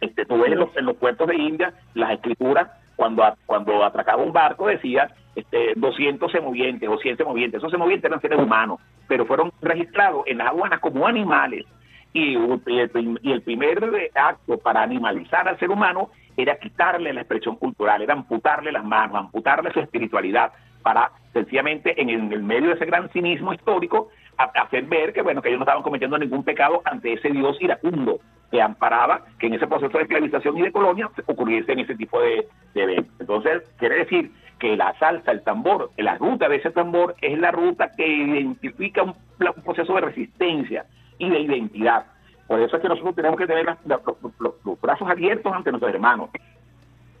Este, 0.00 0.24
tú 0.24 0.38
ves 0.38 0.52
en 0.52 0.58
los, 0.58 0.76
en 0.76 0.86
los 0.86 0.96
puertos 0.96 1.26
de 1.28 1.36
India 1.36 1.72
las 1.94 2.12
escrituras 2.12 2.68
cuando, 2.96 3.24
cuando 3.46 3.84
atracaba 3.84 4.22
un 4.22 4.32
barco 4.32 4.66
decía 4.66 5.10
este, 5.34 5.72
200 5.76 6.30
semovientes 6.30 6.88
o 6.88 6.98
100 6.98 7.16
semovientes. 7.16 7.58
Esos 7.58 7.70
semovientes 7.70 8.08
eran 8.08 8.20
seres 8.20 8.38
humanos, 8.38 8.80
pero 9.08 9.26
fueron 9.26 9.52
registrados 9.60 10.24
en 10.26 10.38
las 10.38 10.48
aduanas 10.48 10.80
como 10.80 11.06
animales. 11.06 11.64
Y, 12.12 12.36
y, 12.36 12.78
el, 12.78 13.42
primer 13.42 14.10
acto 14.14 14.58
para 14.58 14.82
animalizar 14.82 15.48
al 15.48 15.58
ser 15.58 15.70
humano 15.70 16.10
era 16.36 16.58
quitarle 16.58 17.12
la 17.12 17.20
expresión 17.20 17.56
cultural, 17.56 18.02
era 18.02 18.14
amputarle 18.14 18.72
las 18.72 18.84
manos, 18.84 19.16
amputarle 19.16 19.72
su 19.72 19.80
espiritualidad, 19.80 20.52
para 20.82 21.12
sencillamente 21.32 22.00
en 22.00 22.10
el, 22.10 22.42
medio 22.42 22.68
de 22.68 22.74
ese 22.74 22.86
gran 22.86 23.08
cinismo 23.10 23.52
histórico 23.52 24.08
hacer 24.36 24.84
ver 24.84 25.12
que 25.12 25.22
bueno 25.22 25.40
que 25.40 25.48
ellos 25.48 25.60
no 25.60 25.64
estaban 25.64 25.82
cometiendo 25.82 26.18
ningún 26.18 26.42
pecado 26.42 26.82
ante 26.84 27.12
ese 27.12 27.30
dios 27.30 27.56
iracundo 27.60 28.18
que 28.50 28.60
amparaba 28.60 29.22
que 29.38 29.46
en 29.46 29.54
ese 29.54 29.66
proceso 29.66 29.96
de 29.96 30.02
esclavización 30.02 30.58
y 30.58 30.62
de 30.62 30.72
colonia 30.72 31.08
ocurriese 31.26 31.72
en 31.72 31.80
ese 31.80 31.94
tipo 31.94 32.20
de, 32.20 32.48
de 32.74 32.82
eventos. 32.82 33.14
Entonces, 33.20 33.62
quiere 33.78 33.96
decir 33.96 34.30
que 34.58 34.76
la 34.76 34.96
salsa, 34.98 35.32
el 35.32 35.42
tambor, 35.42 35.90
la 35.96 36.18
ruta 36.18 36.48
de 36.48 36.56
ese 36.56 36.70
tambor 36.70 37.16
es 37.20 37.38
la 37.38 37.50
ruta 37.50 37.90
que 37.96 38.06
identifica 38.06 39.02
un, 39.02 39.14
proceso 39.64 39.94
de 39.94 40.02
resistencia 40.02 40.84
y 41.18 41.30
de 41.30 41.40
identidad. 41.40 42.06
Por 42.52 42.60
eso 42.60 42.76
es 42.76 42.82
que 42.82 42.88
nosotros 42.88 43.14
tenemos 43.14 43.38
que 43.38 43.46
tener 43.46 43.64
los, 43.86 44.78
brazos 44.82 45.08
abiertos 45.08 45.50
ante 45.50 45.70
nuestros 45.70 45.94
hermanos. 45.94 46.28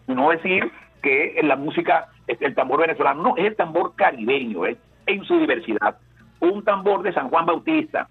No 0.06 0.28
decir 0.28 0.70
que 1.00 1.40
la 1.42 1.56
música 1.56 2.08
el 2.26 2.54
tambor 2.54 2.80
venezolano, 2.80 3.22
no, 3.22 3.36
es 3.38 3.46
el 3.46 3.56
tambor 3.56 3.94
caribeño, 3.96 4.66
es 4.66 4.76
en 5.06 5.24
su 5.24 5.38
diversidad. 5.38 5.96
Un 6.40 6.62
tambor 6.64 7.02
de 7.02 7.14
San 7.14 7.30
Juan 7.30 7.46
Bautista, 7.46 8.10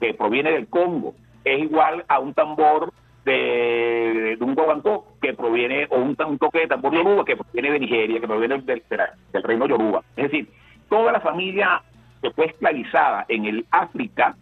que 0.00 0.14
proviene 0.14 0.50
del 0.52 0.66
Congo, 0.68 1.14
es 1.44 1.60
igual 1.60 2.06
a 2.08 2.20
un 2.20 2.32
tambor 2.32 2.90
de, 3.26 4.38
un 4.40 4.54
guaguancó 4.54 5.08
que 5.20 5.34
proviene, 5.34 5.86
o 5.90 5.98
un, 5.98 6.16
toque 6.16 6.60
de 6.60 6.68
tambor 6.68 6.94
yoruba 6.94 7.26
que 7.26 7.36
proviene 7.36 7.72
de 7.72 7.80
Nigeria, 7.80 8.18
que 8.18 8.26
proviene 8.26 8.62
del, 8.62 8.82
del 9.30 9.42
reino 9.42 9.66
yoruba. 9.66 10.02
Es 10.16 10.30
decir, 10.30 10.48
toda 10.88 11.12
la 11.12 11.20
familia 11.20 11.82
que 12.22 12.30
fue 12.30 12.46
esclavizada 12.46 13.26
en 13.28 13.44
el 13.44 13.66
África, 13.70 14.36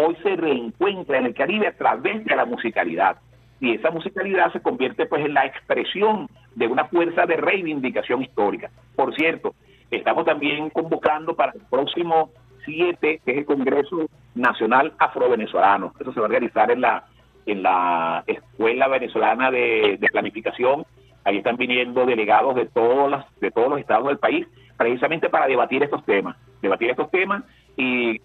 hoy 0.00 0.16
se 0.22 0.36
reencuentra 0.36 1.18
en 1.18 1.26
el 1.26 1.34
Caribe 1.34 1.66
a 1.68 1.76
través 1.76 2.24
de 2.24 2.36
la 2.36 2.44
musicalidad. 2.44 3.16
Y 3.60 3.74
esa 3.74 3.90
musicalidad 3.90 4.52
se 4.52 4.62
convierte 4.62 5.06
pues 5.06 5.24
en 5.24 5.34
la 5.34 5.44
expresión 5.44 6.28
de 6.54 6.66
una 6.66 6.86
fuerza 6.86 7.26
de 7.26 7.36
reivindicación 7.36 8.22
histórica. 8.22 8.70
Por 8.96 9.14
cierto, 9.14 9.54
estamos 9.90 10.24
también 10.24 10.70
convocando 10.70 11.34
para 11.34 11.52
el 11.52 11.60
próximo 11.70 12.30
7, 12.64 13.20
que 13.24 13.30
es 13.30 13.38
el 13.38 13.44
Congreso 13.44 14.08
Nacional 14.34 14.92
Afro-Venezolano. 14.98 15.92
Eso 16.00 16.12
se 16.12 16.20
va 16.20 16.26
a 16.26 16.30
realizar 16.30 16.70
en 16.70 16.80
la 16.80 17.04
en 17.46 17.62
la 17.62 18.24
Escuela 18.26 18.88
Venezolana 18.88 19.50
de, 19.50 19.98
Planificación. 20.12 20.84
Ahí 21.24 21.38
están 21.38 21.56
viniendo 21.56 22.06
delegados 22.06 22.54
de 22.54 22.66
todos, 22.66 23.10
los, 23.10 23.24
de 23.40 23.50
todos 23.50 23.68
los 23.68 23.80
estados 23.80 24.06
del 24.08 24.18
país, 24.18 24.46
precisamente 24.76 25.28
para 25.28 25.46
debatir 25.46 25.82
estos 25.82 26.04
temas, 26.04 26.36
debatir 26.62 26.90
estos 26.90 27.10
temas 27.10 27.44
y, 27.80 28.20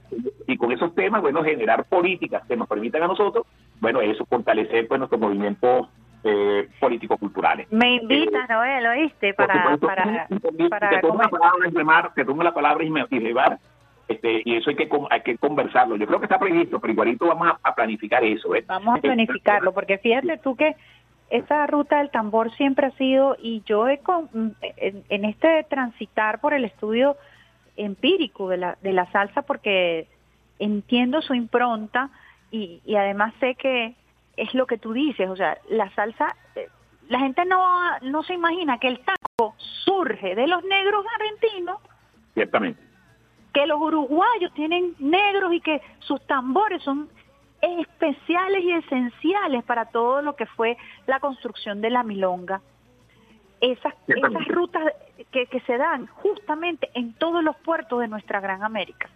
y 0.48 0.57
con 0.57 0.72
esos 0.72 0.94
temas, 0.94 1.22
bueno, 1.22 1.44
generar 1.44 1.86
políticas 1.86 2.44
que 2.48 2.56
nos 2.56 2.68
permitan 2.68 3.03
a 3.03 3.07
nosotros, 3.07 3.45
bueno, 3.80 4.02
eso, 4.02 4.26
fortalecer 4.26 4.88
pues 4.88 4.99
nuestros 4.99 5.22
movimientos 5.22 5.88
eh, 6.23 6.68
político-culturales. 6.80 7.72
Me 7.72 7.95
invita, 7.95 8.48
Noel, 8.48 8.86
¿oíste? 8.88 9.34
Para, 9.34 9.77
para, 9.77 10.27
para, 10.69 10.90
que 10.90 10.99
tome 10.99 11.23
la 11.23 11.30
palabra, 11.30 12.11
que 12.15 12.26
tome 12.26 12.44
la 12.44 12.53
palabra 12.53 12.84
y, 12.84 12.90
me, 12.90 13.06
y 13.10 13.34
este, 14.07 14.41
y 14.45 14.56
eso 14.56 14.69
hay 14.69 14.76
que, 14.76 14.90
hay 15.10 15.22
que 15.22 15.38
conversarlo. 15.38 15.95
Yo 15.95 16.06
creo 16.06 16.19
que 16.19 16.26
está 16.26 16.40
previsto, 16.40 16.80
pero 16.80 16.94
igualito 16.94 17.27
vamos 17.27 17.56
a, 17.61 17.76
planificar 17.76 18.23
eso. 18.23 18.56
¿eh? 18.56 18.64
Vamos 18.68 18.98
a 18.98 19.02
planificarlo, 19.02 19.73
porque 19.73 19.98
fíjate 19.98 20.38
tú 20.38 20.56
que 20.56 20.76
esa 21.30 21.65
ruta 21.68 21.99
del 21.99 22.11
tambor 22.11 22.52
siempre 22.53 22.88
ha 22.88 22.91
sido, 22.91 23.36
y 23.40 23.64
yo 23.65 23.88
he 23.88 23.99
en, 24.77 25.26
este 25.26 25.64
transitar 25.69 26.40
por 26.40 26.53
el 26.53 26.65
estudio 26.65 27.18
empírico 27.77 28.49
de 28.49 28.57
la, 28.57 28.77
de 28.81 28.93
la 28.93 29.10
salsa, 29.11 29.41
porque 29.43 30.07
entiendo 30.60 31.22
su 31.22 31.34
impronta 31.34 32.10
y, 32.52 32.81
y 32.85 32.95
además 32.95 33.34
sé 33.39 33.56
que 33.56 33.95
es 34.38 34.53
lo 34.53 34.68
que 34.68 34.77
tú 34.77 34.93
dices, 34.93 35.30
o 35.30 35.35
sea, 35.35 35.57
la 35.69 35.89
salsa, 35.95 36.35
eh, 36.56 36.68
la 37.10 37.19
gente 37.19 37.45
no, 37.45 37.60
no 38.02 38.23
se 38.23 38.34
imagina 38.34 38.80
que 38.80 38.88
el 38.88 38.99
tango 38.99 39.56
surge 39.85 40.35
de 40.35 40.47
los 40.47 40.64
negros 40.64 41.06
argentinos. 41.19 41.80
Ciertamente 42.34 42.85
que 43.56 43.65
los 43.65 43.80
uruguayos 43.80 44.53
tienen 44.53 44.95
negros 44.99 45.53
y 45.53 45.61
que 45.61 45.81
sus 45.99 46.22
tambores 46.27 46.84
son 46.84 47.07
especiales 47.61 48.61
y 48.65 48.72
esenciales 48.73 49.64
para 49.64 49.85
todo 49.85 50.22
lo 50.22 50.35
que 50.35 50.45
fue 50.45 50.77
la 51.07 51.22
construcción 51.22 51.80
de 51.80 51.89
la 51.89 52.03
milonga. 52.03 52.61
Esas, 53.61 53.94
esas 54.07 54.48
rutas 54.48 54.84
que, 55.32 55.48
que 55.48 55.60
se 55.61 55.77
dan 55.77 56.07
justamente 56.07 56.90
en 56.94 57.14
todos 57.14 57.44
los 57.44 57.56
puertos 57.57 57.99
de 58.02 58.07
nuestra 58.07 58.40
Gran 58.40 58.64
América. 58.64 59.10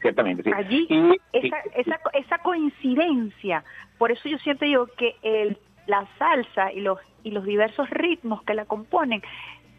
ciertamente. 0.00 0.42
Sí. 0.42 0.50
Allí, 0.54 0.86
Y- 0.88 1.20
esa, 1.32 1.56
esa, 1.74 2.00
esa 2.12 2.38
coincidencia, 2.38 3.64
por 3.98 4.10
eso 4.12 4.28
yo 4.28 4.38
siento 4.38 4.64
yo 4.66 4.86
que 4.96 5.16
el, 5.22 5.58
la 5.86 6.06
salsa 6.18 6.72
y 6.72 6.80
los, 6.80 6.98
y 7.22 7.30
los 7.30 7.44
diversos 7.44 7.88
ritmos 7.90 8.42
que 8.42 8.54
la 8.54 8.64
componen 8.64 9.22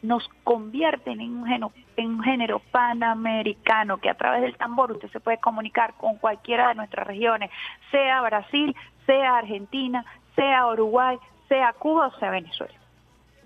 nos 0.01 0.27
convierten 0.43 1.21
en 1.21 1.37
un, 1.37 1.45
género, 1.45 1.71
en 1.95 2.07
un 2.07 2.23
género 2.23 2.59
panamericano 2.71 3.97
que 3.97 4.09
a 4.09 4.15
través 4.15 4.41
del 4.41 4.55
tambor 4.57 4.91
usted 4.91 5.09
se 5.11 5.19
puede 5.21 5.37
comunicar 5.39 5.93
con 5.95 6.17
cualquiera 6.17 6.67
de 6.69 6.75
nuestras 6.75 7.07
regiones, 7.07 7.49
sea 7.89 8.21
Brasil, 8.21 8.75
sea 9.05 9.37
Argentina, 9.37 10.05
sea 10.35 10.67
Uruguay, 10.67 11.17
sea 11.47 11.71
Cuba 11.73 12.07
o 12.07 12.19
sea 12.19 12.31
Venezuela. 12.31 12.73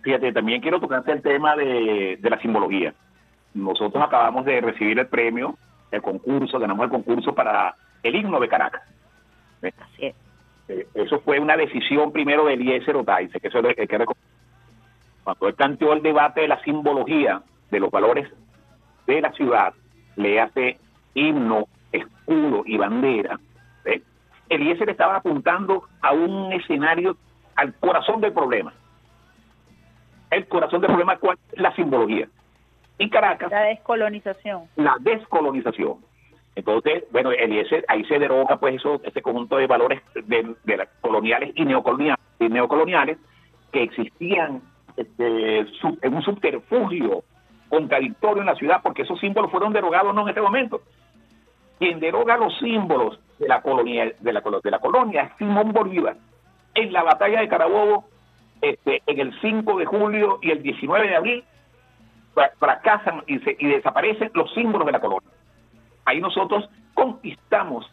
Fíjate, 0.02 0.32
también 0.32 0.61
quiero 0.61 0.80
tocarte 0.80 1.11
el 1.11 1.22
tema 1.22 1.56
de, 1.56 2.18
de 2.19 2.30
la 2.30 2.40
simbología. 2.40 2.94
Nosotros 3.53 4.03
acabamos 4.03 4.45
de 4.45 4.61
recibir 4.61 4.99
el 4.99 5.07
premio, 5.07 5.57
el 5.91 6.02
concurso, 6.02 6.60
ganamos 6.60 6.86
el 6.86 6.90
concurso 6.91 7.34
para 7.34 7.76
el 8.03 8.15
himno 8.15 8.40
de 8.40 8.48
Caracas. 8.48 8.84
¿Eh? 9.61 9.74
Así 9.80 10.06
es. 10.06 10.15
Eh, 10.69 10.88
Eso 10.94 11.19
fue 11.22 11.40
una 11.40 11.57
decisión 11.57 12.11
primero 12.11 12.45
de 12.45 12.53
Eliezer 12.53 12.95
Otaize, 12.95 13.40
que 13.40 13.48
eso 13.48 13.60
hay 13.60 13.88
que 13.88 13.98
recordar. 13.98 14.24
Cuando 15.24 15.48
él 15.48 15.56
planteó 15.56 15.94
el 15.94 16.02
debate 16.02 16.41
de 16.41 16.48
la 16.48 16.61
simbología, 16.61 17.41
de 17.72 17.80
los 17.80 17.91
valores 17.91 18.30
de 19.07 19.22
la 19.22 19.32
ciudad, 19.34 19.74
le 20.15 20.40
hace 20.40 20.80
himno, 21.14 21.68
escudo 21.91 22.64
y 22.65 22.78
bandera, 22.78 23.40
¿eh? 23.86 24.02
Eliezer 24.49 24.90
estaba 24.90 25.18
apuntando 25.18 25.84
a 26.02 26.14
un 26.14 26.53
escenario, 26.53 27.18
al 27.56 27.74
corazón 27.74 28.22
del 28.22 28.34
problema. 28.34 28.74
El 30.30 30.48
corazón 30.48 30.82
del 30.82 30.90
problema, 30.90 31.18
¿cuál 31.18 31.38
es 31.52 31.60
la 31.62 31.74
simbología? 31.76 32.28
En 32.99 33.10
Caracas, 33.10 33.52
La 33.52 33.62
descolonización. 33.62 34.64
la 34.76 34.95
descolonización. 34.99 35.98
Entonces, 36.56 37.04
bueno, 37.12 37.32
Eliezer, 37.32 37.86
ahí 37.88 38.04
se 38.06 38.18
deroga 38.18 38.58
pues 38.58 38.76
eso, 38.76 38.99
ese 39.04 39.22
conjunto 39.22 39.58
de 39.58 39.68
valores 39.68 40.02
de, 40.16 40.56
de 40.64 40.78
la- 40.78 40.88
coloniales 41.02 41.52
y 41.56 41.64
neocoloniales, 41.66 42.20
y 42.40 42.49
neocoloniales 42.49 43.18
que 43.72 43.84
existían 43.84 44.62
este, 44.95 45.66
sub- 45.80 45.99
en 46.02 46.16
un 46.16 46.24
subterfugio 46.24 47.24
contradictorio 47.70 48.41
en 48.41 48.48
la 48.48 48.56
ciudad, 48.56 48.82
porque 48.82 49.04
esos 49.04 49.20
símbolos 49.20 49.52
fueron 49.52 49.72
derogados 49.74 50.16
no 50.16 50.24
en 50.24 50.30
este 50.30 50.41
momento. 50.41 50.82
Quien 51.78 51.99
deroga 51.99 52.38
los 52.38 52.58
símbolos 52.58 53.20
de 53.38 53.48
la 53.48 53.62
colonia, 53.62 54.12
de 54.20 54.34
la, 54.34 54.41
de 54.64 54.72
la 54.72 54.80
colonia 54.80 55.22
es 55.24 55.38
Simón 55.38 55.72
Bolívar. 55.72 56.16
En 56.74 56.91
la 56.91 57.04
batalla 57.04 57.41
de 57.41 57.48
Carabobo, 57.48 58.06
este, 58.62 59.02
en 59.06 59.20
el 59.20 59.40
5 59.42 59.78
de 59.78 59.86
julio 59.86 60.40
y 60.42 60.52
el 60.52 60.62
19 60.64 61.08
de 61.08 61.16
abril, 61.16 61.44
fra- 62.34 62.52
fracasan 62.60 63.24
y, 63.28 63.40
se- 63.40 63.56
y 63.60 63.68
desaparecen 63.68 64.32
los 64.34 64.54
símbolos 64.54 64.86
de 64.86 64.92
la 64.94 65.00
colonia. 65.00 65.30
Ahí 66.06 66.20
nosotros 66.22 66.70
conquistamos 66.94 67.90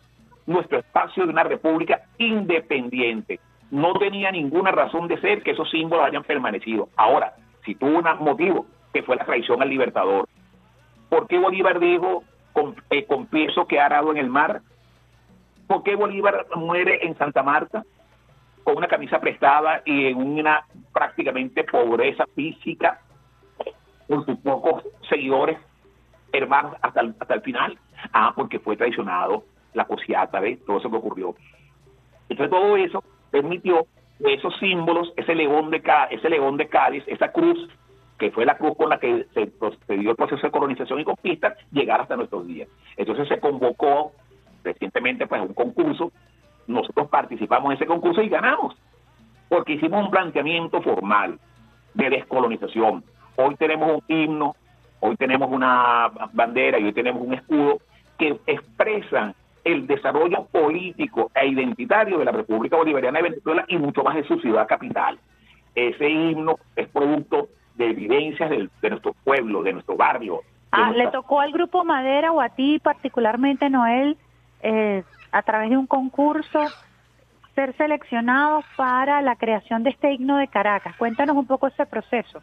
nuestro 0.47 0.79
espacio 0.79 1.25
de 1.25 1.31
una 1.33 1.43
república 1.45 2.03
independiente. 2.19 3.41
No 3.71 3.95
tenía 3.95 4.31
ninguna 4.31 4.71
razón 4.71 5.09
de 5.09 5.21
ser 5.21 5.43
que 5.43 5.53
esos 5.53 5.71
símbolos 5.71 6.07
hayan 6.07 6.23
permanecido. 6.23 6.89
Ahora, 6.97 7.35
si 7.65 7.75
tuvo 7.75 7.99
un 7.99 8.25
motivo, 8.25 8.67
que 8.93 9.03
fue 9.03 9.17
la 9.17 9.25
traición 9.25 9.61
al 9.63 9.71
libertador, 9.71 10.29
¿por 11.09 11.27
qué 11.27 11.39
Bolívar 11.39 11.81
dijo, 11.81 12.23
con- 12.53 12.77
eh, 12.91 13.05
confieso 13.07 13.67
que 13.67 13.81
ha 13.81 13.87
arado 13.87 14.11
en 14.13 14.19
el 14.19 14.29
mar? 14.29 14.61
¿Por 15.67 15.83
qué 15.83 15.97
Bolívar 15.97 16.47
muere 16.55 17.05
en 17.07 17.17
Santa 17.17 17.43
Marta? 17.43 17.83
Con 18.65 18.77
una 18.79 18.89
camisa 18.89 19.21
prestada 19.21 19.83
y 19.85 20.07
en 20.07 20.17
una 20.17 20.65
prácticamente 20.93 21.65
pobreza 21.65 22.25
física 22.35 23.01
por 24.09 24.25
sus 24.25 24.39
pocos 24.39 24.83
seguidores 25.09 25.59
hermanos 26.33 26.75
hasta 26.83 27.01
el, 27.01 27.15
hasta 27.21 27.35
el 27.35 27.43
final. 27.43 27.79
Ah, 28.13 28.33
porque 28.35 28.59
fue 28.59 28.77
traicionado 28.77 29.45
la 29.73 29.85
cosiata, 29.85 30.41
¿ves? 30.41 30.65
Todo 30.65 30.79
eso 30.79 30.91
que 30.91 30.97
ocurrió. 30.97 31.35
Entonces 32.29 32.51
todo 32.51 32.77
eso 32.77 33.05
permitió 33.31 33.87
que 34.19 34.35
esos 34.35 34.57
símbolos, 34.59 35.13
ese 35.17 35.35
león 35.35 35.71
de 35.71 35.81
Cá- 35.83 36.09
ese 36.11 36.29
león 36.31 36.57
de 36.57 36.69
Cádiz, 36.69 37.05
esa 37.07 37.33
cruz, 37.33 37.69
que 38.19 38.31
fue 38.31 38.47
la 38.47 38.57
cruz 38.57 38.77
con 38.77 38.89
la 38.89 38.99
que 38.99 39.27
se 39.35 39.47
procedió 39.49 40.11
el 40.11 40.17
proceso 40.17 40.43
de 40.47 40.51
colonización 40.53 41.01
y 41.01 41.05
conquista, 41.05 41.55
llegara 41.73 42.05
hasta 42.05 42.17
nuestros 42.17 42.47
días. 42.47 42.69
Entonces 42.97 43.29
se 43.29 43.41
convocó 43.41 44.13
recientemente 44.63 45.27
pues 45.27 45.41
un 45.43 45.53
concurso, 45.55 46.13
nosotros 46.67 47.09
participamos 47.09 47.71
en 47.71 47.77
ese 47.77 47.87
concurso 47.87 48.23
y 48.23 48.29
ganamos, 48.29 48.77
porque 49.49 49.75
hicimos 49.75 50.05
un 50.05 50.11
planteamiento 50.11 50.81
formal 50.83 51.39
de 51.95 52.11
descolonización. 52.11 53.05
Hoy 53.37 53.55
tenemos 53.57 53.91
un 53.91 54.03
himno, 54.09 54.55
hoy 55.01 55.17
tenemos 55.17 55.51
una 55.51 56.11
bandera 56.33 56.79
y 56.79 56.85
hoy 56.85 56.93
tenemos 56.93 57.23
un 57.27 57.35
escudo 57.35 57.79
que 58.19 58.39
expresan 58.47 59.35
el 59.65 59.87
desarrollo 59.87 60.45
político 60.53 61.31
e 61.35 61.47
identitario 61.49 62.19
de 62.19 62.25
la 62.27 62.33
República 62.33 62.77
Bolivariana 62.77 63.19
de 63.21 63.31
Venezuela 63.31 63.65
y 63.69 63.79
mucho 63.79 64.03
más 64.03 64.15
de 64.15 64.25
su 64.25 64.39
ciudad 64.41 64.67
capital. 64.69 65.19
Ese 65.75 66.09
himno 66.09 66.57
es 66.77 66.87
producto 66.89 67.49
de 67.75 67.87
evidencias 67.91 68.51
del- 68.51 68.71
de, 68.83 68.91
nuestro 68.91 69.15
pueblo, 69.25 69.63
de 69.63 69.73
nuestro 69.73 69.97
barrio. 69.97 70.37
de 70.37 70.83
Ah, 70.83 70.91
¿le 70.93 71.07
tocó 71.09 71.41
al 71.41 71.53
Grupo 71.53 71.85
Madera 71.85 72.31
o 72.33 72.41
a 72.41 72.49
ti 72.51 72.79
particularmente, 72.81 73.71
Noel, 73.71 74.17
eh, 74.63 75.03
a 75.35 75.43
través 75.43 75.69
de 75.71 75.77
un 75.77 75.87
concurso, 75.87 76.73
ser 77.55 77.77
seleccionado 77.77 78.65
para 78.77 79.21
la 79.21 79.37
creación 79.37 79.83
de 79.83 79.91
este 79.91 80.13
himno 80.13 80.37
de 80.39 80.49
Caracas? 80.49 80.95
Cuéntanos 80.97 81.37
un 81.37 81.47
poco 81.47 81.67
ese 81.67 81.85
proceso. 81.87 82.41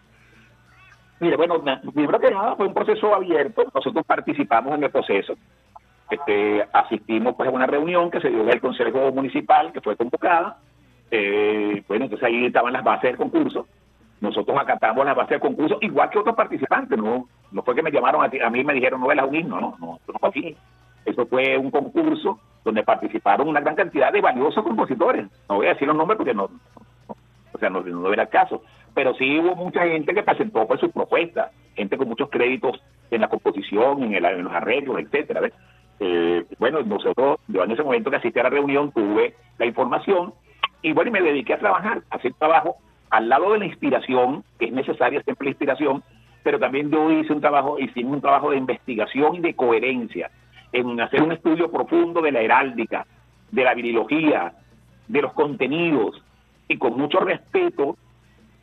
Mire, 1.20 1.38
bueno, 1.38 1.62
primero 1.94 2.20
que 2.20 2.32
nada 2.32 2.56
fue 2.56 2.68
un 2.68 2.74
proceso 2.74 3.14
abierto, 3.14 3.64
nosotros 3.74 4.04
participamos 4.06 4.76
en 4.76 4.84
el 4.84 4.90
proceso, 4.92 5.36
este, 6.10 6.68
asistimos 6.74 7.36
pues 7.36 7.48
a 7.48 7.52
una 7.52 7.68
reunión 7.68 8.10
que 8.10 8.20
se 8.20 8.30
dio 8.30 8.42
en 8.42 8.50
el 8.50 8.60
Consejo 8.60 9.12
Municipal, 9.12 9.72
que 9.72 9.82
fue 9.82 9.96
convocada, 9.96 10.58
eh, 11.12 11.84
bueno, 11.88 12.06
entonces 12.06 12.28
ahí 12.28 12.46
estaban 12.48 12.74
las 12.74 12.84
bases 12.84 13.12
del 13.12 13.18
concurso, 13.18 13.68
nosotros 14.20 14.58
acatamos 14.60 15.06
las 15.06 15.16
bases 15.16 15.30
del 15.32 15.42
concurso, 15.42 15.78
igual 15.82 16.10
que 16.10 16.20
otros 16.20 16.36
participantes, 16.36 16.98
no 16.98 17.28
no 17.52 17.62
fue 17.64 17.76
que 17.76 17.84
me 17.84 17.92
llamaron 17.92 18.24
a, 18.24 18.30
ti- 18.30 18.40
a 18.40 18.50
mí 18.50 18.62
y 18.62 18.64
me 18.64 18.74
dijeron, 18.74 19.02
no, 19.02 19.12
es 19.12 19.22
un 19.22 19.36
himno, 19.36 19.60
no, 19.60 19.76
no, 19.80 20.00
no 20.08 20.20
fue 20.20 20.30
así. 20.30 20.58
Eso 21.06 21.26
fue 21.26 21.58
un 21.58 21.72
concurso 21.72 22.40
donde 22.64 22.84
participaron 22.84 23.48
una 23.48 23.60
gran 23.60 23.76
cantidad 23.76 24.12
de 24.14 24.22
valiosos 24.22 24.64
compositores, 24.64 25.26
no 25.50 25.56
voy 25.56 25.66
a 25.66 25.70
decir 25.74 25.88
los 25.88 25.98
nombres 25.98 26.18
porque 26.18 26.34
no, 26.34 26.50
o 27.54 27.58
sea, 27.60 27.70
no, 27.70 27.82
no 27.82 28.14
era 28.14 28.24
el 28.24 28.30
caso. 28.30 28.62
Pero 28.94 29.14
sí 29.16 29.40
hubo 29.40 29.56
mucha 29.56 29.88
gente 29.88 30.14
que 30.14 30.22
presentó 30.24 30.68
pues, 30.68 30.80
sus 30.80 30.92
propuestas, 30.92 31.52
gente 31.76 31.98
con 31.98 32.10
muchos 32.10 32.30
créditos 32.30 32.82
en 33.10 33.22
la 33.22 33.30
composición, 33.30 34.04
en, 34.04 34.14
el- 34.14 34.26
en 34.26 34.44
los 34.44 34.54
arreglos, 34.54 35.00
etcétera. 35.00 35.50
Eh, 36.00 36.46
bueno, 36.60 36.82
nosotros, 36.82 37.40
yo 37.48 37.64
en 37.64 37.72
ese 37.72 37.84
momento 37.84 38.10
que 38.10 38.18
asistí 38.18 38.40
a 38.40 38.44
la 38.44 38.50
reunión, 38.50 38.92
tuve 38.92 39.36
la 39.58 39.66
información 39.66 40.34
y 40.82 40.94
bueno, 40.94 41.10
y 41.10 41.14
me 41.14 41.22
dediqué 41.22 41.54
a 41.54 41.60
trabajar, 41.60 42.02
a 42.10 42.16
hacer 42.16 42.34
trabajo 42.34 42.76
al 43.10 43.30
lado 43.30 43.54
de 43.54 43.60
la 43.60 43.66
inspiración, 43.66 44.44
que 44.60 44.66
es 44.66 44.72
necesaria 44.72 45.22
siempre 45.24 45.46
la 45.46 45.52
inspiración, 45.52 46.04
pero 46.44 46.60
también 46.60 46.90
yo 46.90 47.12
hice 47.12 47.34
un 47.34 47.42
trabajo, 47.42 47.78
hicimos 47.80 48.14
un 48.16 48.22
trabajo 48.22 48.50
de 48.52 48.58
investigación 48.58 49.36
y 49.36 49.40
de 49.40 49.54
coherencia, 49.56 50.32
en 50.74 51.00
hacer 51.02 51.22
un 51.22 51.32
estudio 51.32 51.72
profundo 51.72 52.22
de 52.22 52.32
la 52.32 52.42
heráldica, 52.42 53.06
de 53.52 53.64
la 53.64 53.74
virilogía, 53.74 54.54
de 55.08 55.22
los 55.22 55.34
contenidos, 55.34 56.22
y 56.68 56.78
con 56.78 56.98
mucho 56.98 57.20
respeto, 57.20 57.98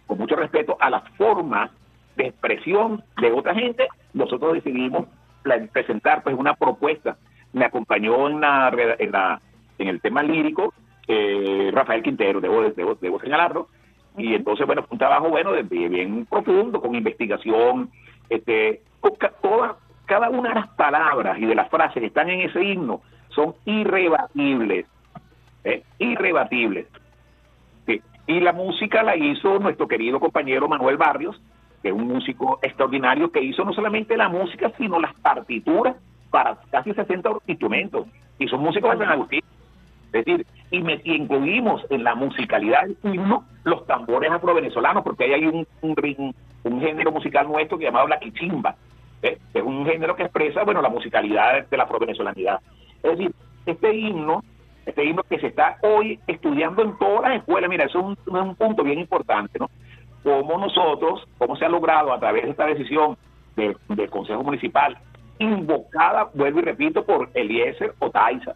con 0.06 0.18
mucho 0.18 0.36
respeto 0.36 0.76
a 0.80 0.90
las 0.90 1.08
formas 1.10 1.70
de 2.16 2.28
expresión 2.28 3.04
de 3.20 3.32
otra 3.32 3.54
gente, 3.54 3.86
nosotros 4.14 4.54
decidimos 4.54 5.06
presentar 5.72 6.22
pues 6.22 6.36
una 6.36 6.54
propuesta. 6.54 7.16
Me 7.52 7.64
acompañó 7.64 8.28
en 8.28 8.40
la, 8.40 8.72
en 8.98 9.12
la 9.12 9.40
en 9.78 9.88
el 9.88 10.00
tema 10.00 10.22
lírico 10.22 10.74
eh, 11.06 11.70
Rafael 11.72 12.02
Quintero, 12.02 12.40
debo, 12.40 12.62
debo, 12.62 12.94
debo 12.96 13.20
señalarlo, 13.20 13.68
y 14.16 14.34
entonces 14.34 14.66
bueno 14.66 14.82
fue 14.82 14.94
un 14.94 14.98
trabajo 14.98 15.30
bueno 15.30 15.52
de, 15.52 15.62
bien 15.62 16.26
profundo 16.26 16.80
con 16.80 16.94
investigación, 16.94 17.90
este, 18.28 18.82
con 19.00 19.12
toda, 19.40 19.76
cada 20.08 20.28
una 20.30 20.48
de 20.48 20.54
las 20.56 20.68
palabras 20.70 21.38
y 21.38 21.46
de 21.46 21.54
las 21.54 21.68
frases 21.68 22.00
que 22.00 22.06
están 22.06 22.28
en 22.30 22.40
ese 22.40 22.62
himno 22.64 23.00
son 23.28 23.54
irrebatibles, 23.66 24.86
¿eh? 25.64 25.82
irrebatibles. 25.98 26.86
Y 28.26 28.40
la 28.40 28.52
música 28.52 29.02
la 29.02 29.16
hizo 29.16 29.58
nuestro 29.58 29.88
querido 29.88 30.20
compañero 30.20 30.68
Manuel 30.68 30.98
Barrios, 30.98 31.40
que 31.82 31.88
es 31.88 31.94
un 31.94 32.08
músico 32.08 32.58
extraordinario 32.60 33.32
que 33.32 33.40
hizo 33.40 33.64
no 33.64 33.72
solamente 33.72 34.18
la 34.18 34.28
música, 34.28 34.70
sino 34.76 35.00
las 35.00 35.14
partituras 35.14 35.96
para 36.30 36.58
casi 36.70 36.92
60 36.92 37.30
instrumentos. 37.46 38.06
Y 38.38 38.46
son 38.48 38.60
músicos 38.60 38.90
de 38.92 38.98
San 39.04 39.12
Agustín. 39.14 39.40
Es 40.12 40.24
decir, 40.26 40.46
y, 40.70 40.82
me- 40.82 41.00
y 41.04 41.14
incluimos 41.14 41.82
en 41.88 42.04
la 42.04 42.14
musicalidad 42.14 42.82
del 42.86 43.14
himno 43.14 43.44
los 43.64 43.86
tambores 43.86 44.30
afrovenezolanos, 44.30 45.02
porque 45.04 45.24
ahí 45.24 45.32
hay 45.32 45.46
un, 45.46 45.66
un, 45.80 46.34
un 46.64 46.80
género 46.82 47.10
musical 47.12 47.48
nuestro 47.48 47.78
que 47.78 47.84
llamado 47.84 48.08
la 48.08 48.18
quichimba, 48.18 48.76
es 49.22 49.62
un 49.62 49.86
género 49.86 50.14
que 50.16 50.24
expresa 50.24 50.64
bueno 50.64 50.82
la 50.82 50.88
musicalidad 50.88 51.66
de 51.66 51.76
la 51.76 51.84
afrovenezolanidad. 51.84 52.60
Es 53.02 53.18
decir, 53.18 53.32
este 53.66 53.94
himno, 53.94 54.42
este 54.86 55.04
himno 55.04 55.22
que 55.22 55.38
se 55.38 55.48
está 55.48 55.78
hoy 55.82 56.18
estudiando 56.26 56.82
en 56.82 56.96
todas 56.98 57.30
las 57.30 57.38
escuelas, 57.38 57.68
mira, 57.68 57.84
eso 57.84 57.98
es 57.98 58.04
un, 58.04 58.36
un 58.36 58.54
punto 58.54 58.82
bien 58.82 58.98
importante, 58.98 59.58
¿no? 59.58 59.68
Cómo 60.22 60.58
nosotros, 60.58 61.26
cómo 61.38 61.56
se 61.56 61.64
ha 61.64 61.68
logrado 61.68 62.12
a 62.12 62.18
través 62.18 62.44
de 62.44 62.50
esta 62.50 62.66
decisión 62.66 63.16
del, 63.56 64.10
Consejo 64.10 64.42
Municipal 64.42 64.96
invocada, 65.38 66.30
vuelvo 66.34 66.60
y 66.60 66.62
repito, 66.62 67.04
por 67.04 67.30
Eliezer 67.34 67.94
o 68.00 68.10
Taiza. 68.10 68.54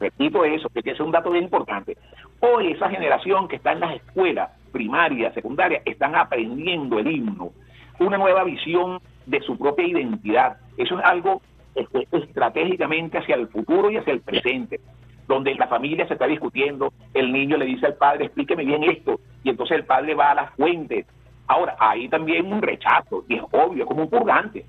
Repito 0.00 0.44
eso, 0.44 0.68
que 0.68 0.90
es 0.90 0.98
un 0.98 1.12
dato 1.12 1.30
bien 1.30 1.44
importante. 1.44 1.96
Hoy 2.40 2.72
esa 2.72 2.90
generación 2.90 3.46
que 3.46 3.56
está 3.56 3.72
en 3.72 3.80
las 3.80 3.94
escuelas 3.94 4.50
primarias, 4.72 5.32
secundarias, 5.34 5.82
están 5.84 6.16
aprendiendo 6.16 6.98
el 6.98 7.06
himno, 7.06 7.52
una 8.00 8.18
nueva 8.18 8.42
visión 8.42 9.00
de 9.26 9.40
su 9.40 9.58
propia 9.58 9.86
identidad. 9.86 10.56
Eso 10.76 10.98
es 10.98 11.04
algo 11.04 11.42
este, 11.74 12.06
estratégicamente 12.12 13.18
hacia 13.18 13.34
el 13.34 13.48
futuro 13.48 13.90
y 13.90 13.96
hacia 13.96 14.12
el 14.12 14.20
presente, 14.20 14.80
donde 15.26 15.54
la 15.54 15.68
familia 15.68 16.06
se 16.06 16.14
está 16.14 16.26
discutiendo, 16.26 16.92
el 17.14 17.32
niño 17.32 17.56
le 17.56 17.66
dice 17.66 17.86
al 17.86 17.94
padre, 17.94 18.26
explíqueme 18.26 18.64
bien 18.64 18.84
esto, 18.84 19.20
y 19.42 19.50
entonces 19.50 19.78
el 19.78 19.84
padre 19.84 20.14
va 20.14 20.32
a 20.32 20.34
las 20.34 20.54
fuentes. 20.54 21.06
Ahora, 21.46 21.76
hay 21.78 22.08
también 22.08 22.52
un 22.52 22.60
rechazo, 22.60 23.24
y 23.28 23.36
es 23.36 23.42
obvio, 23.50 23.86
como 23.86 24.02
un 24.02 24.10
purgante. 24.10 24.64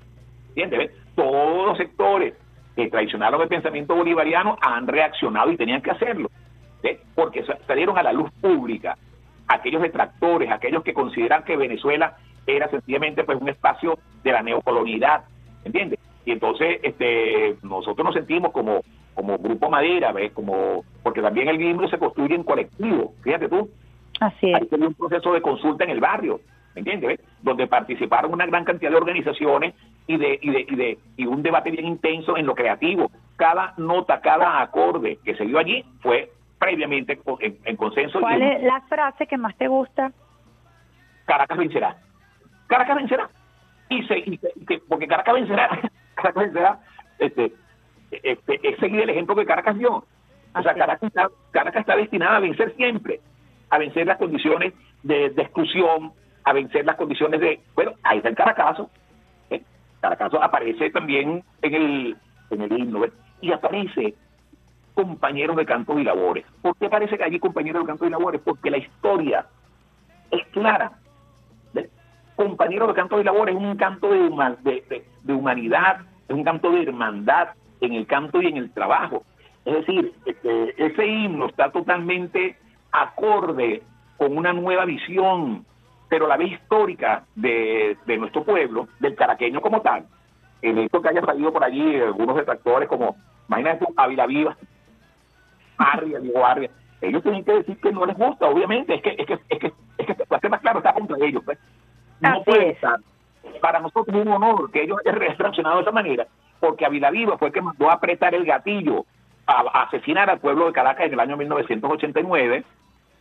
¿Entiendes? 0.48 0.92
Todos 1.14 1.66
los 1.66 1.78
sectores 1.78 2.34
que 2.74 2.88
traicionaron 2.88 3.40
el 3.42 3.48
pensamiento 3.48 3.94
bolivariano 3.94 4.56
han 4.60 4.86
reaccionado 4.86 5.50
y 5.50 5.56
tenían 5.56 5.82
que 5.82 5.90
hacerlo, 5.90 6.30
porque 7.14 7.44
salieron 7.66 7.98
a 7.98 8.02
la 8.02 8.12
luz 8.12 8.30
pública 8.40 8.96
aquellos 9.48 9.82
detractores, 9.82 10.50
aquellos 10.50 10.82
que 10.82 10.94
consideran 10.94 11.44
que 11.44 11.56
Venezuela 11.56 12.16
era 12.46 12.68
sencillamente 12.68 13.24
pues 13.24 13.40
un 13.40 13.48
espacio 13.48 13.98
de 14.22 14.32
la 14.32 14.42
neocolonialidad, 14.42 15.24
¿entiendes? 15.64 15.98
Y 16.24 16.32
entonces 16.32 16.80
este 16.82 17.56
nosotros 17.62 18.04
nos 18.04 18.14
sentimos 18.14 18.52
como 18.52 18.82
como 19.14 19.38
grupo 19.38 19.70
madera, 19.70 20.12
¿ves? 20.12 20.32
Como 20.32 20.84
porque 21.02 21.22
también 21.22 21.48
el 21.48 21.58
libro 21.58 21.88
se 21.88 21.98
construye 21.98 22.34
en 22.34 22.42
colectivo, 22.42 23.14
fíjate 23.22 23.48
tú. 23.48 23.70
Así 24.20 24.50
es. 24.50 24.72
Hay 24.72 24.80
un 24.80 24.94
proceso 24.94 25.32
de 25.32 25.42
consulta 25.42 25.84
en 25.84 25.90
el 25.90 26.00
barrio, 26.00 26.40
¿me 26.74 26.80
entiendes? 26.80 27.20
Donde 27.42 27.66
participaron 27.66 28.32
una 28.32 28.46
gran 28.46 28.64
cantidad 28.64 28.90
de 28.90 28.96
organizaciones 28.96 29.74
y 30.06 30.16
de, 30.16 30.38
y 30.40 30.50
de, 30.50 30.66
y 30.68 30.76
de 30.76 30.98
y 31.16 31.26
un 31.26 31.42
debate 31.42 31.70
bien 31.70 31.86
intenso 31.86 32.36
en 32.36 32.46
lo 32.46 32.54
creativo. 32.54 33.10
Cada 33.36 33.74
nota, 33.76 34.20
cada 34.20 34.60
acorde 34.60 35.18
que 35.24 35.34
se 35.34 35.44
dio 35.44 35.58
allí 35.58 35.84
fue 36.00 36.30
previamente 36.58 37.18
en, 37.64 37.76
consenso. 37.76 38.20
¿Cuál 38.20 38.42
es 38.42 38.62
la 38.62 38.80
frase 38.82 39.26
que 39.26 39.36
más 39.36 39.56
te 39.56 39.68
gusta? 39.68 40.12
Caracas 41.26 41.58
vencerá. 41.58 41.96
Caracas 42.66 42.96
vencerá. 42.96 43.28
Y, 43.88 44.02
se, 44.06 44.18
y, 44.18 44.40
porque 44.88 45.06
Caracas 45.06 45.34
vencerá, 45.34 45.68
Caracas 46.14 46.44
vencerá, 46.44 46.80
este, 47.18 47.52
este, 48.10 48.60
es 48.68 48.78
seguir 48.78 49.00
el 49.00 49.10
ejemplo 49.10 49.36
que 49.36 49.46
Caracas 49.46 49.78
dio. 49.78 50.04
O 50.54 50.62
sea, 50.62 50.74
Caracas 50.74 51.02
está, 51.02 51.28
Caracas 51.50 51.80
está 51.80 51.96
destinada 51.96 52.36
a 52.36 52.40
vencer 52.40 52.74
siempre, 52.76 53.20
a 53.70 53.78
vencer 53.78 54.06
las 54.06 54.18
condiciones 54.18 54.72
de, 55.02 55.26
exclusión, 55.26 56.12
a 56.44 56.52
vencer 56.52 56.84
las 56.84 56.96
condiciones 56.96 57.40
de, 57.40 57.60
bueno, 57.74 57.92
ahí 58.02 58.18
está 58.18 58.28
el 58.28 58.36
Caracazo. 58.36 58.90
¿eh? 59.50 59.62
Caracazo 60.00 60.42
aparece 60.42 60.90
también 60.90 61.42
en 61.62 61.74
el, 61.74 62.16
en 62.50 62.62
el 62.62 62.72
himno, 62.72 63.04
y 63.40 63.52
aparece 63.52 64.14
compañeros 64.94 65.56
de 65.56 65.66
canto 65.66 65.98
y 65.98 66.04
labores. 66.04 66.44
¿Por 66.62 66.76
qué 66.76 66.86
aparece 66.86 67.18
allí 67.22 67.38
compañeros 67.38 67.82
de 67.82 67.88
canto 67.88 68.06
y 68.06 68.10
labores? 68.10 68.40
Porque 68.42 68.70
la 68.70 68.78
historia 68.78 69.46
es 70.30 70.46
clara. 70.48 70.92
Compañeros 72.36 72.88
de 72.88 72.94
canto 72.94 73.20
y 73.20 73.24
labores 73.24 73.54
es 73.54 73.60
un 73.60 73.76
canto 73.76 74.10
de, 74.10 74.28
de, 74.62 75.04
de, 75.22 75.32
humanidad, 75.32 76.00
es 76.28 76.34
un 76.34 76.44
canto 76.44 76.70
de 76.70 76.82
hermandad 76.82 77.48
en 77.80 77.92
el 77.92 78.06
canto 78.06 78.42
y 78.42 78.46
en 78.46 78.56
el 78.56 78.72
trabajo. 78.72 79.22
Es 79.64 79.74
decir, 79.74 80.12
este, 80.26 80.84
ese 80.84 81.06
himno 81.06 81.46
está 81.46 81.70
totalmente 81.70 82.56
acorde 82.90 83.82
con 84.16 84.36
una 84.36 84.52
nueva 84.52 84.84
visión, 84.84 85.64
pero 86.08 86.26
la 86.26 86.36
vez 86.36 86.52
histórica 86.52 87.24
de, 87.34 87.96
de 88.06 88.18
nuestro 88.18 88.44
pueblo, 88.44 88.88
del 89.00 89.14
caraqueño 89.14 89.60
como 89.60 89.80
tal. 89.80 90.04
En 90.62 90.78
esto 90.78 91.02
que 91.02 91.08
haya 91.08 91.22
salido 91.22 91.52
por 91.52 91.64
allí 91.64 92.00
algunos 92.00 92.36
detractores 92.36 92.88
como, 92.88 93.16
imagínate, 93.48 93.86
Ávila 93.96 94.26
Viva, 94.26 94.56
Arria, 95.76 96.20
Diego 96.20 96.44
Arria, 96.44 96.70
ellos 97.00 97.22
tienen 97.22 97.44
que 97.44 97.52
decir 97.52 97.76
que 97.78 97.92
no 97.92 98.06
les 98.06 98.16
gusta, 98.16 98.46
obviamente, 98.46 98.94
es 98.94 99.02
que, 99.02 99.14
es 99.18 99.26
que, 99.26 99.38
es 99.48 99.58
que, 99.58 99.72
es 99.98 100.06
que 100.06 100.14
para 100.26 100.40
ser 100.40 100.50
más 100.50 100.60
claro, 100.60 100.78
está 100.78 100.92
contra 100.92 101.16
ellos, 101.20 101.42
pues. 101.44 101.58
No 102.30 102.42
puede 102.42 102.70
estar. 102.70 102.98
Para 103.60 103.80
nosotros 103.80 104.16
es 104.16 104.26
un 104.26 104.32
honor 104.32 104.70
que 104.70 104.82
ellos 104.82 104.98
hayan 105.04 105.20
reaccionado 105.38 105.76
de 105.76 105.82
esa 105.82 105.92
manera, 105.92 106.26
porque 106.60 106.84
Ávila 106.84 107.10
Viva 107.10 107.38
fue 107.38 107.48
el 107.48 107.54
que 107.54 107.62
mandó 107.62 107.90
a 107.90 107.94
apretar 107.94 108.34
el 108.34 108.44
gatillo 108.44 109.04
a, 109.46 109.82
asesinar 109.84 110.30
al 110.30 110.40
pueblo 110.40 110.66
de 110.66 110.72
Caracas 110.72 111.06
en 111.06 111.12
el 111.12 111.20
año 111.20 111.36
1989, 111.36 112.64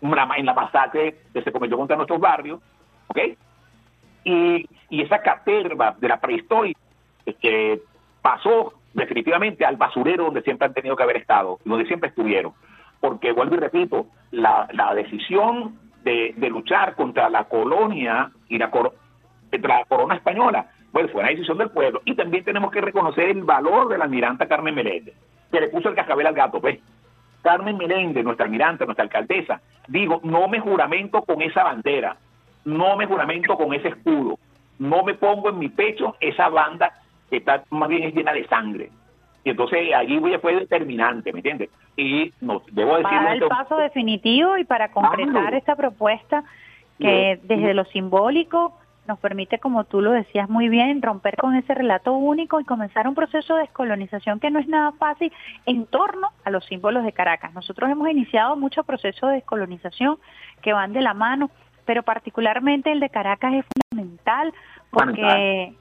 en 0.01 0.45
la 0.45 0.53
masacre 0.53 1.17
que 1.34 1.41
se 1.41 1.51
cometió 1.51 1.77
contra 1.77 1.95
nuestros 1.95 2.19
barrios, 2.19 2.59
¿ok? 3.07 3.19
Y, 4.25 4.67
y 4.89 5.01
esa 5.01 5.19
caterva 5.21 5.95
de 5.99 6.07
la 6.07 6.19
prehistoria 6.19 6.75
que 7.41 7.81
pasó 8.21 8.73
definitivamente 8.93 9.65
al 9.65 9.77
basurero 9.77 10.25
donde 10.25 10.41
siempre 10.41 10.67
han 10.67 10.73
tenido 10.73 10.95
que 10.95 11.03
haber 11.03 11.17
estado, 11.17 11.59
donde 11.65 11.85
siempre 11.85 12.09
estuvieron. 12.09 12.53
Porque, 12.99 13.31
vuelvo 13.31 13.55
y 13.55 13.59
repito, 13.59 14.07
la, 14.31 14.67
la 14.71 14.93
decisión 14.93 15.77
de, 16.03 16.34
luchar 16.49 16.95
contra 16.95 17.30
la 17.30 17.45
colonia 17.45 18.31
y 18.49 18.57
la, 18.57 18.71
la 19.51 19.85
corona 19.85 20.15
española, 20.15 20.67
pues 20.91 21.11
fue 21.11 21.21
una 21.21 21.31
decisión 21.31 21.57
del 21.57 21.69
pueblo. 21.69 22.01
Y 22.05 22.15
también 22.15 22.43
tenemos 22.43 22.71
que 22.71 22.81
reconocer 22.81 23.30
el 23.30 23.43
valor 23.43 23.89
de 23.89 23.97
la 23.97 24.05
almiranta 24.05 24.47
Carmen 24.47 24.75
Meléndez, 24.75 25.15
que 25.51 25.61
le 25.61 25.69
puso 25.69 25.89
el 25.89 25.95
cascabel 25.95 26.27
al 26.27 26.35
gato, 26.35 26.61
pues. 26.61 26.80
Carmen 27.41 27.77
Meléndez, 27.77 28.23
nuestra 28.23 28.45
almiranta, 28.45 28.85
nuestra 28.85 29.03
alcaldesa, 29.03 29.59
digo, 29.88 30.21
no 30.23 30.47
me 30.47 30.59
juramento 30.59 31.23
con 31.23 31.41
esa 31.41 31.63
bandera, 31.63 32.15
no 32.63 32.95
me 32.95 33.05
juramento 33.05 33.57
con 33.57 33.73
ese 33.73 33.89
escudo, 33.89 34.39
no 34.80 35.03
me 35.03 35.13
pongo 35.15 35.49
en 35.49 35.59
mi 35.59 35.67
pecho 35.67 36.15
esa 36.21 36.47
banda 36.47 36.93
que 37.30 37.38
está 37.38 37.63
más 37.71 37.89
bien 37.89 38.03
es 38.03 38.15
llena 38.15 38.31
de 38.31 38.47
sangre. 38.47 38.89
Y 39.43 39.49
entonces 39.49 39.93
allí 39.95 40.19
fue 40.41 40.55
determinante, 40.55 41.33
¿me 41.33 41.39
entiendes? 41.39 41.69
Y 41.97 42.33
no, 42.41 42.61
debo 42.71 42.97
decir... 42.97 43.09
Para 43.09 43.33
el 43.33 43.47
paso 43.47 43.77
definitivo 43.77 44.57
y 44.57 44.63
para 44.63 44.91
concretar 44.91 45.53
esta 45.53 45.75
propuesta 45.75 46.43
que 46.97 47.39
desde 47.43 47.73
lo 47.73 47.83
simbólico 47.85 48.77
nos 49.07 49.19
permite, 49.19 49.59
como 49.59 49.83
tú 49.83 50.01
lo 50.01 50.11
decías 50.11 50.49
muy 50.49 50.69
bien, 50.69 51.01
romper 51.01 51.35
con 51.35 51.55
ese 51.55 51.73
relato 51.73 52.13
único 52.13 52.61
y 52.61 52.63
comenzar 52.63 53.07
un 53.07 53.15
proceso 53.15 53.55
de 53.55 53.63
descolonización 53.63 54.39
que 54.39 54.49
no 54.49 54.59
es 54.59 54.67
nada 54.67 54.93
fácil 54.93 55.31
en 55.65 55.85
torno 55.87 56.29
a 56.45 56.49
los 56.49 56.65
símbolos 56.65 57.03
de 57.03 57.11
Caracas. 57.11 57.53
Nosotros 57.53 57.89
hemos 57.89 58.09
iniciado 58.09 58.55
muchos 58.55 58.85
procesos 58.85 59.29
de 59.29 59.35
descolonización 59.35 60.17
que 60.61 60.71
van 60.71 60.93
de 60.93 61.01
la 61.01 61.13
mano, 61.13 61.51
pero 61.85 62.03
particularmente 62.03 62.93
el 62.93 63.01
de 63.01 63.09
Caracas 63.09 63.53
es 63.55 63.65
fundamental 63.89 64.53
porque 64.89 65.73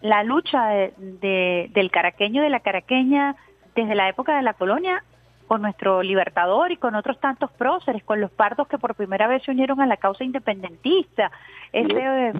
la 0.00 0.22
lucha 0.24 0.66
de, 0.66 1.70
del 1.72 1.90
caraqueño 1.90 2.40
y 2.40 2.44
de 2.44 2.50
la 2.50 2.60
caraqueña 2.60 3.36
desde 3.74 3.94
la 3.94 4.08
época 4.08 4.36
de 4.36 4.42
la 4.42 4.54
colonia 4.54 5.02
con 5.46 5.62
nuestro 5.62 6.02
libertador 6.02 6.72
y 6.72 6.76
con 6.76 6.94
otros 6.94 7.20
tantos 7.20 7.50
próceres, 7.52 8.02
con 8.04 8.20
los 8.20 8.30
pardos 8.30 8.68
que 8.68 8.78
por 8.78 8.94
primera 8.94 9.28
vez 9.28 9.42
se 9.44 9.52
unieron 9.52 9.80
a 9.80 9.86
la 9.86 9.96
causa 9.96 10.24
independentista, 10.24 11.30
ese 11.72 12.32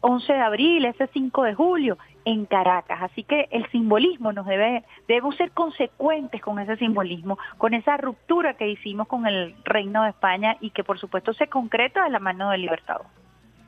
11 0.00 0.32
de 0.32 0.40
abril, 0.40 0.84
ese 0.84 1.06
5 1.08 1.42
de 1.44 1.54
julio, 1.54 1.98
en 2.24 2.46
Caracas. 2.46 3.02
Así 3.02 3.22
que 3.22 3.48
el 3.50 3.68
simbolismo 3.70 4.32
nos 4.32 4.46
debe, 4.46 4.84
debemos 5.08 5.36
ser 5.36 5.52
consecuentes 5.52 6.40
con 6.40 6.58
ese 6.58 6.76
simbolismo, 6.76 7.38
con 7.56 7.74
esa 7.74 7.96
ruptura 7.96 8.54
que 8.54 8.68
hicimos 8.68 9.06
con 9.08 9.26
el 9.26 9.54
Reino 9.64 10.02
de 10.02 10.10
España 10.10 10.56
y 10.60 10.70
que 10.70 10.84
por 10.84 10.98
supuesto 10.98 11.32
se 11.34 11.48
concreta 11.48 12.04
de 12.04 12.10
la 12.10 12.18
mano 12.18 12.50
del 12.50 12.62
libertador. 12.62 13.06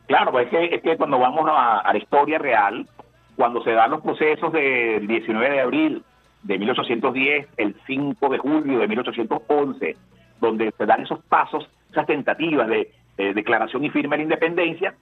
Claro, 0.06 0.32
pues 0.32 0.46
es 0.46 0.50
que, 0.50 0.74
es 0.74 0.82
que 0.82 0.96
cuando 0.96 1.18
vamos 1.18 1.48
a 1.48 1.90
la 1.92 1.98
historia 1.98 2.38
real, 2.38 2.86
cuando 3.36 3.62
se 3.62 3.72
dan 3.72 3.90
los 3.90 4.02
procesos 4.02 4.52
del 4.52 5.06
19 5.06 5.50
de 5.50 5.60
abril 5.60 6.04
de 6.42 6.59
1810, 6.59 7.48
el 7.56 7.76
5 7.86 8.28
de 8.28 8.38
julio 8.38 8.78
de 8.78 8.88
1811, 8.88 9.96
donde 10.40 10.72
se 10.76 10.86
dan 10.86 11.02
esos 11.02 11.20
pasos, 11.24 11.68
esas 11.90 12.06
tentativas 12.06 12.68
de, 12.68 12.90
declaración 13.16 13.84
y 13.84 13.90
firma 13.90 14.16
de 14.16 14.18
la 14.18 14.22
independencia, 14.24 14.94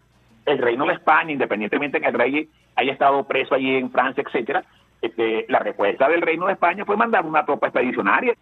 el 0.45 0.59
reino 0.59 0.85
de 0.85 0.95
España, 0.95 1.33
independientemente 1.33 1.99
de 1.99 2.03
que 2.03 2.09
el 2.09 2.15
rey 2.15 2.49
haya 2.77 2.93
estado 2.93 3.25
preso 3.25 3.55
allí 3.55 3.77
en 3.77 3.91
Francia, 3.91 4.23
etcétera, 4.27 4.65
este, 5.01 5.47
la 5.49 5.61
respuesta 5.61 6.07
del 6.09 6.21
reino 6.21 6.47
de 6.47 6.53
España 6.53 6.85
fue 6.85 6.97
mandar 6.99 7.25
una 7.25 7.47
tropa 7.47 7.69
expedicionaria. 7.69 8.35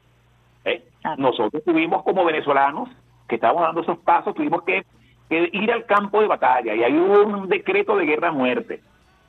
¿eh? 0.64 0.82
Nosotros 1.16 1.62
tuvimos 1.62 2.02
como 2.02 2.24
venezolanos 2.24 2.88
que 3.28 3.36
estábamos 3.36 3.62
dando 3.62 3.82
esos 3.82 3.98
pasos, 3.98 4.34
tuvimos 4.34 4.62
que, 4.62 4.84
que 5.28 5.48
ir 5.52 5.70
al 5.70 5.84
campo 5.84 6.20
de 6.20 6.26
batalla 6.26 6.74
y 6.74 6.82
hay 6.82 6.94
un 6.94 7.46
decreto 7.48 7.94
de 7.96 8.06
guerra 8.06 8.28
a 8.28 8.32
muerte 8.32 8.80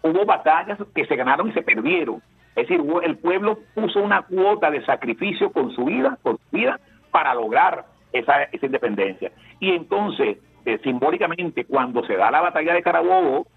hubo 0.01 0.25
batallas 0.25 0.77
que 0.93 1.05
se 1.05 1.15
ganaron 1.15 1.49
y 1.49 1.53
se 1.53 1.61
perdieron. 1.61 2.21
Es 2.55 2.67
decir, 2.67 2.81
el 3.03 3.17
pueblo 3.17 3.59
puso 3.73 4.01
una 4.01 4.23
cuota 4.23 4.69
de 4.69 4.83
sacrificio 4.85 5.51
con 5.51 5.71
su 5.71 5.85
vida, 5.85 6.17
con 6.21 6.37
su 6.37 6.57
vida, 6.57 6.79
para 7.11 7.33
lograr 7.33 7.85
esa, 8.11 8.43
esa 8.43 8.65
independencia. 8.65 9.31
Y 9.59 9.71
entonces, 9.71 10.37
eh, 10.65 10.79
simbólicamente, 10.83 11.65
cuando 11.65 12.03
se 12.05 12.15
da 12.15 12.31
la 12.31 12.41
batalla 12.41 12.73
de 12.73 12.81
Carabobo, 12.81 13.47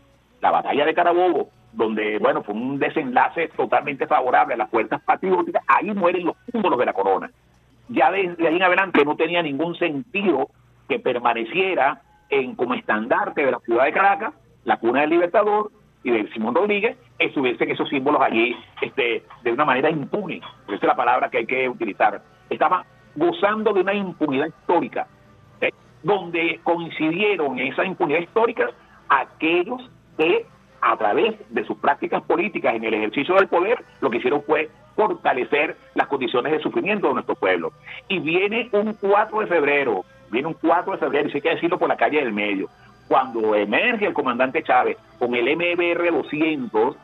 la 0.40 0.50
batalla 0.50 0.84
de 0.84 0.94
Carabobo, 0.94 1.50
donde, 1.72 2.18
bueno, 2.18 2.42
fue 2.42 2.54
un 2.54 2.78
desenlace 2.78 3.48
totalmente 3.56 4.06
favorable 4.06 4.54
a 4.54 4.58
las 4.58 4.70
fuerzas 4.70 5.00
patrióticas, 5.02 5.64
ahí 5.66 5.92
mueren 5.92 6.26
los 6.26 6.36
símbolos 6.50 6.78
de 6.78 6.86
la 6.86 6.92
corona. 6.92 7.30
Ya 7.88 8.10
desde 8.10 8.46
ahí 8.46 8.56
en 8.56 8.62
adelante 8.62 9.04
no 9.04 9.16
tenía 9.16 9.42
ningún 9.42 9.74
sentido 9.76 10.48
que 10.88 10.98
permaneciera 10.98 12.02
en 12.28 12.54
como 12.54 12.74
estandarte 12.74 13.44
de 13.44 13.50
la 13.50 13.58
ciudad 13.60 13.84
de 13.84 13.92
Caracas, 13.92 14.34
la 14.64 14.78
cuna 14.78 15.00
del 15.00 15.10
Libertador, 15.10 15.70
y 16.04 16.10
de 16.10 16.28
Simón 16.32 16.54
Rodríguez 16.54 16.96
estuviesen 17.18 17.70
esos 17.70 17.88
símbolos 17.88 18.20
allí 18.22 18.56
este, 18.80 19.22
de 19.42 19.52
una 19.52 19.64
manera 19.64 19.90
impune, 19.90 20.40
esa 20.66 20.74
es 20.74 20.82
la 20.82 20.96
palabra 20.96 21.30
que 21.30 21.38
hay 21.38 21.46
que 21.46 21.68
utilizar. 21.68 22.22
Estaban 22.50 22.82
gozando 23.14 23.72
de 23.72 23.80
una 23.80 23.94
impunidad 23.94 24.46
histórica, 24.46 25.06
¿eh? 25.60 25.70
donde 26.02 26.60
coincidieron 26.64 27.58
en 27.58 27.72
esa 27.72 27.84
impunidad 27.84 28.20
histórica 28.20 28.68
aquellos 29.08 29.90
que 30.16 30.46
a 30.80 30.96
través 30.96 31.36
de 31.50 31.64
sus 31.64 31.78
prácticas 31.78 32.22
políticas 32.22 32.74
en 32.74 32.84
el 32.84 32.94
ejercicio 32.94 33.36
del 33.36 33.46
poder, 33.46 33.84
lo 34.00 34.10
que 34.10 34.18
hicieron 34.18 34.42
fue 34.42 34.68
fortalecer 34.96 35.76
las 35.94 36.08
condiciones 36.08 36.52
de 36.52 36.60
sufrimiento 36.60 37.08
de 37.08 37.14
nuestro 37.14 37.36
pueblo. 37.36 37.72
Y 38.08 38.18
viene 38.18 38.68
un 38.72 38.92
4 38.94 39.40
de 39.40 39.46
febrero, 39.46 40.04
viene 40.30 40.48
un 40.48 40.54
4 40.54 40.92
de 40.92 40.98
febrero, 40.98 41.28
y 41.28 41.30
si 41.30 41.38
hay 41.38 41.42
que 41.42 41.50
decirlo 41.50 41.78
por 41.78 41.88
la 41.88 41.96
calle 41.96 42.18
del 42.18 42.32
medio, 42.32 42.68
cuando 43.08 43.54
emerge 43.54 44.06
el 44.06 44.14
comandante 44.14 44.62
Chávez 44.62 44.96
con 45.18 45.34
el 45.34 45.56
MBR 45.56 46.12
200, 46.12 46.96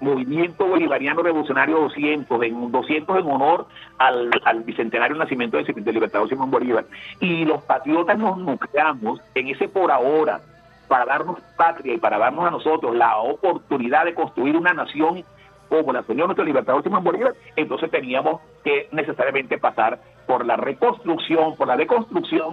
Movimiento 0.00 0.66
Bolivariano 0.66 1.22
Revolucionario 1.22 1.78
200, 1.80 2.42
en 2.42 2.72
200 2.72 3.18
en 3.18 3.26
honor 3.30 3.66
al, 3.98 4.30
bicentenario 4.64 5.16
nacimiento 5.16 5.58
del, 5.58 5.66
del 5.66 5.94
libertador 5.94 6.28
Simón 6.28 6.50
Bolívar. 6.50 6.86
Y 7.20 7.44
los 7.44 7.62
patriotas 7.62 8.18
nos 8.18 8.38
nucleamos 8.38 9.20
en 9.34 9.48
ese 9.48 9.68
por 9.68 9.90
ahora 9.90 10.40
para 10.88 11.04
darnos 11.04 11.38
patria 11.56 11.94
y 11.94 11.98
para 11.98 12.18
darnos 12.18 12.46
a 12.46 12.50
nosotros 12.50 12.96
la 12.96 13.18
oportunidad 13.18 14.06
de 14.06 14.14
construir 14.14 14.56
una 14.56 14.72
nación 14.72 15.22
como 15.68 15.92
la 15.92 16.02
soñó 16.02 16.24
nuestro 16.24 16.44
libertador 16.44 16.82
Simón 16.82 17.04
Bolívar, 17.04 17.34
entonces 17.54 17.90
teníamos 17.90 18.40
que 18.64 18.88
necesariamente 18.90 19.56
pasar 19.56 20.00
por 20.26 20.44
la 20.44 20.56
reconstrucción, 20.56 21.56
por 21.56 21.68
la 21.68 21.76
deconstrucción, 21.76 22.52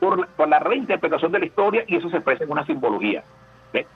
por, 0.00 0.26
por 0.28 0.48
la 0.48 0.58
reinterpretación 0.58 1.32
de 1.32 1.40
la 1.40 1.46
historia 1.46 1.84
y 1.86 1.96
eso 1.96 2.08
se 2.10 2.16
expresa 2.16 2.44
en 2.44 2.50
una 2.50 2.64
simbología. 2.66 3.22
¿ves? 3.72 3.86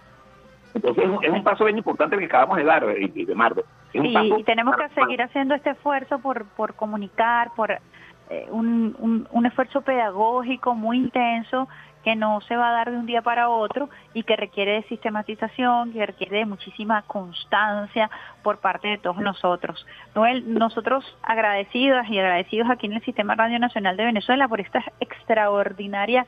Entonces 0.75 1.05
es 1.05 1.11
un, 1.11 1.25
es 1.25 1.31
un 1.31 1.45
paso 1.45 1.65
bien 1.65 1.79
importante 1.79 2.19
que 2.19 2.27
acabamos 2.27 2.57
de 2.57 2.65
dar, 2.65 2.85
eh, 2.85 3.11
y 3.15 3.25
de. 3.25 3.33
Es 3.33 4.01
un 4.01 4.07
Sí, 4.07 4.15
paso 4.15 4.39
y 4.39 4.45
tenemos 4.45 4.77
que 4.77 4.89
seguir 4.91 5.23
haciendo 5.23 5.55
este 5.55 5.71
esfuerzo 5.71 6.19
por, 6.19 6.45
por 6.57 6.75
comunicar, 6.75 7.51
por 7.57 7.71
eh, 7.71 8.47
un, 8.51 8.95
un, 8.99 9.27
un 9.31 9.47
esfuerzo 9.47 9.81
pedagógico 9.81 10.75
muy 10.75 10.99
intenso 10.99 11.69
que 12.05 12.17
no 12.17 12.41
se 12.43 12.57
va 12.57 12.69
a 12.69 12.73
dar 12.73 12.91
de 12.91 12.97
un 12.97 13.07
día 13.07 13.23
para 13.23 13.49
otro 13.49 13.89
y 14.15 14.23
que 14.23 14.37
requiere 14.37 14.73
de 14.73 14.83
sistematización, 14.85 15.93
que 15.93 16.07
requiere 16.07 16.39
de 16.39 16.47
muchísima 16.47 17.03
constancia 17.03 18.11
por 18.43 18.59
parte 18.59 18.89
de 18.89 18.99
todos 18.99 19.19
nosotros. 19.19 19.87
Noel, 20.15 20.55
nosotros 20.55 21.05
agradecidas 21.23 22.09
y 22.09 22.19
agradecidos 22.19 22.71
aquí 22.71 22.87
en 22.87 22.95
el 22.95 23.05
Sistema 23.05 23.35
Radio 23.35 23.59
Nacional 23.59 23.97
de 23.97 24.05
Venezuela 24.05 24.49
por 24.49 24.61
esta 24.61 24.83
extraordinaria 25.01 26.27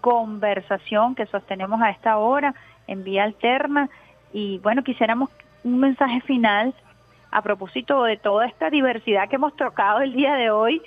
conversación 0.00 1.14
que 1.14 1.26
sostenemos 1.26 1.80
a 1.80 1.90
esta 1.90 2.18
hora 2.18 2.54
en 2.86 3.02
vía 3.02 3.24
alterna 3.24 3.88
y 4.32 4.58
bueno, 4.58 4.84
quisiéramos 4.84 5.30
un 5.64 5.80
mensaje 5.80 6.20
final 6.20 6.74
a 7.30 7.42
propósito 7.42 8.04
de 8.04 8.16
toda 8.16 8.46
esta 8.46 8.70
diversidad 8.70 9.28
que 9.28 9.36
hemos 9.36 9.56
tocado 9.56 10.00
el 10.00 10.12
día 10.12 10.34
de 10.34 10.50
hoy, 10.50 10.80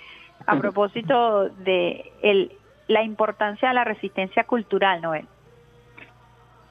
a 0.46 0.56
propósito 0.60 1.50
de 1.50 2.12
el, 2.22 2.52
la 2.90 3.04
importancia 3.04 3.70
de 3.70 3.76
la 3.76 3.84
resistencia 3.84 4.44
cultural, 4.46 5.00
Noel. 5.00 5.28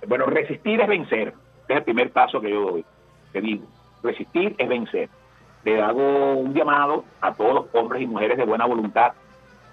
Bueno, 0.09 0.27
resistir 0.27 0.81
es 0.81 0.89
vencer. 0.89 1.29
Este 1.61 1.73
es 1.73 1.79
el 1.79 1.85
primer 1.85 2.11
paso 2.11 2.41
que 2.41 2.51
yo 2.51 2.73
doy. 2.73 2.85
Te 3.33 3.41
digo, 3.41 3.65
resistir 4.03 4.55
es 4.59 4.69
vencer. 4.69 5.09
Le 5.63 5.81
hago 5.81 6.35
un 6.35 6.53
llamado 6.55 7.05
a 7.21 7.33
todos 7.35 7.55
los 7.55 7.67
hombres 7.73 8.03
y 8.03 8.07
mujeres 8.09 8.37
de 8.37 8.45
buena 8.45 8.67
voluntad 8.67 9.13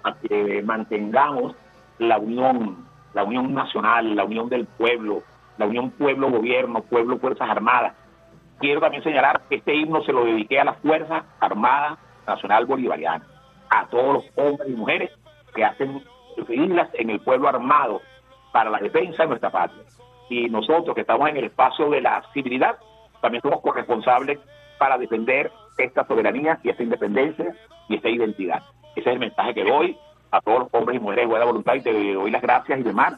a 0.04 0.14
que 0.14 0.62
mantengamos 0.62 1.56
la 1.98 2.18
unión, 2.18 2.86
la 3.12 3.24
unión 3.24 3.52
nacional, 3.52 4.14
la 4.14 4.24
unión 4.24 4.48
del 4.48 4.66
pueblo, 4.66 5.24
la 5.58 5.66
unión 5.66 5.90
pueblo-gobierno, 5.90 6.82
pueblo-fuerzas 6.82 7.50
armadas. 7.50 7.94
Quiero 8.60 8.80
también 8.80 9.02
señalar 9.02 9.42
que 9.48 9.56
este 9.56 9.74
himno 9.74 10.04
se 10.04 10.12
lo 10.12 10.24
dediqué 10.24 10.60
a 10.60 10.64
las 10.64 10.78
Fuerzas 10.78 11.24
Armadas 11.40 11.98
Nacional 12.24 12.66
Bolivariana, 12.66 13.26
a 13.68 13.86
todos 13.88 14.14
los 14.14 14.24
hombres 14.36 14.68
y 14.68 14.74
mujeres 14.74 15.10
que 15.52 15.64
hacen 15.64 16.02
filas 16.44 16.88
en 16.94 17.10
el 17.10 17.20
pueblo 17.20 17.48
armado 17.48 18.02
para 18.52 18.70
la 18.70 18.78
defensa 18.78 19.22
de 19.22 19.28
nuestra 19.28 19.50
patria. 19.50 19.82
Y 20.28 20.48
nosotros 20.48 20.94
que 20.94 21.02
estamos 21.02 21.28
en 21.28 21.36
el 21.36 21.44
espacio 21.44 21.88
de 21.90 22.00
la 22.00 22.22
civilidad, 22.32 22.76
también 23.20 23.42
somos 23.42 23.60
corresponsables 23.60 24.38
para 24.78 24.98
defender 24.98 25.50
esta 25.78 26.06
soberanía 26.06 26.58
y 26.62 26.70
esta 26.70 26.82
independencia 26.82 27.54
y 27.88 27.96
esta 27.96 28.08
identidad. 28.08 28.62
Ese 28.94 29.10
es 29.10 29.14
el 29.14 29.18
mensaje 29.18 29.54
que 29.54 29.64
doy 29.64 29.96
a 30.30 30.40
todos 30.40 30.60
los 30.60 30.68
hombres 30.72 30.96
y 30.96 31.00
mujeres 31.00 31.24
de 31.24 31.30
buena 31.30 31.44
voluntad 31.44 31.74
y 31.74 31.82
te 31.82 32.14
doy 32.14 32.30
las 32.30 32.42
gracias 32.42 32.80
y 32.80 32.82
demás. 32.82 33.14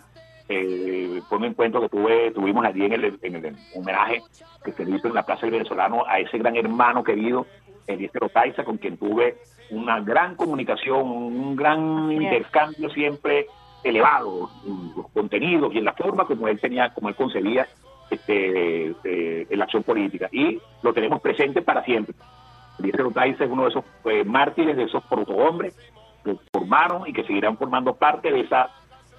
Eh, 0.49 1.20
fue 1.28 1.39
un 1.39 1.45
encuentro 1.45 1.81
que 1.81 1.89
tuve, 1.89 2.31
tuvimos 2.31 2.65
allí 2.65 2.85
en 2.85 2.93
el, 2.93 3.19
en 3.23 3.36
el 3.36 3.57
homenaje 3.74 4.23
que 4.65 4.73
se 4.73 4.82
hizo 4.82 5.09
en 5.09 5.15
la 5.15 5.24
Plaza 5.24 5.43
del 5.43 5.53
Venezolano 5.53 6.05
a 6.07 6.19
ese 6.19 6.39
gran 6.39 6.57
hermano 6.57 7.05
querido, 7.05 7.47
Eliezer 7.86 8.24
Otaiza, 8.24 8.65
con 8.65 8.78
quien 8.78 8.97
tuve 8.97 9.36
una 9.70 10.01
gran 10.01 10.35
comunicación, 10.35 11.01
un 11.01 11.57
gran 11.57 12.11
intercambio 12.11 12.90
siempre 12.90 13.47
elevado 13.85 14.51
en 14.66 14.93
los 14.97 15.09
contenidos 15.11 15.73
y 15.74 15.78
en 15.78 15.85
la 15.85 15.93
forma 15.93 16.24
como 16.24 16.49
él 16.49 16.61
tenía, 16.61 16.93
como 16.93 17.09
él 17.09 17.15
concebía 17.15 17.66
este, 18.11 18.95
eh, 19.05 19.47
la 19.51 19.65
acción 19.65 19.82
política. 19.82 20.28
Y 20.32 20.61
lo 20.82 20.93
tenemos 20.93 21.20
presente 21.20 21.62
para 21.62 21.85
siempre. 21.85 22.15
Eliezer 22.78 23.03
Otaiza 23.03 23.45
es 23.45 23.51
uno 23.51 23.65
de 23.65 23.70
esos 23.70 23.85
eh, 24.05 24.24
mártires, 24.24 24.77
de 24.77 24.85
esos 24.85 25.03
protohombres 25.05 25.77
que 26.24 26.36
formaron 26.53 27.09
y 27.09 27.12
que 27.12 27.24
seguirán 27.24 27.57
formando 27.57 27.95
parte 27.95 28.31
de 28.31 28.40
esa 28.40 28.70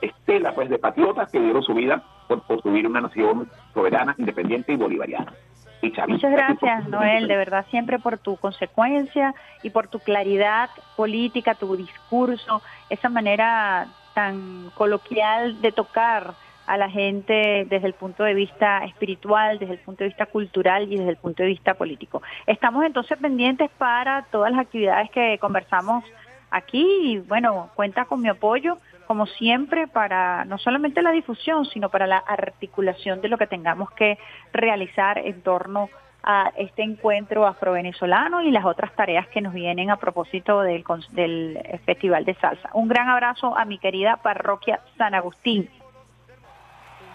estela 0.02 0.54
pues, 0.54 0.70
de 0.70 0.80
patriotas 0.80 1.32
que 1.32 1.40
dieron 1.40 1.64
su 1.64 1.74
vida 1.74 2.04
por 2.28 2.44
construir 2.44 2.88
una 2.88 3.02
nación 3.02 3.50
soberana, 3.74 4.16
independiente 4.18 4.74
y 4.74 4.78
bolivariana. 4.78 5.34
Muchas 5.82 6.32
gracias, 6.32 6.88
Noel, 6.90 7.28
de 7.28 7.38
verdad, 7.38 7.66
siempre 7.70 8.00
por 8.00 8.18
tu 8.18 8.36
consecuencia 8.38 9.34
y 9.64 9.70
por 9.70 9.88
tu 9.88 10.00
claridad 10.00 10.70
política, 10.98 11.56
tu 11.56 11.76
discurso, 11.76 12.62
esa 12.90 13.10
manera 13.10 13.88
tan 14.14 14.72
coloquial 14.76 15.62
de 15.62 15.72
tocar 15.72 16.34
a 16.68 16.78
la 16.78 16.90
gente 16.90 17.66
desde 17.68 17.88
el 17.88 17.94
punto 17.94 18.24
de 18.24 18.34
vista 18.34 18.84
espiritual, 18.86 19.58
desde 19.58 19.74
el 19.74 19.80
punto 19.80 20.04
de 20.04 20.10
vista 20.10 20.26
cultural 20.28 20.92
y 20.92 20.98
desde 20.98 21.12
el 21.12 21.18
punto 21.18 21.44
de 21.44 21.50
vista 21.50 21.74
político. 21.74 22.22
Estamos 22.46 22.86
entonces 22.86 23.18
pendientes 23.18 23.72
para 23.78 24.24
todas 24.32 24.52
las 24.52 24.62
actividades 24.62 25.10
que 25.12 25.40
conversamos 25.40 26.04
aquí 26.52 26.86
y 27.04 27.18
bueno, 27.20 27.70
cuenta 27.74 28.06
con 28.06 28.22
mi 28.22 28.30
apoyo 28.30 28.78
como 29.10 29.26
siempre 29.26 29.88
para 29.88 30.46
no 30.46 30.60
solamente 30.60 31.02
la 31.02 31.10
difusión, 31.10 31.66
sino 31.66 31.90
para 31.90 32.06
la 32.06 32.20
articulación 32.20 33.22
de 33.22 33.28
lo 33.28 33.40
que 33.40 33.48
tengamos 33.48 33.90
que 33.94 34.20
realizar 34.54 35.18
en 35.18 35.42
torno 35.42 35.90
a 36.22 36.52
este 36.56 36.84
encuentro 36.84 37.48
afrovenezolano 37.48 38.44
y 38.44 38.52
las 38.52 38.66
otras 38.66 38.94
tareas 38.94 39.28
que 39.30 39.42
nos 39.42 39.52
vienen 39.52 39.90
a 39.90 39.98
propósito 39.98 40.62
del, 40.62 40.84
del 41.10 41.58
Festival 41.88 42.24
de 42.24 42.36
Salsa. 42.36 42.70
Un 42.74 42.88
gran 42.88 43.10
abrazo 43.10 43.58
a 43.58 43.66
mi 43.66 43.80
querida 43.80 44.18
parroquia 44.18 44.80
San 44.96 45.16
Agustín. 45.16 45.68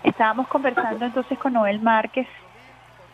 Estábamos 0.03 0.49
conversando 0.49 1.05
entonces 1.05 1.39
con 1.39 1.53
Noel 1.53 1.81
Márquez, 1.81 2.27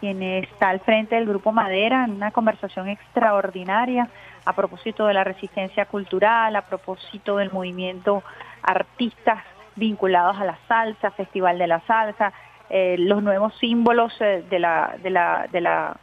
quien 0.00 0.22
está 0.22 0.70
al 0.70 0.80
frente 0.80 1.16
del 1.16 1.26
Grupo 1.26 1.52
Madera, 1.52 2.06
en 2.06 2.12
una 2.12 2.30
conversación 2.30 2.88
extraordinaria 2.88 4.08
a 4.46 4.54
propósito 4.54 5.06
de 5.06 5.12
la 5.12 5.22
resistencia 5.22 5.84
cultural, 5.84 6.56
a 6.56 6.62
propósito 6.62 7.36
del 7.36 7.52
movimiento 7.52 8.22
artistas 8.62 9.42
vinculados 9.76 10.36
a 10.38 10.44
la 10.44 10.58
salsa, 10.68 11.10
Festival 11.10 11.58
de 11.58 11.66
la 11.66 11.80
Salsa, 11.80 12.32
eh, 12.68 12.96
los 12.98 13.22
nuevos 13.22 13.56
símbolos 13.58 14.12
eh, 14.20 14.44
de 14.48 14.58
la 14.58 14.96
de 15.02 15.10
la 15.10 15.48
de 15.50 15.60
la 15.60 15.96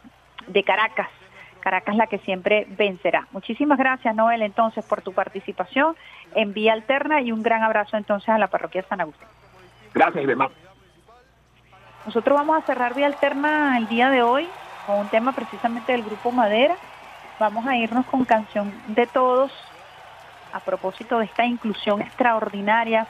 de 0.46 0.62
Caracas. 0.64 1.08
Caracas 1.60 1.96
la 1.96 2.06
que 2.06 2.18
siempre 2.18 2.66
vencerá. 2.70 3.26
Muchísimas 3.32 3.78
gracias, 3.78 4.14
Noel, 4.14 4.42
entonces 4.42 4.84
por 4.84 5.02
tu 5.02 5.12
participación 5.12 5.96
en 6.34 6.52
Vía 6.52 6.72
Alterna 6.72 7.20
y 7.20 7.32
un 7.32 7.42
gran 7.42 7.62
abrazo 7.62 7.96
entonces 7.96 8.28
a 8.28 8.38
la 8.38 8.46
parroquia 8.46 8.84
San 8.88 9.00
Agustín. 9.00 9.26
Gracias, 9.92 10.22
Ibermán. 10.22 10.50
Nosotros 12.06 12.38
vamos 12.38 12.56
a 12.56 12.66
cerrar 12.66 12.94
Vía 12.94 13.06
Alterna 13.06 13.76
el 13.76 13.88
día 13.88 14.08
de 14.08 14.22
hoy 14.22 14.48
con 14.86 14.98
un 15.00 15.08
tema 15.08 15.32
precisamente 15.32 15.92
del 15.92 16.02
grupo 16.02 16.32
Madera. 16.32 16.76
Vamos 17.38 17.66
a 17.66 17.76
irnos 17.76 18.06
con 18.06 18.24
canción 18.24 18.72
de 18.88 19.06
todos 19.06 19.52
a 20.52 20.60
propósito 20.60 21.18
de 21.18 21.26
esta 21.26 21.44
inclusión 21.44 22.00
extraordinaria 22.00 23.06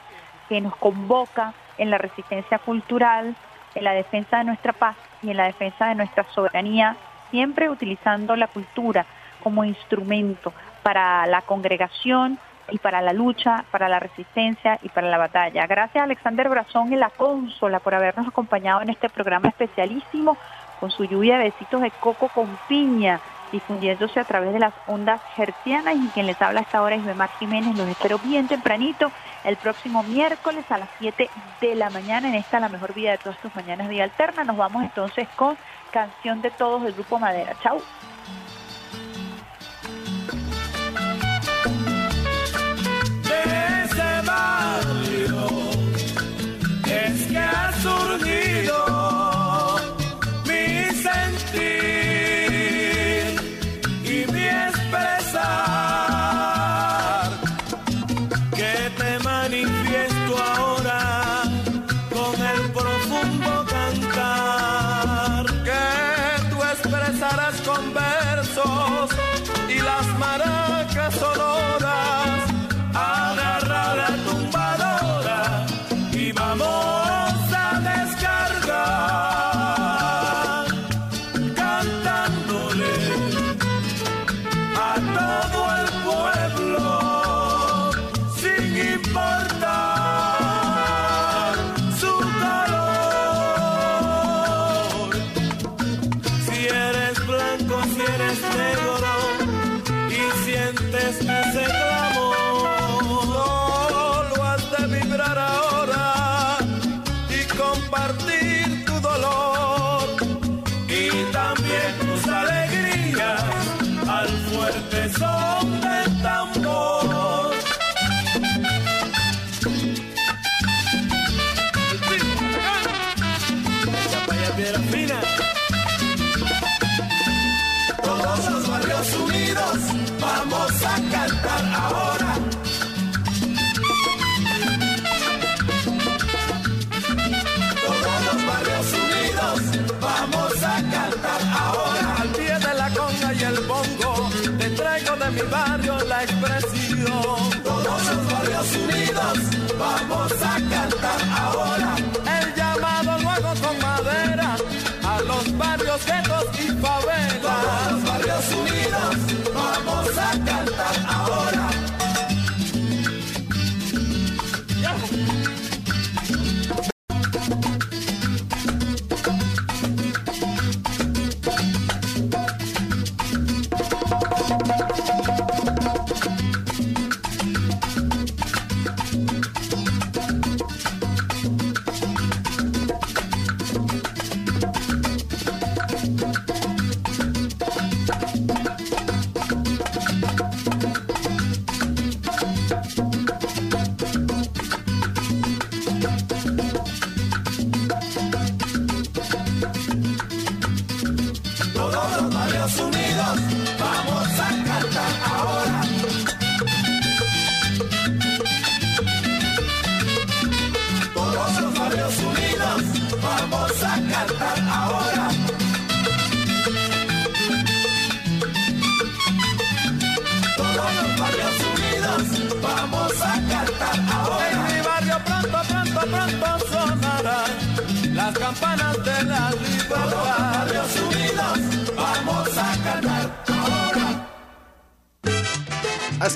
que 0.47 0.61
nos 0.61 0.75
convoca 0.75 1.53
en 1.77 1.89
la 1.89 1.97
resistencia 1.97 2.59
cultural, 2.59 3.35
en 3.75 3.83
la 3.83 3.93
defensa 3.93 4.39
de 4.39 4.43
nuestra 4.45 4.73
paz 4.73 4.95
y 5.21 5.29
en 5.29 5.37
la 5.37 5.45
defensa 5.45 5.87
de 5.87 5.95
nuestra 5.95 6.25
soberanía, 6.33 6.95
siempre 7.31 7.69
utilizando 7.69 8.35
la 8.35 8.47
cultura 8.47 9.05
como 9.43 9.63
instrumento 9.63 10.53
para 10.83 11.25
la 11.27 11.41
congregación 11.41 12.39
y 12.71 12.77
para 12.77 13.01
la 13.01 13.13
lucha, 13.13 13.63
para 13.71 13.89
la 13.89 13.99
resistencia 13.99 14.79
y 14.81 14.89
para 14.89 15.09
la 15.09 15.17
batalla. 15.17 15.65
Gracias 15.67 16.01
a 16.01 16.03
Alexander 16.03 16.49
Brazón 16.49 16.93
y 16.93 16.95
la 16.95 17.09
Consola 17.09 17.79
por 17.79 17.95
habernos 17.95 18.27
acompañado 18.27 18.81
en 18.81 18.89
este 18.89 19.09
programa 19.09 19.49
especialísimo 19.49 20.37
con 20.79 20.91
su 20.91 21.05
lluvia 21.05 21.37
de 21.37 21.45
besitos 21.45 21.81
de 21.81 21.91
coco 21.91 22.29
con 22.29 22.57
piña 22.67 23.19
difundiéndose 23.51 24.19
a 24.19 24.23
través 24.23 24.53
de 24.53 24.59
las 24.59 24.73
ondas 24.87 25.21
hercianas 25.37 25.95
y 25.95 26.07
quien 26.09 26.25
les 26.25 26.41
habla 26.41 26.61
hasta 26.61 26.79
ahora 26.79 26.95
es 26.95 27.05
Bemar 27.05 27.29
Jiménez. 27.39 27.77
Los 27.77 27.87
espero 27.87 28.19
bien 28.19 28.47
tempranito 28.47 29.11
el 29.43 29.57
próximo 29.57 30.03
miércoles 30.03 30.65
a 30.69 30.77
las 30.77 30.89
7 30.99 31.29
de 31.61 31.75
la 31.75 31.89
mañana 31.89 32.27
en 32.27 32.35
esta 32.35 32.59
La 32.59 32.69
Mejor 32.69 32.93
Vida 32.93 33.11
de 33.11 33.17
todas 33.17 33.37
tus 33.39 33.55
mañanas, 33.55 33.87
Vía 33.89 34.03
Alterna. 34.03 34.43
Nos 34.43 34.57
vamos 34.57 34.83
entonces 34.83 35.27
con 35.35 35.57
Canción 35.91 36.41
de 36.41 36.51
Todos 36.51 36.83
del 36.83 36.93
Grupo 36.93 37.19
Madera. 37.19 37.55
Chau. 37.61 37.81